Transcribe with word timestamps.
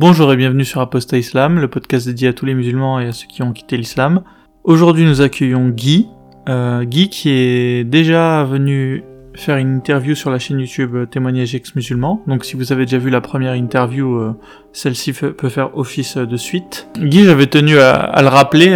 Bonjour 0.00 0.32
et 0.32 0.36
bienvenue 0.36 0.64
sur 0.64 0.80
Apostat 0.80 1.18
Islam, 1.18 1.58
le 1.58 1.66
podcast 1.66 2.06
dédié 2.06 2.28
à 2.28 2.32
tous 2.32 2.46
les 2.46 2.54
musulmans 2.54 3.00
et 3.00 3.08
à 3.08 3.12
ceux 3.12 3.26
qui 3.26 3.42
ont 3.42 3.52
quitté 3.52 3.76
l'islam. 3.76 4.22
Aujourd'hui 4.62 5.04
nous 5.04 5.22
accueillons 5.22 5.70
Guy, 5.70 6.06
euh, 6.48 6.84
Guy 6.84 7.08
qui 7.08 7.30
est 7.30 7.82
déjà 7.82 8.44
venu 8.44 9.02
faire 9.34 9.56
une 9.56 9.74
interview 9.74 10.14
sur 10.14 10.30
la 10.30 10.38
chaîne 10.38 10.60
YouTube 10.60 10.94
euh, 10.94 11.04
Témoignage 11.04 11.52
ex-musulman. 11.56 12.22
Donc 12.28 12.44
si 12.44 12.54
vous 12.54 12.70
avez 12.70 12.84
déjà 12.84 12.98
vu 12.98 13.10
la 13.10 13.20
première 13.20 13.56
interview, 13.56 14.14
euh, 14.20 14.36
celle-ci 14.72 15.12
peut 15.12 15.48
faire 15.48 15.76
office 15.76 16.16
de 16.16 16.36
suite. 16.36 16.88
Guy, 16.96 17.24
j'avais 17.24 17.46
tenu 17.46 17.80
à, 17.80 18.22
le 18.22 18.28
rappeler 18.28 18.68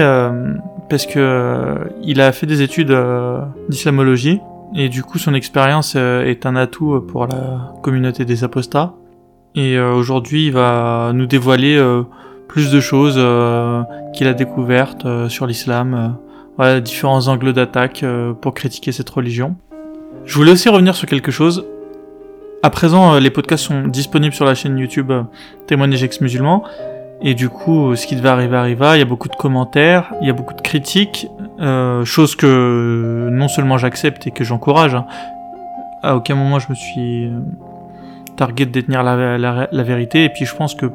parce 0.90 1.06
que 1.06 1.76
il 2.02 2.20
a 2.20 2.32
fait 2.32 2.46
des 2.46 2.62
études 2.62 2.92
d'islamologie 3.68 4.40
et 4.74 4.88
du 4.88 5.04
coup 5.04 5.18
son 5.18 5.34
expérience 5.34 5.94
est 5.94 6.46
un 6.46 6.56
atout 6.56 7.00
pour 7.06 7.28
la 7.28 7.74
communauté 7.80 8.24
des 8.24 8.42
apostats. 8.42 8.96
Et 9.54 9.78
aujourd'hui, 9.78 10.46
il 10.46 10.52
va 10.52 11.12
nous 11.14 11.26
dévoiler 11.26 11.78
plus 12.48 12.70
de 12.70 12.80
choses 12.80 13.20
qu'il 14.14 14.26
a 14.26 14.32
découvertes 14.32 15.28
sur 15.28 15.46
l'islam, 15.46 16.16
voilà, 16.56 16.80
différents 16.80 17.28
angles 17.28 17.52
d'attaque 17.52 18.04
pour 18.40 18.54
critiquer 18.54 18.92
cette 18.92 19.10
religion. 19.10 19.56
Je 20.24 20.34
voulais 20.36 20.52
aussi 20.52 20.68
revenir 20.68 20.94
sur 20.94 21.08
quelque 21.08 21.30
chose. 21.30 21.66
À 22.62 22.70
présent, 22.70 23.14
euh, 23.14 23.20
les 23.20 23.30
podcasts 23.30 23.64
sont 23.64 23.88
disponibles 23.88 24.34
sur 24.34 24.44
la 24.44 24.54
chaîne 24.54 24.78
YouTube 24.78 25.10
euh, 25.10 25.24
Témoignage 25.66 26.04
ex-musulman. 26.04 26.62
Et 27.20 27.34
du 27.34 27.48
coup, 27.48 27.90
euh, 27.90 27.96
ce 27.96 28.06
qui 28.06 28.14
devait 28.14 28.28
arriver 28.28 28.56
arriva. 28.56 28.96
Il 28.96 29.00
y 29.00 29.02
a 29.02 29.06
beaucoup 29.06 29.28
de 29.28 29.34
commentaires, 29.34 30.12
il 30.20 30.28
y 30.28 30.30
a 30.30 30.32
beaucoup 30.32 30.54
de 30.54 30.60
critiques, 30.60 31.26
euh, 31.60 32.04
chose 32.04 32.36
que 32.36 33.28
non 33.32 33.48
seulement 33.48 33.78
j'accepte 33.78 34.28
et 34.28 34.30
que 34.30 34.44
j'encourage. 34.44 34.94
Hein. 34.94 35.06
À 36.04 36.14
aucun 36.14 36.36
moment 36.36 36.58
je 36.58 36.68
me 36.70 36.74
suis 36.74 37.30
targué 38.36 38.66
de 38.66 38.70
détenir 38.70 39.02
la, 39.02 39.38
la, 39.38 39.82
vérité. 39.82 40.24
Et 40.24 40.28
puis 40.28 40.44
je 40.44 40.54
pense 40.54 40.74
que 40.74 40.86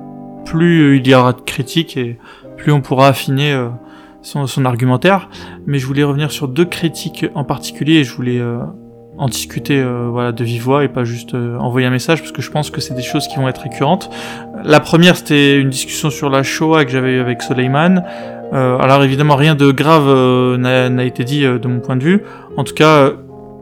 plus 0.46 0.98
il 0.98 1.08
y 1.08 1.14
aura 1.14 1.34
de 1.34 1.42
critiques 1.42 1.98
et 1.98 2.18
plus 2.56 2.72
on 2.72 2.82
pourra 2.82 3.08
affiner 3.08 3.68
son, 4.22 4.48
son, 4.48 4.66
argumentaire. 4.66 5.30
Mais 5.66 5.80
je 5.80 5.86
voulais 5.86 6.04
revenir 6.04 6.32
sur 6.32 6.48
deux 6.48 6.66
critiques 6.66 7.26
en 7.36 7.44
particulier 7.44 7.96
et 7.96 8.04
je 8.04 8.16
voulais 8.16 8.42
en 9.18 9.28
discuter 9.28 9.80
euh, 9.80 10.10
voilà 10.12 10.32
de 10.32 10.44
vive 10.44 10.64
voix 10.64 10.84
et 10.84 10.88
pas 10.88 11.04
juste 11.04 11.34
euh, 11.34 11.58
envoyer 11.58 11.88
un 11.88 11.92
message 11.92 12.20
parce 12.20 12.32
que 12.32 12.42
je 12.42 12.52
pense 12.52 12.70
que 12.70 12.82
c'est 12.82 12.94
des 12.94 13.02
choses 13.02 13.28
qui 13.28 13.38
vont 13.38 13.48
être 13.48 13.62
récurrentes. 13.62 14.10
La 14.64 14.80
première 14.80 15.16
c'était 15.16 15.60
une 15.60 15.70
discussion 15.70 16.10
sur 16.10 16.30
la 16.30 16.44
Shoah 16.44 16.86
que 16.86 16.92
j'avais 16.92 17.14
eu 17.14 17.20
avec 17.20 17.42
Soleiman. 17.42 18.04
Euh, 18.54 18.78
alors 18.78 19.04
évidemment 19.04 19.36
rien 19.36 19.56
de 19.56 19.72
grave 19.72 20.08
n'a 20.58 21.04
été 21.04 21.24
dit 21.24 21.42
de 21.42 21.68
mon 21.68 21.80
point 21.80 21.96
de 21.96 22.04
vue. 22.04 22.24
En 22.58 22.64
tout 22.64 22.76
cas 22.76 23.12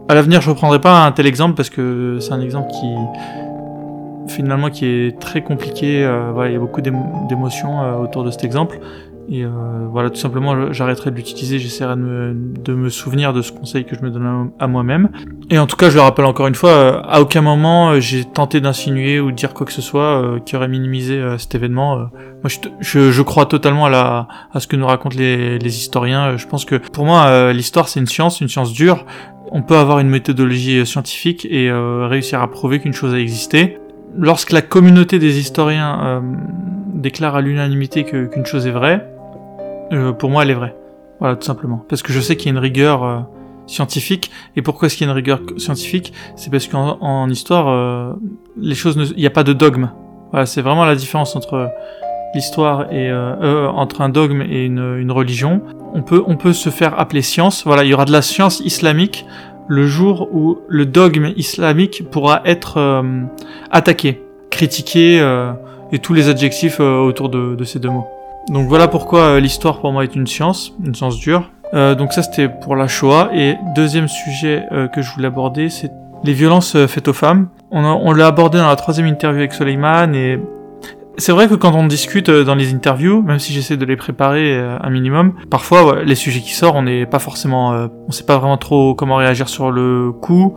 à 0.10 0.14
l'avenir 0.14 0.42
je 0.42 0.50
reprendrai 0.50 0.80
pas 0.80 1.06
un 1.06 1.12
tel 1.12 1.26
exemple 1.26 1.56
parce 1.56 1.70
que 1.70 2.17
c'est 2.20 2.34
un 2.34 2.42
exemple 2.42 2.70
qui 2.72 2.88
finalement 4.28 4.70
qui 4.70 4.86
est 4.86 5.20
très 5.20 5.44
compliqué. 5.44 6.06
voilà 6.34 6.50
il 6.50 6.54
y 6.54 6.58
a 6.58 6.59
beaucoup 6.59 6.81
d'émotions 6.81 8.00
autour 8.02 8.23
de 8.23 8.32
cet 8.32 8.44
exemple. 8.44 8.80
Et 9.30 9.44
euh, 9.44 9.50
voilà, 9.90 10.09
tout 10.09 10.20
simplement, 10.20 10.72
j'arrêterai 10.72 11.09
de 11.09 11.16
l'utiliser, 11.16 11.58
j'essaierai 11.58 11.95
de 11.95 12.02
me, 12.02 12.54
de 12.64 12.73
me, 12.76 12.90
souvenir 12.90 13.34
de 13.34 13.42
ce 13.42 13.52
conseil 13.52 13.84
que 13.84 13.95
je 13.95 14.02
me 14.02 14.12
donne 14.12 14.52
à, 14.59 14.67
moi-même. 14.67 15.09
Et 15.50 15.58
en 15.58 15.66
tout 15.66 15.76
cas, 15.76 15.90
je 15.90 15.95
le 15.95 16.02
rappelle 16.02 16.26
encore 16.26 16.45
une 16.45 16.56
fois, 16.56 16.70
euh, 16.70 17.02
à 17.04 17.22
aucun 17.22 17.42
moment 17.42 17.92
euh, 17.92 18.00
j'ai 18.00 18.23
tenté 18.23 18.62
d'insinuer 18.62 19.20
ou 19.20 19.32
de 19.32 19.36
dire 19.36 19.54
quoi 19.54 19.66
que 19.66 19.72
ce 19.72 19.82
soit 19.82 20.39
qui 20.45 20.56
aurait 20.56 20.67
minimisé 20.67 21.22
cet 21.38 21.56
événement. 21.56 21.98
moi, 21.98 22.10
je, 22.45 22.58
je, 22.80 23.12
je, 23.12 23.22
crois 23.23 23.45
totalement 23.48 23.86
à, 23.86 23.89
la, 23.89 24.28
à 24.54 24.60
ce 24.60 24.67
que 24.67 24.76
nous 24.76 24.86
racontent 24.86 25.17
les, 25.17 25.58
les 25.58 25.78
historiens. 25.78 26.38
Je 26.38 26.45
pense 26.45 26.66
que 26.66 26.76
pour 26.76 27.06
moi, 27.06 27.52
l'histoire, 27.52 27.89
c'est 27.89 28.00
une 28.00 28.08
science, 28.08 28.42
une 28.42 28.50
science 28.50 28.73
dure. 28.73 29.06
On 29.52 29.62
peut 29.62 29.78
avoir 29.78 30.00
une 30.00 30.10
méthodologie 30.10 30.86
scientifique 30.86 31.48
et 31.50 31.72
réussir 31.72 32.42
à 32.42 32.50
prouver 32.50 32.80
qu'une 32.80 32.94
chose 32.94 33.14
a 33.14 33.20
existé. 33.20 33.80
Lorsque 34.17 34.52
la 34.52 34.61
communauté 34.61 35.19
des 35.19 35.39
historiens 35.39 36.23
déclare 36.94 37.35
à 37.35 37.41
l'unanimité 37.41 38.03
qu'une 38.03 38.45
chose 38.45 38.66
est 38.66 38.71
vraie, 38.71 39.05
euh, 39.94 40.11
pour 40.11 40.30
moi, 40.30 40.44
elle 40.44 40.52
est 40.52 40.55
vraie. 40.55 40.75
Voilà, 41.19 41.35
tout 41.35 41.45
simplement. 41.45 41.85
Parce 41.88 42.02
que 42.02 42.11
je 42.11 42.19
sais 42.19 42.36
qu'il 42.36 42.47
y 42.47 42.49
a 42.49 42.53
une 42.53 42.59
rigueur 42.63 43.03
euh, 43.03 43.19
scientifique. 43.67 44.31
Et 44.55 44.61
pourquoi 44.61 44.87
est-ce 44.87 44.98
qu'il 44.98 45.05
y 45.05 45.09
a 45.09 45.11
une 45.11 45.15
rigueur 45.15 45.42
scientifique? 45.58 46.14
C'est 46.36 46.49
parce 46.49 46.67
qu'en 46.67 46.98
en 47.02 47.30
histoire, 47.30 47.67
euh, 47.70 48.14
les 48.58 48.75
choses, 48.75 49.14
il 49.15 49.20
n'y 49.20 49.27
a 49.27 49.31
pas 49.31 49.43
de 49.43 49.54
dogme. 49.54 49.89
Voilà, 50.31 50.45
c'est 50.45 50.61
vraiment 50.61 50.86
la 50.86 50.95
différence 50.95 51.36
entre 51.36 51.70
l'histoire 52.33 52.92
et 52.92 53.14
entre 53.14 54.02
un 54.02 54.09
dogme 54.09 54.42
et 54.42 54.65
une, 54.65 54.98
une, 54.98 55.11
religion. 55.11 55.61
On 55.93 56.02
peut, 56.02 56.21
on 56.27 56.36
peut 56.36 56.52
se 56.52 56.70
faire 56.70 56.99
appeler 56.99 57.21
science. 57.21 57.64
Voilà, 57.65 57.86
il 57.86 57.89
y 57.89 57.93
aura 57.93 58.04
de 58.04 58.11
la 58.11 58.21
science 58.21 58.59
islamique 58.59 59.25
le 59.67 59.87
jour 59.87 60.30
où 60.31 60.59
le 60.67 60.86
dogme 60.86 61.31
islamique 61.36 62.09
pourra 62.11 62.42
être 62.45 63.03
attaqué, 63.71 64.21
critiqué 64.49 65.17
et 65.92 65.99
tous 65.99 66.14
les 66.14 66.30
adjectifs 66.30 66.80
autour 66.80 67.30
de, 67.30 67.55
de 67.55 67.64
ces 67.64 67.80
deux 67.80 67.89
mots. 67.89 68.08
Donc 68.49 68.67
voilà 68.67 68.87
pourquoi 68.87 69.21
euh, 69.21 69.39
l'histoire 69.39 69.80
pour 69.80 69.92
moi 69.92 70.04
est 70.04 70.15
une 70.15 70.27
science, 70.27 70.73
une 70.83 70.93
science 70.93 71.17
dure. 71.17 71.49
Euh, 71.73 71.95
donc 71.95 72.14
ça 72.14 72.21
c'était 72.21 72.48
pour 72.48 72.75
la 72.75 72.87
Shoah. 72.87 73.30
Et 73.33 73.55
deuxième 73.75 74.08
sujet 74.08 74.64
euh, 74.71 74.87
que 74.87 75.02
je 75.02 75.11
voulais 75.11 75.27
aborder, 75.27 75.70
c'est 75.70 75.92
les 76.23 76.33
violences 76.33 76.77
faites 76.87 77.08
aux 77.08 77.14
femmes. 77.14 77.49
On 77.71 78.14
l'a 78.14 78.27
abordé 78.27 78.58
dans 78.58 78.67
la 78.67 78.75
troisième 78.75 79.05
interview 79.05 79.39
avec 79.39 79.54
Soleiman 79.54 80.14
et 80.15 80.39
c'est 81.17 81.31
vrai 81.31 81.48
que 81.48 81.55
quand 81.55 81.73
on 81.73 81.87
discute 81.87 82.30
dans 82.30 82.55
les 82.55 82.73
interviews, 82.73 83.21
même 83.21 83.39
si 83.39 83.53
j'essaie 83.53 83.77
de 83.77 83.86
les 83.86 83.95
préparer 83.95 84.58
un 84.58 84.89
minimum, 84.89 85.33
parfois 85.49 86.03
les 86.03 86.15
sujets 86.15 86.42
qui 86.42 86.53
sortent, 86.53 86.76
on 86.76 86.83
n'est 86.83 87.05
pas 87.05 87.20
forcément, 87.20 87.87
on 88.08 88.11
sait 88.11 88.26
pas 88.26 88.37
vraiment 88.37 88.58
trop 88.58 88.95
comment 88.95 89.15
réagir 89.15 89.49
sur 89.49 89.71
le 89.71 90.11
coup. 90.11 90.55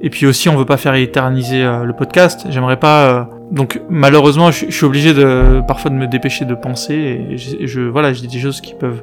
Et 0.00 0.10
puis 0.10 0.26
aussi, 0.26 0.48
on 0.48 0.56
veut 0.56 0.66
pas 0.66 0.76
faire 0.76 0.94
éterniser 0.94 1.62
le 1.62 1.92
podcast. 1.92 2.46
J'aimerais 2.50 2.78
pas 2.78 3.28
donc 3.50 3.80
malheureusement, 3.88 4.50
je, 4.50 4.70
suis 4.70 4.84
obligé 4.84 5.14
de 5.14 5.62
parfois 5.66 5.90
de 5.90 5.96
me 5.96 6.06
dépêcher 6.06 6.44
de 6.44 6.54
penser 6.54 6.94
et 7.30 7.36
je, 7.36 7.80
voilà, 7.80 8.12
je 8.12 8.20
dis 8.20 8.28
des 8.28 8.40
choses 8.40 8.60
qui 8.60 8.74
peuvent 8.74 9.02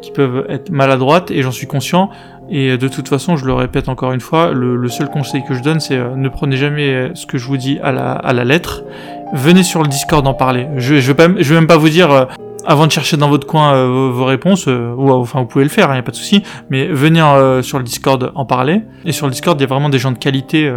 qui 0.00 0.12
peuvent 0.12 0.46
être 0.48 0.70
maladroites 0.70 1.32
et 1.32 1.42
j'en 1.42 1.50
suis 1.50 1.66
conscient. 1.66 2.10
Et 2.50 2.78
de 2.78 2.88
toute 2.88 3.08
façon, 3.08 3.36
je 3.36 3.44
le 3.44 3.52
répète 3.52 3.88
encore 3.88 4.12
une 4.12 4.20
fois, 4.20 4.52
le, 4.52 4.88
seul 4.88 5.10
conseil 5.10 5.42
que 5.44 5.54
je 5.54 5.62
donne, 5.62 5.80
c'est 5.80 5.96
euh, 5.96 6.14
ne 6.14 6.28
prenez 6.28 6.56
jamais 6.56 7.10
ce 7.14 7.26
que 7.26 7.36
je 7.36 7.46
vous 7.46 7.56
dis 7.56 7.78
à 7.82 7.90
la, 7.90 8.12
à 8.12 8.32
la 8.32 8.44
lettre. 8.44 8.84
Venez 9.32 9.62
sur 9.62 9.82
le 9.82 9.88
Discord 9.88 10.26
en 10.26 10.34
parler. 10.34 10.66
Je, 10.76 10.96
je 10.96 11.12
vais 11.12 11.28
vais 11.28 11.54
même 11.54 11.66
pas 11.66 11.76
vous 11.76 11.88
dire 11.88 12.10
euh, 12.10 12.24
avant 12.64 12.86
de 12.86 12.92
chercher 12.92 13.16
dans 13.16 13.28
votre 13.28 13.46
coin 13.46 13.74
euh, 13.74 14.10
vos, 14.10 14.24
réponses, 14.24 14.66
ou 14.66 15.10
enfin 15.10 15.40
vous 15.40 15.46
pouvez 15.46 15.64
le 15.64 15.70
faire, 15.70 15.88
il 15.88 15.96
hein, 15.96 16.00
a 16.00 16.02
pas 16.02 16.12
de 16.12 16.16
souci. 16.16 16.42
Mais 16.70 16.86
venez 16.86 17.20
sur 17.62 17.78
le 17.78 17.84
Discord 17.84 18.32
en 18.34 18.44
parler. 18.44 18.82
Et 19.04 19.12
sur 19.12 19.26
le 19.26 19.32
Discord, 19.32 19.58
il 19.58 19.62
y 19.62 19.66
a 19.66 19.68
vraiment 19.68 19.90
des 19.90 19.98
gens 19.98 20.12
de 20.12 20.18
qualité 20.18 20.72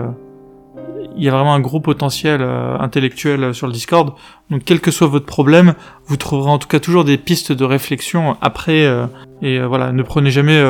il 1.16 1.24
y 1.24 1.30
a 1.30 1.32
vraiment 1.32 1.54
un 1.54 1.60
gros 1.60 1.80
potentiel 1.80 2.42
euh, 2.42 2.78
intellectuel 2.80 3.44
euh, 3.44 3.54
sur 3.54 3.68
le 3.68 3.74
Discord. 3.74 4.14
Donc 4.50 4.64
quel 4.66 4.80
que 4.80 4.92
soit 4.92 5.08
votre 5.08 5.26
problème, 5.26 5.74
vous 6.06 6.18
trouverez 6.18 6.52
en 6.52 6.58
tout 6.58 6.68
cas 6.68 6.80
toujours 6.80 7.04
des 7.04 7.18
pistes 7.18 7.52
de 7.52 7.64
réflexion 7.64 8.38
après. 8.42 8.86
Euh, 8.86 9.06
et 9.42 9.60
voilà, 9.60 9.92
ne 9.92 10.04
prenez 10.04 10.30
jamais 10.30 10.64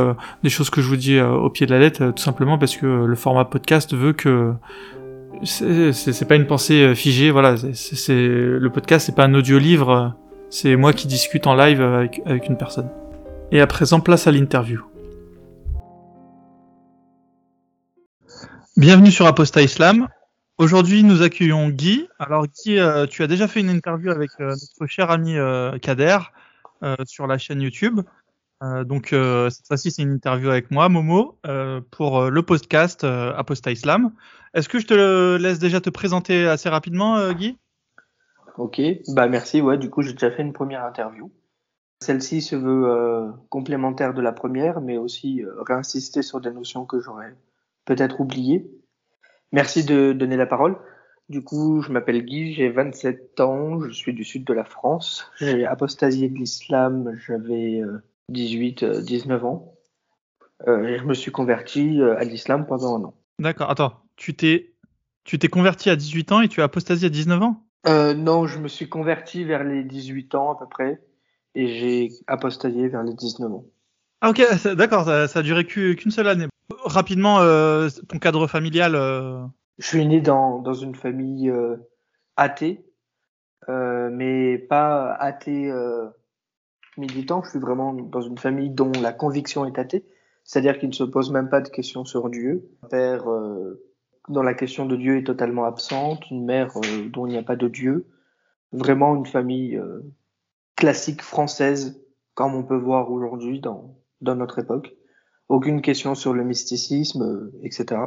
des 0.43 0.49
choses 0.49 0.69
que 0.69 0.81
je 0.81 0.87
vous 0.87 0.95
dis 0.95 1.19
au 1.19 1.49
pied 1.49 1.65
de 1.65 1.73
la 1.73 1.79
lettre, 1.79 2.13
tout 2.15 2.23
simplement 2.23 2.57
parce 2.57 2.77
que 2.77 2.85
le 2.85 3.15
format 3.15 3.43
podcast 3.43 3.93
veut 3.93 4.13
que 4.13 4.53
c'est 5.43 6.27
pas 6.27 6.35
une 6.35 6.47
pensée 6.47 6.93
figée. 6.95 7.31
Voilà, 7.31 7.55
c'est 7.73 8.17
le 8.17 8.69
podcast, 8.69 9.05
c'est 9.05 9.15
pas 9.15 9.25
un 9.25 9.33
audio 9.33 9.57
livre. 9.57 10.15
C'est 10.49 10.75
moi 10.75 10.93
qui 10.93 11.07
discute 11.07 11.47
en 11.47 11.55
live 11.55 11.81
avec, 11.81 12.21
une 12.47 12.57
personne. 12.57 12.89
Et 13.51 13.61
à 13.61 13.67
présent, 13.67 13.99
place 13.99 14.27
à 14.27 14.31
l'interview. 14.31 14.85
Bienvenue 18.77 19.11
sur 19.11 19.25
Apostat 19.25 19.63
Islam. 19.63 20.07
Aujourd'hui, 20.57 21.03
nous 21.03 21.21
accueillons 21.21 21.69
Guy. 21.69 22.07
Alors 22.19 22.45
Guy, 22.47 22.79
euh, 22.79 23.05
tu 23.07 23.23
as 23.23 23.27
déjà 23.27 23.47
fait 23.47 23.61
une 23.61 23.69
interview 23.69 24.11
avec 24.11 24.29
euh, 24.39 24.49
notre 24.49 24.87
cher 24.87 25.09
ami 25.09 25.37
euh, 25.37 25.77
Kader 25.79 26.17
sur 27.05 27.27
la 27.27 27.37
chaîne 27.37 27.61
YouTube. 27.61 28.01
Donc 28.61 29.07
cette 29.09 29.67
fois-ci, 29.67 29.91
c'est 29.91 30.01
une 30.01 30.13
interview 30.13 30.49
avec 30.49 30.71
moi, 30.71 30.89
Momo, 30.89 31.39
pour 31.91 32.29
le 32.29 32.41
podcast 32.43 33.03
Aposta 33.03 33.71
Islam. 33.71 34.11
Est-ce 34.53 34.69
que 34.69 34.79
je 34.79 34.87
te 34.87 35.37
laisse 35.37 35.59
déjà 35.59 35.81
te 35.81 35.89
présenter 35.89 36.47
assez 36.47 36.69
rapidement, 36.69 37.31
Guy? 37.33 37.57
Ok, 38.57 38.81
bah 39.09 39.27
merci. 39.27 39.61
Ouais, 39.61 39.77
du 39.77 39.89
coup, 39.89 40.01
j'ai 40.01 40.13
déjà 40.13 40.29
fait 40.29 40.41
une 40.41 40.53
première 40.53 40.83
interview. 40.83 41.31
Celle-ci 42.01 42.41
se 42.41 42.55
veut 42.55 43.31
complémentaire 43.49 44.13
de 44.13 44.21
la 44.21 44.31
première, 44.31 44.81
mais 44.81 44.97
aussi 44.97 45.43
réinsister 45.67 46.21
sur 46.21 46.41
des 46.41 46.51
notions 46.51 46.85
que 46.85 46.99
j'aurais 46.99 47.35
peut-être 47.85 48.19
oubliées. 48.19 48.69
Merci 49.51 49.83
de 49.83 50.13
donner 50.13 50.37
la 50.37 50.45
parole. 50.45 50.77
Du 51.29 51.43
coup, 51.43 51.81
je 51.81 51.91
m'appelle 51.91 52.25
Guy, 52.25 52.53
j'ai 52.53 52.69
27 52.69 53.39
ans, 53.39 53.79
je 53.81 53.91
suis 53.91 54.13
du 54.13 54.25
sud 54.25 54.43
de 54.43 54.53
la 54.53 54.65
France. 54.65 55.31
J'ai 55.37 55.65
apostasié 55.65 56.27
de 56.27 56.35
l'islam, 56.35 57.17
j'avais 57.25 57.81
18, 58.29 58.83
euh, 58.83 59.01
19 59.01 59.43
euh, 59.43 59.45
ans. 59.45 59.73
Euh, 60.67 60.97
je 60.99 61.03
me 61.03 61.13
suis 61.13 61.31
converti 61.31 62.01
à 62.01 62.23
l'islam 62.23 62.65
pendant 62.67 62.97
un 62.97 63.03
an. 63.05 63.13
D'accord, 63.39 63.69
attends, 63.71 64.03
tu 64.15 64.35
t'es 64.35 64.73
tu 65.23 65.39
t'es 65.39 65.47
converti 65.47 65.89
à 65.89 65.95
18 65.95 66.31
ans 66.31 66.41
et 66.41 66.47
tu 66.47 66.61
as 66.61 66.65
apostasié 66.65 67.07
à 67.07 67.09
19 67.09 67.41
ans? 67.41 67.63
Euh, 67.87 68.13
Non, 68.13 68.45
je 68.45 68.59
me 68.59 68.67
suis 68.67 68.89
converti 68.89 69.43
vers 69.43 69.63
les 69.63 69.83
18 69.83 70.35
ans 70.35 70.53
à 70.53 70.59
peu 70.59 70.67
près 70.67 71.01
et 71.55 71.67
j'ai 71.67 72.11
apostasié 72.27 72.87
vers 72.87 73.03
les 73.03 73.13
19 73.13 73.51
ans. 73.51 73.65
Ah 74.21 74.29
ok, 74.29 74.41
d'accord, 74.75 75.05
ça, 75.05 75.27
ça 75.27 75.39
a 75.39 75.41
duré 75.41 75.65
qu'une 75.65 76.11
seule 76.11 76.27
année 76.27 76.45
rapidement, 76.85 77.39
euh, 77.39 77.89
ton 78.07 78.19
cadre 78.19 78.47
familial. 78.47 78.95
Euh, 78.95 79.43
Je 79.77 79.87
suis 79.87 80.05
né 80.05 80.21
dans, 80.21 80.59
dans 80.59 80.73
une 80.73 80.95
famille 80.95 81.49
euh, 81.49 81.77
athée. 82.37 82.85
euh, 83.69 84.09
mais 84.11 84.57
pas 84.57 85.13
athée 85.13 85.69
euh, 85.71 86.07
militant. 86.97 87.41
Je 87.43 87.51
suis 87.51 87.59
vraiment 87.59 87.93
dans 87.93 88.21
une 88.21 88.37
famille 88.37 88.69
dont 88.69 88.91
la 89.01 89.13
conviction 89.13 89.65
est 89.65 89.79
athée, 89.79 90.05
c'est-à-dire 90.43 90.79
qu'il 90.79 90.89
ne 90.89 90.93
se 90.93 91.03
pose 91.03 91.31
même 91.31 91.49
pas 91.49 91.61
de 91.61 91.69
questions 91.69 92.05
sur 92.05 92.29
Dieu. 92.29 92.69
Un 92.83 92.87
père 92.87 93.29
euh, 93.29 93.83
dont 94.29 94.41
la 94.41 94.53
question 94.53 94.85
de 94.85 94.95
Dieu 94.95 95.17
est 95.17 95.23
totalement 95.23 95.65
absente, 95.65 96.29
une 96.29 96.45
mère 96.45 96.77
euh, 96.77 97.09
dont 97.09 97.25
il 97.25 97.31
n'y 97.31 97.37
a 97.37 97.43
pas 97.43 97.55
de 97.55 97.67
Dieu. 97.67 98.07
Vraiment 98.71 99.15
une 99.15 99.25
famille 99.25 99.75
euh, 99.75 99.99
classique 100.75 101.21
française, 101.21 102.01
comme 102.33 102.55
on 102.55 102.63
peut 102.63 102.77
voir 102.77 103.11
aujourd'hui 103.11 103.59
dans, 103.59 103.97
dans 104.21 104.35
notre 104.35 104.59
époque. 104.59 104.95
Aucune 105.49 105.81
question 105.81 106.15
sur 106.15 106.33
le 106.33 106.43
mysticisme, 106.43 107.23
euh, 107.23 107.59
etc. 107.63 108.01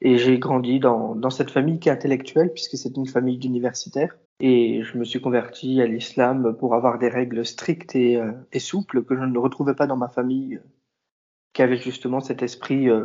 Et 0.00 0.18
j'ai 0.18 0.38
grandi 0.38 0.80
dans, 0.80 1.14
dans 1.14 1.30
cette 1.30 1.50
famille 1.50 1.78
qui 1.78 1.88
est 1.88 1.92
intellectuelle, 1.92 2.52
puisque 2.52 2.76
c'est 2.76 2.96
une 2.96 3.06
famille 3.06 3.38
d'universitaires. 3.38 4.16
Et 4.44 4.82
je 4.82 4.98
me 4.98 5.04
suis 5.04 5.20
converti 5.20 5.80
à 5.80 5.86
l'islam 5.86 6.56
pour 6.58 6.74
avoir 6.74 6.98
des 6.98 7.08
règles 7.08 7.46
strictes 7.46 7.94
et, 7.94 8.16
euh, 8.16 8.32
souples 8.58 9.04
que 9.04 9.14
je 9.14 9.22
ne 9.22 9.38
retrouvais 9.38 9.76
pas 9.76 9.86
dans 9.86 9.96
ma 9.96 10.08
famille, 10.08 10.56
euh, 10.56 10.68
qui 11.52 11.62
avait 11.62 11.76
justement 11.76 12.18
cet 12.18 12.42
esprit, 12.42 12.90
euh, 12.90 13.04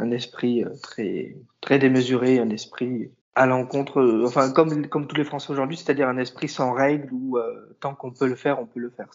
un 0.00 0.10
esprit 0.10 0.64
très, 0.82 1.36
très 1.60 1.78
démesuré, 1.78 2.40
un 2.40 2.50
esprit 2.50 3.12
à 3.36 3.46
l'encontre, 3.46 4.24
enfin 4.24 4.50
comme, 4.50 4.88
comme 4.88 5.06
tous 5.06 5.14
les 5.14 5.24
Français 5.24 5.52
aujourd'hui, 5.52 5.76
c'est-à-dire 5.76 6.08
un 6.08 6.18
esprit 6.18 6.48
sans 6.48 6.72
règles 6.72 7.12
où 7.12 7.38
tant 7.80 7.94
qu'on 7.94 8.10
peut 8.10 8.26
le 8.26 8.34
faire, 8.34 8.60
on 8.60 8.66
peut 8.66 8.80
le 8.80 8.90
faire. 8.90 9.08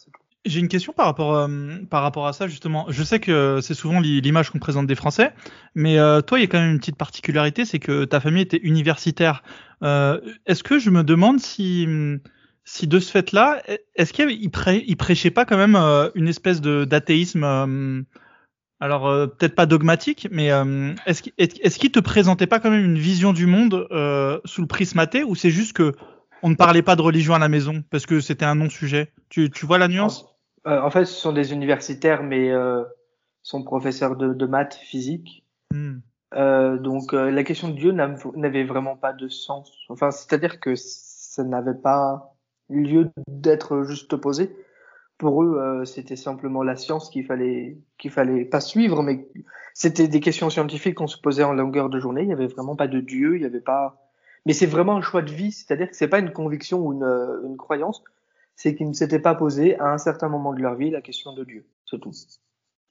J'ai 0.43 0.59
une 0.59 0.69
question 0.69 0.91
par 0.91 1.05
rapport, 1.05 1.35
euh, 1.35 1.47
par 1.89 2.01
rapport 2.01 2.25
à 2.25 2.33
ça, 2.33 2.47
justement. 2.47 2.87
Je 2.89 3.03
sais 3.03 3.19
que 3.19 3.59
c'est 3.61 3.75
souvent 3.75 3.99
l'image 3.99 4.49
qu'on 4.49 4.57
présente 4.57 4.87
des 4.87 4.95
Français, 4.95 5.33
mais 5.75 5.99
euh, 5.99 6.21
toi, 6.21 6.39
il 6.39 6.41
y 6.41 6.45
a 6.45 6.47
quand 6.47 6.59
même 6.59 6.71
une 6.71 6.79
petite 6.79 6.97
particularité, 6.97 7.63
c'est 7.63 7.77
que 7.77 8.05
ta 8.05 8.19
famille 8.19 8.41
était 8.41 8.57
universitaire. 8.57 9.43
Euh, 9.83 10.19
est-ce 10.47 10.63
que 10.63 10.79
je 10.79 10.89
me 10.89 11.03
demande 11.03 11.39
si, 11.39 11.87
si 12.63 12.87
de 12.87 12.99
ce 12.99 13.11
fait-là, 13.11 13.61
est-ce 13.95 14.13
qu'il 14.13 14.49
prê 14.49 14.83
prêchait 14.97 15.29
pas 15.31 15.45
quand 15.45 15.57
même 15.57 15.75
euh, 15.75 16.09
une 16.15 16.27
espèce 16.27 16.59
d'athéisme, 16.61 17.43
euh, 17.43 18.01
alors 18.79 19.03
peut-être 19.37 19.53
pas 19.53 19.67
dogmatique, 19.67 20.27
mais 20.31 20.49
est-ce 21.05 21.21
qu'il 21.21 21.33
est 21.37 21.93
te 21.93 21.99
présentait 21.99 22.47
pas 22.47 22.59
quand 22.59 22.71
même 22.71 22.83
une 22.83 22.97
vision 22.97 23.31
du 23.31 23.45
monde 23.45 23.87
sous 24.45 24.61
le 24.61 24.67
prisme 24.67 24.97
athée, 24.97 25.23
ou 25.23 25.35
c'est 25.35 25.51
juste 25.51 25.73
que 25.73 25.93
on 26.41 26.49
ne 26.49 26.55
parlait 26.55 26.81
pas 26.81 26.95
de 26.95 27.03
religion 27.03 27.35
à 27.35 27.39
la 27.39 27.47
maison 27.47 27.83
parce 27.91 28.07
que 28.07 28.19
c'était 28.21 28.45
un 28.45 28.55
non-sujet? 28.55 29.11
Tu, 29.29 29.51
tu 29.51 29.67
vois 29.67 29.77
la 29.77 29.87
nuance? 29.87 30.30
En 30.65 30.89
fait, 30.91 31.05
ce 31.05 31.13
sont 31.13 31.33
des 31.33 31.53
universitaires, 31.53 32.23
mais 32.23 32.51
euh, 32.51 32.83
sont 33.43 33.63
professeurs 33.63 34.15
de, 34.15 34.33
de 34.33 34.45
maths, 34.45 34.75
physique. 34.75 35.43
Hmm. 35.71 35.99
Euh, 36.33 36.77
donc 36.77 37.13
euh, 37.13 37.29
la 37.29 37.43
question 37.43 37.67
de 37.67 37.73
Dieu 37.73 37.91
n'avait 37.91 38.63
vraiment 38.63 38.95
pas 38.95 39.13
de 39.13 39.27
sens. 39.27 39.71
Enfin, 39.89 40.11
c'est-à-dire 40.11 40.59
que 40.59 40.75
ça 40.75 41.43
n'avait 41.43 41.73
pas 41.73 42.35
lieu 42.69 43.11
d'être 43.27 43.83
juste 43.83 44.15
posé. 44.15 44.55
Pour 45.17 45.43
eux, 45.43 45.59
euh, 45.59 45.85
c'était 45.85 46.15
simplement 46.15 46.63
la 46.63 46.75
science 46.75 47.09
qu'il 47.09 47.25
fallait 47.25 47.77
qu'il 47.97 48.11
fallait 48.11 48.45
pas 48.45 48.59
suivre, 48.59 49.03
mais 49.03 49.27
c'était 49.73 50.07
des 50.07 50.19
questions 50.19 50.49
scientifiques 50.49 50.95
qu'on 50.95 51.07
se 51.07 51.17
posait 51.17 51.43
en 51.43 51.53
longueur 51.53 51.89
de 51.89 51.99
journée. 51.99 52.23
Il 52.23 52.29
y 52.29 52.33
avait 52.33 52.47
vraiment 52.47 52.75
pas 52.75 52.87
de 52.87 52.99
Dieu, 52.99 53.35
il 53.35 53.41
y 53.41 53.45
avait 53.45 53.59
pas 53.59 53.97
mais 54.47 54.53
c'est 54.53 54.65
vraiment 54.65 54.95
un 54.95 55.01
choix 55.01 55.21
de 55.21 55.31
vie, 55.31 55.51
c'est-à-dire 55.51 55.87
que 55.87 55.95
c'est 55.95 56.07
pas 56.07 56.17
une 56.17 56.33
conviction 56.33 56.79
ou 56.79 56.93
une, 56.93 57.03
une 57.45 57.57
croyance, 57.57 58.03
c'est 58.61 58.75
qu'ils 58.75 58.87
ne 58.87 58.93
s'étaient 58.93 59.19
pas 59.19 59.33
posé 59.33 59.79
à 59.79 59.91
un 59.91 59.97
certain 59.97 60.29
moment 60.29 60.53
de 60.53 60.61
leur 60.61 60.75
vie 60.75 60.91
la 60.91 61.01
question 61.01 61.33
de 61.33 61.43
Dieu, 61.43 61.65
c'est 61.89 61.99
tout. 61.99 62.11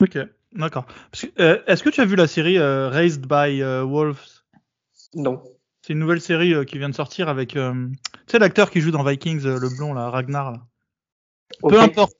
Ok, 0.02 0.18
d'accord. 0.52 0.84
Euh, 1.38 1.58
Est-ce 1.68 1.84
que 1.84 1.90
tu 1.90 2.00
as 2.00 2.04
vu 2.04 2.16
la 2.16 2.26
série 2.26 2.58
euh, 2.58 2.88
Raised 2.88 3.26
by 3.26 3.62
euh, 3.62 3.84
Wolves? 3.84 4.42
Non. 5.14 5.40
C'est 5.82 5.92
une 5.92 6.00
nouvelle 6.00 6.20
série 6.20 6.66
qui 6.66 6.78
vient 6.78 6.88
de 6.88 6.94
sortir 6.94 7.28
avec, 7.28 7.50
tu 7.50 7.60
sais, 8.26 8.38
l'acteur 8.40 8.70
qui 8.70 8.80
joue 8.80 8.90
dans 8.90 9.04
Vikings, 9.04 9.44
le 9.44 9.76
blond 9.76 9.94
là, 9.94 10.10
Ragnar. 10.10 10.50
Là. 10.50 10.60
Okay. 11.62 11.76
Peu 11.76 11.80
importe. 11.80 12.16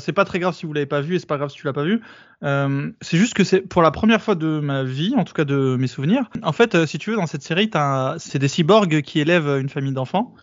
C'est 0.00 0.12
pas 0.12 0.24
très 0.24 0.38
grave 0.38 0.54
si 0.54 0.64
vous 0.64 0.72
l'avez 0.72 0.86
pas 0.86 1.00
vu 1.00 1.16
et 1.16 1.18
c'est 1.18 1.26
pas 1.26 1.38
grave 1.38 1.50
si 1.50 1.56
tu 1.56 1.66
l'as 1.66 1.72
pas 1.72 1.84
vu. 1.84 2.00
C'est 2.42 3.18
juste 3.18 3.34
que 3.34 3.44
c'est 3.44 3.60
pour 3.60 3.82
la 3.82 3.90
première 3.90 4.22
fois 4.22 4.36
de 4.36 4.60
ma 4.60 4.84
vie, 4.84 5.14
en 5.16 5.24
tout 5.24 5.34
cas 5.34 5.44
de 5.44 5.76
mes 5.78 5.88
souvenirs. 5.88 6.30
En 6.42 6.52
fait, 6.52 6.86
si 6.86 6.98
tu 6.98 7.10
veux, 7.10 7.16
dans 7.16 7.26
cette 7.26 7.42
série, 7.42 7.70
c'est 8.18 8.38
des 8.38 8.48
cyborgs 8.48 9.02
qui 9.02 9.20
élèvent 9.20 9.58
une 9.60 9.68
famille 9.68 9.92
d'enfants. 9.92 10.34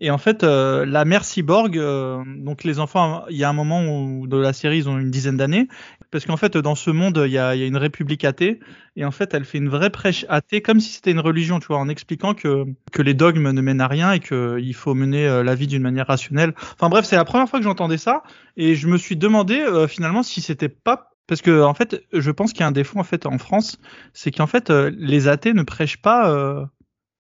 Et 0.00 0.10
en 0.10 0.18
fait, 0.18 0.44
euh, 0.44 0.84
la 0.84 1.04
mère 1.04 1.24
cyborg, 1.24 1.78
euh, 1.78 2.22
donc 2.26 2.64
les 2.64 2.80
enfants, 2.80 3.24
il 3.30 3.36
y 3.36 3.44
a 3.44 3.48
un 3.48 3.54
moment 3.54 3.82
où 3.86 4.26
de 4.26 4.36
la 4.36 4.52
série, 4.52 4.78
ils 4.78 4.88
ont 4.88 4.98
une 4.98 5.10
dizaine 5.10 5.38
d'années, 5.38 5.68
parce 6.10 6.26
qu'en 6.26 6.36
fait, 6.36 6.56
dans 6.56 6.74
ce 6.74 6.90
monde, 6.90 7.22
il 7.24 7.32
y, 7.32 7.38
a, 7.38 7.54
y 7.56 7.62
a, 7.62 7.66
une 7.66 7.78
république 7.78 8.24
athée, 8.24 8.60
et 8.96 9.04
en 9.06 9.10
fait, 9.10 9.32
elle 9.32 9.46
fait 9.46 9.58
une 9.58 9.70
vraie 9.70 9.88
prêche 9.88 10.26
athée, 10.28 10.60
comme 10.60 10.80
si 10.80 10.92
c'était 10.92 11.12
une 11.12 11.20
religion, 11.20 11.60
tu 11.60 11.68
vois, 11.68 11.78
en 11.78 11.88
expliquant 11.88 12.34
que 12.34 12.64
que 12.92 13.00
les 13.00 13.14
dogmes 13.14 13.50
ne 13.50 13.60
mènent 13.62 13.80
à 13.80 13.88
rien 13.88 14.12
et 14.12 14.20
qu'il 14.20 14.74
faut 14.74 14.94
mener 14.94 15.26
euh, 15.26 15.42
la 15.42 15.54
vie 15.54 15.66
d'une 15.66 15.82
manière 15.82 16.06
rationnelle. 16.06 16.52
Enfin 16.74 16.90
bref, 16.90 17.06
c'est 17.06 17.16
la 17.16 17.24
première 17.24 17.48
fois 17.48 17.58
que 17.58 17.64
j'entendais 17.64 17.98
ça, 17.98 18.22
et 18.56 18.74
je 18.74 18.88
me 18.88 18.98
suis 18.98 19.16
demandé 19.16 19.60
euh, 19.60 19.88
finalement 19.88 20.22
si 20.22 20.42
c'était 20.42 20.68
pas 20.68 21.10
parce 21.26 21.42
que 21.42 21.62
en 21.62 21.74
fait, 21.74 22.04
je 22.12 22.30
pense 22.30 22.52
qu'il 22.52 22.60
y 22.60 22.64
a 22.64 22.68
un 22.68 22.72
défaut 22.72 22.98
en 22.98 23.04
fait 23.04 23.26
en 23.26 23.38
France, 23.38 23.78
c'est 24.12 24.30
qu'en 24.30 24.46
fait, 24.46 24.70
euh, 24.70 24.90
les 24.96 25.28
athées 25.28 25.54
ne 25.54 25.62
prêchent 25.62 26.00
pas 26.00 26.30
euh, 26.30 26.64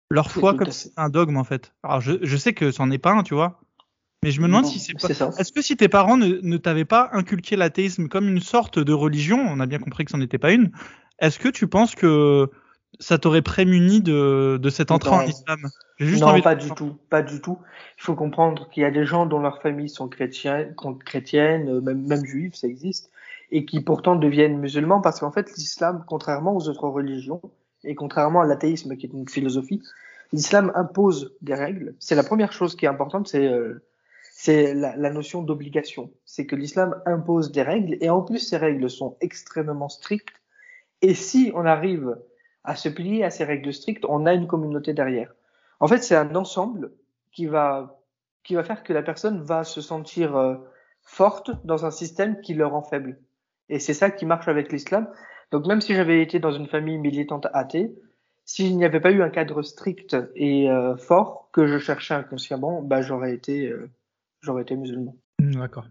leur 0.09 0.31
foi 0.31 0.53
comme 0.53 0.69
un 0.97 1.09
dogme 1.09 1.37
en 1.37 1.43
fait. 1.43 1.73
Alors 1.83 2.01
je, 2.01 2.13
je 2.21 2.37
sais 2.37 2.53
que 2.53 2.71
c'en 2.71 2.91
est 2.91 2.97
pas 2.97 3.11
un, 3.11 3.23
tu 3.23 3.33
vois. 3.33 3.59
Mais 4.23 4.31
je 4.31 4.39
me 4.39 4.47
demande 4.47 4.63
non, 4.63 4.69
si 4.69 4.79
c'est 4.79 4.93
pas. 4.93 5.09
Est-ce 5.09 5.41
est 5.41 5.53
que 5.53 5.61
si 5.61 5.75
tes 5.75 5.89
parents 5.89 6.15
ne, 6.15 6.39
ne 6.41 6.57
t'avaient 6.57 6.85
pas 6.85 7.09
inculqué 7.11 7.57
l'athéisme 7.57 8.07
comme 8.07 8.29
une 8.29 8.39
sorte 8.39 8.79
de 8.79 8.93
religion, 8.93 9.37
on 9.37 9.59
a 9.59 9.65
bien 9.65 9.79
compris 9.79 10.05
que 10.05 10.11
c'en 10.11 10.21
était 10.21 10.37
pas 10.37 10.51
une, 10.53 10.71
est-ce 11.19 11.39
que 11.39 11.49
tu 11.49 11.67
penses 11.67 11.93
que 11.95 12.49
ça 12.99 13.17
t'aurait 13.17 13.41
prémuni 13.41 14.01
de, 14.01 14.59
de 14.61 14.69
cette 14.69 14.91
entrée 14.91 15.11
non. 15.11 15.17
en 15.17 15.25
islam 15.25 15.59
juste 15.97 16.21
Non, 16.21 16.39
pas 16.41 16.55
du 16.55 16.71
tout, 16.71 16.95
pas 17.09 17.21
du 17.21 17.41
tout. 17.41 17.57
Il 17.97 18.03
faut 18.03 18.15
comprendre 18.15 18.69
qu'il 18.69 18.83
y 18.83 18.85
a 18.85 18.91
des 18.91 19.05
gens 19.05 19.25
dont 19.25 19.39
leurs 19.39 19.61
familles 19.61 19.89
sont 19.89 20.07
chrétiennes, 20.07 20.75
chrétiennes 21.05 21.81
même, 21.81 22.05
même 22.05 22.25
juives, 22.25 22.55
ça 22.55 22.67
existe, 22.67 23.09
et 23.51 23.65
qui 23.65 23.81
pourtant 23.81 24.15
deviennent 24.15 24.57
musulmans 24.57 25.01
parce 25.01 25.19
qu'en 25.19 25.31
fait 25.31 25.51
l'islam, 25.57 26.03
contrairement 26.07 26.55
aux 26.55 26.69
autres 26.69 26.87
religions, 26.87 27.41
et 27.83 27.95
contrairement 27.95 28.41
à 28.41 28.45
l'athéisme 28.45 28.95
qui 28.95 29.05
est 29.05 29.13
une 29.13 29.27
philosophie, 29.27 29.81
l'islam 30.31 30.71
impose 30.75 31.35
des 31.41 31.53
règles. 31.55 31.95
C'est 31.99 32.15
la 32.15 32.23
première 32.23 32.51
chose 32.51 32.75
qui 32.75 32.85
est 32.85 32.89
importante, 32.89 33.27
c'est 33.27 33.47
euh, 33.47 33.83
la, 34.47 35.09
notion 35.09 35.43
d'obligation. 35.43 36.11
C'est 36.25 36.45
que 36.45 36.55
l'islam 36.55 37.01
impose 37.05 37.51
des 37.51 37.61
règles 37.61 37.97
et 38.01 38.09
en 38.09 38.21
plus 38.21 38.39
ces 38.39 38.57
règles 38.57 38.89
sont 38.89 39.17
extrêmement 39.21 39.89
strictes. 39.89 40.41
Et 41.01 41.13
si 41.13 41.51
on 41.55 41.65
arrive 41.65 42.17
à 42.63 42.75
se 42.75 42.89
plier 42.89 43.23
à 43.23 43.29
ces 43.29 43.43
règles 43.43 43.73
strictes, 43.73 44.05
on 44.07 44.25
a 44.25 44.33
une 44.33 44.47
communauté 44.47 44.93
derrière. 44.93 45.33
En 45.79 45.87
fait, 45.87 45.99
c'est 45.99 46.15
un 46.15 46.35
ensemble 46.35 46.91
qui 47.31 47.45
va 47.45 47.99
qui 48.43 48.55
va 48.55 48.63
faire 48.63 48.83
que 48.83 48.91
la 48.91 49.03
personne 49.03 49.41
va 49.41 49.63
se 49.63 49.79
sentir 49.79 50.35
euh, 50.35 50.55
forte 51.01 51.51
dans 51.65 51.85
un 51.85 51.91
système 51.91 52.41
qui 52.41 52.53
le 52.53 52.65
rend 52.65 52.81
faible. 52.81 53.17
Et 53.69 53.79
c'est 53.79 53.93
ça 53.93 54.11
qui 54.11 54.25
marche 54.25 54.47
avec 54.49 54.71
l'islam. 54.71 55.07
Donc 55.53 55.67
même 55.67 55.81
si 55.81 55.93
j'avais 55.93 56.23
été 56.23 56.39
dans 56.39 56.51
une 56.51 56.65
famille 56.65 56.97
militante 56.97 57.45
athée, 57.53 57.93
s'il 58.43 58.75
n'y 58.75 58.85
avait 58.85 58.99
pas 58.99 59.11
eu 59.11 59.21
un 59.21 59.29
cadre 59.29 59.61
strict 59.61 60.17
et 60.35 60.67
euh, 60.67 60.97
fort 60.97 61.49
que 61.53 61.67
je 61.67 61.77
cherchais 61.77 62.15
inconsciemment, 62.15 62.81
bah 62.81 63.03
j'aurais 63.03 63.35
été 63.35 63.67
euh, 63.67 63.87
j'aurais 64.41 64.63
été 64.63 64.75
musulman. 64.75 65.15
D'accord. 65.39 65.85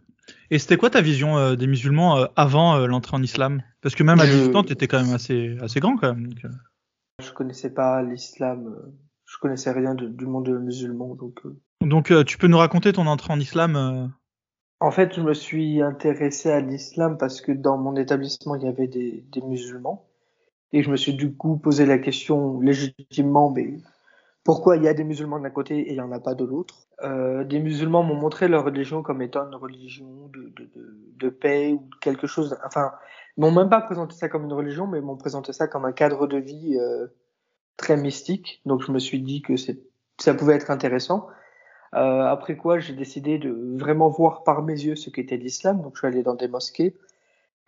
Et 0.51 0.59
c'était 0.59 0.77
quoi 0.77 0.91
ta 0.91 1.01
vision 1.01 1.39
euh, 1.39 1.55
des 1.55 1.69
musulmans 1.69 2.27
avant 2.35 2.77
l'entrée 2.89 3.17
en 3.17 3.23
islam? 3.23 3.63
Parce 3.83 3.95
que 3.95 4.03
même 4.03 4.19
à 4.19 4.27
18 4.27 4.57
ans, 4.57 4.65
tu 4.65 4.73
étais 4.73 4.89
quand 4.89 5.01
même 5.01 5.15
assez, 5.15 5.57
assez 5.61 5.79
grand 5.79 5.97
quand 5.97 6.13
même. 6.13 6.27
Donc, 6.27 6.53
je 7.23 7.31
connaissais 7.31 7.73
pas 7.73 8.03
l'islam, 8.03 8.77
je 9.27 9.39
connaissais 9.39 9.71
rien 9.71 9.95
de, 9.95 10.09
du 10.09 10.27
monde 10.27 10.49
musulman. 10.49 11.15
Donc, 11.15 11.41
donc 11.81 12.13
tu 12.27 12.37
peux 12.37 12.49
nous 12.49 12.59
raconter 12.59 12.93
ton 12.93 13.07
entrée 13.07 13.33
en 13.33 13.39
islam 13.39 14.11
En 14.83 14.91
fait, 14.91 15.15
je 15.15 15.21
me 15.21 15.33
suis 15.33 15.81
intéressé 15.81 16.51
à 16.51 16.61
l'islam 16.61 17.17
parce 17.17 17.41
que 17.41 17.53
dans 17.53 17.79
mon 17.79 17.95
établissement, 17.95 18.57
il 18.57 18.65
y 18.65 18.67
avait 18.67 18.89
des, 18.89 19.25
des 19.31 19.41
musulmans. 19.41 20.09
Et 20.73 20.83
je 20.83 20.91
me 20.91 20.97
suis 20.97 21.15
du 21.15 21.33
coup 21.37 21.57
posé 21.57 21.87
la 21.87 21.99
question 21.99 22.59
légitimement, 22.61 23.53
mais 23.53 23.77
pourquoi 24.43 24.77
il 24.77 24.83
y 24.83 24.89
a 24.89 24.95
des 24.95 25.05
musulmans 25.05 25.39
d'un 25.39 25.51
côté 25.51 25.79
et 25.79 25.91
il 25.91 25.95
n'y 25.95 26.01
en 26.01 26.11
a 26.11 26.19
pas 26.19 26.35
de 26.35 26.45
l'autre? 26.45 26.89
Euh, 27.05 27.45
des 27.45 27.61
musulmans 27.61 28.03
m'ont 28.03 28.17
montré 28.17 28.49
leur 28.49 28.65
religion 28.65 29.05
comme 29.05 29.23
étant 29.23 29.47
une 29.47 29.55
religion 29.55 30.29
de, 30.33 30.53
de, 30.57 30.69
de, 31.15 31.29
paix 31.29 31.75
ou 31.75 31.89
quelque 32.01 32.27
chose. 32.27 32.59
Enfin, 32.67 32.91
ils 33.37 33.43
m'ont 33.43 33.53
même 33.53 33.71
pas 33.71 33.83
présenté 33.83 34.17
ça 34.17 34.29
comme 34.29 34.47
une 34.47 34.53
religion, 34.53 34.89
mais 34.89 35.01
m'ont 35.01 35.17
présenté 35.17 35.53
ça 35.53 35.69
comme 35.69 35.85
un 35.85 35.93
cadre 35.93 36.27
de 36.27 36.39
vie 36.39 36.77
euh, 36.77 37.07
très 37.77 37.97
mystique. 37.97 38.61
Donc 38.67 38.83
je 38.83 38.91
me 38.91 38.99
suis 38.99 39.21
dit 39.21 39.43
que 39.43 39.55
ça 39.57 40.35
pouvait 40.35 40.57
être 40.57 40.73
intéressant. 40.73 41.29
Euh, 41.95 42.23
après 42.23 42.57
quoi, 42.57 42.79
j'ai 42.79 42.95
décidé 42.95 43.39
de 43.39 43.51
vraiment 43.77 44.09
voir 44.09 44.45
par 44.45 44.63
mes 44.63 44.73
yeux 44.73 44.97
ce 44.97 45.11
qu'était 45.11 45.37
l'islam. 45.37 45.83
Donc 45.83 45.95
je 45.95 45.99
suis 46.01 46.07
allé 46.07 46.23
dans 46.23 46.35
des 46.35 46.49
mosquées. 46.49 46.95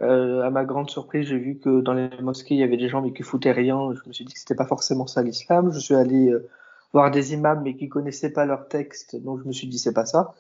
Euh, 0.03 0.43
à 0.43 0.51
ma 0.51 0.65
grande 0.65 0.91
surprise, 0.91 1.29
j'ai 1.29 1.39
vu 1.39 1.59
que 1.59 1.81
dans 1.81 1.95
les 1.95 2.11
mosquées, 2.21 2.55
il 2.55 2.61
y 2.61 2.65
avait 2.65 2.77
des 2.77 2.89
gens 2.89 3.03
mais 3.03 3.13
qui 3.13 3.23
foutaient 3.23 3.53
rien. 3.53 3.93
Je 3.95 4.09
me 4.09 4.13
suis 4.13 4.25
dit 4.25 4.33
que 4.33 4.41
c'était 4.41 4.55
pas 4.55 4.67
forcément 4.67 5.07
ça 5.07 5.23
l'islam. 5.23 5.73
Je 5.73 5.79
suis 5.79 5.95
allé 5.95 6.31
euh, 6.31 6.49
voir 6.93 7.11
des 7.11 7.35
imams 7.35 7.63
mais 7.63 7.77
qui 7.77 7.89
connaissaient 7.89 8.33
pas 8.33 8.45
leur 8.47 8.69
texte, 8.69 9.17
donc 9.17 9.41
je 9.43 9.45
me 9.47 9.53
suis 9.53 9.69
dit 9.69 9.79
c'est 9.79 9.95
pas 9.95 10.07
ça. 10.07 10.35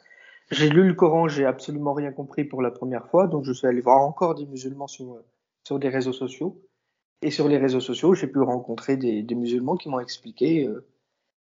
J'ai 0.50 0.68
lu 0.68 0.86
le 0.86 0.94
Coran, 0.94 1.28
j'ai 1.28 1.46
absolument 1.46 1.94
rien 1.94 2.12
compris 2.12 2.44
pour 2.44 2.62
la 2.62 2.70
première 2.70 3.06
fois, 3.08 3.26
donc 3.26 3.44
je 3.44 3.52
suis 3.52 3.66
allé 3.66 3.80
voir 3.80 4.00
encore 4.02 4.34
des 4.34 4.46
musulmans 4.46 4.86
sur, 4.88 5.18
sur 5.64 5.78
des 5.78 5.88
réseaux 5.88 6.12
sociaux. 6.12 6.60
Et 7.22 7.30
sur 7.30 7.48
les 7.48 7.56
réseaux 7.58 7.80
sociaux, 7.80 8.14
j'ai 8.14 8.26
pu 8.26 8.40
rencontrer 8.40 8.96
des, 8.98 9.22
des 9.22 9.34
musulmans 9.34 9.76
qui 9.76 9.88
m'ont 9.88 10.00
expliqué 10.00 10.66
euh, 10.66 10.86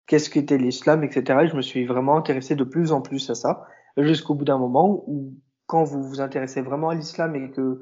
qu'est-ce 0.07 0.29
qu'était 0.29 0.57
l'islam, 0.57 1.03
etc. 1.03 1.39
Et 1.43 1.47
je 1.47 1.55
me 1.55 1.61
suis 1.61 1.85
vraiment 1.85 2.17
intéressé 2.17 2.55
de 2.55 2.63
plus 2.63 2.91
en 2.91 3.01
plus 3.01 3.29
à 3.29 3.35
ça, 3.35 3.65
jusqu'au 3.97 4.35
bout 4.35 4.45
d'un 4.45 4.57
moment 4.57 5.03
où, 5.07 5.33
quand 5.67 5.83
vous 5.83 6.03
vous 6.03 6.21
intéressez 6.21 6.61
vraiment 6.61 6.89
à 6.89 6.95
l'islam 6.95 7.35
et 7.35 7.49
que 7.51 7.81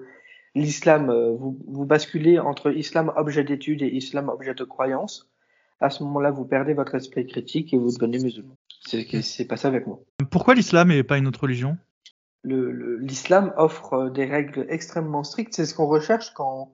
l'islam, 0.56 1.10
euh, 1.10 1.36
vous, 1.36 1.58
vous 1.68 1.86
basculez 1.86 2.40
entre 2.40 2.72
islam 2.72 3.12
objet 3.16 3.44
d'étude 3.44 3.82
et 3.82 3.88
islam 3.88 4.30
objet 4.30 4.54
de 4.54 4.64
croyance, 4.64 5.32
à 5.80 5.90
ce 5.90 6.04
moment-là, 6.04 6.32
vous 6.32 6.46
perdez 6.46 6.74
votre 6.74 6.96
esprit 6.96 7.26
critique 7.26 7.74
et 7.74 7.78
vous 7.78 7.92
devenez 7.92 8.20
musulman. 8.20 8.56
C'est 8.82 9.02
ce 9.02 9.06
qui 9.06 9.24
s'est 9.24 9.46
passé 9.46 9.68
avec 9.68 9.88
moi. 9.88 10.00
Pourquoi 10.30 10.54
l'islam 10.54 10.92
et 10.92 11.04
pas 11.04 11.18
une 11.18 11.28
autre 11.28 11.42
religion? 11.42 11.78
L'islam 12.44 13.54
offre 13.58 13.94
euh, 13.94 14.10
des 14.10 14.26
règles 14.26 14.66
extrêmement 14.70 15.24
strictes. 15.24 15.54
C'est 15.54 15.66
ce 15.66 15.74
qu'on 15.74 15.88
recherche 15.88 16.34
quand, 16.34 16.74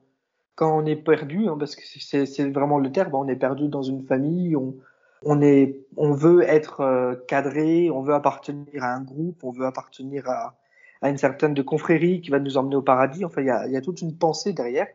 quand 0.54 0.76
on 0.76 0.86
est 0.86 0.96
perdu, 0.96 1.48
hein, 1.48 1.56
parce 1.58 1.76
que 1.76 1.82
c'est 1.84 2.50
vraiment 2.50 2.78
le 2.78 2.92
terme. 2.92 3.14
On 3.14 3.28
est 3.28 3.36
perdu 3.36 3.68
dans 3.68 3.82
une 3.82 4.04
famille, 4.06 4.56
on, 4.56 4.76
on, 5.22 5.40
est, 5.40 5.80
on 5.96 6.12
veut 6.12 6.42
être 6.42 6.80
euh, 6.80 7.14
cadré, 7.28 7.90
on 7.90 8.02
veut 8.02 8.14
appartenir 8.14 8.82
à 8.82 8.94
un 8.94 9.02
groupe, 9.02 9.42
on 9.44 9.50
veut 9.50 9.66
appartenir 9.66 10.28
à, 10.28 10.56
à 11.02 11.08
une 11.08 11.18
certaine 11.18 11.54
de 11.54 11.62
confrérie 11.62 12.20
qui 12.20 12.30
va 12.30 12.38
nous 12.38 12.56
emmener 12.56 12.76
au 12.76 12.82
paradis. 12.82 13.24
Enfin, 13.24 13.40
il 13.42 13.46
y 13.46 13.50
a, 13.50 13.66
y 13.66 13.76
a, 13.76 13.80
toute 13.80 14.02
une 14.02 14.16
pensée 14.16 14.52
derrière. 14.52 14.86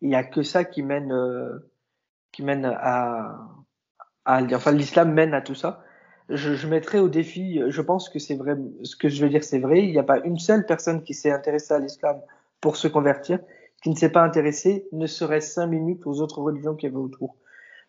Il 0.00 0.08
n'y 0.08 0.14
a 0.14 0.24
que 0.24 0.42
ça 0.42 0.64
qui 0.64 0.82
mène, 0.82 1.12
euh, 1.12 1.70
qui 2.32 2.42
mène 2.42 2.64
à, 2.64 3.38
à 4.24 4.42
enfin, 4.42 4.72
l'islam 4.72 5.12
mène 5.12 5.34
à 5.34 5.40
tout 5.40 5.54
ça. 5.54 5.82
Je, 6.28 6.54
je 6.54 6.68
mettrai 6.68 6.98
au 6.98 7.08
défi, 7.08 7.62
je 7.68 7.80
pense 7.80 8.10
que 8.10 8.18
c'est 8.18 8.34
vrai, 8.34 8.54
ce 8.82 8.96
que 8.96 9.08
je 9.08 9.22
veux 9.22 9.30
dire, 9.30 9.42
c'est 9.42 9.58
vrai. 9.58 9.78
Il 9.78 9.90
n'y 9.92 9.98
a 9.98 10.02
pas 10.02 10.20
une 10.20 10.38
seule 10.38 10.66
personne 10.66 11.02
qui 11.02 11.14
s'est 11.14 11.30
intéressée 11.30 11.72
à 11.72 11.78
l'islam 11.78 12.20
pour 12.60 12.76
se 12.76 12.86
convertir, 12.86 13.38
qui 13.82 13.90
ne 13.90 13.94
s'est 13.94 14.10
pas 14.10 14.22
intéressée, 14.22 14.86
ne 14.92 15.06
serait-ce 15.06 15.54
cinq 15.54 15.68
minutes 15.68 16.06
aux 16.06 16.20
autres 16.20 16.40
religions 16.42 16.74
qu'il 16.74 16.90
y 16.90 16.92
avait 16.92 17.02
autour. 17.02 17.36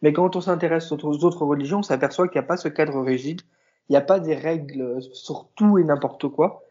Mais 0.01 0.13
quand 0.13 0.35
on 0.35 0.41
s'intéresse 0.41 0.91
aux 0.91 1.23
autres 1.25 1.45
religions, 1.45 1.79
on 1.79 1.83
s'aperçoit 1.83 2.27
qu'il 2.27 2.39
n'y 2.39 2.45
a 2.45 2.47
pas 2.47 2.57
ce 2.57 2.67
cadre 2.67 3.01
rigide, 3.01 3.41
il 3.89 3.93
n'y 3.93 3.97
a 3.97 4.01
pas 4.01 4.19
des 4.19 4.35
règles 4.35 5.01
sur 5.13 5.49
tout 5.55 5.77
et 5.77 5.83
n'importe 5.83 6.27
quoi. 6.29 6.63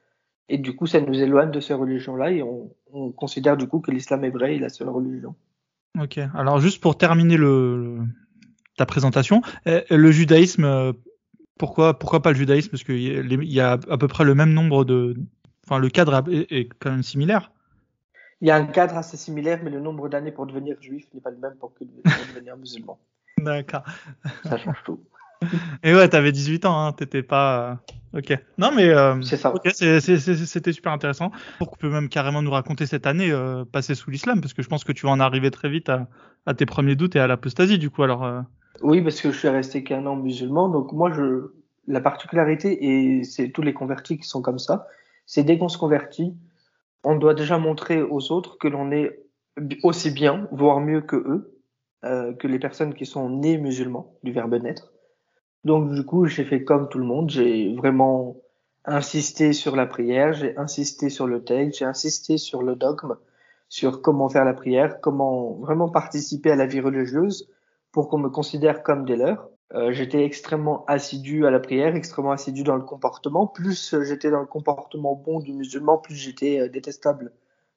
Et 0.48 0.56
du 0.56 0.74
coup, 0.74 0.86
ça 0.86 1.00
nous 1.00 1.20
éloigne 1.20 1.50
de 1.50 1.60
ces 1.60 1.74
religions-là 1.74 2.30
et 2.30 2.42
on, 2.42 2.70
on, 2.92 3.12
considère 3.12 3.56
du 3.56 3.66
coup 3.66 3.80
que 3.80 3.90
l'islam 3.90 4.24
est 4.24 4.30
vrai 4.30 4.54
et 4.54 4.58
la 4.58 4.70
seule 4.70 4.88
religion. 4.88 5.34
Ok. 6.00 6.18
Alors 6.34 6.58
juste 6.60 6.80
pour 6.80 6.96
terminer 6.96 7.36
le, 7.36 7.98
ta 8.76 8.86
présentation, 8.86 9.42
eh, 9.66 9.82
le 9.90 10.10
judaïsme, 10.10 10.64
euh, 10.64 10.92
pourquoi 11.58 11.98
pourquoi 11.98 12.22
pas 12.22 12.30
le 12.30 12.36
judaïsme? 12.36 12.70
Parce 12.70 12.84
qu'il 12.84 13.44
y 13.44 13.60
a 13.60 13.72
à 13.72 13.98
peu 13.98 14.08
près 14.08 14.24
le 14.24 14.34
même 14.34 14.54
nombre 14.54 14.84
de, 14.84 15.16
enfin 15.66 15.78
le 15.78 15.90
cadre 15.90 16.24
est 16.30 16.68
quand 16.78 16.90
même 16.90 17.02
similaire. 17.02 17.52
Il 18.40 18.46
y 18.46 18.50
a 18.52 18.56
un 18.56 18.66
cadre 18.66 18.96
assez 18.96 19.16
similaire, 19.16 19.60
mais 19.64 19.70
le 19.70 19.80
nombre 19.80 20.08
d'années 20.08 20.30
pour 20.30 20.46
devenir 20.46 20.80
juif 20.80 21.06
n'est 21.12 21.20
pas 21.20 21.30
le 21.30 21.38
même 21.38 21.56
pour, 21.56 21.74
que 21.74 21.84
pour 21.84 22.34
devenir 22.34 22.56
musulman. 22.56 22.98
D'accord. 23.44 23.82
Ça 24.44 24.56
change 24.56 24.82
tout. 24.84 25.00
Et 25.82 25.94
ouais, 25.94 26.08
t'avais 26.08 26.32
18 26.32 26.64
ans, 26.64 26.86
hein, 26.86 26.92
t'étais 26.92 27.22
pas. 27.22 27.78
Ok. 28.14 28.36
Non, 28.56 28.72
mais. 28.74 28.88
Euh... 28.88 29.20
C'est 29.22 29.36
ça. 29.36 29.54
Ok, 29.54 29.68
c'était 29.70 30.72
super 30.72 30.92
intéressant. 30.92 31.30
Pour 31.58 31.70
que 31.70 31.76
tu 31.76 31.80
peux 31.80 31.90
même 31.90 32.08
carrément 32.08 32.42
nous 32.42 32.50
raconter 32.50 32.86
cette 32.86 33.06
année 33.06 33.30
euh, 33.30 33.64
passée 33.64 33.94
sous 33.94 34.10
l'islam, 34.10 34.40
parce 34.40 34.54
que 34.54 34.62
je 34.62 34.68
pense 34.68 34.84
que 34.84 34.92
tu 34.92 35.06
vas 35.06 35.12
en 35.12 35.20
arriver 35.20 35.50
très 35.50 35.68
vite 35.68 35.88
à, 35.88 36.08
à 36.46 36.54
tes 36.54 36.66
premiers 36.66 36.96
doutes 36.96 37.16
et 37.16 37.20
à 37.20 37.26
l'apostasie, 37.26 37.78
du 37.78 37.90
coup, 37.90 38.02
alors. 38.02 38.24
Euh... 38.24 38.40
Oui, 38.82 39.02
parce 39.02 39.20
que 39.20 39.30
je 39.30 39.38
suis 39.38 39.48
resté 39.48 39.84
qu'un 39.84 40.06
an 40.06 40.16
musulman, 40.16 40.68
donc 40.68 40.92
moi, 40.92 41.12
je. 41.12 41.52
La 41.90 42.02
particularité, 42.02 42.84
et 42.84 43.24
c'est 43.24 43.48
tous 43.48 43.62
les 43.62 43.72
convertis 43.72 44.18
qui 44.18 44.28
sont 44.28 44.42
comme 44.42 44.58
ça, 44.58 44.86
c'est 45.24 45.42
dès 45.42 45.56
qu'on 45.56 45.70
se 45.70 45.78
convertit, 45.78 46.34
on 47.02 47.16
doit 47.16 47.32
déjà 47.32 47.56
montrer 47.56 48.02
aux 48.02 48.30
autres 48.30 48.58
que 48.58 48.68
l'on 48.68 48.92
est 48.92 49.20
aussi 49.82 50.10
bien, 50.10 50.46
voire 50.52 50.80
mieux 50.80 51.00
que 51.00 51.16
eux, 51.16 51.57
euh, 52.04 52.32
que 52.32 52.46
les 52.46 52.58
personnes 52.58 52.94
qui 52.94 53.06
sont 53.06 53.28
nées 53.28 53.58
musulmans, 53.58 54.14
du 54.22 54.32
verbe 54.32 54.54
naître. 54.54 54.92
Donc 55.64 55.92
du 55.92 56.04
coup, 56.04 56.26
j'ai 56.26 56.44
fait 56.44 56.64
comme 56.64 56.88
tout 56.88 56.98
le 56.98 57.04
monde, 57.04 57.30
j'ai 57.30 57.74
vraiment 57.74 58.36
insisté 58.84 59.52
sur 59.52 59.76
la 59.76 59.86
prière, 59.86 60.32
j'ai 60.32 60.56
insisté 60.56 61.10
sur 61.10 61.26
le 61.26 61.44
texte, 61.44 61.80
j'ai 61.80 61.84
insisté 61.84 62.38
sur 62.38 62.62
le 62.62 62.76
dogme, 62.76 63.16
sur 63.68 64.00
comment 64.00 64.28
faire 64.28 64.44
la 64.44 64.54
prière, 64.54 65.00
comment 65.00 65.54
vraiment 65.54 65.88
participer 65.88 66.52
à 66.52 66.56
la 66.56 66.66
vie 66.66 66.80
religieuse 66.80 67.50
pour 67.92 68.08
qu'on 68.08 68.18
me 68.18 68.30
considère 68.30 68.82
comme 68.82 69.04
des 69.04 69.16
leurs. 69.16 69.48
Euh, 69.74 69.92
j'étais 69.92 70.24
extrêmement 70.24 70.86
assidu 70.86 71.46
à 71.46 71.50
la 71.50 71.60
prière, 71.60 71.94
extrêmement 71.94 72.32
assidu 72.32 72.62
dans 72.62 72.76
le 72.76 72.82
comportement. 72.82 73.46
Plus 73.46 73.94
j'étais 74.02 74.30
dans 74.30 74.40
le 74.40 74.46
comportement 74.46 75.14
bon 75.14 75.40
du 75.40 75.52
musulman, 75.52 75.98
plus 75.98 76.14
j'étais 76.14 76.60
euh, 76.60 76.68
détestable 76.68 77.32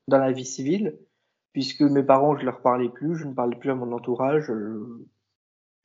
dans 0.08 0.18
la 0.18 0.32
vie 0.32 0.46
civile, 0.46 0.98
puisque 1.54 1.82
mes 1.82 2.04
parents, 2.04 2.38
je 2.38 2.46
leur 2.46 2.62
parlais 2.62 2.90
plus, 2.90 3.16
je 3.16 3.26
ne 3.26 3.34
parlais 3.34 3.56
plus 3.56 3.72
à 3.72 3.76
mon 3.76 3.92
entourage. 3.92 4.50
Euh, 4.50 5.08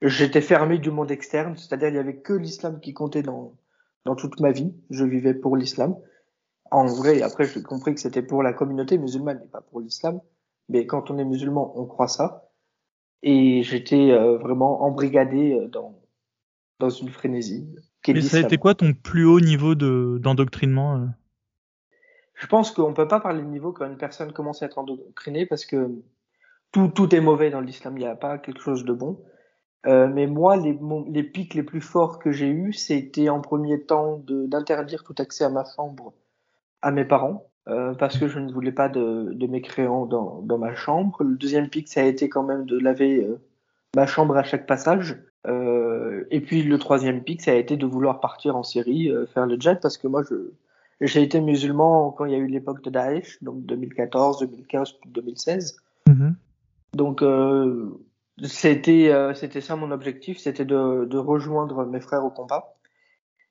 j'étais 0.02 0.40
fermé 0.40 0.78
du 0.78 0.90
monde 0.90 1.10
externe, 1.10 1.56
c'est-à-dire 1.56 1.88
il 1.88 1.94
y 1.94 1.98
avait 1.98 2.18
que 2.18 2.32
l'islam 2.32 2.80
qui 2.80 2.94
comptait 2.94 3.22
dans 3.22 3.56
dans 4.04 4.14
toute 4.14 4.40
ma 4.40 4.52
vie. 4.52 4.72
Je 4.90 5.04
vivais 5.04 5.34
pour 5.34 5.56
l'islam. 5.56 5.96
En 6.70 6.86
vrai, 6.86 7.22
après 7.22 7.44
j'ai 7.44 7.62
compris 7.62 7.94
que 7.94 8.00
c'était 8.00 8.22
pour 8.22 8.42
la 8.42 8.52
communauté 8.52 8.98
musulmane 8.98 9.42
et 9.44 9.48
pas 9.48 9.60
pour 9.60 9.80
l'islam. 9.80 10.20
Mais 10.68 10.86
quand 10.86 11.10
on 11.10 11.18
est 11.18 11.24
musulman, 11.24 11.78
on 11.78 11.86
croit 11.86 12.08
ça. 12.08 12.50
Et 13.22 13.62
j'étais 13.62 14.10
euh, 14.12 14.38
vraiment 14.38 14.82
embrigadé 14.82 15.54
euh, 15.54 15.68
dans, 15.68 16.00
dans 16.78 16.90
une 16.90 17.08
frénésie. 17.08 17.68
Mais 18.08 18.20
ça 18.20 18.38
a 18.38 18.40
été 18.40 18.56
quoi 18.56 18.74
ton 18.74 18.92
plus 18.92 19.24
haut 19.24 19.40
niveau 19.40 19.74
de, 19.74 20.18
d'endoctrinement 20.20 20.96
euh? 20.96 21.06
Je 22.36 22.46
pense 22.46 22.70
qu'on 22.70 22.94
peut 22.94 23.08
pas 23.08 23.20
parler 23.20 23.42
de 23.42 23.46
niveau 23.46 23.72
quand 23.72 23.86
une 23.86 23.96
personne 23.96 24.32
commence 24.32 24.62
à 24.62 24.66
être 24.66 24.78
endoctrinée 24.78 25.46
parce 25.46 25.66
que 25.66 25.90
tout, 26.70 26.88
tout 26.88 27.14
est 27.14 27.20
mauvais 27.20 27.50
dans 27.50 27.60
l'islam, 27.60 27.96
il 27.96 28.00
n'y 28.00 28.06
a 28.06 28.14
pas 28.14 28.38
quelque 28.38 28.60
chose 28.60 28.84
de 28.84 28.92
bon. 28.92 29.18
Euh, 29.86 30.08
mais 30.08 30.26
moi, 30.26 30.56
les, 30.56 30.78
les 31.08 31.22
pics 31.22 31.54
les 31.54 31.62
plus 31.62 31.80
forts 31.80 32.18
que 32.18 32.32
j'ai 32.32 32.48
eus, 32.48 32.72
c'était 32.72 33.28
en 33.28 33.40
premier 33.40 33.82
temps 33.82 34.22
d'interdire 34.26 35.02
tout 35.02 35.14
accès 35.18 35.44
à 35.44 35.48
ma 35.48 35.64
chambre 35.64 36.12
à 36.82 36.90
mes 36.90 37.04
parents. 37.04 37.50
Euh, 37.68 37.94
parce 37.94 38.16
que 38.16 38.28
je 38.28 38.38
ne 38.38 38.52
voulais 38.52 38.70
pas 38.70 38.88
de, 38.88 39.32
de 39.32 39.46
mécréants 39.48 40.06
dans, 40.06 40.40
dans, 40.42 40.58
ma 40.58 40.76
chambre. 40.76 41.24
Le 41.24 41.34
deuxième 41.34 41.68
pic, 41.68 41.88
ça 41.88 42.00
a 42.00 42.04
été 42.04 42.28
quand 42.28 42.44
même 42.44 42.64
de 42.64 42.78
laver 42.78 43.24
euh, 43.24 43.40
ma 43.96 44.06
chambre 44.06 44.36
à 44.36 44.44
chaque 44.44 44.66
passage. 44.66 45.16
Euh, 45.48 46.24
et 46.30 46.40
puis 46.40 46.62
le 46.62 46.78
troisième 46.78 47.22
pic, 47.24 47.42
ça 47.42 47.52
a 47.52 47.54
été 47.54 47.76
de 47.76 47.86
vouloir 47.86 48.20
partir 48.20 48.56
en 48.56 48.62
Syrie, 48.62 49.10
euh, 49.10 49.26
faire 49.26 49.46
le 49.46 49.58
jet, 49.60 49.80
parce 49.80 49.98
que 49.98 50.06
moi, 50.06 50.22
je 50.22 50.50
j'ai 51.00 51.22
été 51.22 51.40
musulman 51.40 52.10
quand 52.12 52.24
il 52.24 52.32
y 52.32 52.34
a 52.34 52.38
eu 52.38 52.46
l'époque 52.46 52.82
de 52.82 52.90
Daesh, 52.90 53.42
donc 53.42 53.64
2014, 53.66 54.40
2015, 54.40 54.94
2016. 55.06 55.76
Mm-hmm. 56.08 56.32
Donc 56.94 57.22
c'était 58.42 59.32
c'était 59.34 59.60
ça 59.60 59.76
mon 59.76 59.90
objectif, 59.90 60.38
c'était 60.38 60.64
de, 60.64 61.04
de 61.04 61.18
rejoindre 61.18 61.84
mes 61.84 62.00
frères 62.00 62.24
au 62.24 62.30
combat. 62.30 62.74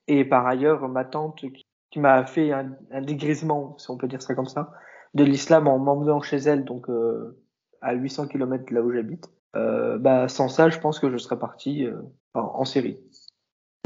Et 0.08 0.26
par 0.26 0.48
ailleurs, 0.48 0.88
ma 0.88 1.06
tante 1.06 1.38
qui 1.38 1.66
qui 1.96 2.02
m'a 2.02 2.26
fait 2.26 2.52
un, 2.52 2.76
un, 2.92 3.02
dégrisement, 3.02 3.78
si 3.78 3.90
on 3.90 3.96
peut 3.96 4.10
dire 4.10 4.22
ça 4.22 4.36
comme 4.36 4.48
ça, 4.48 4.74
de 5.14 5.24
l'islam 5.24 5.66
en 5.70 5.80
m'emmenant 5.80 6.20
chez 6.22 6.36
elle, 6.36 6.66
donc 6.66 6.90
euh, 6.90 7.42
à 7.80 7.94
800 7.94 8.28
km 8.28 8.74
là 8.74 8.82
où 8.82 8.92
j'habite. 8.92 9.30
Euh, 9.56 9.98
bah, 9.98 10.28
sans 10.28 10.50
ça, 10.50 10.70
je 10.70 10.78
pense 10.78 11.00
que 11.00 11.10
je 11.10 11.18
serais 11.18 11.40
parti 11.40 11.86
euh, 11.86 12.02
en, 12.34 12.42
en, 12.42 12.66
Syrie. 12.66 13.00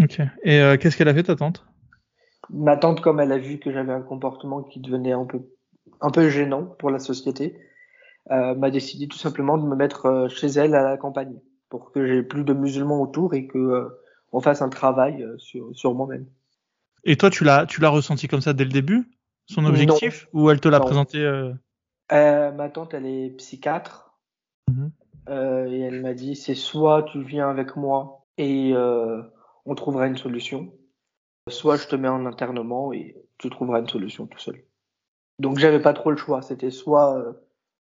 Ok. 0.02 0.22
Et 0.42 0.60
euh, 0.60 0.78
qu'est-ce 0.78 0.98
qu'elle 0.98 1.08
a 1.08 1.14
fait, 1.14 1.22
ta 1.22 1.36
tante? 1.36 1.68
Ma 2.50 2.78
tante, 2.78 3.02
comme 3.02 3.20
elle 3.20 3.32
a 3.32 3.38
vu 3.38 3.60
que 3.60 3.72
j'avais 3.72 3.94
un 3.94 4.02
comportement 4.02 4.64
qui 4.64 4.80
devenait 4.80 5.12
un 5.14 5.26
peu, 5.26 5.40
un 6.02 6.10
peu 6.10 6.30
gênant 6.30 6.64
pour 6.66 6.90
la 6.90 7.00
société, 7.00 7.60
euh, 8.32 8.56
m'a 8.56 8.72
décidé 8.72 9.08
tout 9.08 9.18
simplement 9.18 9.58
de 9.58 9.68
me 9.68 9.76
mettre 9.76 10.06
euh, 10.06 10.30
chez 10.30 10.48
elle 10.48 10.76
à 10.76 10.84
la 10.84 10.98
campagne 10.98 11.40
pour 11.70 11.92
que 11.92 12.06
j'ai 12.06 12.24
plus 12.24 12.44
de 12.44 12.54
musulmans 12.54 13.02
autour 13.02 13.34
et 13.34 13.48
que 13.48 13.88
on 14.32 14.42
fasse 14.42 14.62
un 14.62 14.70
travail 14.70 15.26
sur, 15.38 15.70
sur 15.74 15.94
moi-même. 15.96 16.26
Et 17.04 17.16
toi, 17.16 17.30
tu 17.30 17.44
l'as, 17.44 17.66
tu 17.66 17.82
l'as 17.82 17.90
ressenti 17.90 18.28
comme 18.28 18.42
ça 18.42 18.54
dès 18.54 18.64
le 18.64 18.72
début, 18.72 19.10
son 19.46 19.66
objectif, 19.66 20.28
non. 20.34 20.42
ou 20.42 20.50
elle 20.50 20.60
te 20.60 20.68
l'a 20.68 20.80
présenté 20.80 21.20
euh... 21.20 21.52
Euh, 22.12 22.52
Ma 22.52 22.70
tante, 22.70 22.94
elle 22.94 23.06
est 23.06 23.30
psychiatre, 23.38 24.14
mm 24.68 24.74
-hmm. 24.74 25.72
et 25.72 25.80
elle 25.82 26.02
m'a 26.02 26.14
dit, 26.14 26.36
c'est 26.36 26.56
soit 26.56 27.04
tu 27.04 27.24
viens 27.24 27.50
avec 27.50 27.76
moi 27.76 28.20
et 28.40 28.72
euh, 28.74 29.22
on 29.66 29.76
trouvera 29.76 30.08
une 30.08 30.18
solution, 30.18 30.72
soit 31.50 31.78
je 31.78 31.88
te 31.88 31.96
mets 31.96 32.08
en 32.08 32.26
internement 32.26 32.94
et 32.94 33.16
tu 33.38 33.50
trouveras 33.50 33.80
une 33.80 33.88
solution 33.88 34.28
tout 34.28 34.40
seul. 34.40 34.64
Donc 35.40 35.58
j'avais 35.58 35.82
pas 35.82 35.94
trop 35.94 36.12
le 36.12 36.18
choix, 36.18 36.42
c'était 36.42 36.72
soit 36.72 37.18
euh, 37.18 37.34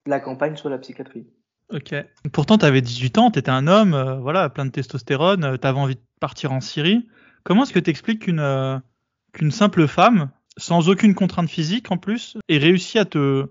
la 0.05 0.19
campagne, 0.19 0.55
soit 0.55 0.71
la 0.71 0.77
psychiatrie. 0.77 1.27
Ok. 1.71 1.95
Pourtant, 2.31 2.57
tu 2.57 2.65
avais 2.65 2.81
18 2.81 3.17
ans, 3.17 3.31
tu 3.31 3.39
étais 3.39 3.49
un 3.49 3.67
homme, 3.67 3.93
euh, 3.93 4.15
voilà, 4.15 4.49
plein 4.49 4.65
de 4.65 4.71
testostérone, 4.71 5.57
tu 5.59 5.67
avais 5.67 5.79
envie 5.79 5.95
de 5.95 6.01
partir 6.19 6.51
en 6.51 6.61
Syrie. 6.61 7.07
Comment 7.43 7.63
est-ce 7.63 7.73
que 7.73 7.79
tu 7.79 7.89
expliques 7.89 8.23
qu'une 8.23 8.81
qu'une 9.33 9.51
simple 9.51 9.87
femme, 9.87 10.29
sans 10.57 10.89
aucune 10.89 11.15
contrainte 11.15 11.49
physique 11.49 11.91
en 11.91 11.97
plus, 11.97 12.37
ait 12.47 12.59
réussi 12.59 12.99
à 12.99 13.05
te 13.05 13.49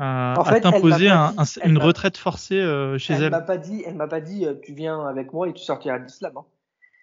à, 0.00 0.60
t'imposer 0.62 1.08
un, 1.08 1.34
un, 1.36 1.44
une 1.64 1.78
retraite 1.78 2.16
forcée 2.16 2.60
euh, 2.60 2.98
chez 2.98 3.14
elle. 3.14 3.24
Elle? 3.24 3.30
m'a 3.30 3.40
pas 3.40 3.58
dit, 3.58 3.82
elle 3.84 3.96
m'a 3.96 4.06
pas 4.06 4.20
dit, 4.20 4.46
euh, 4.46 4.54
tu 4.62 4.72
viens 4.72 5.04
avec 5.06 5.32
moi 5.32 5.48
et 5.48 5.52
tu 5.52 5.62
sortiras 5.62 5.98
de 5.98 6.04
l'islam. 6.04 6.32
Hein. 6.36 6.44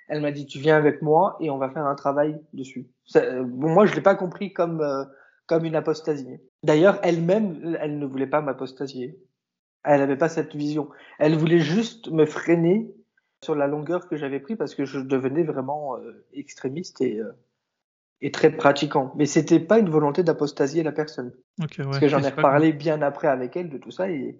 Elle 0.07 0.21
m'a 0.21 0.31
dit, 0.31 0.45
tu 0.45 0.59
viens 0.59 0.77
avec 0.77 1.01
moi 1.01 1.37
et 1.39 1.49
on 1.49 1.57
va 1.57 1.69
faire 1.69 1.85
un 1.85 1.95
travail 1.95 2.39
dessus. 2.53 2.87
Euh, 3.15 3.43
bon, 3.43 3.69
moi, 3.69 3.85
je 3.85 3.95
l'ai 3.95 4.01
pas 4.01 4.15
compris 4.15 4.53
comme 4.53 4.81
euh, 4.81 5.03
comme 5.47 5.65
une 5.65 5.75
apostasie. 5.75 6.39
D'ailleurs, 6.63 6.99
elle-même, 7.03 7.77
elle 7.79 7.99
ne 7.99 8.05
voulait 8.05 8.27
pas 8.27 8.41
m'apostasier. 8.41 9.19
Elle 9.83 9.99
n'avait 9.99 10.17
pas 10.17 10.29
cette 10.29 10.55
vision. 10.55 10.89
Elle 11.19 11.35
voulait 11.35 11.59
juste 11.59 12.09
me 12.09 12.25
freiner 12.25 12.91
sur 13.43 13.55
la 13.55 13.67
longueur 13.67 14.07
que 14.07 14.15
j'avais 14.15 14.39
pris 14.39 14.55
parce 14.55 14.73
que 14.73 14.85
je 14.85 14.99
devenais 14.99 15.43
vraiment 15.43 15.97
euh, 15.97 16.25
extrémiste 16.33 17.01
et, 17.01 17.19
euh, 17.19 17.31
et 18.21 18.31
très 18.31 18.49
pratiquant. 18.49 19.13
Mais 19.15 19.27
c'était 19.27 19.59
pas 19.59 19.77
une 19.77 19.89
volonté 19.89 20.23
d'apostasier 20.23 20.81
la 20.81 20.91
personne. 20.91 21.31
Ok, 21.61 21.75
ouais. 21.77 21.83
Parce 21.85 21.99
que 21.99 22.07
j'en 22.07 22.23
ai 22.23 22.29
reparlé 22.29 22.73
bien 22.73 23.01
après 23.03 23.27
avec 23.27 23.55
elle 23.55 23.69
de 23.69 23.77
tout 23.77 23.91
ça 23.91 24.09
et 24.09 24.39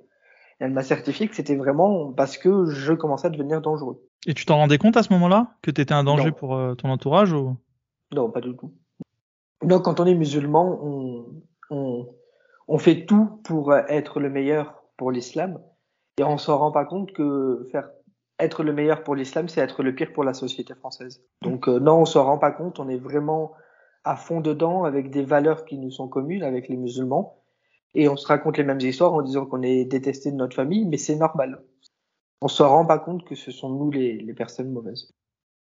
elle 0.60 0.72
m'a 0.72 0.84
certifié 0.84 1.28
que 1.28 1.36
c'était 1.36 1.56
vraiment 1.56 2.12
parce 2.14 2.38
que 2.38 2.66
je 2.70 2.94
commençais 2.94 3.28
à 3.28 3.30
devenir 3.30 3.62
dangereux. 3.62 4.02
Et 4.26 4.34
tu 4.34 4.46
t'en 4.46 4.58
rendais 4.58 4.78
compte 4.78 4.98
à 4.98 5.04
ce 5.04 5.12
moment-là 5.14 5.56
que 5.62 5.72
tu 5.72 5.82
étais 5.82 5.94
un 5.94 6.04
danger 6.04 6.30
Non. 6.30 6.32
pour 6.34 6.56
euh, 6.56 6.76
ton 6.76 6.90
entourage 6.90 7.34
ou... 7.34 7.56
Non, 8.14 8.30
pas 8.32 8.42
du 8.42 8.56
tout. 8.56 8.74
Donc, 9.64 9.84
quand 9.84 10.00
on 10.00 10.06
est 10.06 10.16
musulman, 10.16 10.80
on, 10.82 11.26
on, 11.70 12.08
on 12.68 12.78
fait 12.78 13.06
tout 13.06 13.42
pour 13.44 13.74
être 13.74 14.20
le 14.20 14.30
meilleur 14.30 14.84
pour 14.98 15.12
l'islam 15.12 15.60
et 16.18 16.24
on 16.24 16.38
s'en 16.38 16.58
rend 16.58 16.72
pas 16.72 16.86
compte 16.86 17.12
que 17.12 17.68
faire 17.72 17.90
être 18.40 18.64
le 18.64 18.74
meilleur 18.74 19.04
pour 19.04 19.16
l'islam, 19.16 19.48
c'est 19.48 19.62
être 19.62 19.84
le 19.84 19.94
pire 19.96 20.12
pour 20.14 20.24
la 20.24 20.34
société 20.34 20.74
française. 20.76 21.22
Donc, 21.42 21.68
euh, 21.68 21.80
non, 21.80 22.02
on 22.02 22.06
s'en 22.06 22.26
rend 22.26 22.38
pas 22.38 22.52
compte. 22.52 22.80
On 22.80 22.90
est 22.90 22.98
vraiment 22.98 23.54
à 24.04 24.16
fond 24.16 24.40
dedans 24.42 24.84
avec 24.84 25.10
des 25.10 25.24
valeurs 25.24 25.66
qui 25.66 25.78
nous 25.78 25.92
sont 25.92 26.08
communes 26.08 26.44
avec 26.44 26.68
les 26.70 26.78
musulmans 26.78 27.42
et 27.96 28.08
on 28.10 28.16
se 28.16 28.28
raconte 28.28 28.58
les 28.58 28.64
mêmes 28.64 28.80
histoires 28.80 29.14
en 29.14 29.22
disant 29.22 29.46
qu'on 29.46 29.62
est 29.64 29.86
détesté 29.86 30.32
de 30.32 30.36
notre 30.36 30.56
famille, 30.56 30.86
mais 30.86 30.98
c'est 30.98 31.16
normal. 31.16 31.64
On 32.42 32.48
se 32.48 32.62
rend 32.62 32.86
pas 32.86 33.00
compte 33.00 33.25
que 33.25 33.34
ce 33.36 33.52
sont 33.52 33.70
nous 33.70 33.90
les, 33.90 34.18
les 34.18 34.34
personnes 34.34 34.72
mauvaises. 34.72 35.12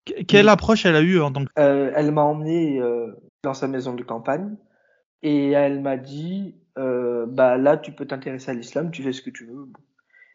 Que- 0.05 0.23
Quelle 0.25 0.49
approche 0.49 0.85
elle 0.85 0.97
a 0.97 1.01
eu 1.01 1.21
en 1.21 1.33
tant 1.33 1.45
que... 1.45 1.51
Euh, 1.59 1.93
elle 1.95 2.13
m'a 2.13 2.23
emmené 2.23 2.81
euh, 2.81 3.13
dans 3.43 3.55
sa 3.55 3.69
maison 3.69 3.95
de 3.95 4.03
campagne 4.03 4.57
et 5.23 5.53
elle 5.53 5.81
m'a 5.81 5.97
dit 5.97 6.57
euh, 6.79 7.25
bah 7.27 7.57
là 7.57 7.77
tu 7.79 7.93
peux 7.93 8.07
t'intéresser 8.07 8.51
à 8.51 8.55
l'islam, 8.55 8.91
tu 8.91 9.03
fais 9.03 9.13
ce 9.13 9.23
que 9.23 9.31
tu 9.31 9.47
veux. 9.47 9.69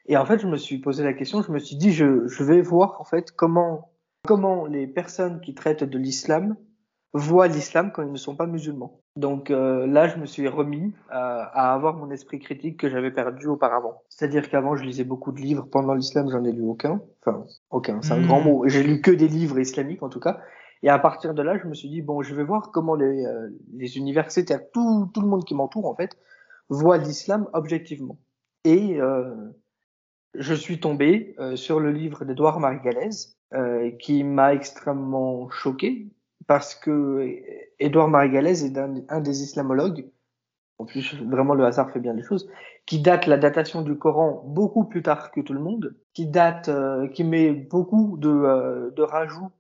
Et 0.08 0.18
en 0.18 0.26
fait 0.26 0.40
je 0.40 0.48
me 0.48 0.58
suis 0.58 0.80
posé 0.80 1.04
la 1.04 1.14
question, 1.14 1.42
je 1.44 1.52
me 1.52 1.60
suis 1.60 1.76
dit 1.76 1.92
je, 1.92 2.28
je 2.28 2.44
vais 2.44 2.62
voir 2.62 3.00
en 3.00 3.04
fait 3.04 3.32
comment 3.32 3.92
comment 4.26 4.66
les 4.66 4.88
personnes 4.88 5.42
qui 5.42 5.54
traitent 5.54 5.84
de 5.84 5.98
l'islam 5.98 6.56
voient 7.14 7.48
l'islam 7.48 7.92
quand 7.92 8.04
ils 8.04 8.12
ne 8.12 8.18
sont 8.18 8.36
pas 8.36 8.46
musulmans. 8.48 9.02
Donc 9.18 9.52
euh, 9.52 9.86
là 9.88 10.08
je 10.08 10.18
me 10.18 10.26
suis 10.26 10.48
remis 10.48 10.94
à, 11.10 11.44
à 11.44 11.74
avoir 11.74 11.96
mon 11.98 12.10
esprit 12.12 12.40
critique 12.40 12.78
que 12.80 12.90
j'avais 12.90 13.12
perdu 13.12 13.48
auparavant. 13.48 14.04
C'est-à-dire 14.10 14.50
qu'avant 14.50 14.76
je 14.78 14.84
lisais 14.84 15.04
beaucoup 15.04 15.32
de 15.34 15.42
livres 15.42 15.68
pendant 15.70 15.94
l'islam, 15.94 16.30
j'en 16.32 16.44
ai 16.46 16.52
lu 16.54 16.62
aucun. 16.64 17.02
Enfin 17.26 17.46
aucun, 17.70 18.02
c'est 18.02 18.14
un 18.14 18.20
Hmm. 18.20 18.26
grand 18.28 18.42
mot. 18.42 18.64
J'ai 18.68 18.84
lu 18.84 19.02
que 19.02 19.12
des 19.12 19.28
livres 19.28 19.60
islamiques 19.60 20.04
en 20.04 20.10
tout 20.10 20.22
cas. 20.22 20.40
Et 20.84 20.90
à 20.90 20.98
partir 20.98 21.34
de 21.36 21.44
là, 21.44 21.58
je 21.60 21.68
me 21.68 21.76
suis 21.76 21.90
dit, 21.90 22.02
bon, 22.02 22.24
je 22.24 22.34
vais 22.34 22.44
voir 22.44 22.72
comment 22.72 22.96
les, 22.96 23.26
euh, 23.26 23.50
les 23.74 23.98
universitaires, 23.98 24.62
tout, 24.74 25.12
tout 25.14 25.22
le 25.22 25.28
monde 25.28 25.46
qui 25.46 25.54
m'entoure, 25.54 25.86
en 25.86 25.94
fait, 25.96 26.18
voit 26.70 26.98
l'islam 26.98 27.48
objectivement. 27.54 28.18
Et 28.64 29.00
euh, 29.00 29.36
je 30.34 30.56
suis 30.56 30.80
tombé 30.80 31.36
euh, 31.40 31.56
sur 31.56 31.80
le 31.80 31.92
livre 31.92 32.26
d'Edouard 32.26 32.60
Marie-Galès, 32.60 33.38
euh, 33.54 33.92
qui 34.00 34.24
m'a 34.24 34.56
extrêmement 34.56 35.50
choqué, 35.52 36.08
parce 36.48 36.76
que 36.76 37.28
Édouard 37.80 38.10
Marie-Galès 38.10 38.64
est 38.64 38.78
un, 38.78 39.22
des 39.22 39.44
islamologues, 39.44 40.10
en 40.78 40.86
plus, 40.86 41.16
vraiment, 41.24 41.54
le 41.54 41.66
hasard 41.66 41.92
fait 41.92 42.00
bien 42.00 42.14
les 42.14 42.24
choses, 42.24 42.50
qui 42.86 43.00
date 43.00 43.28
la 43.28 43.38
datation 43.38 43.82
du 43.82 43.98
Coran 43.98 44.44
beaucoup 44.48 44.86
plus 44.86 45.04
tard 45.04 45.32
que 45.32 45.42
tout 45.42 45.54
le 45.54 45.60
monde, 45.60 45.96
qui 46.14 46.26
date, 46.26 46.70
euh, 46.70 47.08
qui 47.08 47.24
met 47.24 47.52
beaucoup 47.52 48.18
de, 48.18 48.30
euh, 48.30 48.90
de 48.92 49.04
rajouts 49.04 49.52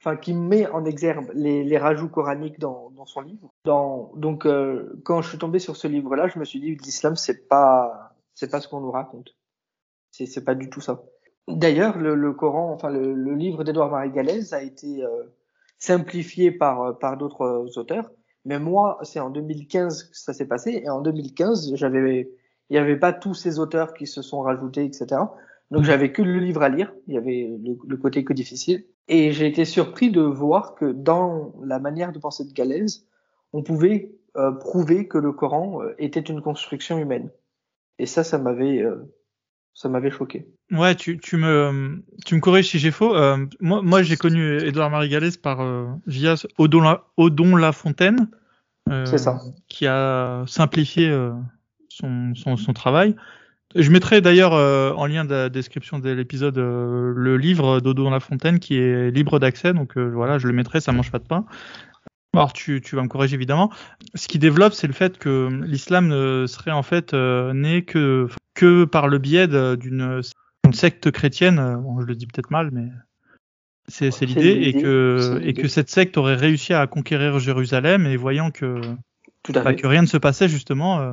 enfin 0.00 0.16
qui 0.16 0.34
met 0.34 0.68
en 0.68 0.84
exergue 0.84 1.30
les, 1.34 1.64
les 1.64 1.78
rajouts 1.78 2.08
coraniques 2.08 2.58
dans, 2.58 2.90
dans 2.90 3.06
son 3.06 3.22
livre. 3.22 3.50
Dans, 3.64 4.12
donc 4.14 4.46
euh, 4.46 5.00
quand 5.04 5.22
je 5.22 5.30
suis 5.30 5.38
tombé 5.38 5.58
sur 5.58 5.76
ce 5.76 5.88
livre-là, 5.88 6.28
je 6.28 6.38
me 6.38 6.44
suis 6.44 6.60
dit 6.60 6.76
l'islam 6.76 7.16
c'est 7.16 7.48
pas 7.48 8.14
c'est 8.34 8.50
pas 8.50 8.60
ce 8.60 8.68
qu'on 8.68 8.80
nous 8.80 8.90
raconte. 8.90 9.34
C'est 10.10 10.26
c'est 10.26 10.44
pas 10.44 10.54
du 10.54 10.70
tout 10.70 10.80
ça. 10.80 11.02
D'ailleurs 11.48 11.98
le, 11.98 12.14
le 12.14 12.32
Coran, 12.32 12.72
enfin 12.72 12.90
le, 12.90 13.14
le 13.14 13.34
livre 13.34 13.64
d'Edouard 13.64 13.90
Marie 13.90 14.10
Galès 14.10 14.52
a 14.52 14.62
été 14.62 15.02
euh, 15.02 15.24
simplifié 15.86 16.50
par 16.50 16.98
par 16.98 17.16
d'autres 17.16 17.42
euh, 17.42 17.80
auteurs, 17.80 18.10
mais 18.44 18.58
moi 18.58 18.98
c'est 19.02 19.20
en 19.20 19.30
2015 19.30 20.04
que 20.10 20.16
ça 20.18 20.32
s'est 20.32 20.46
passé 20.46 20.82
et 20.84 20.90
en 20.90 21.00
2015 21.00 21.74
j'avais 21.74 22.30
il 22.70 22.74
y 22.74 22.78
avait 22.78 22.98
pas 22.98 23.12
tous 23.12 23.34
ces 23.34 23.58
auteurs 23.58 23.94
qui 23.94 24.06
se 24.06 24.22
sont 24.22 24.40
rajoutés 24.40 24.84
etc. 24.84 25.20
Donc 25.70 25.82
j'avais 25.84 26.12
que 26.12 26.22
le 26.22 26.38
livre 26.38 26.62
à 26.62 26.68
lire, 26.68 26.92
il 27.08 27.14
y 27.14 27.16
avait 27.16 27.50
le, 27.60 27.96
côté 27.96 28.24
que 28.24 28.32
difficile. 28.32 28.84
Et 29.08 29.32
j'ai 29.32 29.46
été 29.46 29.64
surpris 29.64 30.10
de 30.10 30.20
voir 30.20 30.74
que 30.74 30.92
dans 30.92 31.52
la 31.64 31.78
manière 31.78 32.12
de 32.12 32.18
penser 32.18 32.44
de 32.44 32.52
Galès, 32.52 33.04
on 33.52 33.62
pouvait 33.62 34.12
euh, 34.36 34.52
prouver 34.52 35.08
que 35.08 35.18
le 35.18 35.32
Coran 35.32 35.82
euh, 35.82 35.94
était 35.98 36.20
une 36.20 36.40
construction 36.40 36.98
humaine. 36.98 37.30
Et 37.98 38.06
ça, 38.06 38.22
ça 38.22 38.38
m'avait, 38.38 38.82
euh, 38.82 39.12
ça 39.76 39.90
m'avait 39.90 40.10
choqué. 40.10 40.46
Ouais, 40.72 40.94
tu, 40.94 41.18
tu 41.18 41.36
me 41.36 42.02
tu 42.24 42.34
me 42.34 42.40
corriges 42.40 42.68
si 42.70 42.78
j'ai 42.78 42.90
faux. 42.90 43.14
Euh, 43.14 43.36
moi, 43.60 43.82
moi 43.82 44.02
j'ai 44.02 44.16
connu 44.16 44.56
Édouard 44.62 44.90
Marie 44.90 45.10
Galès 45.10 45.36
par 45.36 45.60
euh, 45.60 45.86
via 46.06 46.34
Odon 46.56 46.80
La, 46.80 47.04
Odon 47.18 47.56
Lafontaine, 47.56 48.30
euh, 48.88 49.04
C'est 49.04 49.18
ça. 49.18 49.38
qui 49.68 49.86
a 49.86 50.44
simplifié 50.46 51.10
euh, 51.10 51.32
son, 51.90 52.34
son 52.34 52.56
son 52.56 52.72
travail. 52.72 53.14
Je 53.74 53.90
mettrai 53.90 54.22
d'ailleurs 54.22 54.54
euh, 54.54 54.92
en 54.92 55.04
lien 55.04 55.26
de 55.26 55.30
la 55.34 55.48
description 55.50 55.98
de 55.98 56.08
l'épisode 56.08 56.56
euh, 56.56 57.12
le 57.14 57.36
livre 57.36 57.80
d'Odon 57.80 58.08
Lafontaine 58.08 58.58
qui 58.58 58.78
est 58.78 59.10
libre 59.10 59.38
d'accès, 59.38 59.74
donc 59.74 59.98
euh, 59.98 60.08
voilà, 60.08 60.38
je 60.38 60.46
le 60.46 60.54
mettrai, 60.54 60.80
ça 60.80 60.92
mange 60.92 61.10
pas 61.10 61.18
de 61.18 61.26
pain. 61.26 61.44
Alors 62.32 62.54
tu, 62.54 62.80
tu 62.80 62.96
vas 62.96 63.02
me 63.02 63.08
corriger 63.08 63.34
évidemment. 63.34 63.70
Ce 64.14 64.26
qui 64.28 64.38
développe, 64.38 64.72
c'est 64.72 64.86
le 64.86 64.94
fait 64.94 65.18
que 65.18 65.50
l'islam 65.64 66.08
ne 66.08 66.46
serait 66.46 66.70
en 66.70 66.82
fait 66.82 67.12
euh, 67.12 67.52
né 67.52 67.84
que 67.84 68.28
que 68.56 68.84
par 68.84 69.06
le 69.06 69.18
biais 69.18 69.46
d'une 69.46 70.20
une 70.64 70.72
secte 70.72 71.12
chrétienne. 71.12 71.60
euh, 71.60 71.76
Bon, 71.76 72.00
je 72.00 72.06
le 72.06 72.16
dis 72.16 72.26
peut-être 72.26 72.50
mal, 72.50 72.70
mais 72.72 72.88
c'est 73.86 74.10
l'idée 74.22 74.62
et 74.64 74.72
que 74.72 75.40
et 75.44 75.68
cette 75.68 75.90
secte 75.90 76.16
aurait 76.16 76.34
réussi 76.34 76.74
à 76.74 76.86
conquérir 76.88 77.38
Jérusalem 77.38 78.06
et 78.06 78.16
voyant 78.16 78.50
que 78.50 78.80
Tout 79.44 79.52
à 79.54 79.62
bah, 79.62 79.74
que 79.74 79.86
rien 79.86 80.02
ne 80.02 80.08
se 80.08 80.16
passait 80.16 80.48
justement. 80.48 81.00
euh, 81.00 81.12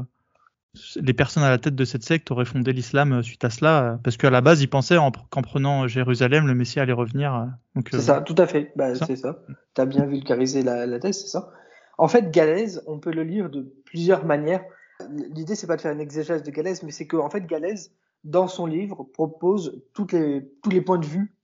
les 0.95 1.13
personnes 1.13 1.43
à 1.43 1.51
la 1.51 1.59
tête 1.59 1.75
de 1.75 1.85
cette 1.85 2.01
secte 2.03 2.31
auraient 2.31 2.45
fondé 2.45 2.73
l'islam 2.73 3.13
euh, 3.13 3.21
suite 3.21 3.45
à 3.45 3.51
cela, 3.51 3.99
parce 4.03 4.17
qu'à 4.17 4.31
la 4.31 4.41
base, 4.41 4.61
ils 4.63 4.67
pensaient 4.67 4.97
en- 4.97 5.11
qu'en 5.11 5.43
prenant 5.43 5.87
Jérusalem, 5.87 6.47
le 6.47 6.55
Messie 6.55 6.79
allait 6.79 6.93
revenir. 6.93 7.47
C'est 7.91 7.97
euh, 7.97 7.99
ça, 7.99 8.21
tout 8.21 8.35
à 8.39 8.47
fait. 8.47 8.71
Bah, 8.75 8.95
c'est 8.95 9.15
ça. 9.15 9.37
T'as 9.75 9.85
bien 9.85 10.05
vulgarisé 10.05 10.63
la, 10.63 10.87
la 10.87 10.99
thèse, 10.99 11.21
c'est 11.21 11.27
ça. 11.27 11.51
En 11.99 12.07
fait, 12.07 12.31
Galès, 12.31 12.81
on 12.87 12.97
peut 12.99 13.11
le 13.13 13.23
lire 13.23 13.51
de 13.51 13.71
plusieurs 13.85 14.25
manières. 14.25 14.63
L'idée, 15.09 15.55
c'est 15.55 15.67
pas 15.67 15.75
de 15.75 15.81
faire 15.81 15.91
une 15.91 16.01
exégèse 16.01 16.43
de 16.43 16.51
Galès, 16.51 16.83
mais 16.83 16.91
c'est 16.91 17.07
que, 17.07 17.17
en 17.17 17.29
fait, 17.29 17.45
Galès, 17.45 17.91
dans 18.23 18.47
son 18.47 18.65
livre, 18.65 19.03
propose 19.03 19.81
toutes 19.93 20.13
les, 20.13 20.47
tous 20.61 20.69
les 20.69 20.81
points 20.81 20.99
de 20.99 21.05
vue 21.05 21.35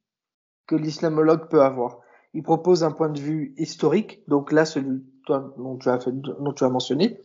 que 0.68 0.76
l'islamologue 0.76 1.50
peut 1.50 1.62
avoir. 1.62 2.00
Il 2.34 2.44
propose 2.44 2.84
un 2.84 2.92
point 2.92 3.10
de 3.10 3.20
vue 3.20 3.54
historique, 3.58 4.22
donc 4.28 4.52
là, 4.52 4.66
celui 4.66 5.04
dont, 5.28 5.78
tu 5.78 5.90
as 5.90 6.00
fait, 6.00 6.12
dont 6.12 6.54
tu 6.54 6.64
as 6.64 6.70
mentionné, 6.70 7.22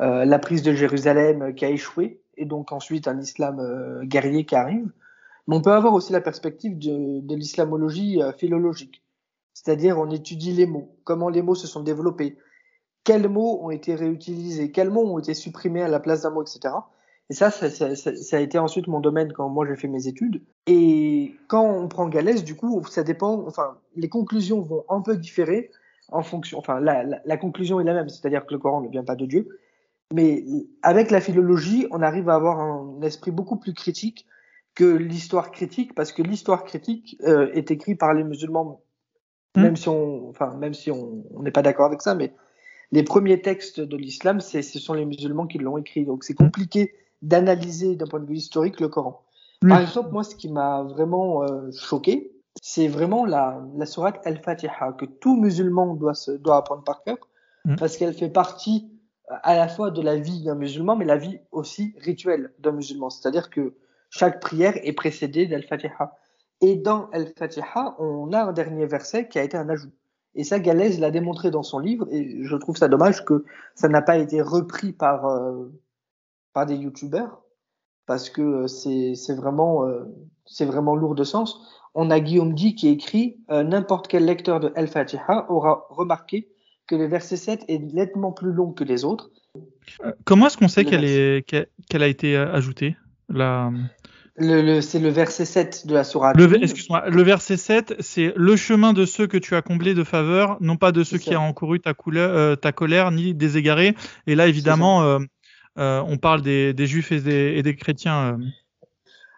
euh, 0.00 0.24
la 0.24 0.38
prise 0.38 0.62
de 0.62 0.72
Jérusalem 0.72 1.42
euh, 1.42 1.52
qui 1.52 1.64
a 1.64 1.70
échoué, 1.70 2.20
et 2.36 2.44
donc 2.44 2.72
ensuite 2.72 3.06
un 3.06 3.18
islam 3.20 3.60
euh, 3.60 4.02
guerrier 4.04 4.44
qui 4.44 4.56
arrive. 4.56 4.90
Mais 5.46 5.56
on 5.56 5.60
peut 5.60 5.72
avoir 5.72 5.92
aussi 5.94 6.12
la 6.12 6.20
perspective 6.20 6.78
de, 6.78 7.20
de 7.20 7.34
l'islamologie 7.34 8.20
euh, 8.20 8.32
philologique, 8.32 9.02
c'est-à-dire 9.52 9.98
on 9.98 10.10
étudie 10.10 10.52
les 10.52 10.66
mots, 10.66 10.96
comment 11.04 11.28
les 11.28 11.42
mots 11.42 11.54
se 11.54 11.68
sont 11.68 11.82
développés, 11.82 12.36
quels 13.04 13.28
mots 13.28 13.60
ont 13.62 13.70
été 13.70 13.94
réutilisés, 13.94 14.70
quels 14.70 14.90
mots 14.90 15.04
ont 15.04 15.18
été 15.18 15.34
supprimés 15.34 15.82
à 15.82 15.88
la 15.88 16.00
place 16.00 16.22
d'un 16.22 16.30
mot, 16.30 16.42
etc. 16.42 16.74
Et 17.30 17.34
ça, 17.34 17.50
ça, 17.50 17.70
ça, 17.70 17.94
ça, 17.96 18.16
ça 18.16 18.36
a 18.36 18.40
été 18.40 18.58
ensuite 18.58 18.86
mon 18.86 19.00
domaine 19.00 19.32
quand 19.32 19.48
moi 19.48 19.66
j'ai 19.66 19.76
fait 19.76 19.88
mes 19.88 20.08
études. 20.08 20.42
Et 20.66 21.34
quand 21.48 21.64
on 21.64 21.88
prend 21.88 22.08
Galès, 22.08 22.44
du 22.44 22.54
coup, 22.54 22.82
ça 22.88 23.02
dépend, 23.02 23.44
enfin, 23.46 23.78
les 23.96 24.08
conclusions 24.08 24.60
vont 24.60 24.84
un 24.88 25.00
peu 25.00 25.16
différer 25.16 25.70
en 26.08 26.22
fonction, 26.22 26.58
enfin, 26.58 26.80
la, 26.80 27.02
la, 27.02 27.20
la 27.24 27.36
conclusion 27.36 27.80
est 27.80 27.84
la 27.84 27.94
même, 27.94 28.08
c'est-à-dire 28.08 28.44
que 28.44 28.52
le 28.52 28.58
Coran 28.58 28.82
ne 28.82 28.88
vient 28.88 29.04
pas 29.04 29.16
de 29.16 29.26
Dieu. 29.26 29.48
Mais 30.12 30.44
avec 30.82 31.10
la 31.10 31.20
philologie, 31.20 31.86
on 31.90 32.02
arrive 32.02 32.28
à 32.28 32.34
avoir 32.34 32.60
un 32.60 33.00
esprit 33.02 33.30
beaucoup 33.30 33.56
plus 33.56 33.72
critique 33.72 34.26
que 34.74 34.84
l'histoire 34.84 35.50
critique, 35.50 35.94
parce 35.94 36.12
que 36.12 36.22
l'histoire 36.22 36.64
critique 36.64 37.16
euh, 37.24 37.50
est 37.54 37.70
écrite 37.70 37.98
par 37.98 38.12
les 38.12 38.24
musulmans, 38.24 38.82
Mm. 39.56 39.62
même 39.62 39.76
si 39.76 39.88
on, 39.88 40.28
enfin, 40.28 40.54
même 40.56 40.74
si 40.74 40.90
on 40.90 41.24
n'est 41.40 41.50
pas 41.50 41.62
d'accord 41.62 41.86
avec 41.86 42.02
ça, 42.02 42.14
mais 42.14 42.32
les 42.94 43.02
premiers 43.02 43.42
textes 43.42 43.80
de 43.80 43.96
l'islam, 43.96 44.40
ce 44.40 44.62
sont 44.62 44.94
les 44.94 45.04
musulmans 45.04 45.46
qui 45.46 45.58
l'ont 45.58 45.78
écrit. 45.78 46.04
Donc 46.04 46.24
c'est 46.24 46.34
compliqué 46.34 46.94
d'analyser 47.22 47.96
d'un 47.96 48.06
point 48.06 48.20
de 48.20 48.26
vue 48.26 48.36
historique 48.36 48.80
le 48.80 48.88
Coran. 48.88 49.22
Par 49.66 49.80
exemple, 49.80 50.10
moi, 50.12 50.24
ce 50.24 50.34
qui 50.34 50.50
m'a 50.50 50.82
vraiment 50.82 51.42
euh, 51.42 51.70
choqué, 51.72 52.32
c'est 52.60 52.86
vraiment 52.86 53.24
la, 53.24 53.62
la 53.76 53.86
sourate 53.86 54.20
Al-Fatiha, 54.26 54.92
que 54.92 55.06
tout 55.06 55.36
musulman 55.40 55.94
doit, 55.94 56.12
se, 56.12 56.32
doit 56.32 56.58
apprendre 56.58 56.84
par 56.84 57.02
cœur, 57.02 57.16
Mm. 57.64 57.76
parce 57.76 57.96
qu'elle 57.96 58.14
fait 58.14 58.28
partie 58.28 58.90
à 59.28 59.56
la 59.56 59.68
fois 59.68 59.90
de 59.90 60.02
la 60.02 60.16
vie 60.16 60.42
d'un 60.42 60.54
musulman, 60.54 60.96
mais 60.96 61.06
la 61.06 61.16
vie 61.16 61.38
aussi 61.50 61.94
rituelle 61.98 62.52
d'un 62.58 62.72
musulman. 62.72 63.10
C'est-à-dire 63.10 63.48
que 63.48 63.74
chaque 64.10 64.40
prière 64.40 64.74
est 64.82 64.92
précédée 64.92 65.46
d'Al-Fatiha. 65.46 66.14
Et 66.60 66.76
dans 66.76 67.08
Al-Fatiha, 67.10 67.96
on 67.98 68.32
a 68.32 68.42
un 68.44 68.52
dernier 68.52 68.86
verset 68.86 69.28
qui 69.28 69.38
a 69.38 69.42
été 69.42 69.56
un 69.56 69.68
ajout. 69.68 69.90
Et 70.34 70.44
ça, 70.44 70.58
Galès 70.58 70.98
l'a 70.98 71.10
démontré 71.10 71.50
dans 71.50 71.62
son 71.62 71.78
livre, 71.78 72.06
et 72.10 72.42
je 72.42 72.56
trouve 72.56 72.76
ça 72.76 72.88
dommage 72.88 73.24
que 73.24 73.44
ça 73.74 73.88
n'a 73.88 74.02
pas 74.02 74.18
été 74.18 74.42
repris 74.42 74.92
par, 74.92 75.26
euh, 75.26 75.72
par 76.52 76.66
des 76.66 76.76
youtubeurs, 76.76 77.42
parce 78.06 78.30
que 78.30 78.42
euh, 78.42 78.66
c'est 78.66 79.14
c'est 79.14 79.34
vraiment, 79.34 79.86
euh, 79.86 80.04
c'est 80.44 80.64
vraiment 80.64 80.96
lourd 80.96 81.14
de 81.14 81.24
sens. 81.24 81.60
On 81.94 82.10
a 82.10 82.18
Guillaume 82.20 82.54
Di 82.54 82.74
qui 82.74 82.88
écrit 82.88 83.38
euh, 83.50 83.62
N'importe 83.62 84.08
quel 84.08 84.24
lecteur 84.24 84.60
de 84.60 84.72
Al-Fatiha 84.74 85.46
aura 85.48 85.86
remarqué 85.90 86.48
que 86.86 86.96
le 86.96 87.06
verset 87.06 87.36
7 87.36 87.64
est 87.68 87.78
nettement 87.78 88.32
plus 88.32 88.52
long 88.52 88.72
que 88.72 88.84
les 88.84 89.04
autres. 89.04 89.30
Euh, 90.04 90.12
comment 90.24 90.48
est-ce 90.48 90.58
qu'on 90.58 90.68
sait 90.68 90.84
qu'elle 90.84 91.04
est 91.04 91.46
qu'elle 91.46 92.02
a 92.02 92.08
été 92.08 92.36
euh, 92.36 92.52
ajoutée 92.52 92.96
la... 93.28 93.70
Le, 94.36 94.62
le, 94.62 94.80
c'est 94.80 94.98
le 94.98 95.10
verset 95.10 95.44
7 95.44 95.86
de 95.86 95.94
la 95.94 96.02
sourate. 96.02 96.36
Le, 96.36 96.60
excuse-moi, 96.60 97.08
le 97.08 97.22
verset 97.22 97.56
7, 97.56 97.94
c'est 98.00 98.32
le 98.34 98.56
chemin 98.56 98.92
de 98.92 99.06
ceux 99.06 99.28
que 99.28 99.36
tu 99.36 99.54
as 99.54 99.62
comblés 99.62 99.94
de 99.94 100.02
faveur, 100.02 100.56
non 100.60 100.76
pas 100.76 100.90
de 100.90 101.04
ceux 101.04 101.18
qui 101.18 101.36
ont 101.36 101.42
encouru 101.42 101.78
ta, 101.78 101.94
couleur, 101.94 102.36
euh, 102.36 102.56
ta 102.56 102.72
colère, 102.72 103.12
ni 103.12 103.32
des 103.32 103.58
égarés. 103.58 103.94
Et 104.26 104.34
là, 104.34 104.48
évidemment, 104.48 105.04
euh, 105.04 105.20
euh, 105.78 106.02
on 106.08 106.16
parle 106.16 106.42
des, 106.42 106.74
des 106.74 106.86
juifs 106.86 107.12
et 107.12 107.20
des, 107.20 107.54
et 107.56 107.62
des 107.62 107.76
chrétiens. 107.76 108.38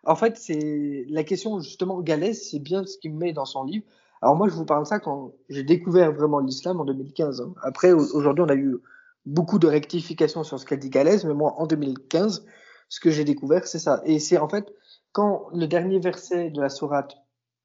En 0.04 0.16
fait, 0.16 0.38
c'est 0.38 1.04
la 1.10 1.24
question 1.24 1.60
justement 1.60 2.00
Galès, 2.00 2.48
c'est 2.50 2.60
bien 2.60 2.86
ce 2.86 2.96
qu'il 2.96 3.14
met 3.14 3.34
dans 3.34 3.44
son 3.44 3.64
livre. 3.64 3.84
Alors 4.22 4.34
moi, 4.34 4.48
je 4.48 4.54
vous 4.54 4.64
parle 4.64 4.84
de 4.84 4.88
ça 4.88 4.98
quand 4.98 5.32
j'ai 5.50 5.62
découvert 5.62 6.12
vraiment 6.12 6.38
l'islam 6.38 6.80
en 6.80 6.86
2015. 6.86 7.42
Hein. 7.42 7.54
Après, 7.62 7.92
aujourd'hui, 7.92 8.42
on 8.46 8.48
a 8.48 8.54
eu 8.54 8.78
beaucoup 9.26 9.58
de 9.58 9.66
rectifications 9.66 10.42
sur 10.42 10.58
ce 10.58 10.64
qu'a 10.64 10.76
dit 10.76 10.88
Galès, 10.88 11.24
mais 11.24 11.34
moi, 11.34 11.54
en 11.58 11.66
2015, 11.66 12.46
ce 12.88 13.00
que 13.00 13.10
j'ai 13.10 13.24
découvert, 13.24 13.66
c'est 13.66 13.78
ça. 13.78 14.00
Et 14.06 14.18
c'est 14.18 14.38
en 14.38 14.48
fait 14.48 14.72
quand 15.16 15.46
le 15.54 15.66
dernier 15.66 15.98
verset 15.98 16.50
de 16.50 16.60
la 16.60 16.68
sourate 16.68 17.16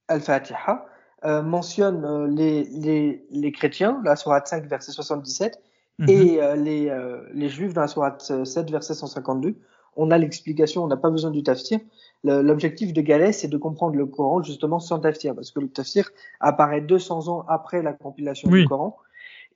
Al-Fatiha 0.07 0.85
euh, 1.25 1.41
mentionne 1.41 2.05
euh, 2.05 2.25
les, 2.25 2.63
les, 2.63 3.25
les, 3.29 3.51
chrétiens, 3.51 4.01
la 4.05 4.15
sourate 4.15 4.47
5, 4.47 4.67
verset 4.67 4.93
77, 4.93 5.61
mhm. 5.99 6.09
et 6.09 6.41
euh, 6.41 6.55
les, 6.55 6.87
euh, 6.87 7.27
les 7.33 7.49
juifs 7.49 7.73
dans 7.73 7.81
la 7.81 7.89
sourate 7.89 8.45
7, 8.45 8.71
verset 8.71 8.93
152, 8.93 9.55
on 9.97 10.11
a 10.11 10.17
l'explication, 10.17 10.85
on 10.85 10.87
n'a 10.87 10.95
pas 10.95 11.09
besoin 11.09 11.29
du 11.29 11.43
tafsir. 11.43 11.81
L'objectif 12.23 12.93
de 12.93 13.01
Galès, 13.01 13.37
c'est 13.37 13.49
de 13.49 13.57
comprendre 13.57 13.97
le 13.97 14.05
Coran 14.05 14.41
justement 14.41 14.79
sans 14.79 14.99
tafsir, 14.99 15.35
parce 15.35 15.51
que 15.51 15.59
le 15.59 15.67
tafsir 15.67 16.09
apparaît 16.39 16.79
200 16.79 17.27
ans 17.27 17.43
après 17.49 17.81
la 17.81 17.91
compilation 17.91 18.49
du 18.49 18.65
Coran 18.65 18.95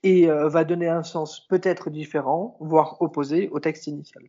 et 0.04 0.26
va 0.28 0.66
donner 0.66 0.90
un 0.90 1.04
sens 1.04 1.48
peut-être 1.48 1.90
différent, 1.90 2.58
voire 2.60 2.98
opposé 3.02 3.48
au 3.54 3.62
texte 3.62 3.88
initial. 3.88 4.24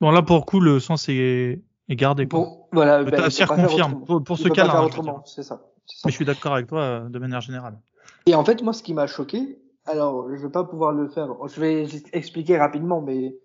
Bon, 0.00 0.10
là, 0.10 0.22
pour 0.22 0.36
le 0.36 0.42
coup, 0.42 0.60
le 0.60 0.80
sens 0.80 1.10
est, 1.10 1.60
et 1.88 1.96
garder. 1.96 2.26
Bon, 2.26 2.66
voilà, 2.72 3.02
le 3.02 3.10
ben, 3.10 3.22
confirme 3.22 4.04
pour, 4.04 4.22
pour 4.22 4.38
ce 4.38 4.48
cas-là. 4.48 4.86
Hein, 4.86 5.22
c'est 5.24 5.42
ça, 5.42 5.60
Mais 6.04 6.10
je 6.10 6.16
suis 6.16 6.24
d'accord 6.24 6.54
avec 6.54 6.66
toi 6.66 6.80
euh, 6.80 7.08
de 7.08 7.18
manière 7.18 7.40
générale. 7.40 7.78
Et 8.26 8.34
en 8.34 8.44
fait, 8.44 8.62
moi, 8.62 8.72
ce 8.72 8.82
qui 8.82 8.94
m'a 8.94 9.06
choqué, 9.06 9.58
alors 9.86 10.28
je 10.34 10.42
vais 10.42 10.52
pas 10.52 10.64
pouvoir 10.64 10.92
le 10.92 11.08
faire, 11.08 11.28
je 11.46 11.60
vais 11.60 11.86
expliquer 12.12 12.58
rapidement, 12.58 13.02
mais 13.02 13.36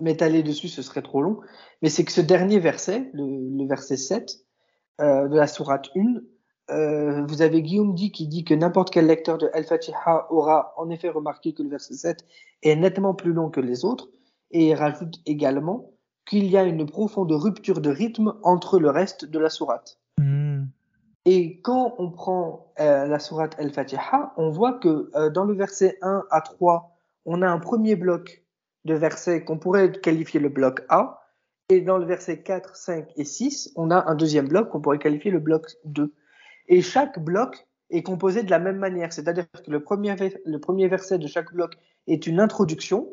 m'étaler 0.00 0.42
dessus, 0.42 0.68
ce 0.68 0.82
serait 0.82 1.02
trop 1.02 1.22
long. 1.22 1.40
Mais 1.82 1.88
c'est 1.88 2.04
que 2.04 2.12
ce 2.12 2.20
dernier 2.20 2.58
verset, 2.58 3.10
le, 3.12 3.24
le 3.24 3.68
verset 3.68 3.96
7 3.96 4.40
euh, 5.00 5.28
de 5.28 5.36
la 5.36 5.46
sourate 5.46 5.90
1, 5.96 6.20
euh, 6.70 7.24
vous 7.26 7.42
avez 7.42 7.62
Guillaume 7.62 7.94
dit 7.94 8.12
qui 8.12 8.28
dit 8.28 8.44
que 8.44 8.54
n'importe 8.54 8.90
quel 8.90 9.06
lecteur 9.06 9.38
de 9.38 9.50
Al-Fatiha 9.54 10.26
aura 10.30 10.72
en 10.76 10.88
effet 10.90 11.08
remarqué 11.08 11.52
que 11.52 11.62
le 11.62 11.68
verset 11.68 11.94
7 11.94 12.24
est 12.62 12.76
nettement 12.76 13.14
plus 13.14 13.32
long 13.32 13.50
que 13.50 13.60
les 13.60 13.84
autres, 13.84 14.08
et 14.52 14.68
il 14.68 14.74
rajoute 14.74 15.20
également 15.26 15.90
qu'il 16.30 16.46
y 16.46 16.56
a 16.56 16.62
une 16.62 16.86
profonde 16.86 17.32
rupture 17.32 17.80
de 17.80 17.90
rythme 17.90 18.34
entre 18.44 18.78
le 18.78 18.88
reste 18.88 19.24
de 19.24 19.38
la 19.40 19.50
sourate. 19.50 19.98
Hmm. 20.16 20.66
Et 21.24 21.60
quand 21.60 21.96
on 21.98 22.08
prend 22.08 22.72
euh, 22.78 23.06
la 23.06 23.18
sourate 23.18 23.56
Al-Fatiha, 23.58 24.32
on 24.36 24.50
voit 24.50 24.74
que 24.74 25.10
euh, 25.16 25.28
dans 25.28 25.44
le 25.44 25.54
verset 25.54 25.98
1 26.02 26.22
à 26.30 26.40
3, 26.40 26.96
on 27.26 27.42
a 27.42 27.48
un 27.48 27.58
premier 27.58 27.96
bloc 27.96 28.44
de 28.84 28.94
versets 28.94 29.44
qu'on 29.44 29.58
pourrait 29.58 29.90
qualifier 29.90 30.38
le 30.38 30.48
bloc 30.48 30.84
A, 30.88 31.20
et 31.68 31.80
dans 31.80 31.98
le 31.98 32.06
verset 32.06 32.42
4, 32.42 32.76
5 32.76 33.08
et 33.16 33.24
6, 33.24 33.72
on 33.74 33.90
a 33.90 34.08
un 34.08 34.14
deuxième 34.14 34.46
bloc 34.46 34.70
qu'on 34.70 34.80
pourrait 34.80 34.98
qualifier 34.98 35.32
le 35.32 35.40
bloc 35.40 35.66
2. 35.84 36.14
Et 36.68 36.80
chaque 36.80 37.18
bloc 37.18 37.66
est 37.90 38.04
composé 38.04 38.44
de 38.44 38.50
la 38.50 38.60
même 38.60 38.78
manière, 38.78 39.12
c'est-à-dire 39.12 39.46
que 39.50 39.70
le 39.70 39.82
premier, 39.82 40.14
le 40.46 40.58
premier 40.58 40.86
verset 40.86 41.18
de 41.18 41.26
chaque 41.26 41.52
bloc 41.52 41.74
est 42.06 42.28
une 42.28 42.38
introduction, 42.38 43.08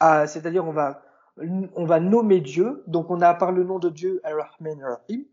c'est-à-dire 0.00 0.64
on 0.64 0.72
va 0.72 1.02
on 1.38 1.84
va 1.84 2.00
nommer 2.00 2.40
Dieu. 2.40 2.82
Donc 2.86 3.10
on 3.10 3.20
a 3.20 3.34
par 3.34 3.52
le 3.52 3.64
nom 3.64 3.78
de 3.78 3.90
Dieu 3.90 4.20
Ar-Rahman 4.24 4.82
Ar-Rahim. 4.82 5.24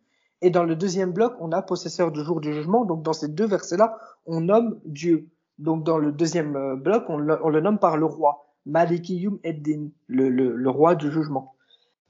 Et 0.41 0.49
dans 0.49 0.63
le 0.63 0.75
deuxième 0.75 1.11
bloc, 1.11 1.35
on 1.39 1.51
a 1.51 1.61
possesseur 1.61 2.11
du 2.11 2.23
jour 2.23 2.41
du 2.41 2.53
jugement. 2.53 2.85
Donc 2.85 3.03
dans 3.03 3.13
ces 3.13 3.27
deux 3.27 3.45
versets-là, 3.45 3.97
on 4.25 4.41
nomme 4.41 4.79
Dieu. 4.85 5.27
Donc 5.59 5.83
dans 5.83 5.99
le 5.99 6.11
deuxième 6.11 6.55
euh, 6.55 6.75
bloc, 6.75 7.05
on 7.09 7.17
le, 7.17 7.61
nomme 7.61 7.77
par 7.77 7.97
le 7.97 8.05
roi. 8.05 8.47
Malikiyum 8.65 9.39
Eddin, 9.43 9.89
le, 10.07 10.29
le, 10.29 10.55
le 10.55 10.69
roi 10.69 10.95
du 10.95 11.11
jugement. 11.11 11.55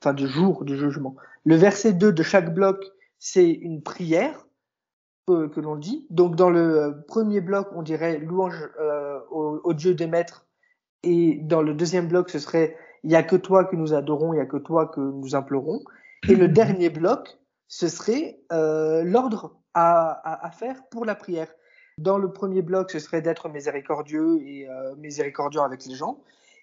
Enfin 0.02 0.14
du 0.14 0.28
jour 0.28 0.64
du 0.64 0.78
jugement. 0.78 1.16
Le 1.44 1.56
verset 1.56 1.94
2 1.94 2.14
de 2.14 2.24
chaque 2.24 2.54
bloc, 2.54 2.86
c'est 3.20 3.50
une 3.50 3.82
prière 3.82 4.48
que, 5.28 5.48
que 5.48 5.60
l'on 5.60 5.76
dit. 5.76 6.08
Donc 6.10 6.36
dans 6.36 6.50
le 6.50 6.80
euh, 6.80 6.92
premier 7.08 7.42
bloc, 7.42 7.68
on 7.76 7.82
dirait 7.82 8.20
louange 8.20 8.70
euh, 8.80 9.20
au, 9.30 9.60
au 9.64 9.74
Dieu 9.74 9.94
des 9.94 10.08
maîtres. 10.08 10.48
Et 11.04 11.40
dans 11.44 11.62
le 11.62 11.74
deuxième 11.74 12.08
bloc, 12.08 12.30
ce 12.30 12.40
serait 12.40 12.78
il 13.04 13.10
n'y 13.10 13.16
a 13.16 13.24
que 13.24 13.36
toi 13.36 13.66
que 13.66 13.76
nous 13.76 13.94
adorons, 13.94 14.34
il 14.34 14.38
n'y 14.38 14.42
a 14.42 14.46
que 14.46 14.58
toi 14.58 14.88
que 14.88 15.00
nous 15.00 15.36
implorons. 15.36 15.82
Et 16.30 16.36
le 16.36 16.48
dernier 16.48 16.90
bloc, 16.90 17.40
ce 17.68 17.88
serait 17.88 18.40
euh, 18.52 19.04
l'ordre 19.04 19.58
à, 19.74 20.12
à, 20.12 20.48
à, 20.48 20.52
faire 20.52 20.84
pour 20.90 21.06
la 21.06 21.16
prière. 21.16 21.48
Dans 21.98 22.18
le 22.18 22.32
premier 22.32 22.62
bloc, 22.62 22.92
ce 22.92 23.00
serait 23.00 23.22
d'être 23.22 23.50
miséricordieux 23.50 24.40
et 24.46 24.70
euh, 24.70 24.96
miséricordieux 24.98 25.62
avec 25.62 25.86
les 25.86 25.96
gens. 25.96 26.22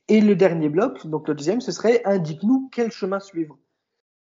Et 0.09 0.21
le 0.21 0.37
dernier 0.37 0.69
bloc, 0.69 1.07
donc 1.07 1.29
le 1.29 1.35
deuxième, 1.35 1.61
ce 1.61 1.73
serait 1.73 2.03
indique-nous 2.05 2.71
quel 2.73 2.91
chemin 2.91 3.21
suivre. 3.21 3.59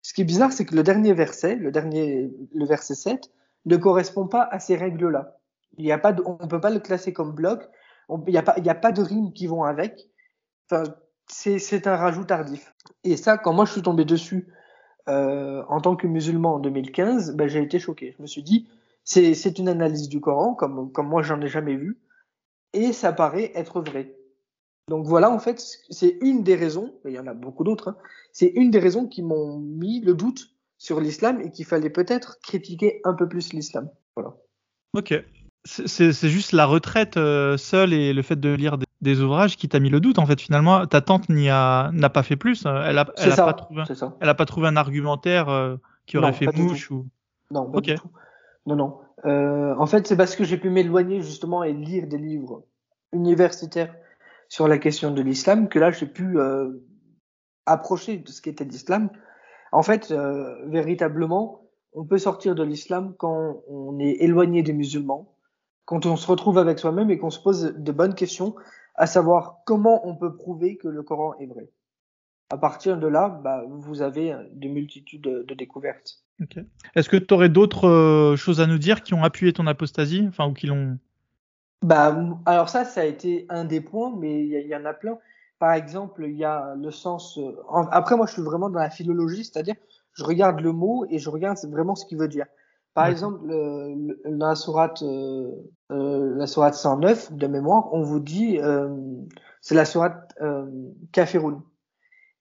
Ce 0.01 0.13
qui 0.13 0.21
est 0.21 0.25
bizarre, 0.25 0.51
c'est 0.51 0.65
que 0.65 0.75
le 0.75 0.83
dernier 0.83 1.13
verset, 1.13 1.55
le 1.55 1.71
dernier, 1.71 2.31
le 2.53 2.65
verset 2.65 2.95
7, 2.95 3.31
ne 3.65 3.77
correspond 3.77 4.27
pas 4.27 4.43
à 4.43 4.59
ces 4.59 4.75
règles-là. 4.75 5.37
Il 5.77 5.85
y 5.85 5.91
a 5.91 5.97
pas 5.97 6.13
de, 6.13 6.23
on 6.25 6.47
peut 6.47 6.61
pas 6.61 6.69
le 6.69 6.79
classer 6.79 7.13
comme 7.13 7.33
bloc. 7.33 7.67
il 8.09 8.31
n'y 8.31 8.37
a 8.37 8.43
pas, 8.43 8.55
il 8.57 8.65
y 8.65 8.69
a 8.69 8.75
pas 8.75 8.91
de 8.91 9.01
rimes 9.01 9.33
qui 9.33 9.47
vont 9.47 9.63
avec. 9.63 10.09
Enfin, 10.69 10.83
c'est 11.27 11.87
un 11.87 11.95
rajout 11.95 12.25
tardif. 12.25 12.73
Et 13.03 13.17
ça, 13.17 13.37
quand 13.37 13.53
moi 13.53 13.65
je 13.65 13.73
suis 13.73 13.81
tombé 13.81 14.05
dessus 14.05 14.47
euh, 15.09 15.63
en 15.69 15.79
tant 15.81 15.95
que 15.95 16.07
musulman 16.07 16.55
en 16.55 16.59
2015, 16.59 17.35
ben, 17.35 17.47
j'ai 17.47 17.61
été 17.61 17.79
choqué. 17.79 18.13
Je 18.17 18.21
me 18.21 18.27
suis 18.27 18.43
dit, 18.43 18.67
c'est 19.03 19.59
une 19.59 19.69
analyse 19.69 20.09
du 20.09 20.19
Coran, 20.19 20.53
comme, 20.53 20.91
comme 20.91 21.07
moi 21.07 21.21
j'en 21.21 21.39
ai 21.41 21.47
jamais 21.47 21.75
vu, 21.75 21.97
et 22.73 22.91
ça 22.91 23.13
paraît 23.13 23.51
être 23.55 23.81
vrai. 23.81 24.13
Donc 24.89 25.05
voilà, 25.05 25.29
en 25.29 25.39
fait, 25.39 25.63
c'est 25.89 26.17
une 26.21 26.43
des 26.43 26.55
raisons, 26.55 26.93
il 27.05 27.11
y 27.11 27.19
en 27.19 27.27
a 27.27 27.33
beaucoup 27.33 27.63
d'autres, 27.63 27.89
hein, 27.89 27.97
c'est 28.31 28.51
une 28.55 28.71
des 28.71 28.79
raisons 28.79 29.07
qui 29.07 29.21
m'ont 29.21 29.59
mis 29.59 30.01
le 30.01 30.13
doute 30.13 30.49
sur 30.77 30.99
l'islam 31.01 31.41
et 31.41 31.51
qu'il 31.51 31.65
fallait 31.65 31.89
peut-être 31.89 32.39
critiquer 32.41 33.01
un 33.03 33.13
peu 33.13 33.27
plus 33.27 33.51
l'islam. 33.53 33.89
Voilà. 34.15 34.35
Ok. 34.93 35.13
C'est 35.65 36.13
juste 36.13 36.53
la 36.53 36.65
retraite 36.65 37.17
euh, 37.17 37.57
seule 37.57 37.93
et 37.93 38.13
le 38.13 38.21
fait 38.21 38.39
de 38.39 38.53
lire 38.53 38.77
des 38.77 38.86
des 39.01 39.21
ouvrages 39.21 39.57
qui 39.57 39.69
t'a 39.69 39.79
mis 39.79 39.89
le 39.89 39.99
doute 39.99 40.19
en 40.19 40.25
fait. 40.25 40.39
Finalement 40.39 40.85
ta 40.85 41.01
tante 41.01 41.29
n'y 41.29 41.49
a 41.49 41.91
n'a 41.93 42.09
pas 42.09 42.23
fait 42.23 42.35
plus. 42.35 42.65
Euh, 42.65 42.83
elle 42.85 42.97
a 42.97 43.07
elle 43.17 43.31
a 43.31 43.35
pas 43.35 43.53
trouvé 43.53 43.83
elle 44.19 44.29
a 44.29 44.35
pas 44.35 44.45
trouvé 44.45 44.67
un 44.67 44.75
argumentaire 44.75 45.49
euh, 45.49 45.77
qui 46.05 46.17
aurait 46.17 46.33
fait 46.33 46.55
mouche 46.55 46.91
ou 46.91 47.07
non 47.51 47.69
pas 47.69 47.81
du 47.81 47.95
tout. 47.95 48.09
non 48.65 48.75
non. 48.75 48.97
Euh, 49.25 49.75
en 49.77 49.85
fait 49.85 50.07
c'est 50.07 50.17
parce 50.17 50.35
que 50.35 50.43
j'ai 50.43 50.57
pu 50.57 50.69
m'éloigner 50.69 51.21
justement 51.21 51.63
et 51.63 51.73
lire 51.73 52.07
des 52.07 52.17
livres 52.17 52.63
universitaires 53.13 53.93
sur 54.47 54.67
la 54.67 54.77
question 54.77 55.11
de 55.11 55.21
l'islam 55.21 55.69
que 55.69 55.79
là 55.79 55.91
j'ai 55.91 56.05
pu 56.05 56.39
euh, 56.39 56.83
approcher 57.65 58.17
de 58.17 58.29
ce 58.29 58.41
qu'était 58.41 58.65
l'islam. 58.65 59.09
En 59.71 59.83
fait 59.83 60.13
véritablement 60.65 61.61
on 61.93 62.05
peut 62.05 62.17
sortir 62.17 62.55
de 62.55 62.63
l'islam 62.63 63.13
quand 63.17 63.61
on 63.67 63.99
est 63.99 64.17
éloigné 64.21 64.63
des 64.63 64.73
musulmans 64.73 65.33
quand 65.87 66.05
on 66.05 66.17
se 66.17 66.27
retrouve 66.27 66.57
avec 66.57 66.79
soi-même 66.79 67.09
et 67.09 67.17
qu'on 67.17 67.29
se 67.29 67.39
pose 67.39 67.73
de 67.75 67.91
bonnes 67.93 68.13
questions 68.13 68.55
à 68.97 69.05
savoir 69.05 69.59
comment 69.65 70.07
on 70.07 70.15
peut 70.15 70.35
prouver 70.35 70.77
que 70.77 70.87
le 70.87 71.03
Coran 71.03 71.35
est 71.39 71.45
vrai. 71.45 71.69
À 72.49 72.57
partir 72.57 72.97
de 72.97 73.07
là, 73.07 73.29
bah, 73.29 73.63
vous 73.67 74.01
avez 74.01 74.35
de 74.51 74.67
multitudes 74.67 75.21
de, 75.21 75.53
découvertes. 75.53 76.23
Okay. 76.41 76.61
Est-ce 76.95 77.09
que 77.09 77.17
tu 77.17 77.33
aurais 77.33 77.49
d'autres 77.49 77.87
euh, 77.87 78.35
choses 78.35 78.61
à 78.61 78.67
nous 78.67 78.77
dire 78.77 79.03
qui 79.03 79.13
ont 79.13 79.23
appuyé 79.23 79.53
ton 79.53 79.67
apostasie, 79.67 80.25
enfin 80.27 80.47
ou 80.47 80.53
qui 80.53 80.67
l'ont 80.67 80.97
Bah, 81.83 82.17
alors 82.45 82.69
ça, 82.69 82.85
ça 82.85 83.01
a 83.01 83.05
été 83.05 83.45
un 83.49 83.65
des 83.65 83.81
points, 83.81 84.13
mais 84.17 84.43
il 84.43 84.49
y, 84.49 84.69
y, 84.69 84.75
en 84.75 84.85
a 84.85 84.93
plein. 84.93 85.17
Par 85.59 85.73
exemple, 85.73 86.25
il 86.27 86.35
y 86.35 86.45
a 86.45 86.75
le 86.75 86.91
sens. 86.91 87.37
Euh, 87.37 87.55
après, 87.91 88.15
moi, 88.15 88.27
je 88.27 88.33
suis 88.33 88.43
vraiment 88.43 88.69
dans 88.69 88.79
la 88.79 88.89
philologie, 88.89 89.43
c'est-à-dire, 89.43 89.75
je 90.13 90.23
regarde 90.23 90.59
le 90.61 90.71
mot 90.71 91.05
et 91.09 91.19
je 91.19 91.29
regarde 91.29 91.57
vraiment 91.69 91.95
ce 91.95 92.05
qu'il 92.05 92.17
veut 92.17 92.27
dire. 92.27 92.45
Par 92.97 93.05
exemple, 93.05 93.45
le, 93.45 94.19
la 94.25 94.55
sourate, 94.55 95.03
euh, 95.03 95.51
euh, 95.91 96.33
la 96.35 96.47
sourate 96.47 96.73
109 96.73 97.31
de 97.31 97.45
mémoire, 97.45 97.93
on 97.93 98.01
vous 98.01 98.19
dit, 98.19 98.57
euh, 98.59 98.89
c'est 99.61 99.75
la 99.75 99.85
sourate 99.85 100.33
euh, 100.41 100.65
Kafirun. 101.11 101.63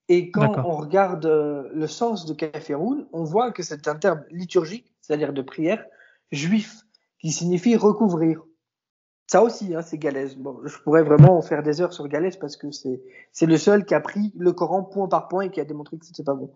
Et 0.08 0.30
quand 0.30 0.56
on 0.64 0.76
regarde 0.76 1.26
euh, 1.26 1.68
le 1.74 1.86
sens 1.86 2.24
de 2.24 2.32
Kafirun, 2.32 3.06
on 3.12 3.22
voit 3.22 3.52
que 3.52 3.62
c'est 3.62 3.86
un 3.86 3.96
terme 3.96 4.24
liturgique, 4.30 4.94
c'est-à-dire 5.02 5.34
de 5.34 5.42
prière, 5.42 5.84
juif, 6.32 6.80
qui 7.20 7.32
signifie 7.32 7.76
recouvrir. 7.76 8.40
Ça 9.26 9.42
aussi, 9.42 9.74
hein, 9.74 9.82
c'est 9.82 9.98
Galès. 9.98 10.38
Bon, 10.38 10.60
je 10.64 10.78
pourrais 10.78 11.02
vraiment 11.02 11.42
faire 11.42 11.62
des 11.62 11.82
heures 11.82 11.92
sur 11.92 12.08
Galès 12.08 12.34
parce 12.38 12.56
que 12.56 12.70
c'est 12.70 13.02
c'est 13.30 13.44
le 13.44 13.58
seul 13.58 13.84
qui 13.84 13.94
a 13.94 14.00
pris 14.00 14.32
le 14.38 14.54
Coran 14.54 14.84
point 14.84 15.06
par 15.06 15.28
point 15.28 15.42
et 15.42 15.50
qui 15.50 15.60
a 15.60 15.66
démontré 15.66 15.98
que 15.98 16.06
c'était 16.06 16.24
pas 16.24 16.32
bon. 16.32 16.50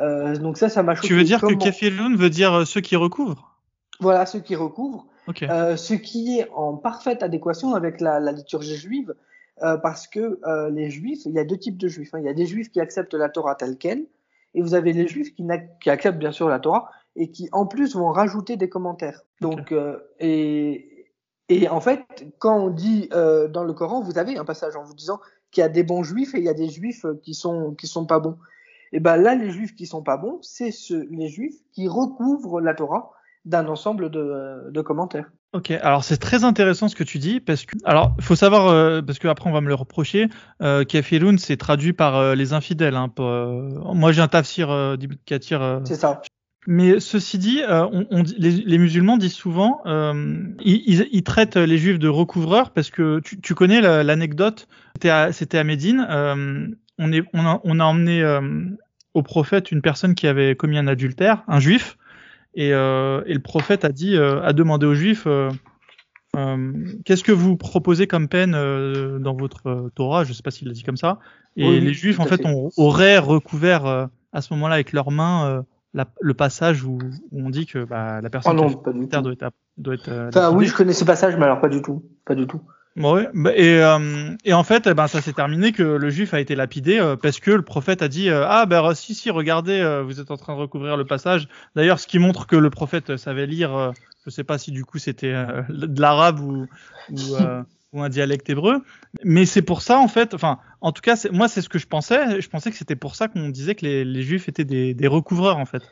Euh, 0.00 0.36
donc 0.36 0.58
ça, 0.58 0.68
ça 0.68 0.82
m'a 0.82 0.94
choqué. 0.94 1.08
Tu 1.08 1.14
veux 1.14 1.24
dire 1.24 1.40
que 1.40 1.54
kafirun 1.54 2.16
veut 2.16 2.30
dire 2.30 2.52
euh, 2.54 2.64
ceux 2.64 2.80
qui 2.80 2.96
recouvrent? 2.96 3.56
Voilà, 4.00 4.26
ceux 4.26 4.40
qui 4.40 4.56
recouvrent. 4.56 5.06
Euh, 5.42 5.76
ce 5.76 5.92
qui 5.94 6.38
est 6.38 6.48
en 6.54 6.76
parfaite 6.76 7.22
adéquation 7.22 7.74
avec 7.74 8.00
la, 8.00 8.18
la 8.20 8.32
liturgie 8.32 8.76
juive, 8.76 9.14
parce 9.60 10.06
que 10.06 10.38
les 10.70 10.88
juifs, 10.88 11.26
il 11.26 11.32
y 11.32 11.38
a 11.38 11.44
deux 11.44 11.58
types 11.58 11.76
de 11.76 11.88
juifs. 11.88 12.14
hein. 12.14 12.20
Il 12.20 12.24
y 12.24 12.28
a 12.28 12.32
des 12.32 12.46
juifs 12.46 12.70
qui 12.70 12.80
acceptent 12.80 13.14
la 13.14 13.28
Torah 13.28 13.56
telle 13.56 13.76
quelle, 13.76 14.06
et 14.54 14.62
vous 14.62 14.74
avez 14.74 14.92
les 14.92 15.06
juifs 15.08 15.34
qui, 15.34 15.44
acceptent 15.90 16.18
bien 16.18 16.32
sûr 16.32 16.48
la 16.48 16.60
Torah, 16.60 16.90
et 17.16 17.30
qui 17.30 17.48
en 17.52 17.66
plus 17.66 17.94
vont 17.94 18.10
rajouter 18.10 18.56
des 18.56 18.68
commentaires. 18.68 19.22
Donc, 19.40 19.72
euh, 19.72 19.98
et, 20.20 21.06
et 21.48 21.68
en 21.68 21.80
fait, 21.80 22.02
quand 22.38 22.56
on 22.56 22.70
dit 22.70 23.08
euh, 23.12 23.48
dans 23.48 23.64
le 23.64 23.72
Coran, 23.72 24.00
vous 24.00 24.16
avez 24.18 24.38
un 24.38 24.44
passage 24.44 24.76
en 24.76 24.84
vous 24.84 24.94
disant 24.94 25.20
qu'il 25.50 25.60
y 25.62 25.64
a 25.64 25.68
des 25.68 25.82
bons 25.82 26.04
juifs 26.04 26.34
et 26.34 26.38
il 26.38 26.44
y 26.44 26.48
a 26.48 26.54
des 26.54 26.68
juifs 26.68 27.04
qui 27.22 27.34
sont 27.34 27.74
qui 27.74 27.86
sont 27.86 28.06
pas 28.06 28.20
bons. 28.20 28.38
Et 28.92 29.00
ben 29.00 29.16
là, 29.16 29.34
les 29.34 29.50
juifs 29.50 29.74
qui 29.74 29.86
sont 29.86 30.02
pas 30.02 30.16
bons, 30.16 30.38
c'est 30.42 30.70
ceux, 30.70 31.06
les 31.10 31.28
juifs 31.28 31.56
qui 31.72 31.88
recouvrent 31.88 32.60
la 32.60 32.74
Torah 32.74 33.10
d'un 33.44 33.66
ensemble 33.68 34.10
de, 34.10 34.70
de 34.70 34.80
commentaires. 34.80 35.30
Ok, 35.54 35.70
alors 35.70 36.04
c'est 36.04 36.18
très 36.18 36.44
intéressant 36.44 36.88
ce 36.88 36.94
que 36.94 37.04
tu 37.04 37.18
dis 37.18 37.40
parce 37.40 37.64
que 37.64 37.74
alors 37.84 38.14
faut 38.20 38.36
savoir 38.36 38.68
euh, 38.68 39.00
parce 39.00 39.18
que 39.18 39.28
après 39.28 39.48
on 39.48 39.52
va 39.52 39.62
me 39.62 39.68
le 39.68 39.74
reprocher. 39.74 40.28
Euh, 40.60 40.84
kafirun 40.84 41.38
c'est 41.38 41.56
traduit 41.56 41.94
par 41.94 42.16
euh, 42.16 42.34
les 42.34 42.52
infidèles. 42.52 42.96
Hein, 42.96 43.08
pour, 43.08 43.24
euh, 43.24 43.70
moi 43.94 44.12
j'ai 44.12 44.20
un 44.20 44.28
tafsir 44.28 44.70
euh, 44.70 44.96
d'Ibn 44.96 45.14
Kathir. 45.24 45.62
euh, 45.62 45.80
C'est 45.84 45.94
ça. 45.94 46.20
Mais 46.66 47.00
ceci 47.00 47.38
dit, 47.38 47.62
euh, 47.62 47.86
on, 47.90 48.04
on 48.10 48.22
dit- 48.22 48.34
les, 48.36 48.50
les 48.50 48.76
musulmans 48.76 49.16
disent 49.16 49.32
souvent, 49.32 49.80
euh, 49.86 50.42
ils, 50.60 50.82
ils- 50.86 51.08
ils 51.12 51.22
traitent 51.22 51.56
les 51.56 51.78
juifs 51.78 51.98
de 51.98 52.08
recouvreurs 52.08 52.72
parce 52.72 52.90
que 52.90 53.20
tu, 53.20 53.40
tu 53.40 53.54
connais 53.54 53.80
la- 53.80 54.04
l'anecdote. 54.04 54.68
C'était 54.96 55.08
à, 55.08 55.32
c'était 55.32 55.56
à 55.56 55.64
Médine. 55.64 56.06
On, 56.98 57.12
est, 57.12 57.22
on, 57.32 57.40
a, 57.46 57.60
on 57.64 57.80
a 57.80 57.84
emmené 57.84 58.22
euh, 58.22 58.40
au 59.14 59.22
prophète 59.22 59.72
une 59.72 59.82
personne 59.82 60.14
qui 60.14 60.26
avait 60.26 60.54
commis 60.56 60.78
un 60.78 60.86
adultère, 60.86 61.44
un 61.48 61.60
juif, 61.60 61.96
et, 62.54 62.72
euh, 62.72 63.22
et 63.26 63.34
le 63.34 63.40
prophète 63.40 63.84
a 63.84 63.90
dit, 63.90 64.16
euh, 64.16 64.42
a 64.42 64.52
demandé 64.52 64.86
aux 64.86 64.94
juifs. 64.94 65.26
euh, 65.26 65.50
euh, 66.36 66.72
Qu'est-ce 67.04 67.24
que 67.24 67.32
vous 67.32 67.56
proposez 67.56 68.06
comme 68.06 68.28
peine 68.28 68.54
euh, 68.54 69.18
dans 69.18 69.34
votre 69.34 69.90
Torah? 69.94 70.24
Je 70.24 70.32
sais 70.32 70.42
pas 70.42 70.50
s'il 70.50 70.68
l'a 70.68 70.74
dit 70.74 70.82
comme 70.82 70.96
ça. 70.96 71.18
Et 71.56 71.66
Oui, 71.66 71.80
les 71.80 71.92
Juifs, 71.92 72.20
en 72.20 72.26
fait, 72.26 72.36
fait. 72.36 72.46
ont- 72.46 72.70
auraient 72.76 73.18
recouvert 73.18 73.86
euh, 73.86 74.06
à 74.32 74.42
ce 74.42 74.52
moment-là 74.54 74.74
avec 74.74 74.92
leurs 74.92 75.10
mains 75.10 75.48
euh, 75.48 75.62
la- 75.94 76.06
le 76.20 76.34
passage 76.34 76.84
où, 76.84 76.98
où 77.32 77.46
on 77.46 77.50
dit 77.50 77.66
que 77.66 77.84
bah, 77.84 78.20
la 78.20 78.28
Oh 78.28 78.30
personne 78.30 78.56
non, 78.56 78.68
qui 78.68 79.16
a 79.16 79.22
doit 79.22 79.32
être, 79.32 79.50
doit 79.78 79.94
être 79.94 80.08
euh, 80.10 80.28
Enfin, 80.28 80.52
oui, 80.52 80.66
je 80.66 80.74
connais 80.74 80.92
ce 80.92 81.04
passage, 81.04 81.36
mais 81.36 81.44
alors 81.44 81.60
pas 81.60 81.68
du 81.68 81.80
tout. 81.82 82.04
Pas 82.24 82.34
du 82.34 82.46
tout. 82.46 82.60
Ouais, 82.98 83.28
bah, 83.32 83.52
et, 83.54 83.80
euh, 83.80 84.34
et 84.44 84.52
en 84.52 84.64
fait, 84.64 84.88
eh 84.88 84.94
ben, 84.94 85.06
ça 85.06 85.20
s'est 85.22 85.32
terminé 85.32 85.70
que 85.72 85.82
le 85.84 86.10
juif 86.10 86.34
a 86.34 86.40
été 86.40 86.56
lapidé 86.56 86.98
euh, 86.98 87.14
parce 87.16 87.38
que 87.38 87.52
le 87.52 87.62
prophète 87.62 88.02
a 88.02 88.08
dit 88.08 88.28
euh, 88.28 88.44
ah 88.48 88.66
ben 88.66 88.92
si 88.94 89.14
si 89.14 89.30
regardez 89.30 89.78
euh, 89.80 90.02
vous 90.02 90.18
êtes 90.20 90.32
en 90.32 90.36
train 90.36 90.54
de 90.56 90.60
recouvrir 90.60 90.96
le 90.96 91.06
passage. 91.06 91.48
D'ailleurs, 91.76 92.00
ce 92.00 92.08
qui 92.08 92.18
montre 92.18 92.46
que 92.46 92.56
le 92.56 92.70
prophète 92.70 93.16
savait 93.16 93.46
lire. 93.46 93.72
euh, 93.76 93.92
je 94.26 94.30
sais 94.30 94.42
pas 94.42 94.58
si 94.58 94.72
du 94.72 94.84
coup 94.84 94.98
c'était 94.98 95.32
euh, 95.32 95.62
de 95.68 96.00
l'arabe 96.00 96.40
ou 96.40 96.68
ou, 97.08 97.34
euh, 97.36 97.62
ou 97.92 98.02
un 98.02 98.08
dialecte 98.08 98.50
hébreu, 98.50 98.82
mais 99.24 99.46
c'est 99.46 99.62
pour 99.62 99.80
ça 99.82 99.98
en 99.98 100.08
fait. 100.08 100.34
Enfin, 100.34 100.58
en 100.80 100.90
tout 100.90 101.00
cas, 101.00 101.16
moi 101.30 101.46
c'est 101.48 101.62
ce 101.62 101.68
que 101.68 101.78
je 101.78 101.86
pensais. 101.86 102.40
Je 102.40 102.48
pensais 102.48 102.70
que 102.70 102.76
c'était 102.76 102.96
pour 102.96 103.14
ça 103.14 103.28
qu'on 103.28 103.48
disait 103.48 103.76
que 103.76 103.84
les, 103.84 104.04
les 104.04 104.22
juifs 104.22 104.48
étaient 104.48 104.64
des, 104.64 104.92
des 104.94 105.06
recouvreurs 105.06 105.58
en 105.58 105.66
fait. 105.66 105.82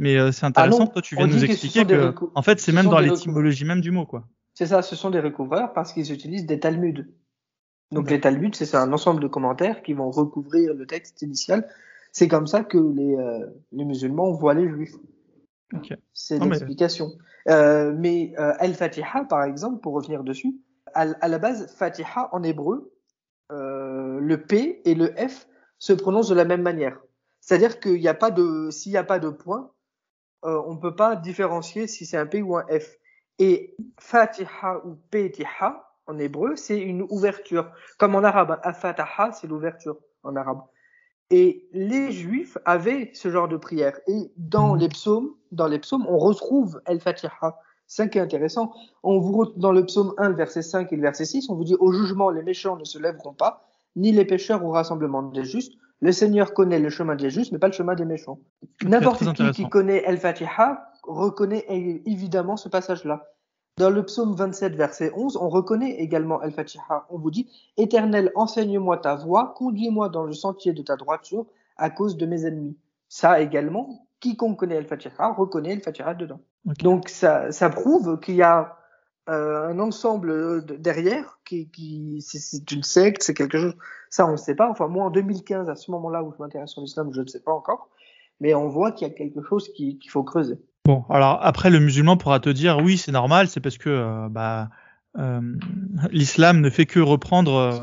Mais 0.00 0.16
euh, 0.16 0.32
c'est 0.32 0.44
intéressant. 0.46 0.82
Ah 0.82 0.86
non, 0.86 0.92
Toi, 0.92 1.02
tu 1.02 1.14
viens 1.14 1.26
nous 1.26 1.38
que 1.40 1.44
expliquer 1.52 1.84
que 1.86 2.10
recou- 2.10 2.30
en 2.34 2.42
fait 2.42 2.58
c'est 2.60 2.72
ce 2.72 2.76
même 2.76 2.88
dans 2.88 2.98
l'étymologie 3.00 3.64
même 3.64 3.80
du 3.80 3.90
mot 3.90 4.06
quoi. 4.06 4.24
C'est 4.58 4.66
ça, 4.66 4.82
ce 4.82 4.96
sont 4.96 5.10
des 5.10 5.20
recouvreurs 5.20 5.72
parce 5.72 5.92
qu'ils 5.92 6.12
utilisent 6.12 6.44
des 6.44 6.58
Talmuds. 6.58 7.06
Donc 7.92 8.10
les 8.10 8.20
Talmuds, 8.20 8.54
c'est 8.54 8.74
un 8.74 8.92
ensemble 8.92 9.20
de 9.22 9.28
commentaires 9.28 9.82
qui 9.84 9.92
vont 9.92 10.10
recouvrir 10.10 10.74
le 10.74 10.84
texte 10.84 11.22
initial. 11.22 11.68
C'est 12.10 12.26
comme 12.26 12.48
ça 12.48 12.64
que 12.64 12.76
les, 12.76 13.14
euh, 13.14 13.46
les 13.70 13.84
musulmans 13.84 14.32
voient 14.32 14.54
les 14.54 14.68
juifs. 14.68 14.96
Ok. 15.74 15.94
C'est 16.12 16.40
Non, 16.40 16.46
mais- 16.46 16.50
l'explication. 16.56 17.12
Euh, 17.48 17.94
mais 17.96 18.34
euh, 18.40 18.52
Al-Fatiha, 18.58 19.26
par 19.26 19.44
exemple, 19.44 19.78
pour 19.80 19.94
revenir 19.94 20.24
dessus, 20.24 20.56
à, 20.92 21.02
à 21.20 21.28
la 21.28 21.38
base, 21.38 21.72
Fatiha 21.76 22.28
en 22.32 22.42
hébreu, 22.42 22.92
euh, 23.52 24.18
le 24.18 24.42
P 24.42 24.82
et 24.84 24.96
le 24.96 25.14
F 25.16 25.46
se 25.78 25.92
prononcent 25.92 26.30
de 26.30 26.34
la 26.34 26.44
même 26.44 26.62
manière. 26.62 26.98
C'est-à-dire 27.40 27.78
qu'il 27.78 28.00
n'y 28.00 28.08
a 28.08 28.14
pas 28.14 28.32
de, 28.32 28.70
s'il 28.72 28.90
n'y 28.90 28.98
a 28.98 29.04
pas 29.04 29.20
de 29.20 29.28
point, 29.28 29.70
euh, 30.44 30.60
on 30.66 30.74
ne 30.74 30.80
peut 30.80 30.96
pas 30.96 31.14
différencier 31.14 31.86
si 31.86 32.06
c'est 32.06 32.16
un 32.16 32.26
P 32.26 32.42
ou 32.42 32.56
un 32.56 32.66
F. 32.66 32.98
Et 33.38 33.76
Fatiha 33.98 34.80
ou 34.84 34.96
Petiha 35.10 35.84
en 36.06 36.18
hébreu, 36.18 36.56
c'est 36.56 36.78
une 36.78 37.02
ouverture. 37.10 37.70
Comme 37.98 38.14
en 38.14 38.24
arabe, 38.24 38.58
Afataha, 38.62 39.32
c'est 39.32 39.46
l'ouverture 39.46 39.98
en 40.22 40.34
arabe. 40.36 40.60
Et 41.30 41.68
les 41.72 42.10
juifs 42.10 42.56
avaient 42.64 43.10
ce 43.12 43.30
genre 43.30 43.48
de 43.48 43.58
prière. 43.58 43.98
Et 44.06 44.32
dans 44.36 44.74
Mhm. 44.74 44.80
les 44.80 44.88
psaumes, 44.88 45.30
dans 45.52 45.66
les 45.66 45.78
psaumes, 45.78 46.06
on 46.08 46.18
retrouve 46.18 46.80
El 46.86 47.00
Fatiha. 47.00 47.58
C'est 47.86 48.02
ça 48.02 48.08
qui 48.08 48.18
est 48.18 48.20
intéressant. 48.22 48.72
On 49.02 49.18
vous 49.20 49.46
dans 49.56 49.72
le 49.72 49.84
psaume 49.84 50.14
1, 50.18 50.30
le 50.30 50.34
verset 50.34 50.62
5 50.62 50.92
et 50.92 50.96
le 50.96 51.02
verset 51.02 51.24
6, 51.26 51.48
on 51.50 51.54
vous 51.54 51.64
dit 51.64 51.76
au 51.78 51.92
jugement, 51.92 52.30
les 52.30 52.42
méchants 52.42 52.76
ne 52.76 52.84
se 52.84 52.98
lèveront 52.98 53.34
pas, 53.34 53.68
ni 53.96 54.12
les 54.12 54.24
pécheurs 54.24 54.64
au 54.64 54.70
rassemblement 54.70 55.22
des 55.22 55.44
justes. 55.44 55.74
Le 56.00 56.12
Seigneur 56.12 56.54
connaît 56.54 56.78
le 56.78 56.90
chemin 56.90 57.16
des 57.16 57.28
justes, 57.30 57.50
mais 57.52 57.58
pas 57.58 57.66
le 57.66 57.72
chemin 57.72 57.94
des 57.94 58.04
méchants. 58.04 58.38
N'importe 58.84 59.32
qui 59.34 59.50
qui 59.50 59.68
connaît 59.68 60.02
El 60.06 60.16
Fatiha 60.18 60.87
reconnaît 61.08 61.64
évidemment 62.06 62.56
ce 62.56 62.68
passage-là. 62.68 63.26
Dans 63.76 63.90
le 63.90 64.04
psaume 64.04 64.34
27, 64.34 64.74
verset 64.74 65.12
11, 65.14 65.36
on 65.36 65.48
reconnaît 65.48 65.92
également 66.00 66.42
El 66.42 66.52
Fatiha. 66.52 67.06
On 67.10 67.18
vous 67.18 67.30
dit 67.30 67.48
Éternel, 67.76 68.32
enseigne-moi 68.34 68.98
ta 68.98 69.14
voie, 69.14 69.54
conduis-moi 69.56 70.08
dans 70.08 70.24
le 70.24 70.32
sentier 70.32 70.72
de 70.72 70.82
ta 70.82 70.96
droiture 70.96 71.46
à 71.76 71.88
cause 71.90 72.16
de 72.16 72.26
mes 72.26 72.44
ennemis. 72.44 72.76
Ça 73.08 73.40
également, 73.40 74.06
quiconque 74.20 74.58
connaît 74.58 74.74
El 74.74 74.86
Fatiha 74.86 75.32
reconnaît 75.32 75.72
El 75.74 75.80
Fatiha 75.80 76.14
dedans. 76.14 76.40
Donc 76.82 77.08
ça, 77.08 77.52
ça 77.52 77.70
prouve 77.70 78.18
qu'il 78.20 78.34
y 78.36 78.42
a 78.42 78.74
euh, 79.30 79.68
un 79.68 79.78
ensemble 79.78 80.64
de- 80.64 80.76
derrière 80.76 81.38
qui, 81.44 81.68
qui 81.68 82.22
c'est- 82.22 82.70
une 82.72 82.82
secte, 82.82 83.22
c'est 83.22 83.34
quelque 83.34 83.58
chose. 83.58 83.74
Ça, 84.08 84.26
on 84.26 84.32
ne 84.32 84.36
sait 84.38 84.54
pas. 84.54 84.70
Enfin, 84.70 84.88
moi, 84.88 85.04
en 85.04 85.10
2015, 85.10 85.68
à 85.68 85.74
ce 85.76 85.90
moment-là 85.90 86.22
où 86.24 86.32
je 86.32 86.42
m'intéresse 86.42 86.70
sur 86.70 86.80
l'islam, 86.80 87.12
je 87.12 87.20
ne 87.20 87.26
sais 87.26 87.40
pas 87.40 87.52
encore. 87.52 87.90
Mais 88.40 88.54
on 88.54 88.68
voit 88.68 88.90
qu'il 88.90 89.06
y 89.06 89.10
a 89.10 89.12
quelque 89.14 89.42
chose 89.42 89.68
qui- 89.74 89.98
qu'il 89.98 90.10
faut 90.10 90.22
creuser. 90.22 90.58
Bon, 90.88 91.04
alors 91.10 91.38
après, 91.42 91.68
le 91.68 91.80
musulman 91.80 92.16
pourra 92.16 92.40
te 92.40 92.48
dire 92.48 92.78
oui, 92.78 92.96
c'est 92.96 93.12
normal, 93.12 93.48
c'est 93.48 93.60
parce 93.60 93.76
que 93.76 93.90
euh, 93.90 94.28
bah, 94.30 94.70
euh, 95.18 95.38
l'islam 96.10 96.62
ne 96.62 96.70
fait 96.70 96.86
que 96.86 96.98
reprendre 96.98 97.54
euh, 97.56 97.78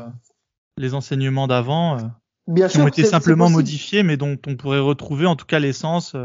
les 0.76 0.92
enseignements 0.92 1.46
d'avant, 1.46 1.98
Bien 2.48 2.66
qui 2.66 2.74
sûr, 2.74 2.84
ont 2.84 2.88
été 2.88 3.04
simplement 3.04 3.48
modifiés, 3.48 4.02
mais 4.02 4.16
dont 4.16 4.36
on 4.48 4.56
pourrait 4.56 4.80
retrouver 4.80 5.26
en 5.26 5.36
tout 5.36 5.46
cas 5.46 5.60
l'essence. 5.60 6.16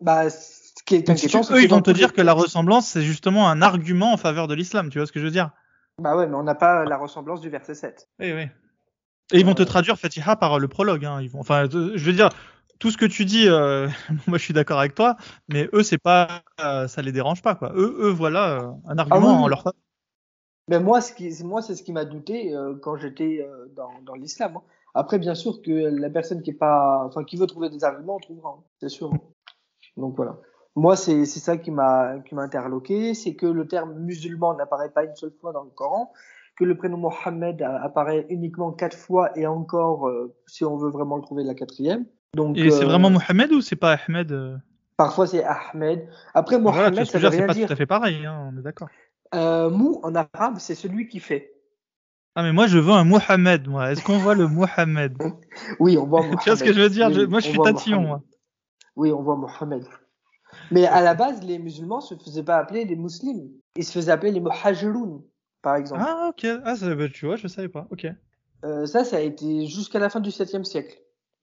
Bah, 0.00 0.30
ce 0.30 0.84
qui 0.86 0.94
est 0.94 1.02
Donc, 1.02 1.18
si 1.18 1.26
tu- 1.26 1.36
eux, 1.36 1.64
ils 1.64 1.68
vont 1.68 1.82
te 1.82 1.90
dire 1.90 2.12
que 2.12 2.20
la 2.20 2.32
ressemblance, 2.32 2.86
c'est 2.86 3.02
justement 3.02 3.48
un 3.48 3.60
argument 3.60 4.12
en 4.12 4.16
faveur 4.16 4.46
de 4.46 4.54
l'islam, 4.54 4.88
tu 4.88 4.98
vois 4.98 5.08
ce 5.08 5.12
que 5.12 5.18
je 5.18 5.24
veux 5.24 5.32
dire? 5.32 5.50
Bah 6.00 6.16
ouais, 6.16 6.28
mais 6.28 6.36
on 6.36 6.44
n'a 6.44 6.54
pas 6.54 6.84
la 6.84 6.96
ressemblance 6.96 7.40
du 7.40 7.48
verset 7.48 7.74
7. 7.74 8.08
Oui, 8.20 8.32
oui. 8.32 8.46
Et 9.32 9.40
ils 9.40 9.44
vont 9.44 9.54
te 9.54 9.64
traduire 9.64 9.98
Fatiha 9.98 10.36
par 10.36 10.60
le 10.60 10.68
prologue. 10.68 11.04
Hein. 11.04 11.20
Ils 11.22 11.28
vont, 11.28 11.40
enfin, 11.40 11.64
je 11.72 12.04
veux 12.04 12.12
dire, 12.12 12.28
tout 12.80 12.90
ce 12.90 12.96
que 12.96 13.06
tu 13.06 13.24
dis, 13.24 13.46
euh, 13.46 13.88
moi 14.26 14.38
je 14.38 14.42
suis 14.42 14.54
d'accord 14.54 14.80
avec 14.80 14.96
toi, 14.96 15.16
mais 15.48 15.68
eux, 15.72 15.84
c'est 15.84 15.98
pas, 15.98 16.42
euh, 16.60 16.88
ça 16.88 17.02
les 17.02 17.12
dérange 17.12 17.42
pas, 17.42 17.54
quoi. 17.54 17.72
Eux, 17.76 17.94
eux 18.00 18.10
voilà 18.10 18.60
euh, 18.60 18.72
un 18.88 18.98
argument 18.98 19.28
Ah 19.28 19.36
oui, 19.36 19.44
en 19.44 19.48
leur 19.48 19.62
faveur. 19.62 19.78
Mais 20.66 20.80
moi, 20.80 21.00
ce 21.00 21.12
qui, 21.12 21.32
moi, 21.44 21.62
c'est 21.62 21.74
ce 21.74 21.82
qui 21.82 21.92
m'a 21.92 22.04
douté 22.04 22.54
euh, 22.54 22.74
quand 22.80 22.96
j'étais 22.96 23.46
euh, 23.46 23.66
dans, 23.76 23.90
dans 24.04 24.14
l'islam. 24.14 24.56
hein. 24.56 24.62
Après, 24.94 25.18
bien 25.18 25.34
sûr 25.34 25.62
que 25.62 25.70
la 25.70 26.10
personne 26.10 26.42
qui 26.42 26.50
est 26.50 26.54
pas, 26.54 27.04
enfin, 27.04 27.22
qui 27.22 27.36
veut 27.36 27.46
trouver 27.46 27.70
des 27.70 27.84
arguments, 27.84 28.16
on 28.16 28.20
trouvera, 28.20 28.56
hein, 28.58 28.62
c'est 28.80 28.88
sûr. 28.88 29.12
Donc 29.96 30.16
voilà. 30.16 30.38
Moi, 30.76 30.96
c'est 30.96 31.26
c'est 31.26 31.40
ça 31.40 31.56
qui 31.56 31.70
m'a 31.70 32.18
qui 32.20 32.34
m'a 32.34 32.42
interloqué, 32.42 33.14
c'est 33.14 33.34
que 33.34 33.46
le 33.46 33.66
terme 33.66 33.98
musulman 33.98 34.54
n'apparaît 34.54 34.90
pas 34.90 35.04
une 35.04 35.14
seule 35.16 35.32
fois 35.40 35.52
dans 35.52 35.64
le 35.64 35.70
Coran, 35.70 36.12
que 36.56 36.64
le 36.64 36.76
prénom 36.76 36.96
Mohammed 36.96 37.62
apparaît 37.62 38.26
uniquement 38.30 38.72
quatre 38.72 38.96
fois 38.96 39.36
et 39.36 39.46
encore, 39.46 40.08
euh, 40.08 40.34
si 40.46 40.64
on 40.64 40.76
veut 40.76 40.90
vraiment 40.90 41.16
le 41.16 41.22
trouver, 41.22 41.42
la 41.42 41.54
quatrième. 41.54 42.06
Donc 42.34 42.56
Et 42.56 42.70
c'est 42.70 42.84
euh, 42.84 42.86
vraiment 42.86 43.10
Mohamed 43.10 43.52
ou 43.52 43.60
c'est 43.60 43.76
pas 43.76 43.94
Ahmed 44.06 44.32
euh 44.32 44.56
parfois 44.96 45.26
c'est 45.26 45.42
Ahmed. 45.44 46.08
Après 46.34 46.60
Voilà, 46.60 46.92
ce 47.04 47.12
que 47.12 47.18
ça 47.18 47.18
veut 47.18 47.30
dire, 47.30 47.30
c'est 47.30 47.38
rien 47.38 47.46
pas 47.46 47.54
dire. 47.54 47.66
tout 47.66 47.72
à 47.72 47.76
fait 47.76 47.86
pareil, 47.86 48.26
hein, 48.26 48.50
on 48.52 48.58
est 48.58 48.62
d'accord. 48.62 48.88
Euh, 49.34 49.70
Mou 49.70 50.00
en 50.02 50.14
arabe, 50.14 50.58
c'est 50.58 50.74
celui 50.74 51.08
qui 51.08 51.20
fait. 51.20 51.54
Ah, 52.34 52.42
mais 52.42 52.52
moi 52.52 52.66
je 52.66 52.78
veux 52.78 52.92
un 52.92 53.04
Mohamed, 53.04 53.66
moi. 53.66 53.90
Est-ce 53.92 54.04
qu'on 54.04 54.18
voit 54.18 54.34
le 54.34 54.46
Mohamed? 54.46 55.16
Oui, 55.80 55.98
on 55.98 56.06
voit 56.06 56.22
Tu 56.42 56.50
vois 56.50 56.56
ce 56.56 56.64
que 56.64 56.72
je 56.72 56.80
veux 56.80 56.90
dire? 56.90 57.08
Oui, 57.08 57.14
Je- 57.14 57.20
oui, 57.20 57.26
Moi 57.28 57.40
je 57.40 57.46
suis 57.46 57.58
tatillon, 57.58 58.00
Mohammed. 58.02 58.08
moi. 58.08 58.22
Oui, 58.96 59.12
on 59.12 59.22
voit 59.22 59.36
Mohammed. 59.36 59.84
Mais 60.70 60.86
à 60.86 61.00
la 61.00 61.14
base, 61.14 61.42
les 61.42 61.58
musulmans 61.58 62.00
se 62.00 62.14
faisaient 62.16 62.42
pas 62.44 62.56
appeler 62.58 62.84
les 62.84 62.96
musulmans. 62.96 63.48
Ils 63.76 63.84
se 63.84 63.92
faisaient 63.92 64.12
appeler 64.12 64.32
les 64.32 64.40
muhajiroun, 64.40 65.22
par 65.62 65.76
exemple. 65.76 66.02
Ah, 66.04 66.28
ok. 66.30 66.46
Ah, 66.64 66.76
ça, 66.76 66.94
bah, 66.94 67.08
tu 67.08 67.26
vois, 67.26 67.36
je 67.36 67.48
savais 67.48 67.68
pas. 67.68 67.86
Ok. 67.90 68.06
Euh, 68.64 68.86
ça, 68.86 69.04
ça 69.04 69.16
a 69.16 69.20
été 69.20 69.66
jusqu'à 69.66 69.98
la 69.98 70.10
fin 70.10 70.20
du 70.20 70.30
7e 70.30 70.64
siècle. 70.64 70.98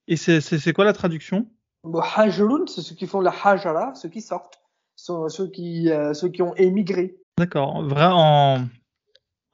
Et 0.08 0.16
c'est 0.16 0.72
quoi 0.72 0.84
la 0.84 0.92
traduction? 0.92 1.46
Muhajiroun, 1.84 2.66
c'est 2.66 2.82
ceux 2.82 2.94
qui 2.94 3.06
font 3.06 3.20
la 3.20 3.32
hajara, 3.44 3.94
ceux 3.94 4.08
qui 4.08 4.20
sortent, 4.20 4.60
sont 4.96 5.28
ceux 5.28 5.48
qui, 5.48 5.90
euh, 5.90 6.12
ceux 6.14 6.28
qui 6.28 6.42
ont 6.42 6.54
émigré. 6.56 7.16
D'accord. 7.36 7.84
Vrai 7.84 8.08
en, 8.10 8.66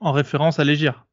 en 0.00 0.12
référence 0.12 0.58
à 0.58 0.64
l'Égir. 0.64 1.04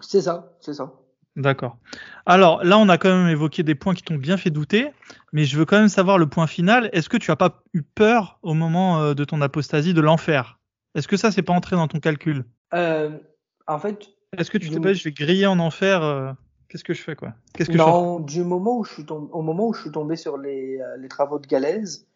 C'est 0.00 0.20
ça, 0.22 0.52
c'est 0.60 0.74
ça. 0.74 0.92
D'accord. 1.36 1.78
Alors 2.26 2.62
là, 2.62 2.78
on 2.78 2.88
a 2.88 2.98
quand 2.98 3.08
même 3.08 3.28
évoqué 3.28 3.62
des 3.62 3.74
points 3.74 3.94
qui 3.94 4.02
t'ont 4.02 4.16
bien 4.16 4.36
fait 4.36 4.50
douter, 4.50 4.90
mais 5.32 5.44
je 5.44 5.56
veux 5.56 5.64
quand 5.64 5.78
même 5.78 5.88
savoir 5.88 6.18
le 6.18 6.28
point 6.28 6.46
final. 6.46 6.90
Est-ce 6.92 7.08
que 7.08 7.16
tu 7.16 7.30
as 7.30 7.36
pas 7.36 7.62
eu 7.72 7.82
peur 7.82 8.38
au 8.42 8.54
moment 8.54 9.00
euh, 9.00 9.14
de 9.14 9.24
ton 9.24 9.40
apostasie 9.40 9.94
de 9.94 10.00
l'enfer? 10.00 10.58
Est-ce 10.94 11.08
que 11.08 11.16
ça, 11.16 11.32
c'est 11.32 11.42
pas 11.42 11.52
entré 11.52 11.74
dans 11.76 11.88
ton 11.88 12.00
calcul? 12.00 12.44
Euh, 12.74 13.18
En 13.66 13.78
fait. 13.78 14.10
Est-ce 14.36 14.50
que 14.50 14.58
tu 14.58 14.68
t'es 14.68 14.80
pas 14.80 14.92
je 14.92 15.04
vais 15.04 15.12
griller 15.12 15.46
en 15.46 15.60
enfer 15.60 16.02
euh, 16.02 16.32
Qu'est-ce 16.68 16.84
que 16.84 16.94
je 16.94 17.02
fais 17.02 17.16
quoi? 17.16 17.34
Qu'est-ce 17.52 17.70
que 17.70 17.76
non, 17.76 18.20
du 18.20 18.42
moment 18.42 18.78
où 18.78 18.84
je 18.84 18.92
suis 18.92 19.06
tombé, 19.06 19.28
au 19.32 19.42
moment 19.42 19.68
où 19.68 19.74
je 19.74 19.82
suis 19.82 19.92
tombé 19.92 20.16
sur 20.16 20.38
les, 20.38 20.80
les 20.98 21.08
travaux 21.08 21.38
de 21.38 21.46
Galaise, 21.46 22.06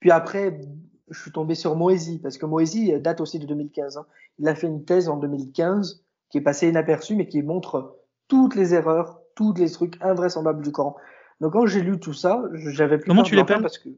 puis 0.00 0.10
après, 0.10 0.60
je 1.10 1.20
suis 1.20 1.32
tombé 1.32 1.54
sur 1.54 1.76
Moésie, 1.76 2.18
parce 2.18 2.38
que 2.38 2.46
Moésie 2.46 2.92
date 3.00 3.20
aussi 3.20 3.38
de 3.38 3.46
2015. 3.46 3.98
Hein. 3.98 4.06
Il 4.38 4.48
a 4.48 4.54
fait 4.54 4.66
une 4.66 4.84
thèse 4.84 5.08
en 5.08 5.16
2015 5.18 6.04
qui 6.30 6.38
est 6.38 6.42
passée 6.42 6.68
inaperçue, 6.68 7.16
mais 7.16 7.26
qui 7.26 7.42
montre 7.42 7.96
toutes 8.28 8.54
les 8.54 8.74
erreurs, 8.74 9.20
tous 9.34 9.52
les 9.54 9.70
trucs 9.70 10.00
invraisemblables 10.00 10.62
du 10.62 10.72
Coran. 10.72 10.96
Donc 11.40 11.52
quand 11.52 11.66
j'ai 11.66 11.80
lu 11.82 11.98
tout 11.98 12.12
ça, 12.12 12.42
j'avais 12.54 12.98
plus 12.98 13.08
Comment 13.08 13.22
tu 13.22 13.34
l'appelles 13.34 13.62
parce 13.62 13.78
que 13.78 13.88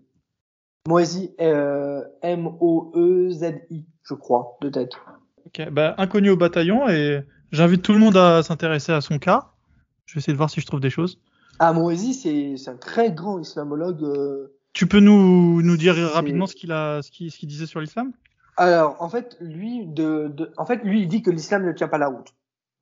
Moésie, 0.88 1.35
euh, 1.41 2.03
M-O-E-Z-I, 2.23 3.87
je 4.03 4.15
crois, 4.15 4.57
de 4.62 4.69
tête. 4.69 4.93
Ok, 5.47 5.69
bah 5.71 5.95
inconnu 5.99 6.31
au 6.31 6.37
bataillon 6.37 6.88
et 6.88 7.21
j'invite 7.53 7.83
tout 7.83 7.93
le 7.93 7.99
monde 7.99 8.17
à 8.17 8.43
s'intéresser 8.43 8.93
à 8.93 9.01
son 9.01 9.19
cas. 9.19 9.52
Je 10.07 10.15
vais 10.15 10.19
essayer 10.19 10.33
de 10.33 10.38
voir 10.38 10.51
si 10.51 10.61
je 10.61 10.67
trouve 10.67 10.81
des 10.81 10.91
choses. 10.91 11.19
Ah, 11.59 11.73
Moésie, 11.73 12.15
c'est 12.59 12.71
un 12.71 12.77
très 12.77 13.12
grand 13.12 13.38
islamologue. 13.38 14.03
Euh, 14.03 14.57
tu 14.73 14.87
peux 14.87 15.01
nous, 15.01 15.62
nous 15.62 15.77
dire 15.77 15.95
rapidement 16.12 16.47
ce 16.47 16.55
qu'il 16.55 16.73
a, 16.73 17.03
ce 17.03 17.11
qu'il 17.11 17.31
ce 17.31 17.47
disait 17.47 17.67
sur 17.67 17.81
l'islam? 17.81 18.12
Alors, 18.57 18.97
en 19.01 19.09
fait, 19.09 19.37
lui, 19.41 19.87
de, 19.87 20.29
de, 20.29 20.53
en 20.57 20.67
fait, 20.67 20.83
lui, 20.85 21.03
il 21.03 21.09
dit 21.09 21.23
que 21.23 21.31
l'islam 21.31 21.65
ne 21.65 21.73
tient 21.73 21.88
pas 21.88 21.99
la 21.99 22.09
route. 22.09 22.35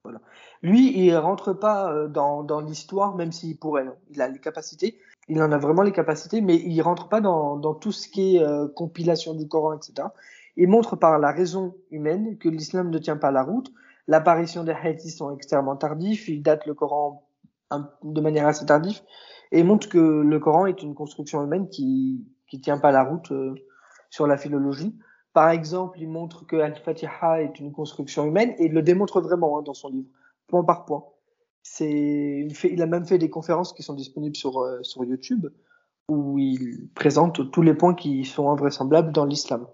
Voilà. 0.04 0.20
Lui, 0.62 1.06
il 1.06 1.14
rentre 1.16 1.52
pas 1.52 1.92
euh, 1.92 2.08
dans, 2.08 2.42
dans 2.42 2.60
l'histoire, 2.60 3.14
même 3.14 3.32
s'il 3.32 3.58
pourrait. 3.58 3.86
Il 4.10 4.20
a 4.22 4.28
les 4.28 4.38
capacités, 4.38 4.98
il 5.28 5.42
en 5.42 5.52
a 5.52 5.58
vraiment 5.58 5.82
les 5.82 5.92
capacités, 5.92 6.40
mais 6.40 6.56
il 6.56 6.80
rentre 6.80 7.08
pas 7.08 7.20
dans, 7.20 7.56
dans 7.56 7.74
tout 7.74 7.92
ce 7.92 8.08
qui 8.08 8.36
est 8.36 8.42
euh, 8.42 8.66
compilation 8.66 9.34
du 9.34 9.46
Coran, 9.46 9.74
etc. 9.74 10.08
Il 10.56 10.68
montre 10.68 10.96
par 10.96 11.18
la 11.18 11.32
raison 11.32 11.76
humaine 11.90 12.38
que 12.38 12.48
l'islam 12.48 12.90
ne 12.90 12.98
tient 12.98 13.16
pas 13.16 13.30
la 13.30 13.42
route. 13.42 13.72
L'apparition 14.08 14.64
des 14.64 14.72
hadiths 14.72 15.16
sont 15.16 15.34
extrêmement 15.34 15.76
tardifs. 15.76 16.28
Il 16.28 16.42
date 16.42 16.66
le 16.66 16.74
Coran 16.74 17.26
de 18.02 18.20
manière 18.20 18.46
assez 18.46 18.66
tardive 18.66 19.00
et 19.52 19.62
montre 19.62 19.88
que 19.88 19.98
le 19.98 20.38
Coran 20.40 20.66
est 20.66 20.82
une 20.82 20.94
construction 20.94 21.44
humaine 21.44 21.68
qui 21.68 22.26
qui 22.48 22.60
tient 22.60 22.78
pas 22.78 22.90
la 22.90 23.04
route 23.04 23.30
euh, 23.30 23.54
sur 24.10 24.26
la 24.26 24.36
philologie. 24.36 24.98
Par 25.32 25.50
exemple, 25.50 26.00
il 26.00 26.08
montre 26.08 26.44
que 26.44 26.56
Al-Fatiha 26.56 27.42
est 27.42 27.60
une 27.60 27.70
construction 27.70 28.26
humaine 28.26 28.54
et 28.58 28.66
il 28.66 28.72
le 28.72 28.82
démontre 28.82 29.20
vraiment 29.20 29.58
hein, 29.58 29.62
dans 29.62 29.74
son 29.74 29.88
livre, 29.88 30.08
point 30.48 30.64
par 30.64 30.84
point. 30.84 31.04
C'est, 31.62 32.48
il 32.64 32.82
a 32.82 32.86
même 32.86 33.06
fait 33.06 33.18
des 33.18 33.30
conférences 33.30 33.72
qui 33.72 33.84
sont 33.84 33.94
disponibles 33.94 34.34
sur 34.34 34.58
euh, 34.58 34.82
sur 34.82 35.04
YouTube 35.04 35.46
où 36.08 36.38
il 36.38 36.88
présente 36.94 37.52
tous 37.52 37.62
les 37.62 37.74
points 37.74 37.94
qui 37.94 38.24
sont 38.24 38.50
invraisemblables 38.50 39.12
dans 39.12 39.24
l'islam. 39.24 39.68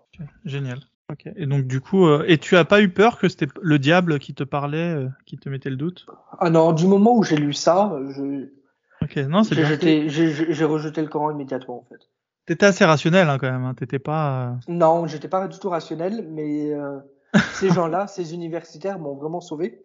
génial. 0.44 0.80
Ok. 1.10 1.28
Et 1.36 1.46
donc 1.46 1.66
du 1.66 1.80
coup, 1.80 2.06
euh, 2.06 2.24
et 2.26 2.38
tu 2.38 2.56
as 2.56 2.64
pas 2.64 2.82
eu 2.82 2.88
peur 2.88 3.18
que 3.18 3.28
c'était 3.28 3.46
le 3.62 3.78
diable 3.78 4.18
qui 4.18 4.34
te 4.34 4.42
parlait, 4.42 5.06
qui 5.24 5.36
te 5.38 5.48
mettait 5.48 5.70
le 5.70 5.76
doute? 5.76 6.06
Ah 6.38 6.50
non, 6.50 6.72
du 6.72 6.86
moment 6.86 7.16
où 7.16 7.22
j'ai 7.22 7.36
lu 7.36 7.52
ça, 7.52 7.96
je, 8.10 8.48
Ok, 9.02 9.16
non, 9.16 9.44
c'est 9.44 9.54
J'ai 10.08 10.64
rejeté 10.64 11.02
le 11.02 11.08
Coran 11.08 11.30
immédiatement 11.30 11.78
en 11.78 11.84
fait. 11.84 12.08
T'étais 12.46 12.66
assez 12.66 12.84
rationnel 12.84 13.28
hein, 13.28 13.38
quand 13.38 13.50
même. 13.50 13.64
Hein. 13.64 13.74
T'étais 13.74 13.98
pas. 13.98 14.48
Euh, 14.48 14.54
non, 14.68 15.06
j'étais 15.06 15.28
pas 15.28 15.46
du 15.48 15.58
tout 15.58 15.68
rationnel, 15.68 16.26
mais 16.30 16.72
euh, 16.72 16.98
ces 17.54 17.70
gens-là, 17.70 18.06
ces 18.06 18.34
universitaires 18.34 18.98
m'ont 18.98 19.14
vraiment 19.14 19.40
sauvé 19.40 19.84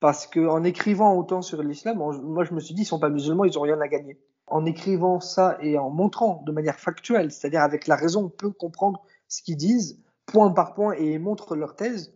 parce 0.00 0.26
que 0.26 0.46
en 0.46 0.62
écrivant 0.62 1.16
autant 1.16 1.42
sur 1.42 1.62
l'islam, 1.62 1.98
moi 1.98 2.44
je 2.44 2.54
me 2.54 2.60
suis 2.60 2.74
dit 2.74 2.82
ils 2.82 2.86
sont 2.86 3.00
pas 3.00 3.08
musulmans, 3.08 3.44
ils 3.44 3.58
ont 3.58 3.62
rien 3.62 3.80
à 3.80 3.88
gagner. 3.88 4.18
En 4.46 4.64
écrivant 4.64 5.20
ça 5.20 5.58
et 5.60 5.76
en 5.76 5.90
montrant 5.90 6.42
de 6.46 6.52
manière 6.52 6.78
factuelle, 6.78 7.32
c'est-à-dire 7.32 7.62
avec 7.62 7.86
la 7.86 7.96
raison, 7.96 8.26
on 8.26 8.28
peut 8.28 8.50
comprendre 8.50 9.02
ce 9.26 9.42
qu'ils 9.42 9.56
disent 9.56 10.00
point 10.30 10.50
par 10.52 10.74
point 10.74 10.92
et 10.92 11.18
montrent 11.18 11.56
leur 11.56 11.74
thèse 11.74 12.14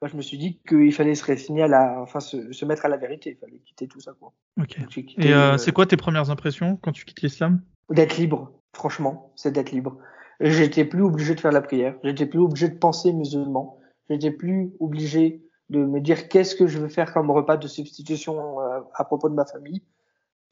moi, 0.00 0.08
je 0.08 0.16
me 0.16 0.22
suis 0.22 0.38
dit 0.38 0.60
qu'il 0.68 0.92
fallait 0.92 1.16
se 1.16 1.24
résigner 1.24 1.62
à 1.64 1.68
la, 1.68 2.00
enfin, 2.00 2.20
se, 2.20 2.52
se, 2.52 2.64
mettre 2.64 2.84
à 2.84 2.88
la 2.88 2.96
vérité. 2.96 3.30
Il 3.30 3.36
fallait 3.36 3.58
quitter 3.58 3.88
tout 3.88 4.00
ça, 4.00 4.12
quoi. 4.18 4.32
Ok. 4.60 4.78
Et 5.18 5.32
euh, 5.32 5.54
euh, 5.54 5.58
c'est 5.58 5.72
quoi 5.72 5.86
tes 5.86 5.96
premières 5.96 6.30
impressions 6.30 6.76
quand 6.76 6.92
tu 6.92 7.04
quittes 7.04 7.22
l'islam? 7.22 7.62
D'être 7.90 8.16
libre. 8.16 8.52
Franchement, 8.74 9.32
c'est 9.34 9.50
d'être 9.50 9.72
libre. 9.72 9.98
J'étais 10.40 10.84
plus 10.84 11.02
obligé 11.02 11.34
de 11.34 11.40
faire 11.40 11.50
la 11.50 11.62
prière. 11.62 11.96
J'étais 12.04 12.26
plus 12.26 12.38
obligé 12.38 12.68
de 12.68 12.78
penser 12.78 13.12
musulman. 13.12 13.80
J'étais 14.08 14.30
plus 14.30 14.72
obligé 14.78 15.42
de 15.68 15.84
me 15.84 16.00
dire 16.00 16.28
qu'est-ce 16.28 16.54
que 16.54 16.68
je 16.68 16.78
veux 16.78 16.88
faire 16.88 17.12
comme 17.12 17.30
repas 17.32 17.56
de 17.56 17.66
substitution 17.66 18.60
euh, 18.60 18.80
à 18.94 19.04
propos 19.04 19.28
de 19.28 19.34
ma 19.34 19.46
famille. 19.46 19.82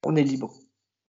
On 0.04 0.16
est 0.16 0.24
libre. 0.24 0.52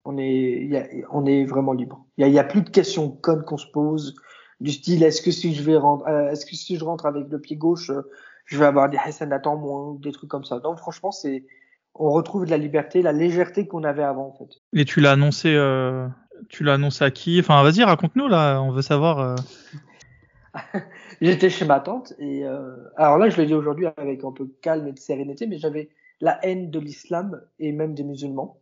On 0.04 0.18
est, 0.18 0.66
y 0.66 0.76
a, 0.76 0.86
on 1.12 1.24
est 1.24 1.44
vraiment 1.44 1.72
libre. 1.72 2.04
Il 2.18 2.28
y 2.28 2.38
a, 2.38 2.40
a, 2.40 2.44
plus 2.44 2.62
de 2.62 2.68
questions 2.68 3.10
connes 3.10 3.44
qu'on 3.44 3.56
se 3.56 3.70
pose 3.70 4.16
du 4.60 4.70
style 4.70 5.02
est-ce 5.02 5.22
que 5.22 5.30
si 5.30 5.54
je 5.54 5.62
vais 5.62 5.76
rentrer, 5.76 6.10
euh, 6.10 6.30
est-ce 6.30 6.46
que 6.46 6.54
si 6.54 6.76
je 6.76 6.84
rentre 6.84 7.06
avec 7.06 7.28
le 7.28 7.40
pied 7.40 7.56
gauche, 7.56 7.90
euh, 7.90 8.02
je 8.46 8.58
vais 8.58 8.66
avoir 8.66 8.88
des 8.88 8.98
hasanats 8.98 9.40
moins, 9.56 9.96
des 10.00 10.12
trucs 10.12 10.30
comme 10.30 10.44
ça. 10.44 10.60
Donc 10.60 10.78
franchement, 10.78 11.10
c'est 11.10 11.44
on 11.94 12.10
retrouve 12.10 12.44
de 12.44 12.50
la 12.50 12.58
liberté, 12.58 13.02
la 13.02 13.12
légèreté 13.12 13.66
qu'on 13.66 13.84
avait 13.84 14.02
avant 14.02 14.28
en 14.28 14.32
fait. 14.32 14.52
Et 14.72 14.84
tu 14.84 15.00
l'as 15.00 15.12
annoncé, 15.12 15.54
euh, 15.54 16.08
tu 16.48 16.64
l'as 16.64 16.74
annoncé 16.74 17.04
à 17.04 17.10
qui? 17.10 17.38
Enfin, 17.40 17.62
vas-y, 17.62 17.82
raconte-nous 17.82 18.28
là, 18.28 18.60
on 18.60 18.70
veut 18.72 18.82
savoir. 18.82 19.36
J'étais 21.20 21.50
chez 21.50 21.64
ma 21.64 21.80
tante 21.80 22.12
et 22.18 22.44
alors 22.96 23.18
là, 23.18 23.28
je 23.28 23.40
le 23.40 23.46
dis 23.46 23.54
aujourd'hui 23.54 23.86
avec 23.96 24.24
un 24.24 24.32
peu 24.32 24.44
de 24.44 24.54
calme 24.60 24.88
et 24.88 24.92
de 24.92 24.98
sérénité, 24.98 25.46
mais 25.46 25.58
j'avais 25.58 25.90
la 26.20 26.44
haine 26.44 26.70
de 26.70 26.78
l'islam 26.78 27.40
et 27.58 27.72
même 27.72 27.94
des 27.94 28.04
musulmans 28.04 28.60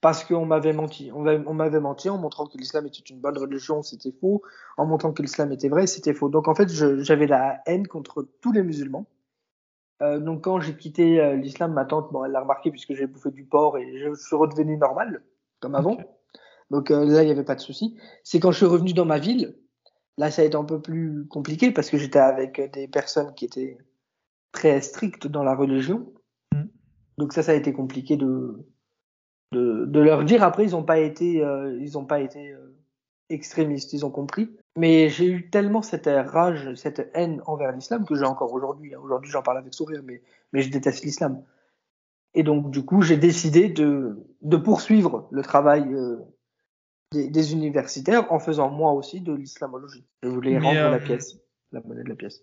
parce 0.00 0.24
qu'on 0.24 0.46
m'avait 0.46 0.72
menti. 0.72 1.10
On 1.12 1.22
m'avait 1.54 1.80
menti 1.80 2.08
en 2.08 2.18
montrant 2.18 2.46
que 2.46 2.58
l'islam 2.58 2.86
était 2.86 3.00
une 3.00 3.20
bonne 3.20 3.38
religion, 3.38 3.82
c'était 3.82 4.12
faux. 4.12 4.42
En 4.76 4.86
montrant 4.86 5.12
que 5.12 5.22
l'islam 5.22 5.52
était 5.52 5.68
vrai, 5.68 5.86
c'était 5.86 6.14
faux. 6.14 6.28
Donc 6.28 6.48
en 6.48 6.54
fait, 6.54 6.68
j'avais 6.68 7.26
la 7.26 7.60
haine 7.66 7.86
contre 7.86 8.26
tous 8.40 8.52
les 8.52 8.62
musulmans. 8.62 9.06
Euh, 10.02 10.20
donc 10.20 10.44
quand 10.44 10.60
j'ai 10.60 10.76
quitté 10.76 11.20
euh, 11.20 11.36
l'islam, 11.36 11.72
ma 11.72 11.86
tante, 11.86 12.12
bon, 12.12 12.24
elle 12.24 12.32
l'a 12.32 12.40
remarqué 12.40 12.70
puisque 12.70 12.94
j'ai 12.94 13.06
bouffé 13.06 13.30
du 13.30 13.44
porc 13.44 13.78
et 13.78 13.98
je 13.98 14.14
suis 14.14 14.36
redevenu 14.36 14.76
normal, 14.76 15.22
comme 15.60 15.74
avant. 15.74 15.96
Donc 16.70 16.90
euh, 16.90 17.04
là, 17.06 17.22
il 17.22 17.26
n'y 17.26 17.32
avait 17.32 17.44
pas 17.44 17.54
de 17.54 17.60
souci. 17.60 17.96
C'est 18.22 18.38
quand 18.38 18.50
je 18.50 18.58
suis 18.58 18.66
revenu 18.66 18.92
dans 18.92 19.06
ma 19.06 19.18
ville, 19.18 19.56
là, 20.18 20.30
ça 20.30 20.42
a 20.42 20.44
été 20.44 20.56
un 20.56 20.64
peu 20.64 20.82
plus 20.82 21.26
compliqué 21.28 21.70
parce 21.70 21.88
que 21.88 21.96
j'étais 21.96 22.18
avec 22.18 22.60
des 22.72 22.88
personnes 22.88 23.34
qui 23.34 23.46
étaient 23.46 23.78
très 24.52 24.82
strictes 24.82 25.26
dans 25.26 25.42
la 25.42 25.54
religion. 25.54 26.12
Mm. 26.52 26.64
Donc 27.16 27.32
ça, 27.32 27.42
ça 27.42 27.52
a 27.52 27.54
été 27.54 27.72
compliqué 27.72 28.18
de 28.18 28.66
de, 29.52 29.84
de, 29.86 30.00
leur 30.00 30.24
dire. 30.24 30.42
Après, 30.42 30.64
ils 30.64 30.72
n'ont 30.72 30.82
pas 30.82 30.98
été, 30.98 31.42
euh, 31.42 31.78
ils 31.80 31.96
ont 31.96 32.04
pas 32.04 32.20
été 32.20 32.52
euh, 32.52 32.74
extrémistes, 33.28 33.92
ils 33.92 34.04
ont 34.04 34.10
compris. 34.10 34.50
Mais 34.76 35.08
j'ai 35.08 35.26
eu 35.26 35.48
tellement 35.50 35.82
cette 35.82 36.06
rage, 36.06 36.74
cette 36.74 37.10
haine 37.14 37.42
envers 37.46 37.72
l'islam 37.72 38.04
que 38.04 38.14
j'ai 38.14 38.24
encore 38.24 38.52
aujourd'hui. 38.52 38.94
Hein. 38.94 39.00
Aujourd'hui, 39.02 39.30
j'en 39.30 39.42
parle 39.42 39.58
avec 39.58 39.74
sourire, 39.74 40.02
mais, 40.04 40.22
mais 40.52 40.62
je 40.62 40.70
déteste 40.70 41.04
l'islam. 41.04 41.42
Et 42.34 42.42
donc, 42.42 42.70
du 42.70 42.84
coup, 42.84 43.00
j'ai 43.00 43.16
décidé 43.16 43.68
de, 43.68 44.18
de 44.42 44.56
poursuivre 44.56 45.26
le 45.30 45.42
travail 45.42 45.92
euh, 45.94 46.18
des, 47.12 47.28
des, 47.30 47.52
universitaires 47.52 48.30
en 48.30 48.38
faisant 48.38 48.68
moi 48.68 48.92
aussi 48.92 49.20
de 49.22 49.32
l'islamologie. 49.32 50.04
Je 50.22 50.28
voulais 50.28 50.58
rendre 50.58 50.90
la 50.90 50.98
pièce, 50.98 51.38
la 51.72 51.80
monnaie 51.80 52.04
de 52.04 52.08
la 52.10 52.14
pièce. 52.14 52.42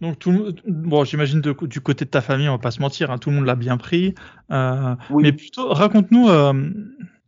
Donc 0.00 0.18
tout 0.18 0.54
bon, 0.66 1.04
j'imagine 1.04 1.40
du 1.40 1.80
côté 1.80 2.04
de 2.04 2.10
ta 2.10 2.20
famille, 2.20 2.48
on 2.48 2.52
va 2.52 2.58
pas 2.58 2.70
se 2.70 2.80
mentir, 2.80 3.10
hein, 3.10 3.18
tout 3.18 3.30
le 3.30 3.36
monde 3.36 3.46
l'a 3.46 3.56
bien 3.56 3.76
pris. 3.76 4.14
Euh, 4.50 4.94
Mais 5.10 5.32
plutôt, 5.32 5.68
raconte-nous, 5.68 6.28
euh, 6.28 6.52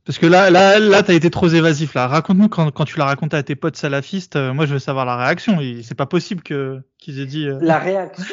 parce 0.04 0.18
que 0.18 0.26
là, 0.26 0.50
là, 0.50 0.80
là, 0.80 1.02
t'as 1.02 1.14
été 1.14 1.30
trop 1.30 1.46
évasif 1.46 1.94
là. 1.94 2.08
Raconte-nous 2.08 2.48
quand, 2.48 2.72
quand 2.72 2.84
tu 2.84 2.98
l'as 2.98 3.04
raconté 3.04 3.36
à 3.36 3.42
tes 3.42 3.54
potes 3.54 3.76
salafistes. 3.76 4.34
Euh, 4.34 4.52
moi, 4.52 4.66
je 4.66 4.72
veux 4.72 4.80
savoir 4.80 5.04
la 5.04 5.16
réaction. 5.16 5.58
C'est 5.82 5.94
pas 5.94 6.06
possible 6.06 6.42
que 6.42 6.80
qu'ils 6.98 7.20
aient 7.20 7.26
dit. 7.26 7.46
Euh, 7.46 7.58
la 7.60 7.78
réaction. 7.78 8.24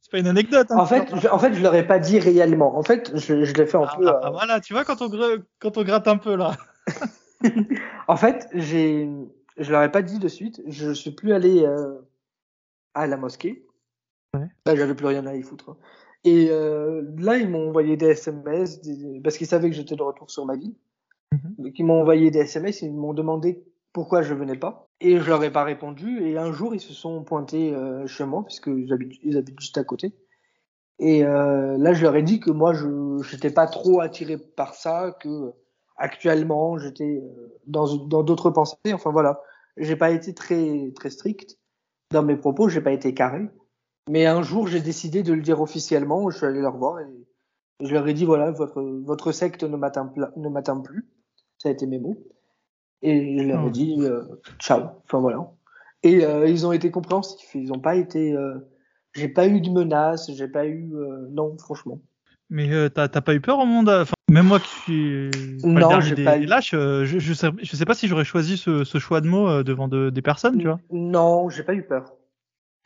C'est 0.00 0.10
pas 0.10 0.18
une 0.18 0.26
anecdote. 0.26 0.68
Hein, 0.70 0.78
en 0.78 0.86
fait, 0.86 1.08
je, 1.20 1.28
en 1.28 1.38
fait, 1.38 1.52
je 1.52 1.60
leur 1.60 1.74
ai 1.74 1.86
pas 1.86 1.98
dit 1.98 2.18
réellement. 2.18 2.76
En 2.76 2.82
fait, 2.82 3.12
je, 3.14 3.44
je 3.44 3.52
l'ai 3.52 3.66
fait 3.66 3.76
un 3.76 3.86
ah, 3.86 3.96
peu. 3.98 4.08
Ah, 4.08 4.30
voilà, 4.30 4.60
tu 4.60 4.72
vois 4.72 4.84
quand 4.84 5.02
on 5.02 5.10
quand 5.58 5.76
on 5.76 5.84
gratte 5.84 6.08
un 6.08 6.16
peu 6.16 6.36
là. 6.36 6.56
en 8.08 8.16
fait, 8.16 8.48
j'ai, 8.54 9.10
je 9.58 9.70
leur 9.70 9.82
ai 9.82 9.92
pas 9.92 10.00
dit 10.00 10.18
de 10.18 10.28
suite. 10.28 10.62
Je 10.66 10.90
suis 10.92 11.10
plus 11.10 11.34
allé 11.34 11.66
à 12.94 13.06
la 13.06 13.18
mosquée. 13.18 13.66
Ouais. 14.34 14.48
Là, 14.66 14.76
j'avais 14.76 14.94
plus 14.94 15.06
rien 15.06 15.26
à 15.26 15.34
y 15.34 15.42
foutre. 15.42 15.76
Et 16.24 16.48
euh, 16.50 17.02
là, 17.18 17.36
ils 17.36 17.48
m'ont 17.48 17.68
envoyé 17.68 17.96
des 17.96 18.08
SMS 18.10 18.80
parce 19.24 19.36
qu'ils 19.38 19.46
savaient 19.46 19.70
que 19.70 19.76
j'étais 19.76 19.96
de 19.96 20.02
retour 20.02 20.30
sur 20.30 20.44
ma 20.44 20.56
vie. 20.56 20.74
Mm 21.32 21.62
Donc, 21.62 21.78
ils 21.78 21.84
m'ont 21.84 22.00
envoyé 22.00 22.30
des 22.30 22.40
SMS, 22.40 22.82
ils 22.82 22.92
m'ont 22.92 23.14
demandé 23.14 23.64
pourquoi 23.92 24.22
je 24.22 24.34
venais 24.34 24.56
pas. 24.56 24.88
Et 25.00 25.18
je 25.18 25.26
leur 25.28 25.42
ai 25.42 25.50
pas 25.50 25.64
répondu. 25.64 26.22
Et 26.22 26.38
un 26.38 26.52
jour, 26.52 26.74
ils 26.74 26.80
se 26.80 26.92
sont 26.92 27.24
pointés 27.24 27.74
euh, 27.74 28.06
chez 28.06 28.24
moi, 28.24 28.44
puisque 28.44 28.68
ils 28.68 28.92
habitent, 28.92 29.18
ils 29.22 29.36
habitent 29.36 29.60
juste 29.60 29.78
à 29.78 29.84
côté. 29.84 30.12
Et 30.98 31.24
euh, 31.24 31.78
là, 31.78 31.94
je 31.94 32.02
leur 32.02 32.14
ai 32.16 32.22
dit 32.22 32.40
que 32.40 32.50
moi, 32.50 32.74
je 32.74 32.86
n'étais 33.34 33.50
pas 33.50 33.66
trop 33.66 34.00
attiré 34.00 34.36
par 34.36 34.74
ça, 34.74 35.16
que 35.20 35.52
actuellement, 35.96 36.78
j'étais 36.78 37.22
euh, 37.24 37.58
dans 37.66 37.96
dans 37.96 38.22
d'autres 38.22 38.50
pensées. 38.50 38.76
Enfin 38.92 39.10
voilà, 39.10 39.40
j'ai 39.78 39.96
pas 39.96 40.10
été 40.10 40.34
très 40.34 40.92
très 40.94 41.10
strict 41.10 41.58
dans 42.10 42.22
mes 42.22 42.36
propos, 42.36 42.68
j'ai 42.68 42.82
pas 42.82 42.92
été 42.92 43.14
carré. 43.14 43.48
Mais 44.10 44.26
un 44.26 44.42
jour, 44.42 44.66
j'ai 44.66 44.80
décidé 44.80 45.22
de 45.22 45.32
le 45.32 45.40
dire 45.40 45.60
officiellement. 45.60 46.28
Je 46.30 46.36
suis 46.36 46.46
allé 46.46 46.60
leur 46.60 46.76
voir 46.76 46.98
et 46.98 47.06
Je 47.80 47.94
leur 47.94 48.06
ai 48.08 48.12
dit 48.12 48.24
voilà, 48.24 48.50
votre, 48.50 48.82
votre 48.82 49.30
secte 49.32 49.62
ne 49.62 49.76
m'atteint 49.76 50.80
plus. 50.80 51.06
Ça 51.58 51.68
a 51.68 51.72
été 51.72 51.86
mes 51.86 51.98
mots. 52.00 52.18
Et 53.02 53.38
je 53.38 53.44
leur 53.46 53.62
ai 53.64 53.68
Hmm. 53.68 53.72
dit 53.72 53.96
euh, 54.00 54.22
ciao. 54.58 54.82
Enfin 55.04 55.20
voilà. 55.20 55.48
Et 56.02 56.24
euh, 56.24 56.48
ils 56.48 56.66
ont 56.66 56.72
été 56.72 56.90
compréhensifs. 56.90 57.54
Ils 57.54 57.72
ont 57.72 57.78
pas 57.78 57.94
été. 57.94 58.32
euh, 58.34 58.58
j'ai 59.12 59.28
pas 59.28 59.46
eu 59.46 59.60
de 59.60 59.70
menaces. 59.70 60.30
J'ai 60.34 60.48
pas 60.48 60.66
eu. 60.66 60.92
non, 61.30 61.56
franchement. 61.56 62.00
Mais 62.50 62.90
t'as 62.90 63.08
pas 63.08 63.32
eu 63.34 63.40
peur 63.40 63.60
au 63.60 63.64
monde 63.64 63.88
Enfin, 63.88 64.14
même 64.28 64.46
moi 64.46 64.58
qui 64.58 64.70
suis 64.80 65.30
Non, 65.64 66.00
j'ai 66.00 66.16
pas 66.24 66.36
eu- 66.36 66.46
lâches, 66.46 66.72
je, 66.72 67.04
je, 67.04 67.32
sais, 67.32 67.50
je 67.62 67.76
sais 67.76 67.84
pas 67.84 67.94
si 67.94 68.08
j'aurais 68.08 68.24
choisi 68.24 68.56
ce, 68.56 68.82
ce 68.82 68.98
choix 68.98 69.20
de 69.20 69.28
mots 69.28 69.62
devant 69.62 69.86
de- 69.86 70.10
des 70.10 70.22
personnes, 70.22 70.58
tu 70.58 70.66
vois. 70.66 70.80
Non, 70.90 71.48
j'ai 71.48 71.62
pas 71.62 71.74
eu 71.74 71.84
peur. 71.84 72.12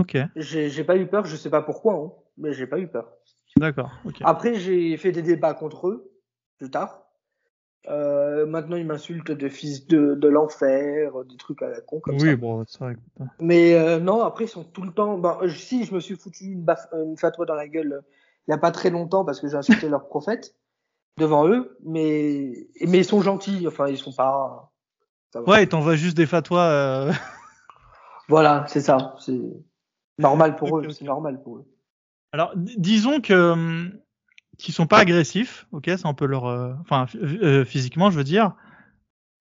Ok, 0.00 0.16
J'ai 0.36 0.84
pas 0.84 0.96
eu 0.96 1.06
peur. 1.06 1.24
Je 1.26 1.36
sais 1.36 1.50
pas 1.50 1.62
pourquoi, 1.62 1.94
hein, 1.94 2.12
mais 2.36 2.52
j'ai 2.52 2.66
pas 2.66 2.78
eu 2.78 2.88
peur. 2.88 3.12
d'accord. 3.56 3.90
Ok. 4.04 4.16
Après, 4.24 4.54
j'ai 4.54 4.96
fait 4.96 5.12
des 5.12 5.22
débats 5.22 5.54
contre 5.54 5.88
eux 5.88 6.10
plus 6.58 6.70
tard. 6.70 7.00
Euh, 7.88 8.46
maintenant, 8.46 8.76
ils 8.76 8.86
m'insultent 8.86 9.30
de 9.30 9.48
fils 9.48 9.86
de, 9.86 10.14
de 10.14 10.28
l'enfer, 10.28 11.12
des 11.28 11.36
trucs 11.36 11.60
à 11.62 11.68
la 11.68 11.80
con 11.82 12.00
comme 12.00 12.18
ça. 12.18 12.26
oui, 12.26 12.34
bon, 12.34 12.64
c'est 12.66 12.78
vrai. 12.78 12.96
Mais 13.40 13.74
euh, 13.74 14.00
non, 14.00 14.22
après, 14.22 14.44
ils 14.44 14.48
sont 14.48 14.64
tout 14.64 14.82
le 14.82 14.90
temps. 14.92 15.18
Ben, 15.18 15.38
euh, 15.42 15.48
si, 15.50 15.84
je 15.84 15.94
me 15.94 16.00
suis 16.00 16.16
foutu 16.16 16.44
une, 16.44 16.66
une 16.94 17.16
fatwa 17.18 17.44
dans 17.44 17.54
la 17.54 17.68
gueule 17.68 18.02
il 18.46 18.50
y 18.50 18.54
a 18.54 18.58
pas 18.58 18.70
très 18.70 18.90
longtemps 18.90 19.24
parce 19.24 19.40
que 19.40 19.48
j'ai 19.48 19.56
insulté 19.56 19.88
leur 19.88 20.06
prophète 20.08 20.54
devant 21.18 21.48
eux, 21.48 21.76
mais 21.84 22.68
mais 22.86 22.98
ils 22.98 23.04
sont 23.04 23.22
gentils. 23.22 23.66
Enfin, 23.68 23.88
ils 23.88 23.98
sont 23.98 24.12
pas. 24.12 24.72
ça 25.32 25.40
va. 25.40 25.50
Ouais, 25.50 25.62
et 25.62 25.66
t'envoies 25.68 25.96
juste 25.96 26.16
des 26.16 26.26
fatwas. 26.26 26.70
euh, 26.70 27.12
Voilà, 28.28 28.64
c'est 28.68 28.80
ça. 28.80 29.14
C'est 29.20 29.40
normal 30.18 30.56
pour 30.56 30.78
eux. 30.78 30.88
C'est 30.90 31.04
normal 31.04 31.42
pour 31.42 31.56
eux. 31.58 31.64
Alors, 32.32 32.52
disons 32.56 33.20
que 33.20 33.32
hum, 33.52 33.92
qu'ils 34.58 34.74
sont 34.74 34.86
pas 34.86 34.98
agressifs, 34.98 35.66
ok, 35.72 35.84
c'est 35.86 36.06
un 36.06 36.14
peu 36.14 36.26
leur, 36.26 36.46
euh, 36.46 36.72
enfin, 36.80 37.06
euh, 37.14 37.64
physiquement, 37.64 38.10
je 38.10 38.16
veux 38.16 38.24
dire. 38.24 38.52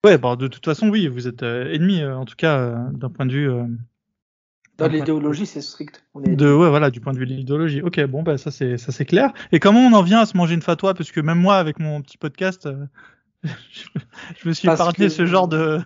Ouais, 0.05 0.17
bah 0.17 0.36
de 0.36 0.47
toute 0.47 0.65
façon, 0.65 0.89
oui, 0.89 1.07
vous 1.07 1.28
êtes 1.28 1.43
euh, 1.43 1.71
ennemis, 1.74 2.01
euh, 2.01 2.15
en 2.17 2.26
tout 2.26 2.36
cas, 2.36 2.57
euh, 2.59 2.76
d'un 2.91 3.09
point 3.09 3.26
de 3.26 3.32
vue. 3.32 3.49
euh, 3.49 3.65
Dans 4.78 4.88
l'idéologie, 4.88 5.45
c'est 5.45 5.61
strict. 5.61 6.03
On 6.13 6.24
est... 6.24 6.36
De 6.36 6.51
ouais 6.53 6.69
voilà 6.69 6.89
du 6.91 6.99
point 6.99 7.13
de 7.13 7.17
vue 7.19 7.26
de 7.26 7.34
l'idéologie. 7.34 7.82
Ok 7.82 8.03
bon 8.05 8.21
bah 8.24 8.38
ça 8.38 8.51
c'est 8.51 8.78
ça 8.78 8.91
c'est 8.91 9.05
clair. 9.05 9.32
Et 9.51 9.59
comment 9.59 9.80
on 9.80 9.93
en 9.93 10.01
vient 10.01 10.19
à 10.19 10.26
se 10.26 10.36
manger 10.36 10.55
une 10.55 10.61
fatwa? 10.61 10.93
Parce 10.93 11.11
que 11.11 11.21
même 11.21 11.39
moi 11.39 11.55
avec 11.57 11.80
mon 11.80 12.01
petit 12.01 12.17
podcast 12.17 12.65
euh, 12.65 12.86
je, 13.43 13.84
je 14.41 14.47
me 14.49 14.53
suis 14.53 14.67
épargné 14.67 15.05
que- 15.07 15.09
ce 15.09 15.26
genre 15.26 15.47
de, 15.47 15.80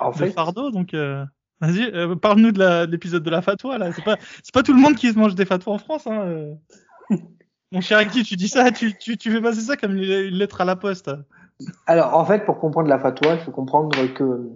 En 0.00 0.10
de 0.10 0.16
fait, 0.16 0.30
fardeau 0.30 0.70
donc 0.70 0.94
euh, 0.94 1.24
vas-y 1.66 1.90
euh, 1.94 2.14
parle-nous 2.16 2.52
de 2.52 2.86
de 2.86 2.90
l'épisode 2.90 3.22
de 3.22 3.30
la 3.30 3.42
fatwa 3.42 3.78
là. 3.78 3.92
C'est 3.92 4.04
pas 4.04 4.16
pas 4.52 4.62
tout 4.62 4.72
le 4.72 4.80
monde 4.80 4.96
qui 4.96 5.12
se 5.12 5.18
mange 5.18 5.34
des 5.34 5.44
fatwas 5.44 5.72
en 5.72 5.78
France 5.78 6.06
hein. 6.06 6.22
euh. 6.22 6.54
Mon 7.74 7.80
cher 7.80 7.98
Aki, 7.98 8.22
tu 8.22 8.36
dis 8.36 8.46
ça, 8.46 8.70
tu, 8.70 8.96
tu, 8.96 9.16
tu 9.16 9.32
fais 9.32 9.40
passer 9.40 9.60
ça 9.60 9.76
comme 9.76 9.96
une, 9.96 10.02
lettre 10.02 10.60
à 10.60 10.64
la 10.64 10.76
poste. 10.76 11.10
Alors, 11.86 12.16
en 12.16 12.24
fait, 12.24 12.44
pour 12.44 12.60
comprendre 12.60 12.88
la 12.88 13.00
fatwa, 13.00 13.34
il 13.34 13.40
faut 13.40 13.50
comprendre 13.50 13.90
que 14.14 14.48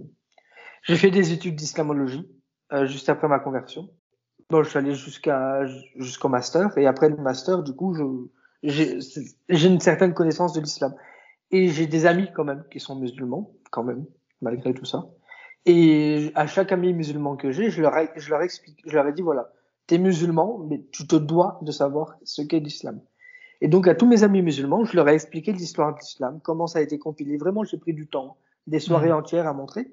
j'ai 0.83 0.97
fait 0.97 1.11
des 1.11 1.33
études 1.33 1.57
d'islamologie 1.57 2.29
euh, 2.73 2.87
juste 2.87 3.09
après 3.09 3.27
ma 3.27 3.41
conversion. 3.41 3.91
Bon, 4.51 4.63
je 4.63 4.69
suis 4.69 4.79
allé 4.79 4.95
jusqu'au 4.95 6.29
master 6.29 6.71
et 6.79 6.87
après 6.87 7.09
le 7.09 7.17
master, 7.17 7.65
du 7.65 7.73
coup, 7.73 7.97
j'ai 8.63 9.01
j'ai 9.49 9.69
une 9.69 9.81
certaine 9.81 10.15
connaissance 10.15 10.53
de 10.53 10.61
l'islam 10.61 10.95
et 11.51 11.69
j'ai 11.69 11.89
des 11.89 12.07
amis 12.07 12.29
quand 12.37 12.45
même 12.45 12.65
qui 12.71 12.79
sont 12.79 12.95
musulmans 12.95 13.53
quand 13.73 13.83
même 13.83 14.07
malgré 14.41 14.73
tout 14.75 14.85
ça. 14.85 15.07
Et 15.69 16.33
à 16.35 16.47
chaque 16.47 16.73
ami 16.73 16.95
musulman 16.95 17.37
que 17.37 17.53
j'ai, 17.53 17.71
je 17.71 17.83
leur 17.83 17.95
ai, 17.97 18.09
je 18.17 18.31
leur 18.31 18.41
explique, 18.41 18.81
je 18.87 18.95
leur 18.95 19.07
ai 19.07 19.13
dit 19.13 19.21
voilà, 19.21 19.53
t'es 19.87 19.99
musulman, 19.99 20.65
mais 20.67 20.83
tu 20.93 21.07
te 21.07 21.15
dois 21.15 21.59
de 21.61 21.71
savoir 21.71 22.17
ce 22.25 22.41
qu'est 22.41 22.59
l'islam. 22.59 23.01
Et 23.61 23.69
donc 23.69 23.87
à 23.87 23.95
tous 23.95 24.07
mes 24.07 24.23
amis 24.23 24.41
musulmans, 24.41 24.87
je 24.87 24.97
leur 24.97 25.07
ai 25.11 25.15
expliqué 25.15 25.53
l'histoire 25.53 25.95
de 25.95 26.01
l'islam, 26.01 26.41
comment 26.43 26.67
ça 26.67 26.79
a 26.79 26.83
été 26.83 26.99
compilé. 26.99 27.37
Vraiment, 27.37 27.65
j'ai 27.65 27.77
pris 27.77 27.93
du 27.93 28.07
temps, 28.07 28.39
des 28.67 28.81
soirées 28.81 29.13
entières 29.13 29.47
à 29.47 29.53
montrer, 29.53 29.93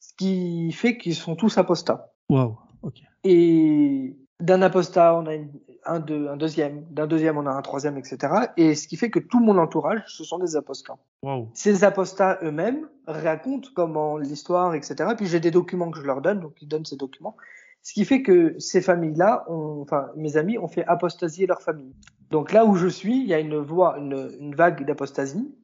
ce 0.00 0.14
qui 0.14 0.72
fait 0.72 0.98
qu'ils 0.98 1.14
sont 1.14 1.36
tous 1.36 1.58
apostats. 1.58 2.12
Waouh. 2.28 2.56
Ok. 2.82 3.00
Et 3.22 4.16
d'un 4.40 4.62
apostat, 4.62 5.14
on 5.16 5.26
a 5.26 5.34
une- 5.34 5.52
un, 5.86 6.00
deux, 6.00 6.28
un 6.28 6.36
deuxième, 6.36 6.84
d'un 6.90 7.06
deuxième, 7.06 7.36
on 7.38 7.46
a 7.46 7.50
un 7.50 7.62
troisième, 7.62 7.96
etc. 7.98 8.18
Et 8.56 8.74
ce 8.74 8.88
qui 8.88 8.96
fait 8.96 9.10
que 9.10 9.18
tout 9.20 9.40
mon 9.40 9.58
entourage, 9.58 10.02
ce 10.08 10.24
sont 10.24 10.38
des 10.38 10.56
apostats. 10.56 10.96
Waouh. 11.22 11.48
Ces 11.54 11.84
apostats 11.84 12.38
eux-mêmes 12.42 12.88
racontent 13.06 13.68
comment 13.74 14.16
l'histoire, 14.18 14.74
etc. 14.74 15.10
Puis 15.16 15.26
j'ai 15.26 15.40
des 15.40 15.50
documents 15.50 15.90
que 15.90 15.98
je 15.98 16.04
leur 16.04 16.20
donne, 16.20 16.40
donc 16.40 16.60
ils 16.62 16.68
donnent 16.68 16.84
ces 16.86 16.96
documents. 16.96 17.36
Ce 17.82 17.92
qui 17.92 18.04
fait 18.06 18.22
que 18.22 18.58
ces 18.58 18.80
familles-là, 18.80 19.44
enfin 19.48 20.08
mes 20.16 20.36
amis, 20.38 20.58
ont 20.58 20.68
fait 20.68 20.84
apostasier 20.86 21.46
leur 21.46 21.60
famille. 21.60 21.94
Donc 22.30 22.50
là 22.52 22.64
où 22.64 22.74
je 22.76 22.88
suis, 22.88 23.20
il 23.20 23.26
y 23.26 23.34
a 23.34 23.38
une 23.38 23.58
voie, 23.58 23.98
une, 23.98 24.30
une 24.40 24.54
vague 24.54 24.84
d'apostasie 24.86 25.54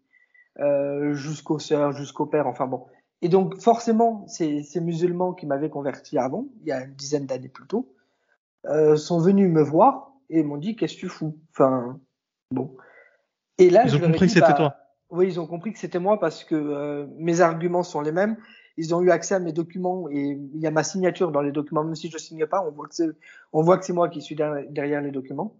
euh, 0.59 1.15
jusqu'aux 1.15 1.59
sœurs, 1.59 1.93
jusqu'au 1.93 2.27
père, 2.27 2.47
enfin 2.47 2.67
bon. 2.67 2.85
Et 3.23 3.29
donc 3.29 3.57
forcément, 3.59 4.27
ces, 4.29 4.63
ces 4.63 4.81
musulmans 4.81 5.33
qui 5.33 5.47
m'avaient 5.47 5.71
converti 5.71 6.19
avant, 6.19 6.47
il 6.61 6.69
y 6.69 6.73
a 6.73 6.85
une 6.85 6.95
dizaine 6.95 7.27
d'années 7.27 7.49
plus 7.49 7.67
tôt, 7.67 7.93
euh, 8.67 8.97
sont 8.97 9.19
venus 9.19 9.51
me 9.51 9.63
voir 9.63 10.13
et 10.29 10.43
m'ont 10.43 10.59
dit 10.59 10.77
qu'est-ce 10.77 10.95
que 10.95 11.01
tu 11.01 11.09
fous? 11.09 11.39
Enfin 11.53 12.01
bon. 12.51 12.77
Et 13.59 13.71
là, 13.71 13.85
Ils 13.85 13.91
je 13.91 13.97
ont 13.97 14.01
compris 14.01 14.27
dit, 14.27 14.35
que 14.35 14.41
c'était 14.41 14.53
bah, 14.53 14.53
toi. 14.55 14.75
Oui, 15.11 15.27
ils 15.27 15.41
ont 15.41 15.47
compris 15.47 15.73
que 15.73 15.79
c'était 15.79 15.99
moi 15.99 16.19
parce 16.21 16.45
que 16.45 16.55
euh, 16.55 17.07
mes 17.19 17.41
arguments 17.41 17.83
sont 17.83 18.01
les 18.01 18.13
mêmes. 18.13 18.37
Ils 18.77 18.95
ont 18.95 19.03
eu 19.03 19.11
accès 19.11 19.35
à 19.35 19.41
mes 19.41 19.53
documents 19.53 20.09
et 20.09 20.39
il 20.55 20.61
y 20.61 20.67
a 20.67 20.71
ma 20.71 20.85
signature 20.85 21.33
dans 21.33 21.43
les 21.43 21.53
documents, 21.53 21.85
même 21.85 21.97
si 21.97 22.09
je 22.09 22.17
signe 22.17 22.47
pas, 22.47 22.65
on 22.67 22.71
voit 22.71 22.87
que 22.89 22.95
c'est, 22.95 23.09
on 23.53 23.63
voit 23.63 23.77
que 23.77 23.85
c'est 23.85 23.93
moi 23.93 24.09
qui 24.09 24.23
suis 24.23 24.37
derrière, 24.37 24.65
derrière 24.71 25.03
les 25.03 25.11
documents. 25.11 25.57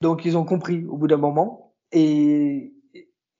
Donc 0.00 0.24
ils 0.24 0.38
ont 0.38 0.44
compris 0.44 0.86
au 0.86 0.96
bout 0.96 1.08
d'un 1.08 1.18
moment. 1.18 1.74
Et, 1.92 2.72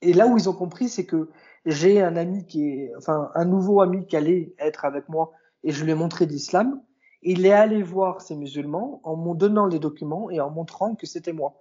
et 0.02 0.12
là 0.12 0.26
où 0.26 0.36
ils 0.36 0.50
ont 0.50 0.54
compris, 0.54 0.88
c'est 0.88 1.06
que 1.06 1.30
j'ai 1.64 2.02
un 2.02 2.16
ami 2.16 2.46
qui 2.46 2.68
est, 2.68 2.92
enfin 2.96 3.30
un 3.34 3.44
nouveau 3.44 3.80
ami 3.80 4.06
qui 4.06 4.16
allait 4.16 4.52
être 4.58 4.84
avec 4.84 5.08
moi 5.08 5.32
et 5.62 5.70
je 5.70 5.84
lui 5.84 5.92
ai 5.92 5.94
montré 5.94 6.26
l'islam. 6.26 6.82
Il 7.22 7.44
est 7.46 7.52
allé 7.52 7.82
voir 7.82 8.20
ces 8.20 8.36
musulmans 8.36 9.00
en 9.04 9.16
m'en 9.16 9.34
donnant 9.34 9.66
les 9.66 9.78
documents 9.78 10.30
et 10.30 10.40
en 10.40 10.50
montrant 10.50 10.94
que 10.94 11.06
c'était 11.06 11.32
moi. 11.32 11.54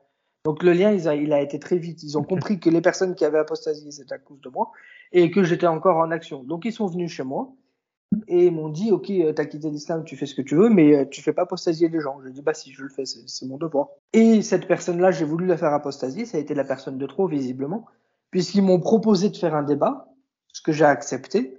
Donc 0.46 0.64
le 0.64 0.74
lien, 0.74 0.92
il 0.92 1.08
a, 1.08 1.16
il 1.16 1.34
a 1.34 1.42
été 1.42 1.60
très 1.60 1.78
vite. 1.78 2.04
Ils 2.04 2.18
ont 2.18 2.24
compris 2.34 2.60
que 2.60 2.70
les 2.70 2.82
personnes 2.82 3.16
qui 3.16 3.26
avaient 3.26 3.40
apostasié, 3.40 3.92
c'était 3.92 4.16
à 4.16 4.20
cause 4.20 4.42
de 4.42 4.50
moi 4.50 4.72
et 5.12 5.32
que 5.32 5.44
j'étais 5.44 5.68
encore 5.68 5.98
en 5.98 6.12
action. 6.12 6.44
Donc 6.44 6.66
ils 6.66 6.74
sont 6.74 6.88
venus 6.88 7.12
chez 7.12 7.24
moi 7.24 7.54
et 8.28 8.50
m'ont 8.50 8.70
dit, 8.70 8.92
ok, 8.92 9.10
euh, 9.12 9.34
t'as 9.34 9.46
quitté 9.46 9.70
l'islam, 9.70 10.04
tu 10.04 10.16
fais 10.18 10.26
ce 10.26 10.34
que 10.34 10.42
tu 10.42 10.56
veux, 10.56 10.70
mais 10.70 10.96
euh, 10.96 11.06
tu 11.06 11.22
fais 11.22 11.34
pas 11.34 11.44
apostasier 11.44 11.90
les 11.90 12.00
gens. 12.00 12.20
J'ai 12.24 12.32
dit, 12.32 12.42
bah 12.42 12.54
si, 12.54 12.72
je 12.72 12.84
le 12.84 12.90
fais, 12.90 13.06
c'est 13.06 13.46
mon 13.46 13.58
devoir. 13.58 13.90
Et 14.14 14.42
cette 14.42 14.68
personne-là, 14.68 15.12
j'ai 15.12 15.26
voulu 15.26 15.46
la 15.46 15.58
faire 15.58 15.74
apostasier, 15.74 16.26
ça 16.26 16.38
a 16.38 16.42
été 16.42 16.56
la 16.56 16.64
personne 16.64 16.98
de 16.98 17.06
trop, 17.06 17.28
visiblement, 17.28 17.86
puisqu'ils 18.32 18.64
m'ont 18.64 18.80
proposé 18.80 19.30
de 19.30 19.38
faire 19.38 19.56
un 19.56 19.64
débat, 19.64 20.08
ce 20.54 20.62
que 20.62 20.72
j'ai 20.72 20.86
accepté. 20.86 21.59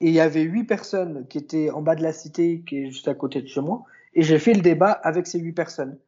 Et 0.00 0.08
il 0.08 0.14
y 0.14 0.20
avait 0.20 0.42
huit 0.42 0.64
personnes 0.64 1.26
qui 1.28 1.38
étaient 1.38 1.70
en 1.70 1.82
bas 1.82 1.94
de 1.94 2.02
la 2.02 2.12
cité, 2.12 2.62
qui 2.66 2.78
est 2.78 2.90
juste 2.90 3.08
à 3.08 3.14
côté 3.14 3.42
de 3.42 3.46
chez 3.46 3.60
moi, 3.60 3.84
et 4.14 4.22
j'ai 4.22 4.38
fait 4.38 4.54
le 4.54 4.62
débat 4.62 4.92
avec 4.92 5.26
ces 5.26 5.38
huit 5.38 5.52
personnes. 5.52 5.98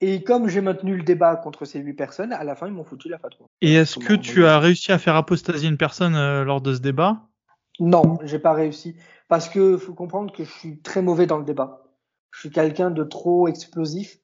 Et 0.00 0.22
comme 0.22 0.48
j'ai 0.48 0.62
maintenu 0.62 0.96
le 0.96 1.02
débat 1.02 1.36
contre 1.36 1.66
ces 1.66 1.78
huit 1.80 1.92
personnes, 1.92 2.32
à 2.32 2.42
la 2.42 2.54
fin, 2.54 2.66
ils 2.66 2.72
m'ont 2.72 2.84
foutu 2.84 3.10
la 3.10 3.18
fatwa. 3.18 3.46
Et 3.60 3.74
est-ce 3.74 3.98
que 3.98 4.14
tu 4.14 4.46
as 4.46 4.58
réussi 4.58 4.92
à 4.92 4.98
faire 4.98 5.14
apostasier 5.14 5.68
une 5.68 5.76
personne 5.76 6.14
euh, 6.14 6.42
lors 6.42 6.62
de 6.62 6.74
ce 6.74 6.80
débat? 6.80 7.28
Non, 7.80 8.18
j'ai 8.24 8.38
pas 8.38 8.54
réussi. 8.54 8.96
Parce 9.28 9.48
que 9.48 9.76
faut 9.76 9.92
comprendre 9.92 10.32
que 10.32 10.44
je 10.44 10.50
suis 10.50 10.78
très 10.80 11.02
mauvais 11.02 11.26
dans 11.26 11.38
le 11.38 11.44
débat. 11.44 11.84
Je 12.32 12.40
suis 12.40 12.50
quelqu'un 12.50 12.90
de 12.90 13.04
trop 13.04 13.46
explosif 13.46 14.18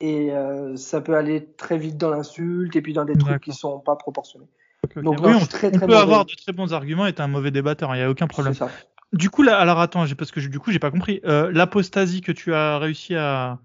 et 0.00 0.32
euh, 0.32 0.76
ça 0.76 1.00
peut 1.00 1.16
aller 1.16 1.52
très 1.56 1.78
vite 1.78 1.96
dans 1.96 2.10
l'insulte 2.10 2.76
et 2.76 2.82
puis 2.82 2.92
dans 2.92 3.04
des 3.04 3.16
trucs 3.16 3.42
qui 3.42 3.52
sont 3.52 3.80
pas 3.80 3.96
proportionnés. 3.96 4.48
Donc, 4.96 5.18
oui, 5.20 5.32
on, 5.34 5.38
suis 5.40 5.48
très, 5.48 5.68
on 5.68 5.70
très 5.70 5.78
peut 5.80 5.86
mauvais. 5.86 5.98
avoir 5.98 6.24
de 6.24 6.32
très 6.34 6.52
bons 6.52 6.72
arguments 6.72 7.06
et 7.06 7.10
être 7.10 7.20
un 7.20 7.28
mauvais 7.28 7.50
débatteur, 7.50 7.94
il 7.94 7.98
n'y 7.98 8.04
a 8.04 8.10
aucun 8.10 8.26
problème. 8.26 8.54
Ça. 8.54 8.68
Du 9.12 9.30
coup, 9.30 9.42
là, 9.42 9.58
alors 9.58 9.80
attends, 9.80 10.04
j'ai- 10.06 10.14
parce 10.14 10.30
que 10.30 10.40
du 10.40 10.58
coup, 10.58 10.70
j'ai 10.70 10.78
pas 10.78 10.90
compris. 10.90 11.20
Euh, 11.24 11.50
L'apostasie 11.52 12.20
que 12.20 12.32
tu 12.32 12.52
as 12.54 12.78
réussi 12.78 13.14
à, 13.14 13.58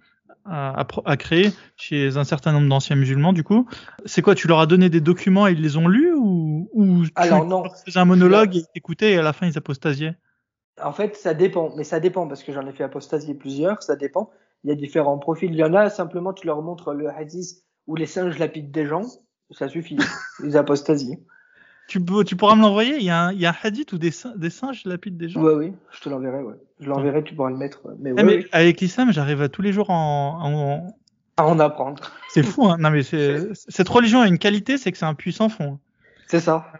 à, 0.45 0.80
à 0.80 0.86
pro- 0.86 1.01
à 1.05 1.17
créer 1.17 1.51
chez 1.76 2.17
un 2.17 2.24
certain 2.24 2.51
nombre 2.53 2.69
d'anciens 2.69 2.95
musulmans, 2.95 3.34
du 3.34 3.43
coup, 3.43 3.67
c'est 4.05 4.21
quoi 4.21 4.36
Tu 4.36 4.47
leur 4.47 4.59
as 4.59 4.67
donné 4.67 4.89
des 4.89 5.01
documents 5.01 5.47
et 5.47 5.51
ils 5.51 5.61
les 5.61 5.78
ont 5.78 5.88
lus 5.88 6.13
ou, 6.13 6.69
ou 6.74 7.05
tu 7.05 7.11
Alors, 7.15 7.45
non. 7.45 7.63
leur 7.63 7.78
faisais 7.78 7.99
un 7.99 8.05
monologue 8.05 8.55
et 8.55 8.59
ils 8.59 8.67
t'écoutaient 8.74 9.11
et 9.13 9.17
à 9.17 9.21
la 9.21 9.34
fin 9.34 9.45
ils 9.47 9.57
apostasiaient? 9.57 10.15
En 10.82 10.91
fait, 10.91 11.15
ça 11.15 11.34
dépend, 11.34 11.74
mais 11.76 11.84
ça 11.84 11.99
dépend 11.99 12.28
parce 12.28 12.43
que 12.43 12.51
j'en 12.51 12.65
ai 12.65 12.71
fait 12.71 12.84
apostasier 12.84 13.36
plusieurs, 13.36 13.84
ça 13.84 13.95
dépend. 13.95 14.32
Il 14.63 14.69
y 14.69 14.74
a 14.74 14.76
différents 14.76 15.17
profils. 15.19 15.51
Il 15.51 15.57
y 15.57 15.63
en 15.63 15.74
a 15.74 15.89
simplement, 15.89 16.34
tu 16.34 16.47
leur 16.47 16.61
montres 16.61 16.93
le 16.93 17.09
hadith 17.09 17.63
où 17.86 17.95
les 17.95 18.05
singes 18.05 18.39
lapident 18.39 18.71
des 18.71 18.86
gens, 18.86 19.03
ça 19.51 19.67
suffit. 19.69 19.97
Ils 20.43 20.57
apostasient. 20.57 21.19
tu, 21.87 21.99
peux- 22.03 22.23
tu 22.23 22.35
pourras 22.35 22.55
me 22.55 22.61
l'envoyer? 22.61 22.95
Il 22.97 23.03
y, 23.03 23.09
a 23.09 23.25
un- 23.25 23.31
il 23.33 23.39
y 23.41 23.45
a 23.45 23.51
un 23.51 23.55
hadith 23.63 23.93
où 23.93 23.97
des, 23.97 24.11
des 24.35 24.49
singes 24.49 24.83
lapident 24.85 25.17
des 25.17 25.29
gens? 25.29 25.41
Ouais, 25.43 25.53
oui, 25.53 25.73
je 25.91 25.99
te 25.99 26.09
l'enverrai, 26.09 26.41
ouais. 26.41 26.55
Je 26.79 26.87
l'enverrai, 26.89 27.23
tu 27.23 27.35
pourras 27.35 27.49
le 27.49 27.57
mettre. 27.57 27.81
Mais, 27.99 28.11
Eh, 28.11 28.13
ouais, 28.13 28.23
mais 28.23 28.35
ouais. 28.37 28.47
Avec 28.51 28.81
l'islam, 28.81 29.11
j'arrive 29.11 29.41
à 29.41 29.49
tous 29.49 29.61
les 29.61 29.73
jours 29.73 29.89
en. 29.89 30.39
en- 30.41 30.53
en- 30.53 30.97
à 31.37 31.45
en 31.47 31.59
apprendre. 31.59 32.01
C'est 32.29 32.43
fou, 32.43 32.65
hein 32.67 32.77
Non, 32.79 32.89
mais 32.91 33.01
c'est 33.03 33.53
cette 33.53 33.89
religion 33.89 34.21
a 34.21 34.27
une 34.27 34.37
qualité, 34.39 34.77
c'est 34.77 34.91
que 34.91 34.97
c'est 34.97 35.05
un 35.05 35.15
puissant 35.15 35.49
fond. 35.49 35.79
C'est 36.27 36.39
ça. 36.39 36.71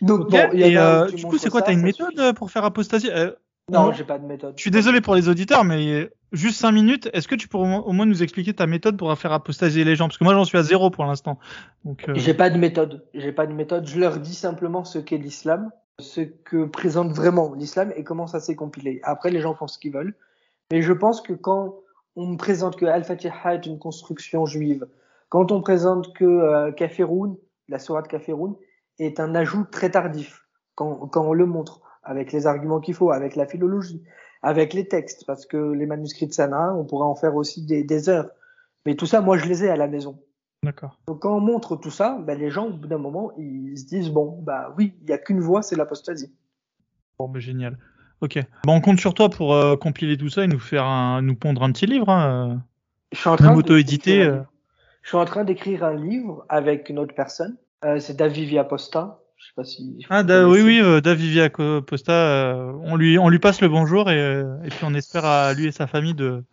Donc, 0.00 0.22
Ok, 0.22 0.30
bon, 0.30 0.36
y 0.36 0.64
en 0.64 0.68
et 0.68 0.76
a 0.76 0.80
où 1.00 1.04
euh, 1.04 1.10
du 1.10 1.24
coup, 1.24 1.38
c'est 1.38 1.50
quoi 1.50 1.60
ça, 1.60 1.66
T'as 1.66 1.72
une 1.72 1.82
méthode 1.82 2.10
suffit. 2.10 2.20
euh, 2.20 2.32
pour 2.32 2.50
faire 2.50 2.64
apostasier 2.64 3.12
Euh, 3.12 3.32
Non, 3.70 3.84
Non. 3.86 3.92
j'ai 3.92 4.04
pas 4.04 4.18
de 4.18 4.26
méthode. 4.26 4.54
Je 4.56 4.60
suis 4.62 4.70
désolé 4.70 5.00
pour 5.00 5.14
les 5.14 5.28
auditeurs, 5.28 5.64
mais 5.64 6.10
juste 6.32 6.58
cinq 6.60 6.72
minutes. 6.72 7.08
Est-ce 7.12 7.28
que 7.28 7.34
tu 7.36 7.46
pourrais 7.48 7.78
au 7.84 7.92
moins- 7.92 8.06
nous 8.06 8.22
expliquer 8.22 8.52
ta 8.54 8.66
méthode 8.66 8.96
pour 8.96 9.16
faire 9.16 9.32
apostasier 9.32 9.84
les 9.84 9.94
gens? 9.96 10.08
Parce 10.08 10.18
que 10.18 10.24
moi, 10.24 10.34
j'en 10.34 10.44
suis 10.44 10.58
à 10.58 10.62
zéro 10.62 10.90
pour 10.90 11.04
l'instant. 11.04 11.38
Donc, 11.84 12.08
euh, 12.08 12.14
J'ai 12.16 12.34
pas 12.34 12.50
de 12.50 12.58
méthode. 12.58 13.06
J'ai 13.14 13.32
pas 13.32 13.46
de 13.46 13.52
méthode. 13.52 13.86
Je 13.86 13.98
leur 14.00 14.18
dis 14.18 14.34
simplement 14.34 14.84
ce 14.84 14.98
qu'est 14.98 15.16
l'islam, 15.16 15.70
ce 16.00 16.22
que 16.22 16.64
présente 16.64 17.12
vraiment 17.12 17.54
l'islam 17.54 17.92
et 17.96 18.02
comment 18.02 18.26
ça 18.26 18.40
s'est 18.40 18.56
compilé. 18.56 19.00
Après, 19.04 19.30
les 19.30 19.40
gens 19.40 19.54
font 19.54 19.68
ce 19.68 19.78
qu'ils 19.78 19.92
veulent. 19.92 20.14
Mais 20.72 20.82
je 20.82 20.92
pense 20.92 21.20
que 21.20 21.32
quand 21.32 21.76
on 22.16 22.26
me 22.26 22.36
présente 22.36 22.76
que 22.76 22.84
Al-Fatiha 22.86 23.54
est 23.54 23.66
une 23.66 23.78
construction 23.78 24.44
juive, 24.44 24.86
quand 25.28 25.52
on 25.52 25.62
présente 25.62 26.12
que 26.14 26.24
euh, 26.24 26.72
Kafirun, 26.72 27.36
la 27.68 27.78
sourate 27.78 28.08
Kafirun, 28.08 28.56
est 28.98 29.20
un 29.20 29.34
ajout 29.34 29.64
très 29.70 29.90
tardif, 29.90 30.46
quand, 30.74 31.06
quand 31.08 31.24
on 31.24 31.32
le 31.32 31.46
montre, 31.46 31.80
avec 32.02 32.32
les 32.32 32.46
arguments 32.46 32.80
qu'il 32.80 32.94
faut, 32.94 33.10
avec 33.10 33.36
la 33.36 33.46
philologie, 33.46 34.02
avec 34.42 34.72
les 34.74 34.88
textes, 34.88 35.24
parce 35.26 35.46
que 35.46 35.72
les 35.72 35.86
manuscrits 35.86 36.26
de 36.26 36.32
Sana, 36.32 36.74
on 36.74 36.84
pourrait 36.84 37.06
en 37.06 37.14
faire 37.14 37.36
aussi 37.36 37.64
des, 37.64 37.84
des 37.84 38.08
heures. 38.08 38.30
Mais 38.86 38.94
tout 38.94 39.06
ça, 39.06 39.20
moi, 39.20 39.36
je 39.36 39.46
les 39.46 39.64
ai 39.64 39.68
à 39.68 39.76
la 39.76 39.86
maison. 39.86 40.18
D'accord. 40.64 40.98
Donc 41.08 41.20
quand 41.20 41.36
on 41.36 41.40
montre 41.40 41.76
tout 41.76 41.90
ça, 41.90 42.18
ben, 42.24 42.38
les 42.38 42.50
gens, 42.50 42.66
au 42.66 42.72
bout 42.72 42.86
d'un 42.86 42.98
moment, 42.98 43.32
ils 43.36 43.76
se 43.76 43.86
disent, 43.86 44.10
bon, 44.10 44.38
bah 44.42 44.74
oui, 44.78 44.94
il 45.02 45.08
y 45.08 45.12
a 45.12 45.18
qu'une 45.18 45.40
voie, 45.40 45.62
c'est 45.62 45.76
l'apostasie. 45.76 46.32
Bon, 47.18 47.28
bah, 47.28 47.40
génial. 47.40 47.78
Ok. 48.20 48.38
Bon, 48.64 48.74
on 48.74 48.80
compte 48.80 49.00
sur 49.00 49.14
toi 49.14 49.28
pour 49.28 49.54
euh, 49.54 49.76
compiler 49.76 50.16
tout 50.16 50.28
ça 50.28 50.44
et 50.44 50.46
nous 50.46 50.60
faire 50.60 50.84
un, 50.84 51.20
nous 51.22 51.34
pondre 51.34 51.64
un 51.64 51.72
petit 51.72 51.86
livre. 51.86 52.08
Hein. 52.08 52.62
Je 53.10 53.18
suis 53.18 53.28
en 53.28 53.36
train 53.36 53.54
auto-édité, 53.56 54.22
euh. 54.22 54.30
livre. 54.30 54.46
Je 55.02 55.08
suis 55.08 55.18
en 55.18 55.24
train 55.24 55.42
d'écrire 55.42 55.82
un 55.82 55.94
livre 55.94 56.46
avec 56.48 56.88
une 56.88 57.00
autre 57.00 57.14
personne. 57.14 57.56
Euh, 57.84 57.98
c'est 57.98 58.16
David 58.16 58.48
Viaposta. 58.48 59.21
Je 59.42 59.48
sais 59.48 59.52
pas 59.56 59.64
si. 59.64 60.06
Ah, 60.08 60.22
da- 60.22 60.46
oui, 60.48 60.60
oui, 60.62 60.80
euh, 60.80 61.00
David 61.00 61.30
Via 61.30 61.50
Posta, 61.50 62.12
euh, 62.12 62.72
on 62.84 62.94
lui, 62.96 63.18
on 63.18 63.28
lui 63.28 63.40
passe 63.40 63.60
le 63.60 63.68
bonjour 63.68 64.08
et, 64.10 64.18
euh, 64.20 64.56
et 64.64 64.68
puis 64.68 64.84
on 64.84 64.94
espère 64.94 65.24
à 65.24 65.52
lui 65.52 65.66
et 65.66 65.72
sa 65.72 65.86
famille 65.88 66.14
de, 66.14 66.44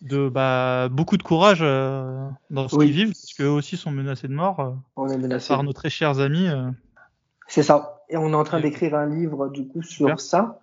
de 0.00 0.28
bah, 0.28 0.88
beaucoup 0.90 1.16
de 1.18 1.22
courage 1.22 1.58
euh, 1.60 2.26
dans 2.50 2.68
ce 2.68 2.76
Oui. 2.76 2.86
qu'ils 2.86 2.94
vivent, 2.94 3.08
parce 3.12 3.34
qu'eux 3.34 3.48
aussi 3.48 3.76
sont 3.76 3.90
menacés 3.90 4.28
de 4.28 4.32
mort 4.32 4.60
euh, 4.60 4.70
On 4.96 5.08
est 5.08 5.18
menacé. 5.18 5.48
par 5.48 5.62
nos 5.62 5.72
très 5.74 5.90
chers 5.90 6.20
amis. 6.20 6.48
euh. 6.48 6.70
C'est 7.48 7.62
ça. 7.62 8.00
Et 8.08 8.16
on 8.16 8.30
est 8.30 8.34
en 8.34 8.44
train 8.44 8.60
d'écrire 8.60 8.94
un 8.94 9.06
livre 9.06 9.48
du 9.48 9.68
coup 9.68 9.82
sur 9.82 10.06
Super. 10.08 10.20
ça. 10.20 10.60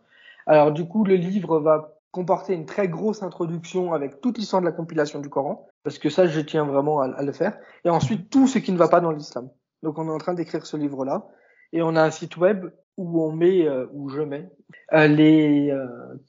Alors 0.47 0.71
du 0.71 0.85
coup, 0.87 1.03
le 1.03 1.15
livre 1.15 1.59
va 1.59 1.93
comporter 2.11 2.53
une 2.55 2.65
très 2.65 2.87
grosse 2.87 3.21
introduction 3.21 3.93
avec 3.93 4.19
toute 4.21 4.39
l'histoire 4.39 4.61
de 4.61 4.65
la 4.65 4.71
compilation 4.71 5.19
du 5.19 5.29
Coran, 5.29 5.67
parce 5.83 5.99
que 5.99 6.09
ça, 6.09 6.25
je 6.25 6.39
tiens 6.41 6.65
vraiment 6.65 7.01
à, 7.01 7.05
à 7.13 7.21
le 7.21 7.31
faire. 7.31 7.55
Et 7.85 7.89
ensuite, 7.89 8.31
tout 8.31 8.47
ce 8.47 8.57
qui 8.57 8.71
ne 8.71 8.77
va 8.77 8.87
pas 8.87 8.99
dans 9.01 9.11
l'islam. 9.11 9.49
Donc 9.83 9.99
on 9.99 10.07
est 10.07 10.11
en 10.11 10.17
train 10.17 10.33
d'écrire 10.33 10.65
ce 10.65 10.75
livre-là. 10.75 11.25
Et 11.73 11.81
on 11.81 11.95
a 11.95 12.01
un 12.03 12.11
site 12.11 12.37
web 12.37 12.65
où 12.97 13.23
on 13.23 13.31
met, 13.31 13.67
euh, 13.67 13.85
où 13.93 14.09
je 14.09 14.21
mets, 14.21 14.49
euh, 14.93 15.07
les, 15.07 15.71
euh, 15.71 15.85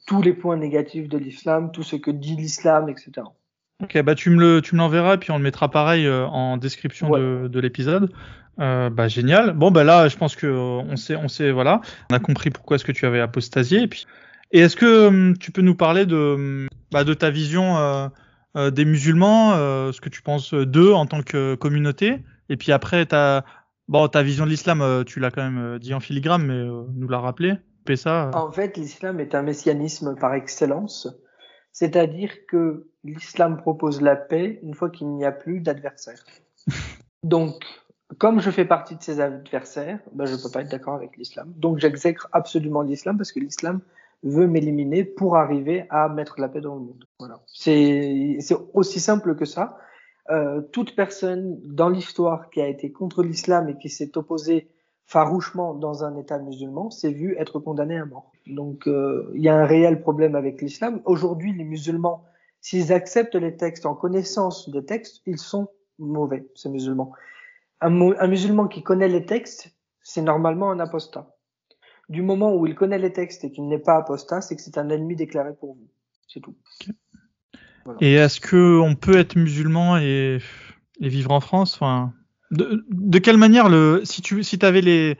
tous 0.07 0.21
les 0.21 0.33
points 0.33 0.57
négatifs 0.57 1.09
de 1.09 1.17
l'islam, 1.17 1.71
tout 1.71 1.83
ce 1.83 1.95
que 1.95 2.11
dit 2.11 2.35
l'islam, 2.35 2.89
etc. 2.89 3.11
Ok, 3.83 3.99
bah 4.03 4.15
tu 4.15 4.29
me 4.29 4.39
le, 4.39 4.61
tu 4.61 4.75
me 4.75 4.79
l'enverras 4.79 5.15
et 5.15 5.17
puis 5.17 5.31
on 5.31 5.37
le 5.37 5.43
mettra 5.43 5.69
pareil 5.69 6.07
en 6.07 6.57
description 6.57 7.09
Ouais. 7.09 7.19
de, 7.19 7.47
de 7.47 7.59
l'épisode. 7.59 8.11
Euh, 8.59 8.89
bah 8.91 9.07
génial. 9.07 9.53
Bon 9.53 9.71
bah 9.71 9.83
là, 9.83 10.07
je 10.07 10.17
pense 10.17 10.35
que 10.35 10.45
on 10.47 10.95
sait, 10.95 11.15
on 11.15 11.27
sait, 11.27 11.51
voilà, 11.51 11.81
on 12.11 12.15
a 12.15 12.19
compris 12.19 12.51
pourquoi 12.51 12.75
est-ce 12.75 12.85
que 12.85 12.91
tu 12.91 13.05
avais 13.07 13.19
apostasié. 13.21 13.81
Et 13.81 13.87
puis, 13.87 14.05
et 14.51 14.59
est-ce 14.59 14.75
que 14.75 15.33
tu 15.39 15.51
peux 15.51 15.61
nous 15.63 15.75
parler 15.75 16.05
de, 16.05 16.67
bah, 16.91 17.03
de 17.03 17.13
ta 17.15 17.31
vision 17.31 18.11
des 18.55 18.85
musulmans, 18.85 19.53
euh, 19.53 19.91
ce 19.93 20.01
que 20.01 20.09
tu 20.09 20.21
penses 20.21 20.53
d'eux 20.53 20.91
en 20.93 21.05
tant 21.07 21.23
que 21.23 21.55
communauté, 21.55 22.19
et 22.49 22.57
puis 22.57 22.71
après 22.73 23.05
ta, 23.07 23.45
bon, 23.87 24.07
ta 24.07 24.23
vision 24.23 24.45
de 24.45 24.49
l'islam, 24.49 24.81
euh, 24.81 25.03
tu 25.03 25.19
l'as 25.19 25.31
quand 25.31 25.43
même 25.43 25.75
euh, 25.75 25.79
dit 25.79 25.93
en 25.93 25.99
filigrane, 25.99 26.45
mais 26.45 26.53
euh, 26.53 26.83
nous 26.95 27.07
l'a 27.07 27.19
rappelé. 27.19 27.55
Euh. 27.89 28.31
En 28.33 28.51
fait, 28.51 28.77
l'islam 28.77 29.19
est 29.19 29.35
un 29.35 29.41
messianisme 29.41 30.15
par 30.15 30.33
excellence, 30.33 31.07
c'est-à-dire 31.71 32.31
que 32.47 32.87
l'islam 33.03 33.57
propose 33.57 34.01
la 34.01 34.15
paix 34.15 34.59
une 34.63 34.73
fois 34.73 34.89
qu'il 34.89 35.07
n'y 35.09 35.25
a 35.25 35.31
plus 35.31 35.59
d'adversaires. 35.59 36.23
Donc, 37.23 37.63
comme 38.17 38.39
je 38.39 38.51
fais 38.51 38.65
partie 38.65 38.95
de 38.95 39.01
ces 39.01 39.19
adversaires, 39.19 39.99
ben, 40.13 40.25
je 40.25 40.35
peux 40.35 40.51
pas 40.51 40.61
être 40.61 40.71
d'accord 40.71 40.95
avec 40.95 41.17
l'islam. 41.17 41.51
Donc, 41.55 41.79
j'exècre 41.79 42.27
absolument 42.31 42.81
l'islam 42.81 43.17
parce 43.17 43.31
que 43.31 43.39
l'islam 43.39 43.81
veut 44.23 44.47
m'éliminer 44.47 45.03
pour 45.03 45.37
arriver 45.37 45.85
à 45.89 46.07
mettre 46.07 46.39
la 46.39 46.47
paix 46.47 46.61
dans 46.61 46.75
le 46.75 46.81
monde. 46.81 47.05
Voilà. 47.19 47.41
C'est 47.47 48.37
aussi 48.73 48.99
simple 48.99 49.35
que 49.35 49.45
ça. 49.45 49.79
Euh, 50.29 50.61
toute 50.61 50.95
personne 50.95 51.59
dans 51.63 51.89
l'histoire 51.89 52.49
qui 52.51 52.61
a 52.61 52.67
été 52.67 52.91
contre 52.91 53.23
l'islam 53.23 53.69
et 53.69 53.77
qui 53.77 53.89
s'est 53.89 54.17
opposée 54.17 54.69
farouchement 55.05 55.73
dans 55.73 56.03
un 56.03 56.15
État 56.15 56.37
musulman 56.37 56.89
s'est 56.89 57.11
vu 57.11 57.35
être 57.37 57.59
condamné 57.59 57.97
à 57.97 58.05
mort. 58.05 58.31
Donc 58.45 58.87
euh, 58.87 59.31
il 59.35 59.41
y 59.41 59.49
a 59.49 59.55
un 59.55 59.65
réel 59.65 59.99
problème 60.01 60.35
avec 60.35 60.61
l'islam. 60.61 61.01
Aujourd'hui, 61.05 61.53
les 61.53 61.63
musulmans, 61.63 62.23
s'ils 62.61 62.93
acceptent 62.93 63.35
les 63.35 63.57
textes 63.57 63.85
en 63.85 63.95
connaissance 63.95 64.69
des 64.69 64.85
textes, 64.85 65.21
ils 65.25 65.39
sont 65.39 65.69
mauvais, 65.97 66.47
ces 66.55 66.69
musulmans. 66.69 67.11
Un, 67.81 67.89
mu- 67.89 68.15
un 68.17 68.27
musulman 68.27 68.67
qui 68.67 68.83
connaît 68.83 69.09
les 69.09 69.25
textes, 69.25 69.75
c'est 70.03 70.21
normalement 70.21 70.71
un 70.71 70.79
apostat. 70.79 71.35
Du 72.09 72.21
moment 72.21 72.55
où 72.55 72.67
il 72.67 72.75
connaît 72.75 72.99
les 72.99 73.11
textes 73.11 73.43
et 73.43 73.51
qu'il 73.51 73.67
n'est 73.67 73.79
pas 73.79 73.97
apostat, 73.97 74.41
c'est 74.41 74.55
que 74.55 74.61
c'est 74.61 74.77
un 74.77 74.89
ennemi 74.89 75.15
déclaré 75.15 75.53
pour 75.55 75.73
vous. 75.73 75.87
C'est 76.27 76.41
tout. 76.41 76.55
Et 77.99 78.13
est-ce 78.13 78.39
que 78.39 78.79
on 78.79 78.95
peut 78.95 79.17
être 79.17 79.35
musulman 79.35 79.97
et, 79.97 80.39
et 80.99 81.09
vivre 81.09 81.31
en 81.31 81.39
France? 81.39 81.75
Enfin, 81.75 82.13
de, 82.51 82.85
de 82.89 83.19
quelle 83.19 83.37
manière 83.37 83.69
le 83.69 84.01
si 84.03 84.21
tu 84.21 84.43
si 84.43 84.59
avais 84.63 84.81
les 84.81 85.17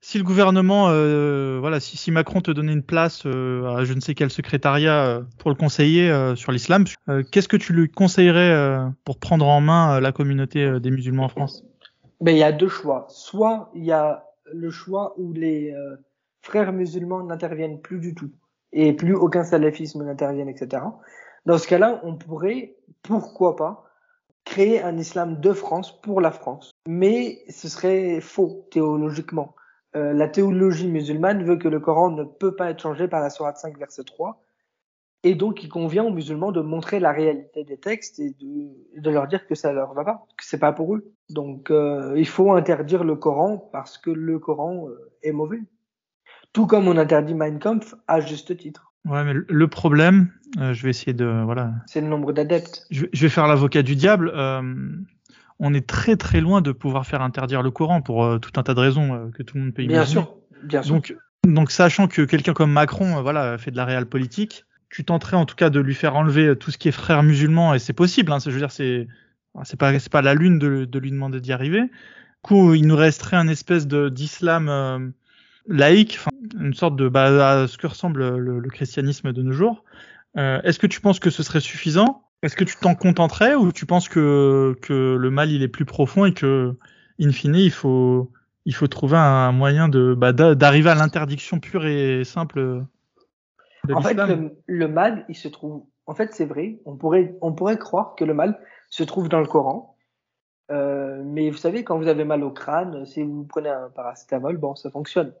si 0.00 0.18
le 0.18 0.24
gouvernement 0.24 0.88
euh, 0.88 1.58
voilà 1.60 1.80
si, 1.80 1.96
si 1.96 2.10
Macron 2.10 2.40
te 2.40 2.50
donnait 2.50 2.72
une 2.72 2.82
place 2.82 3.22
euh, 3.26 3.76
à 3.76 3.84
je 3.84 3.92
ne 3.92 4.00
sais 4.00 4.14
quel 4.14 4.30
secrétariat 4.30 5.04
euh, 5.04 5.22
pour 5.38 5.50
le 5.50 5.56
conseiller 5.56 6.10
euh, 6.10 6.34
sur 6.34 6.50
l'islam, 6.50 6.84
euh, 7.08 7.22
qu'est-ce 7.30 7.48
que 7.48 7.56
tu 7.56 7.72
lui 7.72 7.88
conseillerais 7.88 8.50
euh, 8.50 8.88
pour 9.04 9.18
prendre 9.18 9.46
en 9.46 9.60
main 9.60 9.96
euh, 9.96 10.00
la 10.00 10.12
communauté 10.12 10.64
euh, 10.64 10.80
des 10.80 10.90
musulmans 10.90 11.24
en 11.24 11.28
France? 11.28 11.64
Ben, 12.20 12.32
il 12.32 12.38
y 12.38 12.44
a 12.44 12.52
deux 12.52 12.68
choix. 12.68 13.06
Soit 13.08 13.70
il 13.74 13.84
y 13.84 13.92
a 13.92 14.24
le 14.52 14.70
choix 14.70 15.14
où 15.18 15.32
les 15.32 15.72
euh, 15.72 15.96
frères 16.40 16.72
musulmans 16.72 17.24
n'interviennent 17.24 17.80
plus 17.80 18.00
du 18.00 18.14
tout 18.14 18.30
et 18.72 18.92
plus 18.92 19.14
aucun 19.14 19.44
salafisme 19.44 20.04
n'intervienne, 20.04 20.48
etc. 20.48 20.82
Dans 21.46 21.58
ce 21.58 21.66
cas-là, 21.66 22.00
on 22.04 22.16
pourrait, 22.16 22.76
pourquoi 23.02 23.56
pas, 23.56 23.84
créer 24.44 24.82
un 24.82 24.96
islam 24.96 25.40
de 25.40 25.52
France 25.52 26.00
pour 26.00 26.20
la 26.20 26.30
France. 26.30 26.72
Mais 26.86 27.44
ce 27.48 27.68
serait 27.68 28.20
faux 28.20 28.66
théologiquement. 28.70 29.54
Euh, 29.94 30.12
la 30.12 30.28
théologie 30.28 30.88
musulmane 30.88 31.44
veut 31.44 31.56
que 31.56 31.68
le 31.68 31.80
Coran 31.80 32.10
ne 32.10 32.24
peut 32.24 32.56
pas 32.56 32.70
être 32.70 32.80
changé 32.80 33.08
par 33.08 33.20
la 33.20 33.30
Sourate 33.30 33.58
5 33.58 33.78
verset 33.78 34.04
3. 34.04 34.42
Et 35.24 35.34
donc, 35.34 35.62
il 35.62 35.68
convient 35.68 36.04
aux 36.04 36.10
musulmans 36.10 36.50
de 36.50 36.60
montrer 36.60 36.98
la 36.98 37.12
réalité 37.12 37.62
des 37.62 37.76
textes 37.76 38.18
et 38.18 38.34
de, 38.40 39.10
leur 39.10 39.28
dire 39.28 39.46
que 39.46 39.54
ça 39.54 39.72
leur 39.72 39.94
va 39.94 40.04
pas, 40.04 40.26
que 40.36 40.44
c'est 40.44 40.58
pas 40.58 40.72
pour 40.72 40.96
eux. 40.96 41.12
Donc, 41.30 41.70
euh, 41.70 42.14
il 42.16 42.26
faut 42.26 42.52
interdire 42.52 43.04
le 43.04 43.14
Coran 43.14 43.56
parce 43.72 43.98
que 43.98 44.10
le 44.10 44.40
Coran 44.40 44.88
euh, 44.88 45.12
est 45.22 45.30
mauvais. 45.30 45.60
Tout 46.52 46.66
comme 46.66 46.88
on 46.88 46.96
interdit 46.96 47.34
Mein 47.34 47.60
Kampf 47.60 47.94
à 48.08 48.20
juste 48.20 48.56
titre. 48.56 48.91
Ouais, 49.04 49.24
mais 49.24 49.34
le- 49.48 49.68
problème, 49.68 50.28
euh, 50.58 50.74
je 50.74 50.82
vais 50.82 50.90
essayer 50.90 51.12
de 51.12 51.24
voilà, 51.44 51.72
C'est 51.86 52.00
le 52.00 52.06
nombre 52.06 52.32
d'adeptes. 52.32 52.86
je, 52.90 53.02
vais- 53.02 53.10
je 53.12 53.22
vais 53.22 53.28
faire 53.28 53.46
l'avocat 53.46 53.82
du 53.82 53.96
diable. 53.96 54.30
euh, 54.34 54.62
on 55.58 55.74
est 55.74 55.86
très 55.86 56.16
très 56.16 56.40
loin 56.40 56.60
de 56.60 56.72
pouvoir 56.72 57.06
faire 57.06 57.22
interdire 57.22 57.62
le 57.62 57.70
Coran 57.70 58.00
pour 58.02 58.24
euh, 58.24 58.38
tout 58.38 58.50
un 58.58 58.62
tas 58.62 58.74
de 58.74 58.80
raisons 58.80 59.14
euh, 59.14 59.30
que 59.30 59.42
tout 59.42 59.56
le 59.56 59.64
monde 59.64 59.74
peut 59.74 59.82
Bien 59.82 59.94
imaginer. 59.96 60.22
sûr, 60.22 60.34
bien 60.64 60.82
sûr. 60.82 60.94
Donc, 60.94 61.16
donc 61.46 61.70
sachant 61.70 62.06
que 62.08 62.22
quelqu'un 62.22 62.52
comme 62.52 62.72
Macron, 62.72 63.20
voilà, 63.22 63.58
fait 63.58 63.70
de 63.70 63.76
la 63.76 63.84
réelle 63.84 64.06
politique, 64.06 64.64
tu 64.90 65.04
tenterais 65.04 65.36
en 65.36 65.46
tout 65.46 65.56
cas 65.56 65.70
de 65.70 65.80
lui 65.80 65.94
faire 65.94 66.16
enlever 66.16 66.56
tout 66.56 66.70
ce 66.70 66.78
qui 66.78 66.88
est 66.88 66.92
frère 66.92 67.22
musulman 67.22 67.74
et 67.74 67.78
c'est 67.78 67.92
possible. 67.92 68.30
Hein, 68.32 68.38
je 68.44 68.50
veux 68.50 68.58
dire, 68.58 68.70
c'est 68.72 69.08
c'est 69.64 69.78
pas 69.78 69.98
c'est 69.98 70.12
pas 70.12 70.22
la 70.22 70.34
lune 70.34 70.58
de, 70.58 70.84
de 70.84 70.98
lui 70.98 71.10
demander 71.10 71.40
d'y 71.40 71.52
arriver. 71.52 71.82
Du 71.82 71.88
coup, 72.42 72.74
il 72.74 72.86
nous 72.86 72.96
resterait 72.96 73.36
un 73.36 73.48
espèce 73.48 73.86
de 73.86 74.08
d'islam 74.08 74.68
euh, 74.68 74.98
laïque, 75.66 76.18
une 76.58 76.74
sorte 76.74 76.96
de 76.96 77.08
bah, 77.08 77.62
à 77.62 77.68
ce 77.68 77.78
que 77.78 77.86
ressemble 77.86 78.36
le, 78.36 78.58
le 78.58 78.68
christianisme 78.70 79.32
de 79.32 79.42
nos 79.42 79.52
jours. 79.52 79.84
Euh, 80.36 80.60
Est-ce 80.62 80.78
que 80.78 80.86
tu 80.86 81.00
penses 81.00 81.20
que 81.20 81.30
ce 81.30 81.42
serait 81.42 81.60
suffisant? 81.60 82.24
Est-ce 82.42 82.56
que 82.56 82.64
tu 82.64 82.76
t'en 82.76 82.94
contenterais 82.94 83.54
ou 83.54 83.70
tu 83.70 83.86
penses 83.86 84.08
que 84.08 84.76
que 84.82 85.16
le 85.16 85.30
mal 85.30 85.50
il 85.50 85.62
est 85.62 85.68
plus 85.68 85.84
profond 85.84 86.24
et 86.24 86.34
que 86.34 86.74
in 87.20 87.30
fine 87.30 87.54
il 87.54 87.70
faut 87.70 88.32
il 88.64 88.74
faut 88.74 88.88
trouver 88.88 89.16
un 89.16 89.52
moyen 89.52 89.88
de 89.88 90.14
bah, 90.14 90.32
d'a- 90.32 90.54
d'arriver 90.56 90.90
à 90.90 90.96
l'interdiction 90.96 91.60
pure 91.60 91.86
et 91.86 92.24
simple 92.24 92.82
de 93.86 93.94
En 93.94 94.00
fait, 94.00 94.14
le, 94.14 94.56
le 94.66 94.88
mal, 94.88 95.24
il 95.28 95.36
se 95.36 95.48
trouve. 95.48 95.84
En 96.06 96.14
fait, 96.14 96.32
c'est 96.34 96.44
vrai. 96.44 96.80
On 96.84 96.96
pourrait, 96.96 97.36
on 97.40 97.52
pourrait 97.52 97.78
croire 97.78 98.14
que 98.16 98.24
le 98.24 98.34
mal 98.34 98.58
se 98.90 99.04
trouve 99.04 99.28
dans 99.28 99.40
le 99.40 99.46
Coran. 99.46 99.96
Euh, 100.70 101.22
mais 101.24 101.50
vous 101.50 101.56
savez, 101.56 101.84
quand 101.84 101.98
vous 101.98 102.08
avez 102.08 102.24
mal 102.24 102.42
au 102.42 102.50
crâne, 102.50 103.04
si 103.06 103.22
vous 103.22 103.44
prenez 103.44 103.68
un 103.68 103.88
paracétamol, 103.90 104.56
bon, 104.56 104.74
ça 104.74 104.90
fonctionne. 104.90 105.32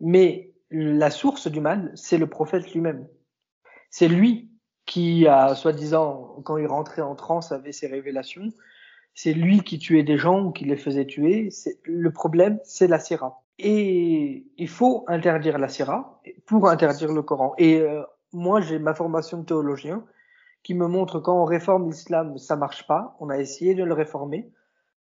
Mais 0.00 0.52
la 0.70 1.10
source 1.10 1.48
du 1.48 1.60
mal, 1.60 1.92
c'est 1.94 2.18
le 2.18 2.26
prophète 2.26 2.72
lui-même. 2.72 3.06
C'est 3.90 4.08
lui 4.08 4.50
qui 4.86 5.26
a, 5.26 5.54
soi-disant, 5.54 6.40
quand 6.44 6.56
il 6.56 6.66
rentrait 6.66 7.02
en 7.02 7.14
transe, 7.14 7.52
avait 7.52 7.72
ses 7.72 7.86
révélations. 7.86 8.52
C'est 9.14 9.32
lui 9.32 9.60
qui 9.60 9.78
tuait 9.78 10.02
des 10.02 10.18
gens 10.18 10.44
ou 10.44 10.50
qui 10.50 10.64
les 10.64 10.76
faisait 10.76 11.06
tuer. 11.06 11.48
Le 11.84 12.12
problème, 12.12 12.58
c'est 12.64 12.88
la 12.88 12.98
sira. 12.98 13.44
Et 13.58 14.46
il 14.58 14.68
faut 14.68 15.04
interdire 15.06 15.58
la 15.58 15.68
Syrah 15.68 16.20
pour 16.46 16.68
interdire 16.68 17.12
le 17.12 17.22
Coran. 17.22 17.54
Et 17.58 17.80
euh, 17.80 18.02
moi, 18.32 18.60
j'ai 18.60 18.78
ma 18.78 18.94
formation 18.94 19.38
de 19.38 19.44
théologien 19.44 20.04
qui 20.64 20.74
me 20.74 20.88
montre 20.88 21.20
quand 21.20 21.40
on 21.40 21.44
réforme 21.44 21.88
l'islam, 21.88 22.36
ça 22.38 22.56
marche 22.56 22.86
pas. 22.86 23.16
On 23.20 23.28
a 23.28 23.38
essayé 23.38 23.74
de 23.74 23.84
le 23.84 23.92
réformer. 23.92 24.50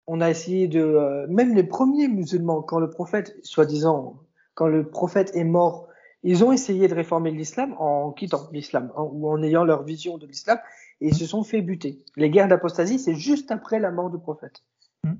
On 0.07 0.20
a 0.20 0.28
essayé 0.28 0.68
de, 0.68 0.80
euh, 0.80 1.26
même 1.28 1.55
les 1.55 1.62
premiers 1.62 2.09
musulmans, 2.09 2.61
quand 2.61 2.78
le 2.78 2.91
prophète, 2.91 3.35
soi-disant, 3.43 4.16
quand 4.55 4.69
le 4.69 4.89
prophète 4.89 5.31
est 5.35 5.45
mort, 5.45 5.89
ils 6.23 6.43
ont 6.43 6.53
essayé 6.53 6.89
de 6.89 6.95
réformer 6.95 7.31
l'islam 7.31 7.75
en 7.79 8.11
quittant 8.13 8.49
l'islam 8.53 8.91
hein, 8.97 9.09
ou 9.13 9.29
en 9.29 9.43
ayant 9.43 9.65
leur 9.65 9.83
vision 9.83 10.17
de 10.17 10.27
l'islam 10.27 10.59
et 11.01 11.09
ils 11.09 11.15
se 11.15 11.27
sont 11.27 11.45
fait 11.45 11.61
buter. 11.61 12.03
Les 12.17 12.31
guerres 12.31 12.49
d'apostasie, 12.49 12.99
c'est 12.99 13.15
juste 13.15 13.51
après 13.51 13.79
la 13.79 13.91
mort 13.91 14.11
du 14.11 14.19
prophète. 14.19 14.63
Mm. 15.05 15.15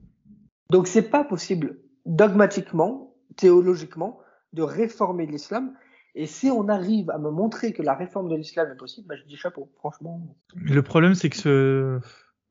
Donc 0.71 0.89
c'est 0.89 1.11
pas 1.11 1.25
possible 1.25 1.79
dogmatiquement, 2.07 3.15
théologiquement, 3.37 4.21
de 4.53 4.63
réformer 4.63 5.27
l'islam. 5.27 5.75
Et 6.15 6.27
si 6.27 6.49
on 6.51 6.69
arrive 6.69 7.11
à 7.11 7.19
me 7.19 7.31
montrer 7.31 7.73
que 7.73 7.83
la 7.83 7.95
réforme 7.95 8.29
de 8.29 8.37
l'islam 8.37 8.71
est 8.73 8.77
possible, 8.77 9.09
bah, 9.09 9.17
je 9.17 9.27
dis 9.29 9.37
chapeau, 9.37 9.69
franchement. 9.77 10.21
Mais 10.55 10.73
le 10.73 10.83
problème, 10.83 11.15
c'est 11.15 11.29
que 11.29 11.37
ce... 11.37 12.01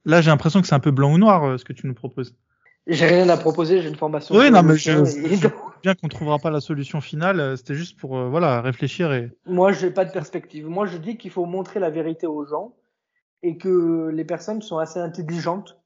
là, 0.05 0.21
j'ai 0.21 0.29
l'impression 0.29 0.61
que 0.61 0.67
c'est 0.67 0.75
un 0.75 0.81
peu 0.81 0.91
blanc 0.91 1.13
ou 1.13 1.17
noir 1.17 1.43
euh, 1.45 1.57
ce 1.57 1.63
que 1.63 1.73
tu 1.73 1.87
nous 1.87 1.93
proposes. 1.93 2.35
J'ai 2.87 3.05
rien 3.05 3.29
à 3.29 3.37
proposer, 3.37 3.81
j'ai 3.81 3.87
une 3.87 3.95
formation. 3.95 4.35
Oui, 4.35 4.51
non, 4.51 4.61
mais 4.61 4.75
je, 4.75 4.91
bien 5.83 5.93
qu'on 5.93 6.07
trouvera 6.07 6.39
pas 6.39 6.49
la 6.49 6.61
solution 6.61 7.01
finale. 7.01 7.39
Euh, 7.39 7.55
c'était 7.55 7.75
juste 7.75 7.99
pour 7.99 8.17
euh, 8.17 8.29
voilà 8.29 8.61
réfléchir 8.61 9.13
et. 9.13 9.29
Moi, 9.45 9.73
j'ai 9.73 9.91
pas 9.91 10.05
de 10.05 10.11
perspective. 10.11 10.67
Moi, 10.67 10.87
je 10.87 10.97
dis 10.97 11.17
qu'il 11.17 11.29
faut 11.29 11.45
montrer 11.45 11.79
la 11.79 11.89
vérité 11.89 12.25
aux 12.25 12.45
gens 12.45 12.73
et 13.43 13.57
que 13.57 14.09
les 14.11 14.25
personnes 14.25 14.61
sont 14.61 14.77
assez 14.77 14.99
intelligentes. 14.99 15.77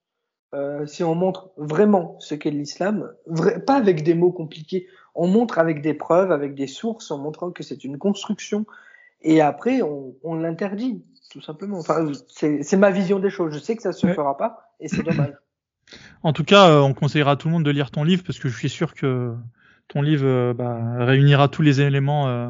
Euh, 0.53 0.85
si 0.85 1.03
on 1.03 1.13
montre 1.13 1.51
vraiment 1.57 2.15
ce 2.19 2.35
qu'est 2.35 2.51
l'islam, 2.51 3.11
pas 3.65 3.75
avec 3.75 4.03
des 4.03 4.13
mots 4.13 4.31
compliqués, 4.31 4.87
on 5.13 5.27
montre 5.27 5.59
avec 5.59 5.81
des 5.81 5.93
preuves, 5.93 6.31
avec 6.31 6.55
des 6.55 6.67
sources, 6.67 7.11
en 7.11 7.17
montrant 7.17 7.51
que 7.51 7.63
c'est 7.63 7.83
une 7.83 7.97
construction, 7.97 8.65
et 9.21 9.41
après 9.41 9.81
on, 9.81 10.15
on 10.23 10.35
l'interdit, 10.35 11.03
tout 11.31 11.41
simplement. 11.41 11.79
Enfin, 11.79 12.13
c'est 12.29 12.77
ma 12.77 12.91
vision 12.91 13.19
des 13.19 13.29
choses. 13.29 13.53
Je 13.53 13.59
sais 13.59 13.75
que 13.75 13.81
ça 13.81 13.91
se 13.91 14.07
fera 14.07 14.37
pas, 14.37 14.71
et 14.79 14.87
c'est 14.87 15.03
dommage. 15.03 15.33
En 16.23 16.33
tout 16.33 16.43
cas, 16.43 16.69
euh, 16.69 16.79
on 16.79 16.93
conseillera 16.93 17.31
à 17.31 17.35
tout 17.35 17.47
le 17.47 17.53
monde 17.53 17.65
de 17.65 17.71
lire 17.71 17.91
ton 17.91 18.03
livre 18.03 18.23
parce 18.25 18.39
que 18.39 18.49
je 18.49 18.57
suis 18.57 18.69
sûr 18.69 18.93
que 18.93 19.33
ton 19.87 20.01
livre 20.01 20.25
euh, 20.25 20.53
bah, 20.53 21.05
réunira 21.05 21.47
tous 21.47 21.61
les 21.61 21.81
éléments. 21.81 22.27
Euh, 22.27 22.47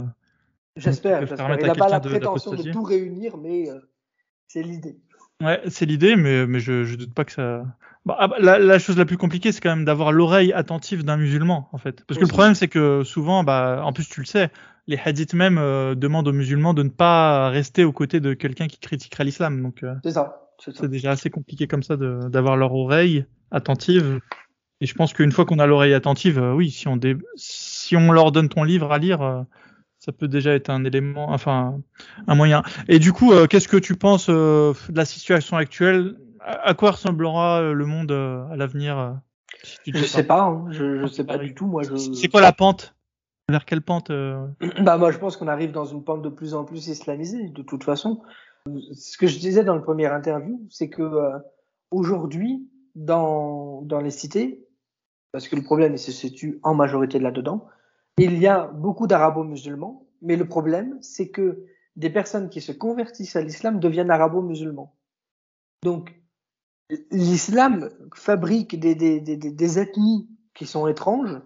j'espère. 0.76 1.22
Il 1.24 1.66
n'a 1.66 1.76
pas 1.76 1.90
la 1.90 2.00
prétention 2.00 2.54
de, 2.54 2.72
tout 2.72 2.84
réunir, 2.84 3.38
mais 3.38 3.66
c'est 4.48 4.64
l'idée. 4.64 4.98
Ouais, 5.42 5.62
c'est 5.68 5.86
l'idée, 5.86 6.16
mais, 6.16 6.48
mais 6.48 6.60
je, 6.60 6.84
je 6.84 6.96
doute 6.96 7.14
pas 7.14 7.24
que 7.24 7.32
ça. 7.32 7.64
Bah, 8.06 8.16
ah, 8.20 8.28
bah, 8.28 8.38
la, 8.40 8.58
la, 8.58 8.80
chose 8.80 8.98
la 8.98 9.06
plus 9.06 9.18
compliquée, 9.18 9.52
c'est 9.52 9.62
quand 9.62 9.76
même 9.76 9.86
d'avoir 9.86 10.12
l'oreille 10.12 10.52
attentive 10.54 11.04
d'un 11.04 11.18
musulman, 11.18 11.70
en 11.72 11.78
fait. 11.78 12.04
Parce 12.06 12.18
que 12.18 12.24
le 12.24 12.30
problème, 12.30 12.56
c'est 12.56 12.68
que 12.68 13.04
souvent, 13.04 13.44
bah, 13.44 13.82
en 13.84 13.94
plus, 13.94 14.08
tu 14.10 14.22
le 14.22 14.26
sais, 14.26 14.50
les 14.88 14.98
hadiths 14.98 15.34
même 15.34 15.58
demandent 15.96 16.28
aux 16.28 16.34
musulmans 16.34 16.74
de 16.74 16.84
ne 16.84 16.90
pas 16.90 17.50
rester 17.50 17.84
aux 17.84 17.92
côtés 17.92 18.20
de 18.20 18.34
quelqu'un 18.34 18.68
qui 18.68 18.80
critiquerait 18.80 19.26
l'islam. 19.26 19.62
Donc, 19.62 19.84
c'est 20.04 20.12
ça. 20.12 20.44
C'est 20.60 20.90
déjà 20.90 21.12
assez 21.12 21.30
compliqué 21.30 21.68
comme 21.68 21.84
ça 21.84 21.98
d'avoir 21.98 22.58
leur 22.58 22.74
oreille 22.74 23.26
attentive. 23.52 24.20
Et 24.80 24.86
je 24.86 24.94
pense 24.94 25.14
qu'une 25.14 25.32
fois 25.32 25.46
qu'on 25.46 25.60
a 25.60 25.66
l'oreille 25.66 25.94
attentive, 25.94 26.38
euh, 26.38 26.54
oui, 26.54 26.70
si 26.70 26.88
on, 26.88 27.00
si 27.36 27.96
on 27.96 28.12
leur 28.12 28.32
donne 28.32 28.50
ton 28.50 28.64
livre 28.64 28.92
à 28.92 29.00
lire, 29.00 29.22
euh, 29.22 29.42
ça 29.98 30.12
peut 30.12 30.28
déjà 30.28 30.54
être 30.54 30.70
un 30.70 30.84
élément, 30.84 31.32
enfin, 31.32 31.80
un 32.28 32.36
moyen. 32.36 32.62
Et 32.88 33.00
du 33.00 33.12
coup, 33.12 33.34
euh, 33.34 33.48
qu'est-ce 33.48 33.68
que 33.68 33.78
tu 33.78 33.96
penses 33.96 34.30
de 34.30 34.74
la 34.94 35.06
situation 35.06 35.58
actuelle? 35.58 36.16
À, 36.40 36.76
quoi 36.76 36.92
ressemblera 36.92 37.74
le 37.74 37.86
monde 37.86 38.12
à 38.12 38.56
l'avenir 38.56 39.18
Je 39.86 40.06
sais 40.06 40.24
pas, 40.24 40.44
hein. 40.44 40.68
je, 40.70 41.02
je 41.02 41.08
sais 41.08 41.26
pas 41.26 41.38
du 41.38 41.54
tout. 41.54 41.66
Moi, 41.66 41.84
je... 41.84 41.98
C'est 41.98 42.30
quoi 42.30 42.42
la 42.42 42.54
pente? 42.54 42.96
Vers 43.50 43.66
quelle 43.66 43.82
pente 43.82 44.12
Bah 44.80 44.98
moi, 44.98 45.12
je 45.12 45.18
pense 45.18 45.36
qu'on 45.36 45.48
arrive 45.48 45.72
dans 45.72 45.86
une 45.86 46.04
pente 46.04 46.22
de 46.22 46.30
plus 46.30 46.54
en 46.54 46.64
plus 46.64 46.88
islamisée, 46.88 47.50
de 47.50 47.64
toute 47.64 47.84
façon. 47.84 48.22
Ce 48.94 49.18
que 49.18 49.28
je 49.28 49.40
disais 49.40 49.64
dans 49.64 49.76
le 49.76 49.82
premier 49.82 50.06
interview, 50.06 50.62
c'est 50.70 50.90
que 50.90 51.04
aujourd'hui, 51.92 52.70
dans, 52.96 53.82
dans 53.82 54.00
les 54.00 54.12
cités, 54.12 54.67
parce 55.32 55.48
que 55.48 55.56
le 55.56 55.64
problème 55.64 55.98
se 55.98 56.12
situe 56.12 56.60
en 56.64 56.74
majorité 56.74 57.20
là-dedans, 57.20 57.68
il 58.18 58.38
y 58.40 58.48
a 58.48 58.68
beaucoup 58.68 59.08
d'arabo-musulmans, 59.08 60.06
mais 60.22 60.36
le 60.36 60.48
problème, 60.48 60.98
c'est 61.02 61.30
que 61.30 61.66
des 61.96 62.10
personnes 62.10 62.50
qui 62.50 62.62
se 62.62 62.72
convertissent 62.72 63.36
à 63.36 63.42
l'islam 63.42 63.80
deviennent 63.80 64.12
arabo-musulmans. 64.12 64.96
Donc, 65.84 66.20
l'islam 67.12 67.90
fabrique 68.16 68.80
des, 68.80 68.96
des, 68.96 69.20
des, 69.20 69.38
des, 69.38 69.80
ethnies 69.80 70.30
qui 70.54 70.66
sont 70.66 70.88
étranges, 70.88 71.40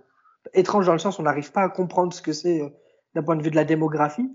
étranges 0.53 0.85
dans 0.85 0.93
le 0.93 0.99
sens 0.99 1.17
où 1.17 1.21
on 1.21 1.25
n'arrive 1.25 1.51
pas 1.51 1.63
à 1.63 1.69
comprendre 1.69 2.13
ce 2.13 2.21
que 2.21 2.33
c'est 2.33 2.61
euh, 2.61 2.69
d'un 3.15 3.23
point 3.23 3.35
de 3.35 3.43
vue 3.43 3.51
de 3.51 3.55
la 3.55 3.65
démographie, 3.65 4.29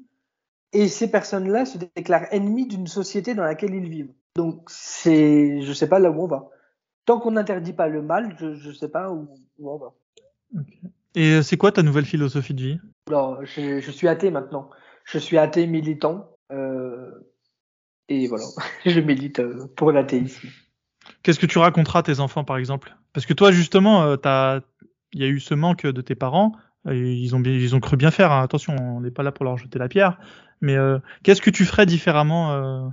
et 0.73 0.89
ces 0.89 1.11
personnes-là 1.11 1.65
se 1.65 1.79
déclarent 1.79 2.27
ennemies 2.31 2.67
d'une 2.67 2.87
société 2.87 3.35
dans 3.35 3.45
laquelle 3.45 3.75
ils 3.75 3.89
vivent. 3.89 4.13
Donc 4.35 4.69
c'est, 4.69 5.63
je 5.63 5.73
sais 5.73 5.89
pas 5.89 5.99
là 5.99 6.11
où 6.11 6.23
on 6.23 6.27
va. 6.27 6.51
Tant 7.07 7.19
qu'on 7.19 7.33
n'interdit 7.33 7.73
pas 7.73 7.89
le 7.89 8.03
mal, 8.03 8.37
je, 8.39 8.55
je 8.55 8.73
sais 8.73 8.89
pas 8.89 9.11
où, 9.11 9.29
où 9.59 9.71
on 9.71 9.79
va. 9.79 9.95
Et 11.15 11.43
c'est 11.43 11.57
quoi 11.57 11.73
ta 11.73 11.83
nouvelle 11.83 12.05
philosophie 12.05 12.55
de 12.55 12.63
vie? 12.63 12.79
Alors, 13.09 13.45
je, 13.45 13.81
je, 13.81 13.91
suis 13.91 14.09
athée 14.09 14.31
maintenant. 14.31 14.71
Je 15.05 15.19
suis 15.19 15.39
athée 15.39 15.67
militant. 15.67 16.31
Euh, 16.53 17.11
et 18.09 18.29
voilà, 18.29 18.45
je 18.85 19.01
milite 19.01 19.41
euh, 19.41 19.67
pour 19.77 19.93
l'athéisme. 19.93 20.49
Qu'est-ce 21.23 21.39
que 21.39 21.47
tu 21.47 21.59
raconteras 21.59 22.01
à 22.01 22.03
tes 22.03 22.21
enfants, 22.21 22.45
par 22.45 22.59
exemple? 22.59 22.97
Parce 23.13 23.27
que 23.27 23.33
toi, 23.33 23.53
justement, 23.53 24.03
euh, 24.03 24.61
il 25.13 25.21
y 25.21 25.25
a 25.25 25.29
eu 25.29 25.41
ce 25.41 25.55
manque 25.55 25.87
de 25.87 26.01
tes 26.01 26.15
parents. 26.15 26.53
Ils 26.89 27.35
ont, 27.35 27.43
ils 27.43 27.75
ont 27.75 27.81
cru 27.81 27.97
bien 27.97 28.11
faire. 28.11 28.31
Hein. 28.31 28.43
Attention, 28.43 28.77
on 28.79 29.01
n'est 29.01 29.11
pas 29.11 29.23
là 29.23 29.33
pour 29.33 29.45
leur 29.45 29.57
jeter 29.57 29.79
la 29.79 29.89
pierre. 29.89 30.19
Mais 30.61 30.77
euh, 30.77 30.99
qu'est-ce 31.23 31.43
que 31.43 31.51
tu 31.51 31.65
ferais 31.65 31.87
différemment 31.87 32.53
euh, 32.53 32.89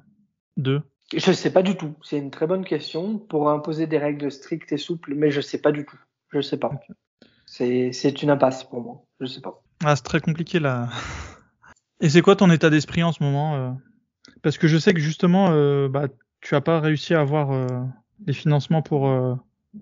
d'eux? 0.57 0.81
Je 1.15 1.31
sais 1.31 1.51
pas 1.51 1.61
du 1.61 1.75
tout. 1.75 1.93
C'est 2.03 2.17
une 2.17 2.31
très 2.31 2.47
bonne 2.47 2.65
question 2.65 3.17
pour 3.17 3.49
imposer 3.49 3.87
des 3.87 3.97
règles 3.97 4.31
strictes 4.31 4.71
et 4.71 4.77
souples, 4.77 5.13
mais 5.15 5.31
je 5.31 5.41
sais 5.41 5.59
pas 5.59 5.71
du 5.71 5.85
tout. 5.85 5.99
Je 6.31 6.41
sais 6.41 6.57
pas. 6.57 6.71
C'est 7.45 8.23
une 8.23 8.29
impasse 8.29 8.63
pour 8.63 8.81
moi. 8.81 9.03
Je 9.19 9.25
sais 9.25 9.41
pas. 9.41 9.61
Ah, 9.83 9.95
c'est 9.95 10.03
très 10.03 10.19
compliqué 10.19 10.59
là. 10.59 10.89
Et 12.01 12.09
c'est 12.09 12.21
quoi 12.21 12.35
ton 12.35 12.49
état 12.49 12.69
d'esprit 12.69 13.03
en 13.03 13.11
ce 13.11 13.23
moment 13.23 13.55
euh? 13.55 13.71
Parce 14.41 14.57
que 14.57 14.67
je 14.67 14.77
sais 14.77 14.93
que 14.93 14.99
justement, 14.99 15.51
euh, 15.51 15.87
bah, 15.87 16.07
tu 16.41 16.55
as 16.55 16.61
pas 16.61 16.79
réussi 16.79 17.13
à 17.13 17.21
avoir 17.21 17.51
euh, 17.51 17.67
les 18.25 18.33
financements 18.33 18.81
pour 18.81 19.09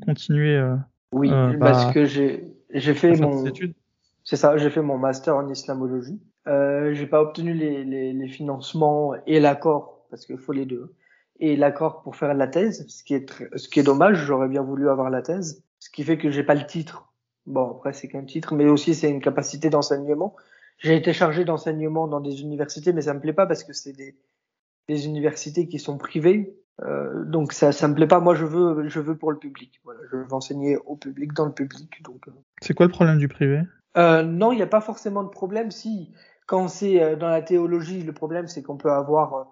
continuer. 0.06 0.62
oui, 1.14 1.30
bah, 1.30 1.56
parce 1.60 1.94
que 1.94 2.06
j'ai 2.06 2.54
j'ai 2.74 2.94
fait 2.94 3.20
mon. 3.20 3.44
C'est 4.24 4.36
ça, 4.36 4.58
j'ai 4.58 4.70
fait 4.70 4.82
mon 4.82 4.98
master 4.98 5.36
en 5.36 5.50
islamologie. 5.50 6.20
Euh, 6.48 6.94
j'ai 6.94 7.06
pas 7.06 7.22
obtenu 7.22 7.54
les, 7.54 7.84
les, 7.84 8.14
les 8.14 8.28
financements 8.28 9.14
et 9.28 9.40
l'accord 9.40 10.06
parce 10.10 10.26
qu'il 10.26 10.38
faut 10.38 10.54
les 10.54 10.66
deux 10.66 10.94
et 11.42 11.58
l'accord 11.58 12.02
pour 12.02 12.16
faire 12.16 12.34
la 12.34 12.48
thèse, 12.48 12.86
ce 12.88 13.04
qui 13.04 13.14
est 13.14 13.28
très, 13.28 13.50
ce 13.56 13.68
qui 13.68 13.82
est 13.82 13.84
dommage. 13.84 14.26
J'aurais 14.26 14.48
bien 14.48 14.62
voulu 14.62 14.90
avoir 14.90 15.10
la 15.10 15.22
thèse, 15.22 15.62
ce 15.80 15.90
qui 15.90 16.04
fait 16.04 16.18
que 16.18 16.32
j'ai 16.32 16.44
pas 16.44 16.56
le 16.56 16.66
titre. 16.66 17.12
Bon 17.46 17.70
après 17.72 17.92
c'est 17.92 18.08
qu'un 18.08 18.24
titre, 18.24 18.56
mais 18.56 18.70
aussi 18.70 18.96
c'est 18.96 19.10
une 19.10 19.22
capacité 19.22 19.70
d'enseignement. 19.70 20.36
J'ai 20.78 20.96
été 20.96 21.12
chargé 21.14 21.44
d'enseignement 21.44 22.08
dans 22.08 22.22
des 22.22 22.42
universités, 22.42 22.94
mais 22.94 23.02
ça 23.02 23.14
me 23.14 23.20
plaît 23.20 23.34
pas 23.34 23.46
parce 23.46 23.64
que 23.64 23.74
c'est 23.74 23.94
des, 23.94 24.16
des 24.88 25.06
universités 25.06 25.68
qui 25.68 25.78
sont 25.78 25.98
privées. 25.98 26.56
Euh, 26.82 27.24
donc 27.26 27.54
ça, 27.54 27.72
ça 27.72 27.88
me 27.88 27.94
plaît 27.94 28.08
pas. 28.08 28.20
Moi, 28.20 28.34
je 28.34 28.46
veux, 28.46 28.88
je 28.88 29.00
veux 29.00 29.16
pour 29.16 29.32
le 29.32 29.38
public. 29.38 29.80
Voilà, 29.84 30.00
je 30.12 30.18
veux 30.18 30.34
enseigner 30.34 30.78
au 30.78 30.96
public, 30.96 31.34
dans 31.34 31.46
le 31.46 31.52
public. 31.52 32.02
Donc. 32.04 32.28
Euh. 32.28 32.32
C'est 32.62 32.74
quoi 32.74 32.88
le 32.88 32.92
problème 32.92 33.20
du 33.20 33.28
privé? 33.28 33.62
Euh, 33.98 34.24
Non, 34.24 34.52
il 34.52 34.56
n'y 34.56 34.64
a 34.64 34.68
pas 34.68 34.82
forcément 34.82 35.24
de 35.24 35.30
problème. 35.30 35.70
Si 35.70 36.12
quand 36.48 36.68
c'est 36.68 37.02
euh, 37.02 37.16
dans 37.16 37.30
la 37.30 37.42
théologie, 37.42 38.02
le 38.04 38.14
problème 38.14 38.48
c'est 38.48 38.64
qu'on 38.64 38.78
peut 38.78 38.92
avoir 38.92 39.34
euh, 39.34 39.44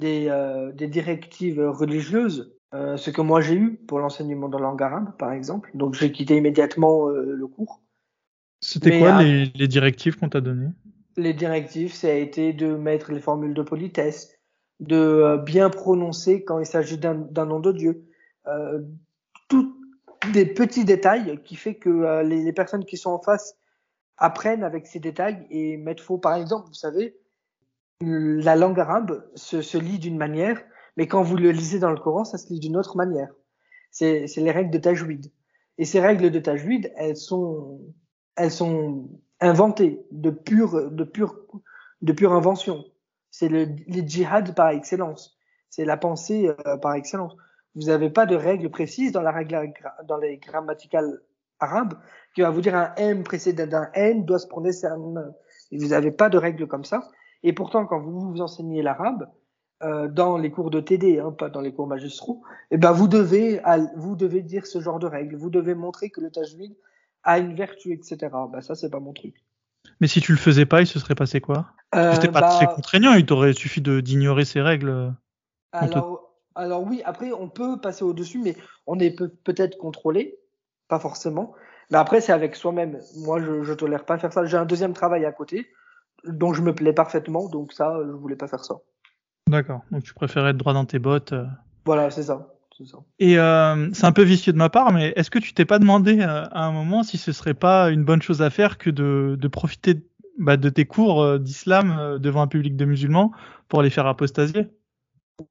des, 0.00 0.26
euh, 0.28 0.72
des 0.72 0.88
directives 0.88 1.60
religieuses, 1.60 2.54
ce 2.72 3.10
que 3.10 3.20
moi 3.20 3.40
j'ai 3.40 3.54
eu 3.54 3.76
pour 3.88 3.98
l'enseignement 3.98 4.48
de 4.48 4.56
la 4.56 4.62
langue 4.62 4.82
arabe, 4.82 5.16
par 5.18 5.32
exemple. 5.32 5.70
Donc 5.74 5.94
j'ai 5.94 6.12
quitté 6.12 6.36
immédiatement 6.36 7.08
le 7.08 7.46
cours. 7.48 7.82
C'était 8.60 8.98
quoi 8.98 9.22
les, 9.22 9.46
les, 9.46 9.66
directives 9.66 10.16
qu'on 10.16 10.28
t'a 10.28 10.40
données? 10.40 10.68
Les 11.16 11.34
directives, 11.34 11.92
ça 11.92 12.08
a 12.08 12.12
été 12.12 12.52
de 12.52 12.76
mettre 12.76 13.10
les 13.10 13.18
formules 13.18 13.54
de 13.54 13.62
politesse, 13.62 14.38
de 14.78 15.36
bien 15.44 15.68
prononcer 15.68 16.44
quand 16.44 16.60
il 16.60 16.66
s'agit 16.66 16.98
d'un 16.98 17.46
nom 17.46 17.58
de 17.58 17.72
Dieu. 17.72 18.04
Euh, 18.46 18.80
tout 19.48 19.76
des 20.32 20.46
petits 20.46 20.84
détails 20.84 21.40
qui 21.44 21.56
fait 21.56 21.74
que 21.74 22.22
les, 22.22 22.42
les, 22.42 22.52
personnes 22.52 22.84
qui 22.84 22.96
sont 22.96 23.10
en 23.10 23.20
face 23.20 23.56
apprennent 24.16 24.64
avec 24.64 24.86
ces 24.86 25.00
détails 25.00 25.46
et 25.50 25.76
mettent 25.76 26.00
faux. 26.00 26.18
Par 26.18 26.34
exemple, 26.34 26.68
vous 26.68 26.74
savez, 26.74 27.16
la 28.00 28.56
langue 28.56 28.80
arabe 28.80 29.24
se, 29.34 29.62
se 29.62 29.78
lit 29.78 29.98
d'une 29.98 30.16
manière, 30.16 30.60
mais 30.96 31.06
quand 31.06 31.22
vous 31.22 31.36
le 31.36 31.50
lisez 31.50 31.78
dans 31.78 31.90
le 31.90 31.98
Coran, 31.98 32.24
ça 32.24 32.38
se 32.38 32.48
lit 32.48 32.60
d'une 32.60 32.76
autre 32.76 32.96
manière. 32.96 33.28
C'est 33.90 34.26
les 34.36 34.50
règles 34.50 34.70
de 34.70 34.78
tajwid. 34.78 35.32
Et 35.78 35.84
ces 35.84 36.00
règles 36.00 36.30
de 36.30 36.38
tajwid, 36.38 36.92
elles 36.96 37.16
sont, 37.16 37.80
elles 38.36 38.50
sont 38.50 39.08
inventées 39.40 40.04
de 40.10 40.30
pure, 40.30 40.90
de 40.90 41.04
pure, 41.04 41.36
de 42.02 42.12
pure 42.12 42.32
invention. 42.32 42.84
C'est 43.30 43.48
le, 43.48 43.68
les 43.86 44.06
djihad 44.06 44.54
par 44.54 44.70
excellence. 44.70 45.38
C'est 45.68 45.84
la 45.84 45.96
pensée 45.96 46.48
euh, 46.66 46.76
par 46.76 46.94
excellence. 46.94 47.36
Vous 47.74 47.84
n'avez 47.84 48.10
pas 48.10 48.26
de 48.26 48.34
règles 48.34 48.70
précises 48.70 49.12
dans 49.12 49.22
la 49.22 49.30
règle, 49.30 49.72
dans 50.06 50.18
les 50.18 50.38
grammaticales 50.38 51.20
arabe 51.60 51.94
qui 52.34 52.40
va 52.40 52.50
vous 52.50 52.60
dire 52.60 52.74
un 52.74 52.92
M 52.96 53.22
précédent 53.22 53.66
d'un 53.66 53.90
N 53.94 54.24
doit 54.24 54.38
se 54.38 54.46
prononcer 54.46 54.86
un 54.86 54.96
N. 54.96 55.32
Et 55.70 55.78
vous 55.78 55.88
n'avez 55.88 56.10
pas 56.10 56.28
de 56.28 56.38
règles 56.38 56.66
comme 56.66 56.84
ça. 56.84 57.08
Et 57.42 57.52
pourtant, 57.52 57.86
quand 57.86 58.00
vous 58.00 58.20
vous 58.20 58.40
enseignez 58.40 58.82
l'arabe, 58.82 59.28
euh, 59.82 60.08
dans 60.08 60.36
les 60.36 60.50
cours 60.50 60.70
de 60.70 60.78
TD, 60.80 61.20
hein, 61.20 61.32
pas 61.32 61.48
dans 61.48 61.62
les 61.62 61.72
cours 61.72 61.86
magistraux, 61.86 62.42
eh 62.70 62.76
ben 62.76 62.92
vous 62.92 63.08
devez, 63.08 63.62
vous 63.96 64.14
devez 64.14 64.42
dire 64.42 64.66
ce 64.66 64.80
genre 64.80 64.98
de 64.98 65.06
règles. 65.06 65.36
Vous 65.36 65.48
devez 65.48 65.74
montrer 65.74 66.10
que 66.10 66.20
le 66.20 66.30
tajwid 66.30 66.76
a 67.22 67.38
une 67.38 67.54
vertu, 67.54 67.92
etc. 67.92 68.28
Ben 68.52 68.60
ça, 68.60 68.74
c'est 68.74 68.90
pas 68.90 69.00
mon 69.00 69.14
truc. 69.14 69.36
Mais 70.00 70.06
si 70.06 70.20
tu 70.20 70.32
le 70.32 70.38
faisais 70.38 70.66
pas, 70.66 70.82
il 70.82 70.86
se 70.86 70.98
serait 70.98 71.14
passé 71.14 71.40
quoi? 71.40 71.66
Euh, 71.94 72.12
C'était 72.12 72.28
pas 72.28 72.42
bah, 72.42 72.48
très 72.48 72.66
contraignant. 72.66 73.14
Il 73.14 73.24
t'aurait 73.24 73.54
suffi 73.54 73.80
d'ignorer 73.80 74.44
ces 74.44 74.60
règles. 74.60 75.14
Alors, 75.72 76.34
alors 76.54 76.82
oui, 76.82 77.00
après 77.06 77.32
on 77.32 77.48
peut 77.48 77.80
passer 77.80 78.04
au 78.04 78.12
dessus, 78.12 78.38
mais 78.38 78.56
on 78.86 78.98
est 78.98 79.18
peut-être 79.44 79.78
contrôlé, 79.78 80.38
pas 80.88 80.98
forcément. 80.98 81.54
Mais 81.90 81.98
après, 81.98 82.20
c'est 82.20 82.32
avec 82.32 82.54
soi-même. 82.54 83.00
Moi, 83.16 83.40
je, 83.40 83.62
je 83.62 83.72
tolère 83.72 84.04
pas 84.04 84.18
faire 84.18 84.32
ça. 84.32 84.44
J'ai 84.44 84.56
un 84.56 84.66
deuxième 84.66 84.92
travail 84.92 85.24
à 85.24 85.32
côté, 85.32 85.66
dont 86.24 86.52
je 86.52 86.62
me 86.62 86.74
plais 86.74 86.92
parfaitement, 86.92 87.48
donc 87.48 87.72
ça, 87.72 87.98
je 88.04 88.10
voulais 88.10 88.36
pas 88.36 88.48
faire 88.48 88.64
ça. 88.64 88.76
D'accord. 89.48 89.80
Donc 89.90 90.02
tu 90.04 90.14
préférais 90.14 90.50
être 90.50 90.56
droit 90.56 90.72
dans 90.72 90.84
tes 90.84 90.98
bottes. 90.98 91.32
Euh. 91.32 91.46
Voilà, 91.84 92.10
c'est 92.10 92.22
ça. 92.24 92.54
ça. 92.84 92.98
Et 93.18 93.38
euh, 93.38 93.90
c'est 93.92 94.06
un 94.06 94.12
peu 94.12 94.22
vicieux 94.22 94.52
de 94.52 94.58
ma 94.58 94.68
part, 94.68 94.92
mais 94.92 95.12
est-ce 95.16 95.30
que 95.30 95.38
tu 95.38 95.54
t'es 95.54 95.64
pas 95.64 95.78
demandé 95.78 96.20
euh, 96.20 96.44
à 96.50 96.64
un 96.64 96.72
moment 96.72 97.02
si 97.02 97.18
ce 97.18 97.32
serait 97.32 97.54
pas 97.54 97.90
une 97.90 98.04
bonne 98.04 98.22
chose 98.22 98.42
à 98.42 98.50
faire 98.50 98.78
que 98.78 98.90
de, 98.90 99.36
de 99.38 99.48
profiter 99.48 100.06
bah, 100.38 100.56
de 100.56 100.68
tes 100.68 100.84
cours 100.84 101.22
euh, 101.22 101.38
d'islam 101.38 102.18
devant 102.18 102.42
un 102.42 102.46
public 102.46 102.76
de 102.76 102.84
musulmans 102.84 103.32
pour 103.68 103.82
les 103.82 103.90
faire 103.90 104.06
apostasier? 104.06 104.68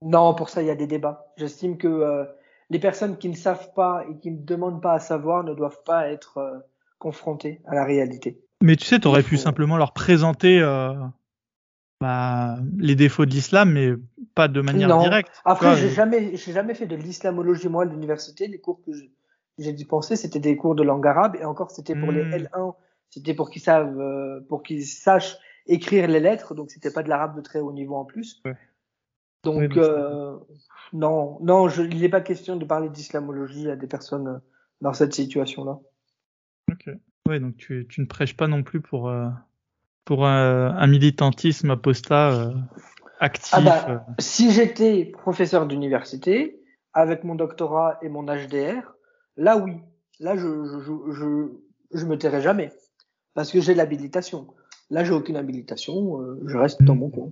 Non, 0.01 0.33
pour 0.33 0.49
ça 0.49 0.61
il 0.61 0.67
y 0.67 0.71
a 0.71 0.75
des 0.75 0.87
débats. 0.87 1.25
J'estime 1.35 1.77
que 1.77 2.25
les 2.69 2.79
personnes 2.79 3.17
qui 3.17 3.27
ne 3.27 3.35
savent 3.35 3.73
pas 3.73 4.05
et 4.09 4.17
qui 4.19 4.31
ne 4.31 4.43
demandent 4.43 4.81
pas 4.81 4.93
à 4.93 4.99
savoir 4.99 5.43
ne 5.43 5.53
doivent 5.53 5.83
pas 5.83 6.09
être 6.09 6.63
confrontées 6.99 7.61
à 7.65 7.73
la 7.73 7.83
réalité. 7.83 8.39
Mais 8.61 8.75
tu 8.75 8.85
sais, 8.85 8.99
tu 8.99 9.07
aurais 9.07 9.23
pu 9.23 9.37
simplement 9.37 9.77
leur 9.77 9.93
présenter 9.93 10.61
bah, 12.01 12.57
les 12.77 12.95
défauts 12.95 13.25
de 13.25 13.31
l'islam, 13.31 13.71
mais 13.73 13.93
pas 14.33 14.47
de 14.47 14.61
manière 14.61 14.97
directe. 14.99 15.41
Après, 15.43 15.75
j'ai 15.75 15.89
jamais, 15.89 16.35
j'ai 16.37 16.53
jamais 16.53 16.73
fait 16.73 16.87
de 16.87 16.95
l'islamologie 16.95 17.67
moi 17.67 17.83
à 17.83 17.85
l'université. 17.85 18.47
Les 18.47 18.59
cours 18.59 18.81
que 18.85 18.91
j'ai 19.57 19.73
dû 19.73 19.85
penser, 19.85 20.15
c'était 20.15 20.39
des 20.39 20.55
cours 20.55 20.75
de 20.75 20.83
langue 20.83 21.05
arabe, 21.05 21.35
et 21.39 21.45
encore, 21.45 21.71
c'était 21.71 21.95
pour 21.95 22.11
les 22.11 22.23
hmm. 22.23 22.47
L1, 22.47 22.75
c'était 23.09 23.33
pour 23.33 23.49
qu'ils 23.49 23.61
savent, 23.61 23.99
euh, 23.99 24.39
pour 24.47 24.63
qu'ils 24.63 24.85
sachent 24.85 25.37
écrire 25.67 26.07
les 26.07 26.19
lettres, 26.19 26.55
donc 26.55 26.71
c'était 26.71 26.91
pas 26.91 27.03
de 27.03 27.09
l'arabe 27.09 27.35
de 27.35 27.41
très 27.41 27.59
haut 27.59 27.73
niveau 27.73 27.95
en 27.95 28.05
plus. 28.05 28.41
Donc, 29.43 29.77
euh, 29.77 30.37
non, 30.93 31.37
non, 31.41 31.69
je, 31.69 31.83
il 31.83 31.99
n'est 31.99 32.09
pas 32.09 32.21
question 32.21 32.55
de 32.55 32.65
parler 32.65 32.89
d'islamologie 32.89 33.69
à 33.69 33.75
des 33.75 33.87
personnes 33.87 34.27
euh, 34.27 34.37
dans 34.81 34.93
cette 34.93 35.13
situation-là. 35.13 35.79
Ok. 36.71 36.89
Ouais, 37.29 37.39
donc 37.39 37.57
tu, 37.57 37.85
tu 37.87 38.01
ne 38.01 38.07
prêches 38.07 38.35
pas 38.35 38.47
non 38.47 38.63
plus 38.63 38.81
pour 38.81 39.07
euh, 39.07 39.29
pour 40.03 40.25
un, 40.25 40.87
militantisme 40.87 41.69
apostat 41.69 42.31
euh, 42.31 42.53
actif 43.19 43.53
ah 43.55 43.61
bah, 43.61 43.85
euh. 43.87 43.97
Si 44.17 44.51
j'étais 44.51 45.05
professeur 45.05 45.67
d'université, 45.67 46.59
avec 46.91 47.23
mon 47.23 47.35
doctorat 47.35 47.99
et 48.01 48.09
mon 48.09 48.23
HDR, 48.23 48.95
là 49.37 49.57
oui, 49.57 49.73
là 50.19 50.35
je, 50.35 50.47
je, 50.83 51.11
je, 51.13 51.99
je 51.99 52.05
me 52.07 52.17
tairai 52.17 52.41
jamais, 52.41 52.73
parce 53.35 53.51
que 53.51 53.61
j'ai 53.61 53.75
l'habilitation. 53.75 54.47
Là, 54.89 55.03
j'ai 55.03 55.11
aucune 55.11 55.35
habilitation, 55.35 56.19
euh, 56.19 56.41
je 56.47 56.57
reste 56.57 56.81
dans 56.81 56.95
mon 56.95 57.11
coin. 57.11 57.31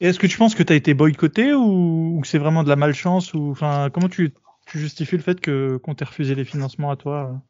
Et 0.00 0.06
est-ce 0.06 0.18
que 0.18 0.26
tu 0.26 0.38
penses 0.38 0.54
que 0.54 0.62
tu 0.62 0.72
as 0.72 0.76
été 0.76 0.94
boycotté 0.94 1.52
ou, 1.52 2.16
ou 2.16 2.20
que 2.22 2.26
c'est 2.26 2.38
vraiment 2.38 2.62
de 2.62 2.70
la 2.70 2.76
malchance 2.76 3.34
ou 3.34 3.50
enfin 3.50 3.90
comment 3.92 4.08
tu, 4.08 4.32
tu 4.66 4.78
justifies 4.78 5.18
le 5.18 5.22
fait 5.22 5.42
que 5.42 5.76
qu'on 5.76 5.94
t'ait 5.94 6.06
refusé 6.06 6.34
les 6.34 6.46
financements 6.46 6.90
à 6.90 6.96
toi 6.96 7.42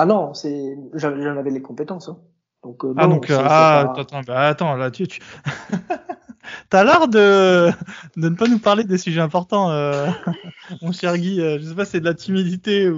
Ah 0.00 0.06
non, 0.06 0.32
c'est 0.32 0.78
j'en 0.94 1.36
avais 1.36 1.50
les 1.50 1.60
compétences. 1.60 2.08
Hein. 2.08 2.18
Donc, 2.62 2.84
euh, 2.84 2.94
ah, 2.96 3.06
donc, 3.06 3.30
euh, 3.30 3.38
ah, 3.40 3.94
attends, 3.96 4.22
bah, 4.22 4.46
attends, 4.46 4.76
là, 4.76 4.90
tu, 4.92 5.08
tu... 5.08 5.20
T'as 6.70 6.84
l'air 6.84 7.08
de... 7.08 7.70
de 8.16 8.28
ne 8.28 8.36
pas 8.36 8.46
nous 8.46 8.60
parler 8.60 8.84
des 8.84 8.96
sujets 8.96 9.20
importants, 9.20 9.70
euh... 9.70 10.08
mon 10.82 10.92
cher 10.92 11.16
Guy. 11.18 11.40
Euh, 11.40 11.58
je 11.58 11.64
sais 11.64 11.74
pas 11.74 11.84
si 11.84 11.92
c'est 11.92 12.00
de 12.00 12.04
la 12.04 12.14
timidité 12.14 12.88
ou, 12.88 12.96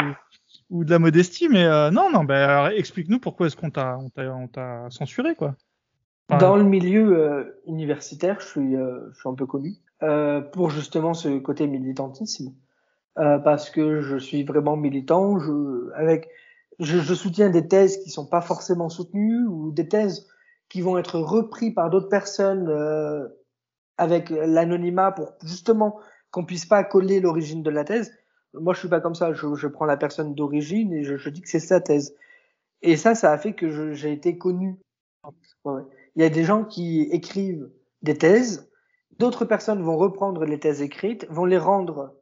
ou 0.69 0.85
de 0.85 0.91
la 0.91 0.99
modestie, 0.99 1.49
mais 1.49 1.65
non, 1.91 2.11
non, 2.13 2.25
bah, 2.25 2.75
explique-nous 2.75 3.19
pourquoi 3.19 3.47
est-ce 3.47 3.57
qu'on 3.57 3.71
t'a, 3.71 3.99
on 3.99 4.47
t'a, 4.49 4.87
censuré, 4.91 5.35
quoi. 5.35 5.55
Dans 6.39 6.57
le 6.57 6.63
milieu 6.63 7.61
universitaire, 7.67 8.37
je 8.41 8.47
suis, 8.47 8.77
je 8.77 9.19
suis 9.19 9.29
un 9.29 9.35
peu 9.35 9.47
connu 9.47 9.75
pour 10.53 10.71
justement 10.71 11.13
ce 11.13 11.39
côté 11.39 11.67
militantisme, 11.67 12.53
parce 13.17 13.71
que 13.71 14.01
je 14.01 14.17
suis 14.17 14.45
vraiment 14.45 14.77
militant. 14.77 15.41
Je, 15.41 15.93
avec 15.95 16.29
je, 16.81 16.99
je, 16.99 17.15
soutiens 17.15 17.51
des 17.51 17.69
thèses 17.69 17.99
qui 17.99 18.11
sont 18.11 18.27
pas 18.27 18.41
forcément 18.41 18.89
soutenues 18.89 19.47
ou 19.47 19.71
des 19.71 19.89
thèses 19.89 20.27
qui 20.69 20.81
vont 20.81 20.99
être 20.99 21.19
reprises 21.19 21.75
par 21.75 21.91
d'autres 21.91 22.09
personnes 22.09 22.69
euh, 22.69 23.29
avec 23.99 24.31
l'anonymat 24.31 25.13
pour 25.13 25.33
justement 25.45 26.01
qu'on 26.31 26.45
puisse 26.45 26.65
pas 26.65 26.83
coller 26.85 27.21
l'origine 27.21 27.63
de 27.63 27.71
la 27.71 27.85
thèse. 27.85 28.13
Moi, 28.55 28.73
je 28.73 28.81
suis 28.81 28.89
pas 28.89 29.01
comme 29.01 29.15
ça. 29.15 29.33
Je, 29.33 29.55
je 29.55 29.67
prends 29.67 29.85
la 29.85 29.97
personne 29.97 30.35
d'origine 30.35 30.93
et 30.93 31.05
je, 31.05 31.17
je, 31.17 31.29
dis 31.29 31.43
que 31.43 31.49
c'est 31.49 31.61
sa 31.61 31.81
thèse. 31.81 32.15
Et 32.83 32.97
ça, 32.97 33.15
ça 33.15 33.33
a 33.33 33.39
fait 33.39 33.53
que 33.53 33.93
j'ai 33.93 34.13
été 34.13 34.39
connu. 34.39 34.77
Il 36.17 36.23
y 36.23 36.25
a 36.25 36.31
des 36.31 36.45
gens 36.45 36.65
qui 36.65 37.03
écrivent 37.13 37.71
des 38.03 38.17
thèses. 38.17 38.71
D'autres 39.19 39.45
personnes 39.45 39.83
vont 39.83 39.99
reprendre 39.99 40.45
les 40.47 40.59
thèses 40.59 40.81
écrites, 40.81 41.27
vont 41.29 41.45
les 41.45 41.59
rendre, 41.59 42.17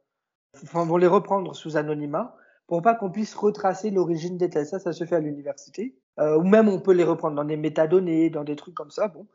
enfin, 0.63 0.83
vont 0.83 0.97
les 0.97 1.07
reprendre 1.07 1.55
sous 1.55 1.77
anonymat 1.77 2.35
pour 2.69 2.83
pas 2.83 2.93
qu'on 2.93 3.09
puisse 3.09 3.33
retracer 3.33 3.89
l'origine 3.89 4.37
des 4.37 4.47
thèses. 4.51 4.69
Ça, 4.69 4.79
ça 4.79 4.93
se 4.93 5.03
fait 5.03 5.15
à 5.15 5.19
l'université. 5.19 5.95
Euh, 6.19 6.37
ou 6.37 6.43
même 6.43 6.69
on 6.69 6.79
peut 6.79 6.93
les 6.93 7.03
reprendre 7.03 7.35
dans 7.35 7.43
des 7.43 7.57
métadonnées, 7.57 8.29
dans 8.29 8.43
des 8.43 8.55
trucs 8.55 8.75
comme 8.75 8.91
ça. 8.91 9.07
Bon, 9.07 9.25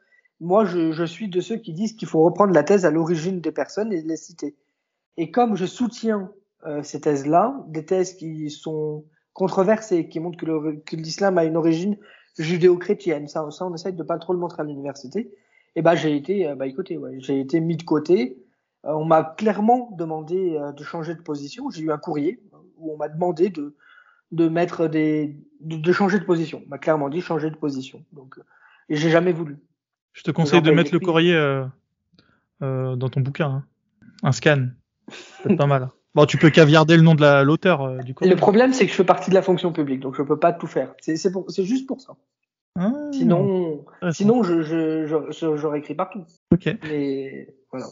moi, 0.41 0.65
je, 0.65 0.93
je 0.93 1.05
suis 1.05 1.29
de 1.29 1.41
ceux 1.41 1.57
qui 1.57 1.73
disent 1.73 1.95
qu'il 1.95 2.07
faut 2.07 2.23
reprendre 2.23 2.55
la 2.55 2.63
thèse 2.63 2.87
à 2.87 2.93
l'origine 2.93 3.41
des 3.41 3.51
personnes 3.51 3.93
et 3.93 4.03
les 4.03 4.17
citer. 4.17 4.55
Et 5.17 5.33
comme 5.33 5.57
je 5.57 5.67
soutiens 5.67 6.31
euh, 6.65 6.85
ces 6.85 7.01
thèses-là, 7.01 7.65
des 7.67 7.85
thèses 7.85 8.15
qui 8.15 8.51
sont 8.51 9.05
controversées, 9.33 10.09
qui 10.09 10.21
montrent 10.21 10.39
que 10.39 10.95
l'islam 10.95 11.37
a 11.37 11.45
une 11.45 11.57
origine 11.57 11.97
judéo-chrétienne, 12.39 13.27
ça, 13.27 13.51
ça, 13.51 13.67
on 13.67 13.75
essaye 13.75 13.95
de 13.95 14.03
pas 14.05 14.19
trop 14.19 14.33
le 14.33 14.39
montrer 14.39 14.63
à 14.63 14.65
l'université. 14.65 15.21
Et 15.21 15.81
eh 15.81 15.83
ben, 15.83 15.97
j'ai 15.97 16.15
été, 16.15 16.47
euh, 16.47 16.55
bah, 16.55 16.69
écoutez, 16.69 16.99
ouais, 16.99 17.17
j'ai 17.19 17.41
été 17.41 17.59
mis 17.59 17.77
de 17.77 17.83
côté. 17.83 18.39
Euh, 18.85 18.93
on 18.93 19.05
m'a 19.05 19.25
clairement 19.25 19.91
demandé 19.99 20.57
euh, 20.57 20.71
de 20.71 20.85
changer 20.85 21.17
de 21.17 21.21
position. 21.21 21.69
J'ai 21.71 21.83
eu 21.83 21.91
un 21.91 21.99
courrier 21.99 22.41
où 22.79 22.93
on 22.93 22.97
m'a 22.97 23.09
demandé 23.09 23.49
de, 23.49 23.77
de 24.33 24.49
mettre 24.49 24.89
des, 24.89 25.37
de, 25.61 25.93
changer 25.93 26.19
de 26.19 26.25
position. 26.25 26.63
On 26.67 26.69
m'a 26.69 26.79
clairement 26.79 27.09
dit 27.09 27.21
changer 27.21 27.51
de 27.51 27.57
position. 27.57 28.05
Donc, 28.13 28.39
euh, 28.39 28.43
et 28.89 28.97
j'ai 28.97 29.11
jamais 29.11 29.33
voulu. 29.33 29.59
Je 30.13 30.23
te 30.23 30.31
conseille 30.31 30.63
de 30.63 30.71
mettre 30.71 30.93
le 30.93 31.01
courrier 31.01 31.35
euh, 31.35 31.65
euh, 32.63 32.97
dans 32.97 33.09
ton 33.09 33.21
bouquin. 33.21 33.49
Hein. 33.49 33.65
Un 34.23 34.33
scan. 34.33 34.69
C'est 35.43 35.57
pas 35.57 35.67
mal. 35.67 35.91
Bon, 36.15 36.27
tu 36.27 36.39
peux 36.39 36.51
caviarder 36.51 36.95
le 36.95 37.03
nom 37.03 37.17
de 37.17 37.43
l'auteur 37.43 37.83
euh, 37.83 37.99
du 37.99 38.15
courrier. 38.15 38.33
Le 38.33 38.39
problème, 38.39 38.73
c'est 38.73 38.85
que 38.85 38.93
je 38.93 38.97
fais 38.97 39.05
partie 39.05 39.31
de 39.31 39.35
la 39.35 39.43
fonction 39.43 39.73
publique, 39.73 39.99
donc 39.99 40.15
je 40.15 40.23
peux 40.23 40.39
pas 40.39 40.53
tout 40.53 40.69
faire. 40.69 40.95
C'est 41.01 41.17
juste 41.65 41.89
pour 41.89 42.01
ça. 42.01 42.15
Ah, 42.79 42.93
sinon, 43.13 43.85
sinon, 44.13 44.45
je, 44.45 44.63
je, 44.63 45.57
j'aurais 45.57 45.81
écrit 45.81 45.97
partout. 45.97 46.25
Ok. 46.53 46.69
Mais 46.85 47.57
voilà. 47.73 47.87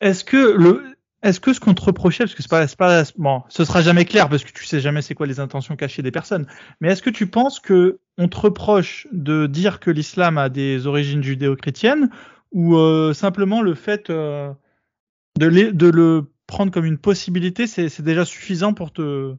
Est-ce 0.00 0.24
que 0.24 0.36
le, 0.36 0.95
est-ce 1.26 1.40
que 1.40 1.52
ce 1.52 1.58
qu'on 1.58 1.74
te 1.74 1.82
reprochait, 1.82 2.24
parce 2.24 2.34
que 2.34 2.42
c'est 2.42 2.48
pas, 2.48 2.66
pas, 2.78 3.02
bon, 3.18 3.42
ce 3.48 3.64
sera 3.64 3.82
jamais 3.82 4.04
clair 4.04 4.28
parce 4.28 4.44
que 4.44 4.52
tu 4.52 4.64
sais 4.64 4.78
jamais 4.80 5.02
c'est 5.02 5.14
quoi 5.14 5.26
les 5.26 5.40
intentions 5.40 5.74
cachées 5.74 6.02
des 6.02 6.12
personnes, 6.12 6.46
mais 6.80 6.88
est-ce 6.90 7.02
que 7.02 7.10
tu 7.10 7.26
penses 7.26 7.58
que 7.58 7.98
on 8.16 8.28
te 8.28 8.36
reproche 8.38 9.08
de 9.12 9.46
dire 9.46 9.80
que 9.80 9.90
l'islam 9.90 10.38
a 10.38 10.48
des 10.48 10.86
origines 10.86 11.22
judéo-chrétiennes 11.22 12.10
ou 12.52 12.76
euh, 12.76 13.12
simplement 13.12 13.60
le 13.60 13.74
fait 13.74 14.08
euh, 14.08 14.52
de, 15.38 15.48
de, 15.48 15.88
le 15.88 16.30
prendre 16.46 16.70
comme 16.70 16.84
une 16.84 16.98
possibilité, 16.98 17.66
c'est 17.66 18.02
déjà 18.02 18.24
suffisant 18.24 18.72
pour 18.72 18.92
te. 18.92 19.34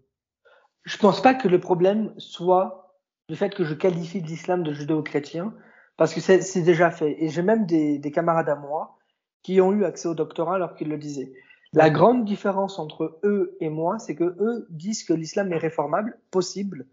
Je 0.83 0.97
pense 0.97 1.21
pas 1.21 1.33
que 1.33 1.47
le 1.47 1.59
problème 1.59 2.13
soit 2.17 2.93
le 3.29 3.35
fait 3.35 3.53
que 3.55 3.63
je 3.63 3.73
qualifie 3.73 4.19
l'islam 4.19 4.61
de 4.63 4.73
judéo-chrétien, 4.73 5.53
parce 5.95 6.13
que 6.13 6.19
c'est 6.19 6.61
déjà 6.61 6.91
fait. 6.91 7.15
Et 7.23 7.29
j'ai 7.29 7.41
même 7.41 7.65
des, 7.65 7.97
des 7.97 8.11
camarades 8.11 8.49
à 8.49 8.55
moi 8.55 8.97
qui 9.41 9.61
ont 9.61 9.71
eu 9.71 9.85
accès 9.85 10.07
au 10.07 10.13
doctorat 10.13 10.55
alors 10.55 10.75
qu'ils 10.75 10.89
le 10.89 10.97
disaient. 10.97 11.31
La 11.77 11.91
grande 11.91 12.25
différence 12.25 12.79
entre 12.79 13.19
eux 13.23 13.55
et 13.59 13.69
moi, 13.69 13.99
c'est 13.99 14.15
que 14.15 14.23
eux 14.23 14.65
disent 14.71 15.03
que 15.03 15.13
l'islam 15.13 15.53
est 15.53 15.59
réformable, 15.59 16.17
possible 16.31 16.87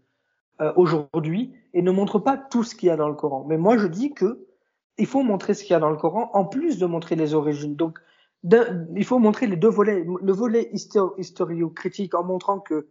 euh, 0.61 0.71
aujourd'hui, 0.75 1.55
et 1.73 1.81
ne 1.81 1.89
montrent 1.89 2.19
pas 2.19 2.37
tout 2.37 2.63
ce 2.63 2.75
qu'il 2.75 2.89
y 2.89 2.91
a 2.91 2.95
dans 2.95 3.09
le 3.09 3.15
Coran. 3.15 3.45
Mais 3.49 3.57
moi, 3.57 3.79
je 3.79 3.87
dis 3.87 4.13
que 4.13 4.45
il 4.99 5.07
faut 5.07 5.23
montrer 5.23 5.55
ce 5.55 5.63
qu'il 5.63 5.71
y 5.71 5.75
a 5.75 5.79
dans 5.79 5.89
le 5.89 5.97
Coran, 5.97 6.29
en 6.33 6.45
plus 6.45 6.77
de 6.77 6.85
montrer 6.85 7.15
les 7.15 7.33
origines. 7.33 7.75
Donc, 7.75 7.97
il 8.43 9.05
faut 9.05 9.17
montrer 9.17 9.47
les 9.47 9.55
deux 9.55 9.69
volets. 9.69 10.05
Le 10.21 10.33
volet 10.33 10.69
historio-critique 10.71 12.13
en 12.13 12.23
montrant 12.23 12.59
que 12.59 12.87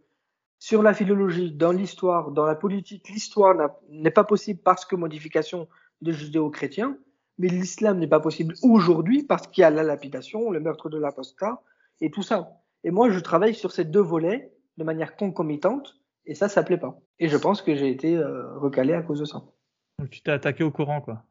sur 0.59 0.83
la 0.83 0.93
philologie, 0.93 1.53
dans 1.53 1.71
l'histoire, 1.71 2.31
dans 2.31 2.45
la 2.45 2.55
politique, 2.55 3.07
l'histoire 3.07 3.55
n'est 3.89 4.11
pas 4.11 4.25
possible 4.25 4.59
parce 4.61 4.83
que 4.83 4.97
modification 4.97 5.69
de 6.01 6.11
judéo-chrétiens, 6.11 6.97
mais 7.37 7.47
l'islam 7.47 7.99
n'est 7.99 8.07
pas 8.09 8.19
possible 8.19 8.53
aujourd'hui 8.63 9.23
parce 9.23 9.47
qu'il 9.47 9.61
y 9.61 9.63
a 9.63 9.69
la 9.69 9.83
lapidation, 9.83 10.51
le 10.51 10.59
meurtre 10.59 10.89
de 10.89 10.97
l'apostat, 10.97 11.61
et 12.01 12.11
tout 12.11 12.23
ça. 12.23 12.49
Et 12.83 12.91
moi, 12.91 13.09
je 13.09 13.19
travaille 13.19 13.55
sur 13.55 13.71
ces 13.71 13.85
deux 13.85 14.01
volets 14.01 14.51
de 14.77 14.83
manière 14.83 15.15
concomitante, 15.15 15.95
et 16.25 16.35
ça, 16.35 16.49
ça 16.49 16.63
plaît 16.63 16.77
pas. 16.77 16.99
Et 17.19 17.29
je 17.29 17.37
pense 17.37 17.61
que 17.61 17.75
j'ai 17.75 17.89
été 17.89 18.17
euh, 18.17 18.57
recalé 18.57 18.93
à 18.93 19.01
cause 19.01 19.19
de 19.19 19.25
ça. 19.25 19.43
Donc 19.99 20.09
tu 20.09 20.21
t'es 20.21 20.31
attaqué 20.31 20.63
au 20.63 20.71
courant, 20.71 21.01
quoi. 21.01 21.23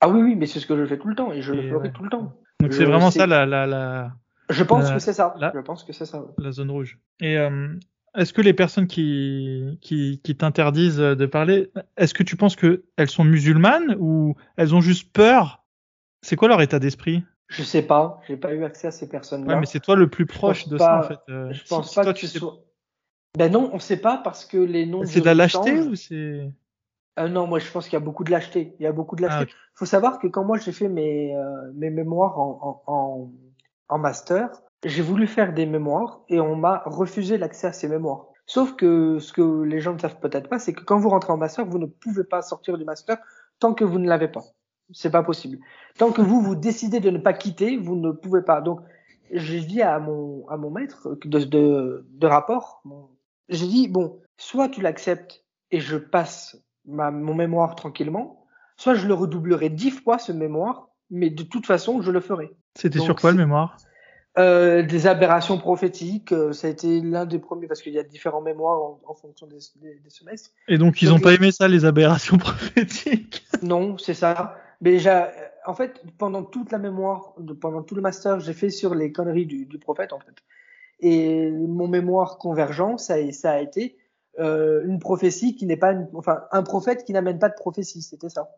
Ah 0.00 0.08
oui, 0.08 0.20
oui, 0.20 0.36
mais 0.36 0.46
c'est 0.46 0.60
ce 0.60 0.66
que 0.66 0.76
je 0.76 0.84
fais 0.84 0.98
tout 0.98 1.08
le 1.08 1.14
temps, 1.14 1.32
et 1.32 1.42
je 1.42 1.52
le 1.54 1.62
ferai 1.62 1.88
ouais. 1.88 1.92
tout 1.92 2.04
le 2.04 2.10
temps. 2.10 2.36
Donc 2.60 2.72
c'est 2.72 2.84
vraiment 2.84 3.10
sais- 3.10 3.20
ça 3.20 3.26
la, 3.26 3.46
la, 3.46 3.66
la, 3.66 4.12
Je 4.50 4.62
pense 4.62 4.90
que 4.90 4.98
c'est 4.98 5.12
ça. 5.12 5.34
Je 5.54 5.60
pense 5.60 5.84
que 5.84 5.92
c'est 5.92 6.06
ça. 6.06 6.24
la 6.38 6.52
zone 6.52 6.70
rouge. 6.70 6.98
Et 7.20 7.38
euh, 7.38 7.74
est-ce 8.14 8.32
que 8.32 8.42
les 8.42 8.52
personnes 8.52 8.86
qui, 8.86 9.78
qui, 9.80 10.20
qui 10.22 10.36
t'interdisent 10.36 10.98
de 10.98 11.26
parler, 11.26 11.72
est-ce 11.96 12.14
que 12.14 12.22
tu 12.22 12.36
penses 12.36 12.56
que 12.56 12.84
elles 12.96 13.10
sont 13.10 13.24
musulmanes 13.24 13.96
ou 13.98 14.34
elles 14.56 14.74
ont 14.74 14.80
juste 14.80 15.10
peur? 15.12 15.64
C'est 16.20 16.36
quoi 16.36 16.48
leur 16.48 16.60
état 16.60 16.78
d'esprit? 16.78 17.24
Je 17.52 17.62
sais 17.62 17.82
pas, 17.82 18.20
j'ai 18.26 18.36
pas 18.36 18.52
eu 18.54 18.64
accès 18.64 18.86
à 18.88 18.90
ces 18.90 19.08
personnes-là. 19.08 19.54
Ouais, 19.54 19.60
mais 19.60 19.66
c'est 19.66 19.80
toi 19.80 19.94
le 19.94 20.08
plus 20.08 20.26
proche 20.26 20.68
de 20.68 20.76
pas- 20.78 20.84
ça 20.84 20.98
en 20.98 21.02
fait. 21.02 21.32
Euh, 21.32 21.52
je 21.52 21.64
pense 21.68 21.90
si 21.90 21.94
pas 21.94 22.02
toi, 22.04 22.12
que 22.14 22.18
tu 22.18 22.26
sais- 22.26 22.38
soit. 22.38 22.56
Ben 23.36 23.50
non, 23.50 23.70
on 23.72 23.78
sait 23.78 23.96
pas 23.98 24.18
parce 24.18 24.44
que 24.44 24.56
les 24.56 24.86
noms. 24.86 25.04
C'est 25.04 25.20
de 25.20 25.24
la 25.26 25.34
lâcheté 25.34 25.80
ou 25.80 25.94
c'est 25.94 26.50
Euh, 27.18 27.28
non, 27.28 27.46
moi 27.46 27.58
je 27.58 27.70
pense 27.70 27.84
qu'il 27.84 27.92
y 27.92 27.96
a 27.96 28.04
beaucoup 28.04 28.24
de 28.24 28.30
lâcheté. 28.30 28.74
Il 28.78 28.82
y 28.84 28.86
a 28.86 28.92
beaucoup 28.92 29.16
de 29.16 29.22
lâcheté. 29.22 29.50
Ah, 29.52 29.70
faut 29.74 29.84
savoir 29.84 30.18
que 30.18 30.26
quand 30.28 30.44
moi 30.44 30.56
j'ai 30.58 30.72
fait 30.72 30.88
mes, 30.88 31.36
euh, 31.36 31.70
mes 31.74 31.90
mémoires 31.90 32.38
en, 32.38 32.82
en, 32.86 32.92
en, 32.92 33.30
en 33.88 33.98
master, 33.98 34.48
j'ai 34.84 35.02
voulu 35.02 35.26
faire 35.26 35.52
des 35.52 35.66
mémoires 35.66 36.20
et 36.30 36.40
on 36.40 36.56
m'a 36.56 36.82
refusé 36.86 37.36
l'accès 37.36 37.66
à 37.66 37.72
ces 37.74 37.86
mémoires. 37.88 38.26
Sauf 38.46 38.76
que 38.76 39.18
ce 39.18 39.32
que 39.32 39.62
les 39.62 39.80
gens 39.80 39.92
ne 39.92 39.98
savent 39.98 40.18
peut-être 40.20 40.48
pas, 40.48 40.58
c'est 40.58 40.72
que 40.72 40.82
quand 40.82 40.98
vous 40.98 41.10
rentrez 41.10 41.32
en 41.32 41.36
master, 41.36 41.66
vous 41.66 41.78
ne 41.78 41.86
pouvez 41.86 42.24
pas 42.24 42.40
sortir 42.40 42.78
du 42.78 42.84
master 42.84 43.18
tant 43.58 43.74
que 43.74 43.84
vous 43.84 43.98
ne 43.98 44.08
l'avez 44.08 44.28
pas. 44.28 44.42
C'est 44.92 45.10
pas 45.10 45.22
possible. 45.22 45.58
Tant 45.98 46.12
que 46.12 46.22
vous 46.22 46.40
vous 46.40 46.54
décidez 46.54 47.00
de 47.00 47.10
ne 47.10 47.18
pas 47.18 47.32
quitter, 47.32 47.76
vous 47.76 47.96
ne 47.96 48.10
pouvez 48.12 48.42
pas. 48.42 48.60
Donc 48.60 48.80
j'ai 49.30 49.60
dit 49.60 49.82
à 49.82 49.98
mon 49.98 50.46
à 50.48 50.56
mon 50.56 50.70
maître 50.70 51.18
de 51.24 51.38
de, 51.40 52.06
de 52.10 52.26
rapport, 52.26 52.82
j'ai 53.48 53.66
dit 53.66 53.88
bon, 53.88 54.20
soit 54.36 54.68
tu 54.68 54.80
l'acceptes 54.82 55.44
et 55.70 55.80
je 55.80 55.96
passe 55.96 56.56
ma, 56.86 57.10
mon 57.10 57.34
mémoire 57.34 57.74
tranquillement, 57.74 58.44
soit 58.76 58.94
je 58.94 59.06
le 59.06 59.14
redoublerai 59.14 59.70
dix 59.70 59.90
fois 59.90 60.18
ce 60.18 60.32
mémoire, 60.32 60.88
mais 61.10 61.30
de 61.30 61.42
toute 61.42 61.66
façon 61.66 62.02
je 62.02 62.10
le 62.10 62.20
ferai. 62.20 62.50
C'était 62.76 62.98
sur 62.98 63.16
quoi 63.16 63.32
le 63.32 63.38
mémoire? 63.38 63.76
Euh, 64.38 64.82
des 64.82 65.06
aberrations 65.06 65.58
prophétiques, 65.58 66.32
euh, 66.32 66.54
ça 66.54 66.66
a 66.66 66.70
été 66.70 67.02
l'un 67.02 67.26
des 67.26 67.38
premiers 67.38 67.66
parce 67.66 67.82
qu'il 67.82 67.92
y 67.92 67.98
a 67.98 68.02
différents 68.02 68.40
mémoires 68.40 68.80
en, 68.80 69.00
en 69.06 69.14
fonction 69.14 69.46
des, 69.46 69.58
des, 69.76 70.00
des 70.00 70.08
semestres. 70.08 70.52
Et 70.68 70.78
donc 70.78 71.02
ils 71.02 71.08
Donc, 71.10 71.18
ont 71.18 71.20
pas 71.20 71.34
aimé 71.34 71.52
ça 71.52 71.68
les 71.68 71.84
aberrations 71.84 72.38
prophétiques? 72.38 73.44
Non, 73.60 73.98
c'est 73.98 74.14
ça. 74.14 74.56
Mais 74.82 74.90
déjà, 74.90 75.26
euh, 75.28 75.30
en 75.64 75.74
fait, 75.74 76.02
pendant 76.18 76.42
toute 76.42 76.70
la 76.72 76.78
mémoire, 76.78 77.34
pendant 77.60 77.82
tout 77.82 77.94
le 77.94 78.02
master, 78.02 78.40
j'ai 78.40 78.52
fait 78.52 78.68
sur 78.68 78.94
les 78.94 79.12
conneries 79.12 79.46
du, 79.46 79.64
du 79.64 79.78
prophète, 79.78 80.12
en 80.12 80.18
fait. 80.18 80.34
Et 81.00 81.50
mon 81.50 81.88
mémoire 81.88 82.36
convergent, 82.38 82.98
ça, 82.98 83.14
a- 83.14 83.32
ça 83.32 83.52
a 83.52 83.60
été 83.60 83.96
euh, 84.38 84.82
une 84.86 84.98
prophétie 84.98 85.56
qui 85.56 85.66
n'est 85.66 85.76
pas, 85.76 85.92
une- 85.92 86.08
enfin, 86.14 86.42
un 86.52 86.62
prophète 86.62 87.04
qui 87.04 87.12
n'amène 87.12 87.38
pas 87.38 87.48
de 87.50 87.54
prophétie, 87.54 88.02
c'était 88.02 88.28
ça. 88.30 88.48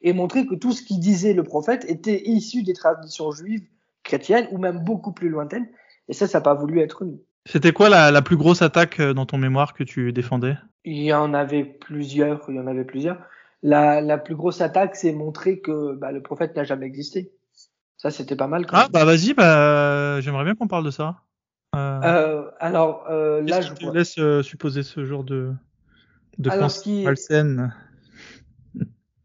Et 0.00 0.12
montrer 0.12 0.46
que 0.46 0.54
tout 0.54 0.72
ce 0.72 0.82
qui 0.82 0.98
disait 0.98 1.32
le 1.32 1.42
prophète 1.42 1.84
était 1.88 2.22
issu 2.28 2.62
des 2.62 2.74
traditions 2.74 3.32
juives, 3.32 3.66
chrétiennes 4.04 4.46
ou 4.52 4.58
même 4.58 4.78
beaucoup 4.84 5.12
plus 5.12 5.28
lointaines. 5.28 5.68
Et 6.08 6.12
ça, 6.12 6.26
ça 6.28 6.38
n'a 6.38 6.42
pas 6.42 6.54
voulu 6.54 6.80
être 6.80 7.04
nous. 7.04 7.20
C'était 7.44 7.72
quoi 7.72 7.88
la, 7.88 8.10
la 8.10 8.22
plus 8.22 8.36
grosse 8.36 8.62
attaque 8.62 9.00
euh, 9.00 9.14
dans 9.14 9.26
ton 9.26 9.38
mémoire 9.38 9.74
que 9.74 9.84
tu 9.84 10.12
défendais? 10.12 10.54
Il 10.84 11.02
y 11.02 11.12
en 11.12 11.34
avait 11.34 11.64
plusieurs, 11.64 12.44
il 12.48 12.54
y 12.54 12.60
en 12.60 12.66
avait 12.68 12.84
plusieurs. 12.84 13.18
La, 13.62 14.00
la 14.00 14.18
plus 14.18 14.36
grosse 14.36 14.60
attaque, 14.60 14.96
c'est 14.96 15.12
montrer 15.12 15.60
que 15.60 15.94
bah, 15.96 16.12
le 16.12 16.22
prophète 16.22 16.54
n'a 16.56 16.64
jamais 16.64 16.86
existé. 16.86 17.32
Ça, 17.96 18.10
c'était 18.10 18.36
pas 18.36 18.46
mal. 18.46 18.66
Quand 18.66 18.76
Ah 18.76 18.82
même. 18.82 18.92
bah 18.92 19.04
vas-y, 19.04 19.32
bah 19.34 20.20
j'aimerais 20.20 20.44
bien 20.44 20.54
qu'on 20.54 20.68
parle 20.68 20.84
de 20.84 20.90
ça. 20.90 21.16
Euh, 21.74 22.00
Euh, 22.04 22.50
alors 22.60 23.06
euh, 23.10 23.40
là, 23.42 23.60
je 23.62 23.72
te 23.72 23.86
laisse 23.90 24.18
euh, 24.18 24.42
supposer 24.42 24.82
ce 24.82 25.04
genre 25.04 25.24
de, 25.24 25.52
de 26.38 26.50
Alors, 26.50 26.70
qui- 26.72 27.04
malsaine? 27.04 27.74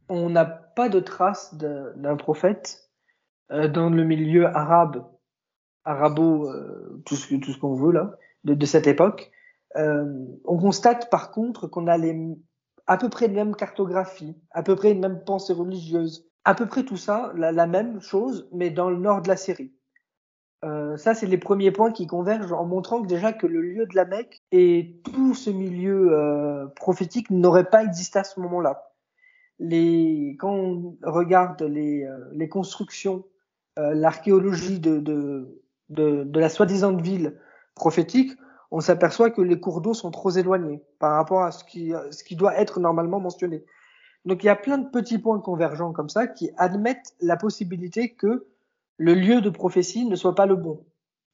On 0.09 0.29
n'a 0.29 0.45
pas 0.45 0.89
de 0.89 0.99
traces 0.99 1.55
de- 1.55 1.93
d'un 1.95 2.15
prophète 2.15 2.89
euh, 3.51 3.67
dans 3.67 3.89
le 3.89 4.03
milieu 4.03 4.47
arabe, 4.47 5.05
arabo, 5.85 6.49
euh, 6.49 7.01
tout 7.05 7.15
ce, 7.15 7.35
tout 7.35 7.51
ce 7.53 7.57
qu'on 7.57 7.75
veut 7.75 7.91
là, 7.91 8.15
de, 8.43 8.53
de 8.53 8.65
cette 8.65 8.87
époque. 8.87 9.31
Euh, 9.77 10.05
on 10.45 10.57
constate 10.57 11.09
par 11.09 11.31
contre 11.31 11.67
qu'on 11.67 11.87
a 11.87 11.97
les, 11.97 12.13
à 12.91 12.97
peu 12.97 13.09
près 13.09 13.27
les 13.27 13.33
mêmes 13.33 13.55
cartographies, 13.55 14.35
à 14.51 14.63
peu 14.63 14.75
près 14.75 14.89
les 14.89 14.99
mêmes 14.99 15.23
pensées 15.23 15.53
religieuses, 15.53 16.27
à 16.43 16.55
peu 16.55 16.65
près 16.65 16.83
tout 16.83 16.97
ça, 16.97 17.31
la, 17.35 17.67
même 17.67 18.01
chose, 18.01 18.49
mais 18.51 18.69
dans 18.69 18.89
le 18.89 18.97
nord 18.97 19.21
de 19.21 19.27
la 19.27 19.37
Syrie. 19.37 19.73
Euh, 20.65 20.97
ça, 20.97 21.15
c'est 21.15 21.25
les 21.25 21.37
premiers 21.37 21.71
points 21.71 21.91
qui 21.91 22.05
convergent 22.05 22.53
en 22.53 22.65
montrant 22.65 22.99
déjà 22.99 23.33
que 23.33 23.47
le 23.47 23.61
lieu 23.61 23.85
de 23.85 23.95
la 23.95 24.05
Mecque 24.05 24.41
et 24.51 25.01
tout 25.03 25.33
ce 25.33 25.49
milieu 25.49 26.11
euh, 26.11 26.67
prophétique 26.75 27.29
n'aurait 27.29 27.69
pas 27.69 27.83
existé 27.83 28.19
à 28.19 28.23
ce 28.23 28.39
moment-là 28.41 28.91
les, 29.61 30.35
quand 30.39 30.53
on 30.53 30.97
regarde 31.03 31.61
les, 31.61 32.03
euh, 32.03 32.17
les 32.33 32.49
constructions, 32.49 33.23
euh, 33.79 33.93
l'archéologie 33.93 34.79
de, 34.79 34.99
de, 34.99 35.63
de, 35.89 36.23
de 36.23 36.39
la 36.39 36.49
soi-disant 36.49 36.97
ville 36.97 37.39
prophétique, 37.75 38.33
on 38.71 38.79
s'aperçoit 38.79 39.29
que 39.29 39.41
les 39.41 39.59
cours 39.59 39.81
d'eau 39.81 39.93
sont 39.93 40.11
trop 40.11 40.29
éloignés 40.31 40.81
par 40.97 41.13
rapport 41.13 41.43
à 41.43 41.51
ce 41.51 41.63
qui, 41.63 41.93
ce 42.09 42.23
qui 42.23 42.35
doit 42.35 42.57
être 42.57 42.79
normalement 42.79 43.19
mentionné. 43.19 43.63
Donc 44.25 44.43
il 44.43 44.47
y 44.47 44.49
a 44.49 44.55
plein 44.55 44.77
de 44.77 44.89
petits 44.89 45.19
points 45.19 45.39
convergents 45.39 45.91
comme 45.91 46.09
ça 46.09 46.27
qui 46.27 46.51
admettent 46.57 47.13
la 47.19 47.37
possibilité 47.37 48.13
que 48.13 48.47
le 48.97 49.13
lieu 49.13 49.41
de 49.41 49.49
prophétie 49.49 50.05
ne 50.05 50.15
soit 50.15 50.35
pas 50.35 50.45
le 50.45 50.55
bon, 50.55 50.85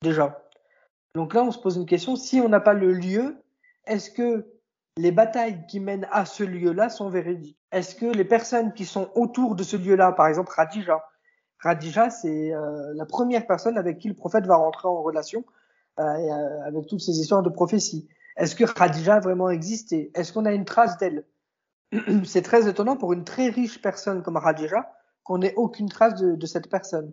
déjà. 0.01 0.41
Donc 1.15 1.33
là, 1.33 1.43
on 1.43 1.51
se 1.51 1.59
pose 1.59 1.77
une 1.77 1.85
question, 1.85 2.15
si 2.15 2.39
on 2.39 2.49
n'a 2.49 2.59
pas 2.59 2.73
le 2.73 2.93
lieu, 2.93 3.35
est-ce 3.85 4.09
que 4.09 4.45
les 4.97 5.11
batailles 5.11 5.65
qui 5.67 5.79
mènent 5.79 6.07
à 6.11 6.25
ce 6.25 6.43
lieu-là 6.43 6.89
sont 6.89 7.09
véridiques? 7.09 7.57
Est-ce 7.71 7.95
que 7.95 8.05
les 8.05 8.23
personnes 8.23 8.73
qui 8.73 8.85
sont 8.85 9.09
autour 9.15 9.55
de 9.55 9.63
ce 9.63 9.75
lieu-là, 9.75 10.11
par 10.11 10.27
exemple 10.27 10.51
Radija, 10.55 11.03
Radija, 11.59 12.09
c'est 12.09 12.53
euh, 12.53 12.93
la 12.95 13.05
première 13.05 13.45
personne 13.47 13.77
avec 13.77 13.97
qui 13.99 14.07
le 14.07 14.13
prophète 14.13 14.45
va 14.45 14.55
rentrer 14.55 14.87
en 14.87 15.01
relation 15.01 15.43
avec 15.97 16.87
toutes 16.87 17.01
ces 17.01 17.19
histoires 17.19 17.43
de 17.43 17.49
prophétie. 17.49 18.07
Est-ce 18.35 18.55
que 18.55 18.65
Radija 18.65 19.15
a 19.15 19.19
vraiment 19.19 19.49
existé 19.49 20.11
Est-ce 20.13 20.31
qu'on 20.31 20.45
a 20.45 20.53
une 20.53 20.65
trace 20.65 20.97
d'elle? 20.97 21.25
C'est 22.25 22.41
très 22.41 22.67
étonnant 22.69 22.97
pour 22.97 23.13
une 23.13 23.23
très 23.23 23.49
riche 23.49 23.81
personne 23.81 24.21
comme 24.21 24.37
Radija 24.37 24.91
qu'on 25.23 25.39
n'ait 25.39 25.55
aucune 25.55 25.89
trace 25.89 26.15
de, 26.15 26.35
de 26.35 26.45
cette 26.45 26.69
personne. 26.69 27.11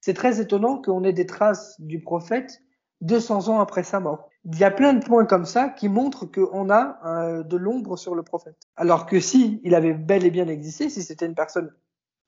C'est 0.00 0.14
très 0.14 0.40
étonnant 0.40 0.80
qu'on 0.80 1.04
ait 1.04 1.12
des 1.12 1.26
traces 1.26 1.80
du 1.80 2.00
prophète 2.00 2.62
200 3.00 3.48
ans 3.48 3.60
après 3.60 3.82
sa 3.82 4.00
mort. 4.00 4.28
Il 4.44 4.58
y 4.58 4.64
a 4.64 4.70
plein 4.70 4.92
de 4.94 5.04
points 5.04 5.26
comme 5.26 5.44
ça 5.44 5.68
qui 5.68 5.88
montrent 5.88 6.26
qu'on 6.26 6.70
a 6.70 6.98
euh, 7.04 7.42
de 7.42 7.56
l'ombre 7.56 7.96
sur 7.96 8.14
le 8.14 8.22
prophète. 8.22 8.56
Alors 8.76 9.06
que 9.06 9.20
si 9.20 9.60
il 9.64 9.74
avait 9.74 9.94
bel 9.94 10.24
et 10.24 10.30
bien 10.30 10.48
existé, 10.48 10.88
si 10.88 11.02
c'était 11.02 11.26
une 11.26 11.34
personne 11.34 11.72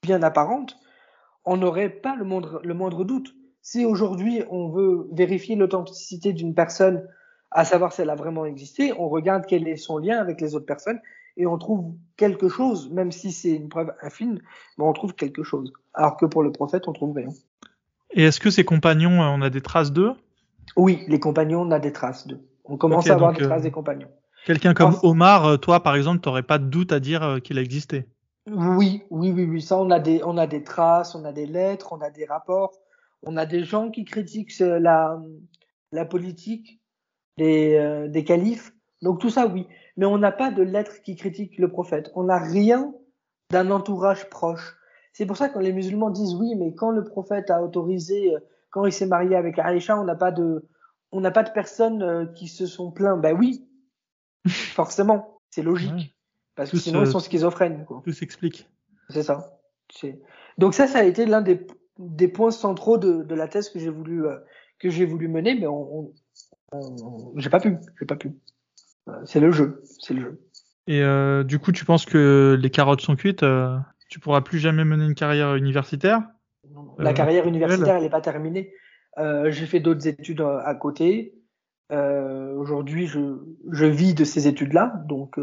bien 0.03 0.22
apparente, 0.22 0.76
on 1.45 1.57
n'aurait 1.57 1.88
pas 1.88 2.16
le 2.16 2.24
moindre, 2.24 2.61
le 2.64 2.74
moindre 2.74 3.05
doute. 3.05 3.34
Si 3.62 3.84
aujourd'hui 3.84 4.42
on 4.50 4.68
veut 4.68 5.08
vérifier 5.12 5.54
l'authenticité 5.54 6.32
d'une 6.32 6.54
personne, 6.54 7.08
à 7.52 7.64
savoir 7.64 7.92
si 7.92 8.02
elle 8.02 8.10
a 8.10 8.16
vraiment 8.16 8.44
existé, 8.44 8.92
on 8.98 9.08
regarde 9.08 9.44
quel 9.46 9.68
est 9.68 9.76
son 9.76 9.98
lien 9.98 10.18
avec 10.18 10.40
les 10.40 10.54
autres 10.54 10.66
personnes 10.66 11.00
et 11.36 11.46
on 11.46 11.56
trouve 11.58 11.94
quelque 12.16 12.48
chose, 12.48 12.90
même 12.90 13.12
si 13.12 13.32
c'est 13.32 13.52
une 13.52 13.68
preuve 13.68 13.92
infime, 14.02 14.38
mais 14.76 14.84
on 14.84 14.92
trouve 14.92 15.14
quelque 15.14 15.42
chose. 15.42 15.72
Alors 15.94 16.16
que 16.16 16.26
pour 16.26 16.42
le 16.42 16.52
prophète, 16.52 16.88
on 16.88 16.92
trouve 16.92 17.14
rien. 17.14 17.28
Et 18.10 18.24
est-ce 18.24 18.40
que 18.40 18.50
ses 18.50 18.64
compagnons, 18.64 19.22
euh, 19.22 19.26
on 19.26 19.40
a 19.42 19.50
des 19.50 19.60
traces 19.60 19.92
d'eux? 19.92 20.12
Oui, 20.76 21.04
les 21.08 21.20
compagnons, 21.20 21.62
on 21.62 21.70
a 21.70 21.78
des 21.78 21.92
traces 21.92 22.26
d'eux. 22.26 22.40
On 22.64 22.76
commence 22.76 23.08
à 23.08 23.14
avoir 23.14 23.32
des 23.32 23.44
traces 23.44 23.60
euh, 23.60 23.64
des 23.64 23.70
compagnons. 23.70 24.08
Quelqu'un 24.44 24.74
comme. 24.74 24.96
Omar, 25.02 25.46
euh, 25.46 25.56
toi 25.56 25.82
par 25.82 25.96
exemple, 25.96 26.20
t'aurais 26.20 26.42
pas 26.42 26.58
de 26.58 26.66
doute 26.66 26.92
à 26.92 27.00
dire 27.00 27.38
qu'il 27.42 27.58
a 27.58 27.62
existé? 27.62 28.06
Oui, 28.50 29.02
oui, 29.10 29.30
oui, 29.30 29.44
oui. 29.44 29.62
Ça, 29.62 29.78
on 29.78 29.90
a 29.90 30.00
des, 30.00 30.20
on 30.24 30.36
a 30.36 30.46
des 30.46 30.64
traces, 30.64 31.14
on 31.14 31.24
a 31.24 31.32
des 31.32 31.46
lettres, 31.46 31.92
on 31.92 32.00
a 32.00 32.10
des 32.10 32.24
rapports, 32.24 32.72
on 33.22 33.36
a 33.36 33.46
des 33.46 33.64
gens 33.64 33.90
qui 33.90 34.04
critiquent 34.04 34.60
euh, 34.60 34.78
la, 34.78 35.20
la 35.92 36.04
politique 36.04 36.80
des, 37.38 37.74
euh, 37.76 38.08
des 38.08 38.24
califes. 38.24 38.72
Donc 39.00 39.20
tout 39.20 39.30
ça, 39.30 39.46
oui. 39.46 39.66
Mais 39.96 40.06
on 40.06 40.18
n'a 40.18 40.32
pas 40.32 40.50
de 40.50 40.62
lettres 40.62 41.02
qui 41.02 41.16
critiquent 41.16 41.58
le 41.58 41.68
prophète. 41.70 42.10
On 42.14 42.24
n'a 42.24 42.38
rien 42.38 42.92
d'un 43.50 43.70
entourage 43.70 44.28
proche. 44.30 44.76
C'est 45.12 45.26
pour 45.26 45.36
ça 45.36 45.48
que 45.48 45.54
quand 45.54 45.60
les 45.60 45.72
musulmans 45.72 46.10
disent 46.10 46.34
oui, 46.34 46.54
mais 46.56 46.74
quand 46.74 46.90
le 46.90 47.04
prophète 47.04 47.50
a 47.50 47.62
autorisé, 47.62 48.34
euh, 48.34 48.38
quand 48.70 48.86
il 48.86 48.92
s'est 48.92 49.06
marié 49.06 49.36
avec 49.36 49.58
Aïcha, 49.58 49.98
on 50.00 50.04
n'a 50.04 50.14
pas 50.14 50.32
de, 50.32 50.66
on 51.10 51.20
n'a 51.20 51.30
pas 51.30 51.42
de 51.42 51.50
personnes 51.50 52.02
euh, 52.02 52.26
qui 52.26 52.48
se 52.48 52.64
sont 52.66 52.90
plaints. 52.90 53.18
Ben 53.18 53.36
oui, 53.38 53.68
forcément, 54.48 55.40
c'est 55.50 55.62
logique. 55.62 55.92
Ouais. 55.92 56.14
Parce 56.54 56.70
que 56.70 56.76
sinon, 56.78 57.00
ils 57.02 57.06
sont 57.10 57.18
schizophrènes. 57.18 57.84
Quoi. 57.84 58.02
Tout 58.04 58.12
s'explique. 58.12 58.68
C'est 59.10 59.22
ça. 59.22 59.58
C'est- 59.90 60.20
Donc 60.58 60.74
ça, 60.74 60.86
ça 60.86 60.98
a 61.00 61.02
été 61.04 61.26
l'un 61.26 61.42
des, 61.42 61.66
des 61.99 62.28
points 62.28 62.51
centraux 62.51 62.99
de, 62.99 63.22
de 63.22 63.34
la 63.34 63.49
thèse 63.49 63.68
que 63.68 63.78
j'ai 63.78 63.90
voulu 63.90 64.26
euh, 64.26 64.36
que 64.78 64.90
j'ai 64.90 65.05
voulu 65.05 65.28
mener, 65.28 65.55
mais 65.55 65.66
on, 65.66 65.99
on, 66.01 66.12
on- 66.72 67.32
j'ai 67.36 67.51
pas 67.51 67.61
pu, 67.61 67.76
j'ai 68.01 68.07
pas 68.07 68.16
pu. 68.16 68.32
Euh, 69.09 69.12
C'est 69.24 69.40
le 69.40 69.51
jeu, 69.53 69.82
c'est 70.01 70.14
le 70.14 70.20
jeu. 70.22 70.40
Et 70.86 71.03
euh, 71.03 71.45
du 71.45 71.59
coup, 71.59 71.72
tu 71.72 71.84
penses 71.84 72.05
que 72.05 72.59
les 72.61 72.70
carottes 72.70 73.01
sont 73.01 73.14
cuites 73.16 73.43
euh, 73.43 73.78
Tu 74.09 74.18
pourras 74.20 74.40
plus 74.40 74.59
jamais 74.59 74.84
mener 74.84 75.05
une 75.05 75.14
carrière 75.14 75.55
universitaire? 75.55 76.22
La 76.99 77.11
Euh, 77.11 77.12
carrière 77.12 77.47
universitaire, 77.47 77.97
elle 77.97 78.03
n'est 78.03 78.11
pas 78.11 78.20
terminée. 78.20 78.72
J'ai 79.16 79.66
fait 79.66 79.80
d'autres 79.80 80.07
études 80.09 80.40
à 80.40 80.74
côté. 80.74 81.34
Aujourd'hui, 81.90 83.07
je, 83.07 83.38
je 83.70 83.84
vis 83.84 84.14
de 84.14 84.24
ces 84.24 84.49
études-là, 84.49 85.05
donc 85.07 85.38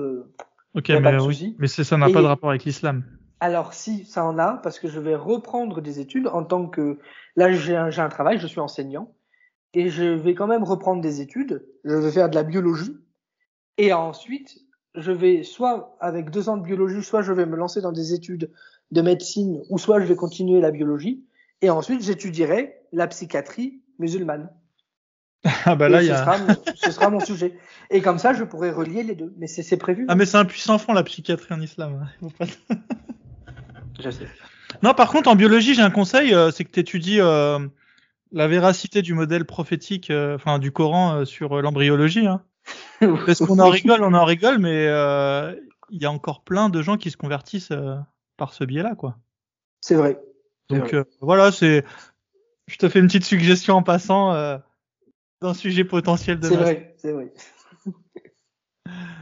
Ok, 0.73 0.89
mais 0.89 1.17
oui. 1.19 1.55
Mais 1.59 1.67
c'est- 1.67 1.83
ça 1.83 1.97
n'a 1.97 2.09
pas 2.09 2.21
de 2.21 2.27
rapport 2.27 2.49
avec 2.49 2.65
l'islam. 2.65 3.03
Alors 3.41 3.73
si, 3.73 4.05
ça 4.05 4.25
en 4.25 4.37
a, 4.37 4.53
parce 4.57 4.79
que 4.79 4.87
je 4.89 4.99
vais 4.99 5.15
reprendre 5.15 5.81
des 5.81 5.99
études 5.99 6.27
en 6.27 6.43
tant 6.43 6.67
que... 6.67 6.99
Là, 7.35 7.51
j'ai 7.51 7.75
un, 7.75 7.89
un 7.97 8.09
travail, 8.09 8.37
je 8.39 8.47
suis 8.47 8.59
enseignant, 8.59 9.13
et 9.73 9.89
je 9.89 10.03
vais 10.03 10.33
quand 10.35 10.47
même 10.47 10.63
reprendre 10.63 11.01
des 11.01 11.21
études. 11.21 11.65
Je 11.85 11.95
vais 11.95 12.11
faire 12.11 12.29
de 12.29 12.35
la 12.35 12.43
biologie, 12.43 12.97
et 13.77 13.93
ensuite, 13.93 14.57
je 14.95 15.11
vais 15.11 15.43
soit 15.43 15.95
avec 16.01 16.31
deux 16.31 16.49
ans 16.49 16.57
de 16.57 16.63
biologie, 16.63 17.01
soit 17.03 17.21
je 17.21 17.31
vais 17.31 17.45
me 17.45 17.55
lancer 17.55 17.79
dans 17.81 17.93
des 17.93 18.13
études 18.13 18.51
de 18.91 19.01
médecine, 19.01 19.61
ou 19.69 19.77
soit 19.77 20.01
je 20.01 20.05
vais 20.05 20.15
continuer 20.17 20.59
la 20.59 20.71
biologie, 20.71 21.23
et 21.61 21.69
ensuite 21.69 22.01
j'étudierai 22.03 22.75
la 22.91 23.07
psychiatrie 23.07 23.81
musulmane. 23.99 24.49
Ah 25.65 25.75
bah 25.75 25.87
Et 25.87 25.91
là, 25.91 26.01
il 26.01 26.05
ce, 26.07 26.09
y 26.11 26.13
a. 26.13 26.17
sera, 26.17 26.37
mon- 26.37 26.55
ce 26.75 26.91
sera 26.91 27.09
mon 27.09 27.19
sujet. 27.21 27.57
Et 27.89 28.01
comme 28.01 28.19
ça, 28.19 28.33
je 28.33 28.43
pourrai 28.43 28.71
relier 28.71 29.03
les 29.03 29.15
deux. 29.15 29.33
Mais 29.37 29.47
c'est 29.47 29.63
c'est 29.63 29.77
prévu. 29.77 30.05
Ah 30.09 30.15
mais 30.15 30.25
c'est 30.25 30.35
un 30.35 30.43
puissant 30.43 30.77
fond 30.77 30.91
la 30.91 31.03
psychiatrie 31.03 31.53
en 31.53 31.61
islam. 31.61 32.05
hein. 32.21 32.27
Je 33.99 34.09
sais. 34.09 34.27
Non, 34.83 34.93
par 34.93 35.09
contre, 35.11 35.29
en 35.29 35.35
biologie, 35.35 35.73
j'ai 35.73 35.81
un 35.81 35.89
conseil, 35.89 36.33
euh, 36.33 36.51
c'est 36.51 36.63
que 36.63 36.71
tu 36.71 36.79
étudies 36.79 37.19
euh, 37.19 37.59
la 38.31 38.47
véracité 38.47 39.01
du 39.01 39.13
modèle 39.13 39.45
prophétique, 39.45 40.09
euh, 40.09 40.35
enfin 40.35 40.59
du 40.59 40.71
Coran 40.71 41.15
euh, 41.15 41.25
sur 41.25 41.57
euh, 41.57 41.61
l'embryologie. 41.61 42.27
Hein. 42.27 42.43
Parce 43.25 43.39
qu'on 43.39 43.59
en 43.59 43.69
rigole, 43.69 44.03
on 44.03 44.13
en 44.13 44.25
rigole, 44.25 44.59
mais 44.59 44.85
euh, 44.87 45.55
il 45.89 46.01
y 46.01 46.05
a 46.05 46.11
encore 46.11 46.43
plein 46.43 46.69
de 46.69 46.81
gens 46.81 46.97
qui 46.97 47.09
se 47.11 47.17
convertissent 47.17 47.71
euh, 47.71 47.95
par 48.37 48.53
ce 48.53 48.63
biais-là, 48.63 48.95
quoi. 48.95 49.17
C'est 49.81 49.95
vrai. 49.95 50.19
Donc 50.69 50.89
vrai. 50.89 50.97
euh, 50.97 51.03
voilà, 51.21 51.51
c'est. 51.51 51.83
Je 52.67 52.77
te 52.77 52.87
fais 52.87 52.99
une 52.99 53.07
petite 53.07 53.25
suggestion 53.25 53.75
en 53.75 53.83
passant 53.83 54.33
euh, 54.33 54.57
d'un 55.41 55.55
sujet 55.55 55.83
potentiel 55.83 56.39
de. 56.39 56.47
C'est 56.47 56.57
master. 56.57 56.75
vrai. 56.75 56.95
C'est 56.97 57.11
vrai. 57.11 57.33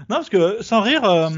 Non, 0.09 0.17
parce 0.17 0.29
que 0.29 0.61
sans 0.61 0.81
rire, 0.81 1.03
euh, 1.05 1.29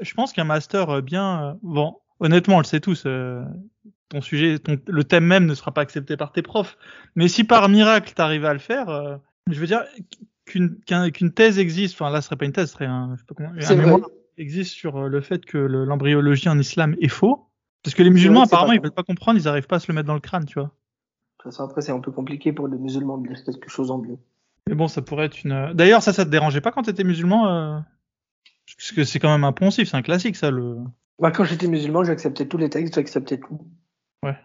je 0.00 0.14
pense 0.14 0.32
qu'un 0.32 0.44
master 0.44 1.02
bien. 1.02 1.44
euh, 1.44 1.54
bon, 1.62 1.96
honnêtement, 2.20 2.56
on 2.56 2.60
le 2.60 2.64
sait 2.64 2.80
tous. 2.80 3.04
euh, 3.06 3.44
ton 4.08 4.20
sujet, 4.22 4.58
ton, 4.58 4.78
le 4.86 5.04
thème 5.04 5.24
même 5.24 5.44
ne 5.46 5.54
sera 5.54 5.72
pas 5.72 5.82
accepté 5.82 6.16
par 6.16 6.32
tes 6.32 6.40
profs. 6.42 6.78
Mais 7.14 7.28
si 7.28 7.44
par 7.44 7.68
miracle 7.68 8.12
t'arrives 8.14 8.44
à 8.46 8.52
le 8.54 8.58
faire, 8.58 8.88
euh, 8.88 9.16
je 9.50 9.60
veux 9.60 9.66
dire 9.66 9.82
qu'une 10.46 10.80
qu'un- 10.86 11.10
qu'une 11.10 11.32
thèse 11.32 11.58
existe. 11.58 11.94
Enfin 12.00 12.10
là, 12.10 12.20
ce 12.22 12.26
serait 12.28 12.36
pas 12.36 12.46
une 12.46 12.52
thèse, 12.52 12.68
ce 12.68 12.72
serait 12.74 12.86
un, 12.86 13.14
je 13.14 13.20
sais 13.20 13.26
pas 13.26 13.34
comment, 13.34 13.50
un 13.50 13.74
mémoire 13.76 14.08
existe 14.38 14.72
sur 14.72 14.96
euh, 14.96 15.08
le 15.08 15.20
fait 15.20 15.44
que 15.44 15.58
le- 15.58 15.84
l'embryologie 15.84 16.48
en 16.48 16.58
islam 16.58 16.96
est 17.00 17.08
faux. 17.08 17.50
Parce 17.82 17.94
que 17.94 18.02
les 18.02 18.10
musulmans, 18.10 18.40
vrai 18.40 18.46
apparemment, 18.48 18.72
ils 18.72 18.80
veulent 18.80 18.92
pas 18.92 19.02
comprendre, 19.02 19.38
ils 19.38 19.46
arrivent 19.46 19.66
pas 19.66 19.76
à 19.76 19.80
se 19.80 19.90
le 19.90 19.94
mettre 19.94 20.06
dans 20.06 20.14
le 20.14 20.20
crâne, 20.20 20.44
tu 20.46 20.54
vois. 20.58 20.64
De 20.68 21.42
toute 21.42 21.52
façon, 21.52 21.64
après, 21.64 21.82
c'est 21.82 21.92
un 21.92 22.00
peu 22.00 22.10
compliqué 22.10 22.52
pour 22.52 22.66
les 22.66 22.78
musulmans 22.78 23.18
de 23.18 23.28
lire 23.28 23.44
quelque 23.44 23.68
chose 23.70 23.90
en 23.90 23.98
bio. 23.98 24.18
Mais 24.66 24.74
bon, 24.74 24.88
ça 24.88 25.02
pourrait 25.02 25.26
être 25.26 25.44
une. 25.44 25.72
D'ailleurs, 25.74 26.02
ça, 26.02 26.12
ça 26.12 26.24
te 26.24 26.30
dérangeait 26.30 26.60
pas 26.60 26.72
quand 26.72 26.82
t'étais 26.82 27.04
musulman 27.04 27.48
euh... 27.48 27.78
Parce 28.76 28.92
que 28.92 29.04
c'est 29.04 29.18
quand 29.18 29.30
même 29.30 29.44
un 29.44 29.52
poncif, 29.52 29.88
c'est 29.90 29.96
un 29.96 30.02
classique, 30.02 30.36
ça. 30.36 30.50
Le. 30.50 30.76
Bah, 31.18 31.30
quand 31.30 31.44
j'étais 31.44 31.66
musulman, 31.66 32.04
j'acceptais 32.04 32.46
tous 32.46 32.58
les 32.58 32.70
textes, 32.70 32.94
j'acceptais 32.94 33.38
tout. 33.38 33.60
Ouais. 34.22 34.36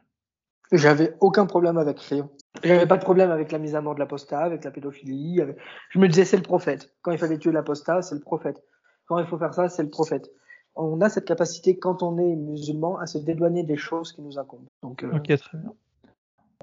J'avais 0.72 1.16
aucun 1.20 1.46
problème 1.46 1.78
avec 1.78 2.00
rien. 2.00 2.30
J'avais 2.64 2.88
pas 2.88 2.98
de 2.98 3.04
problème 3.04 3.30
avec 3.32 3.52
la 3.52 3.60
mise 3.60 3.76
à 3.76 3.82
mort 3.82 3.94
de 3.96 4.00
l'apostat, 4.00 4.40
avec 4.40 4.64
la 4.64 4.72
pédophilie. 4.72 5.42
avec- 5.42 5.58
Je 5.90 6.00
me 6.00 6.08
disais, 6.08 6.26
c'est 6.26 6.38
le 6.38 6.44
prophète. 6.44 6.94
Quand 7.02 7.12
il 7.12 7.18
fallait 7.18 7.38
tuer 7.38 7.52
l'apostat, 7.52 8.02
c'est 8.02 8.16
le 8.16 8.22
prophète. 8.22 8.64
Quand 9.06 9.20
il 9.20 9.26
faut 9.28 9.38
faire 9.38 9.54
ça, 9.54 9.70
c'est 9.70 9.84
le 9.84 9.90
prophète. 9.90 10.32
On 10.76 11.02
a 11.02 11.10
cette 11.10 11.26
capacité, 11.26 11.78
quand 11.78 12.02
on 12.02 12.18
est 12.18 12.36
musulman, 12.36 12.98
à 12.98 13.06
se 13.06 13.20
dédouaner 13.20 13.64
des 13.64 13.78
choses 13.78 14.12
qui 14.14 14.22
nous 14.24 14.40
incombent. 14.40 14.66
Donc, 14.82 15.04
euh, 15.04 15.12
Ok, 15.16 15.26
très 15.28 15.58
bien. 15.60 15.74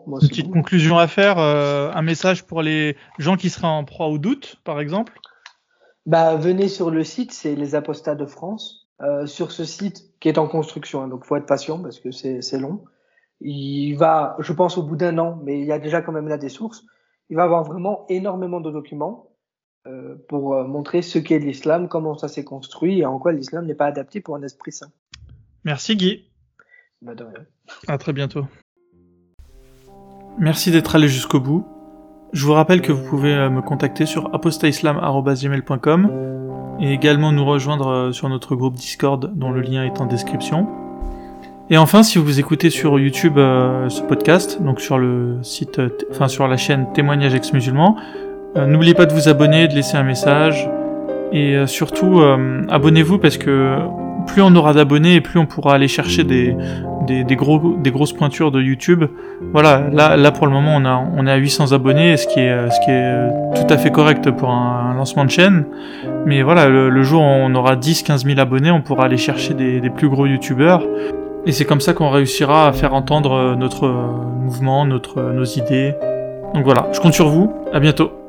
moi, 0.06 0.18
Une 0.18 0.22
c'est 0.22 0.28
petite 0.30 0.46
bon. 0.46 0.54
conclusion 0.54 0.98
à 0.98 1.06
faire, 1.06 1.38
euh, 1.38 1.92
un 1.92 2.02
message 2.02 2.44
pour 2.44 2.62
les 2.62 2.96
gens 3.18 3.36
qui 3.36 3.50
seraient 3.50 3.68
en 3.68 3.84
proie 3.84 4.06
au 4.08 4.18
doute, 4.18 4.56
par 4.64 4.80
exemple? 4.80 5.20
Bah, 6.06 6.34
venez 6.34 6.66
sur 6.68 6.90
le 6.90 7.04
site, 7.04 7.32
c'est 7.32 7.54
les 7.54 7.74
apostats 7.76 8.16
de 8.16 8.26
France. 8.26 8.79
Euh, 9.02 9.26
sur 9.26 9.50
ce 9.50 9.64
site 9.64 10.04
qui 10.20 10.28
est 10.28 10.36
en 10.36 10.46
construction, 10.46 11.02
hein, 11.02 11.08
donc 11.08 11.24
faut 11.24 11.36
être 11.36 11.46
patient 11.46 11.78
parce 11.78 12.00
que 12.00 12.10
c'est 12.10 12.42
c'est 12.42 12.58
long. 12.58 12.84
Il 13.40 13.94
va, 13.94 14.36
je 14.40 14.52
pense, 14.52 14.76
au 14.76 14.82
bout 14.82 14.96
d'un 14.96 15.16
an, 15.16 15.40
mais 15.42 15.60
il 15.60 15.66
y 15.66 15.72
a 15.72 15.78
déjà 15.78 16.02
quand 16.02 16.12
même 16.12 16.28
là 16.28 16.36
des 16.36 16.50
sources. 16.50 16.84
Il 17.30 17.36
va 17.36 17.44
avoir 17.44 17.64
vraiment 17.64 18.04
énormément 18.10 18.60
de 18.60 18.70
documents 18.70 19.30
euh, 19.86 20.16
pour 20.28 20.54
euh, 20.54 20.64
montrer 20.64 21.00
ce 21.00 21.18
qu'est 21.18 21.38
l'islam, 21.38 21.88
comment 21.88 22.18
ça 22.18 22.28
s'est 22.28 22.44
construit 22.44 22.98
et 22.98 23.06
en 23.06 23.18
quoi 23.18 23.32
l'islam 23.32 23.64
n'est 23.64 23.74
pas 23.74 23.86
adapté 23.86 24.20
pour 24.20 24.36
un 24.36 24.42
esprit 24.42 24.72
saint. 24.72 24.92
Merci 25.64 25.96
Guy. 25.96 26.26
Bah, 27.00 27.14
de 27.14 27.24
rien. 27.24 27.46
À 27.88 27.96
très 27.96 28.12
bientôt. 28.12 28.44
Merci 30.38 30.70
d'être 30.70 30.94
allé 30.94 31.08
jusqu'au 31.08 31.40
bout. 31.40 31.66
Je 32.34 32.44
vous 32.44 32.52
rappelle 32.52 32.82
que 32.82 32.92
vous 32.92 33.08
pouvez 33.08 33.32
euh, 33.32 33.48
me 33.48 33.62
contacter 33.62 34.04
sur 34.04 34.34
apostaislam.com 34.34 36.39
et 36.80 36.92
également 36.92 37.32
nous 37.32 37.44
rejoindre 37.44 37.88
euh, 37.88 38.12
sur 38.12 38.28
notre 38.28 38.56
groupe 38.56 38.74
Discord 38.74 39.32
dont 39.34 39.50
le 39.50 39.60
lien 39.60 39.84
est 39.84 40.00
en 40.00 40.06
description. 40.06 40.66
Et 41.68 41.78
enfin, 41.78 42.02
si 42.02 42.18
vous 42.18 42.40
écoutez 42.40 42.70
sur 42.70 42.98
YouTube 42.98 43.38
euh, 43.38 43.88
ce 43.88 44.02
podcast, 44.02 44.60
donc 44.60 44.80
sur 44.80 44.98
le 44.98 45.38
site, 45.42 45.78
euh, 45.78 45.88
enfin 46.10 46.28
sur 46.28 46.48
la 46.48 46.56
chaîne 46.56 46.86
Témoignages 46.94 47.34
ex-musulmans, 47.34 47.96
n'oubliez 48.56 48.94
pas 48.94 49.06
de 49.06 49.12
vous 49.12 49.28
abonner, 49.28 49.68
de 49.68 49.74
laisser 49.74 49.96
un 49.96 50.02
message 50.02 50.68
et 51.30 51.56
surtout 51.68 52.20
abonnez-vous 52.68 53.18
parce 53.18 53.38
que 53.38 53.76
plus 54.26 54.42
on 54.42 54.52
aura 54.56 54.72
d'abonnés 54.72 55.14
et 55.14 55.20
plus 55.20 55.38
on 55.38 55.46
pourra 55.46 55.74
aller 55.74 55.86
chercher 55.86 56.24
des, 56.24 56.56
des, 57.06 57.36
gros, 57.36 57.76
des 57.78 57.90
grosses 57.90 58.12
pointures 58.12 58.50
de 58.50 58.60
YouTube 58.60 59.04
voilà, 59.52 59.84
là, 59.92 60.16
là 60.16 60.30
pour 60.30 60.46
le 60.46 60.52
moment 60.52 60.76
on, 60.76 60.84
a, 60.84 61.02
on 61.16 61.26
est 61.26 61.30
à 61.30 61.36
800 61.36 61.72
abonnés, 61.72 62.16
ce 62.16 62.26
qui 62.26 62.40
est, 62.40 62.50
euh, 62.50 62.70
ce 62.70 62.80
qui 62.80 62.90
est 62.90 63.02
euh, 63.02 63.30
tout 63.54 63.72
à 63.72 63.78
fait 63.78 63.90
correct 63.90 64.30
pour 64.30 64.50
un, 64.50 64.94
lancement 64.94 65.24
de 65.24 65.30
chaîne. 65.30 65.64
Mais 66.26 66.42
voilà, 66.42 66.68
le, 66.68 67.02
jour 67.02 67.22
où 67.22 67.24
on 67.24 67.54
aura 67.54 67.76
10-15 67.76 68.26
000 68.26 68.38
abonnés, 68.38 68.70
on 68.70 68.82
pourra 68.82 69.06
aller 69.06 69.16
chercher 69.16 69.54
des, 69.54 69.80
des 69.80 69.90
plus 69.90 70.08
gros 70.08 70.26
youtubeurs. 70.26 70.82
Et 71.46 71.52
c'est 71.52 71.64
comme 71.64 71.80
ça 71.80 71.94
qu'on 71.94 72.10
réussira 72.10 72.68
à 72.68 72.72
faire 72.72 72.94
entendre 72.94 73.32
euh, 73.32 73.56
notre 73.56 73.86
euh, 73.86 74.06
mouvement, 74.38 74.84
notre, 74.84 75.22
nos 75.22 75.44
idées. 75.44 75.94
Donc 76.54 76.64
voilà, 76.64 76.88
je 76.92 77.00
compte 77.00 77.14
sur 77.14 77.28
vous, 77.28 77.52
à 77.72 77.80
bientôt. 77.80 78.19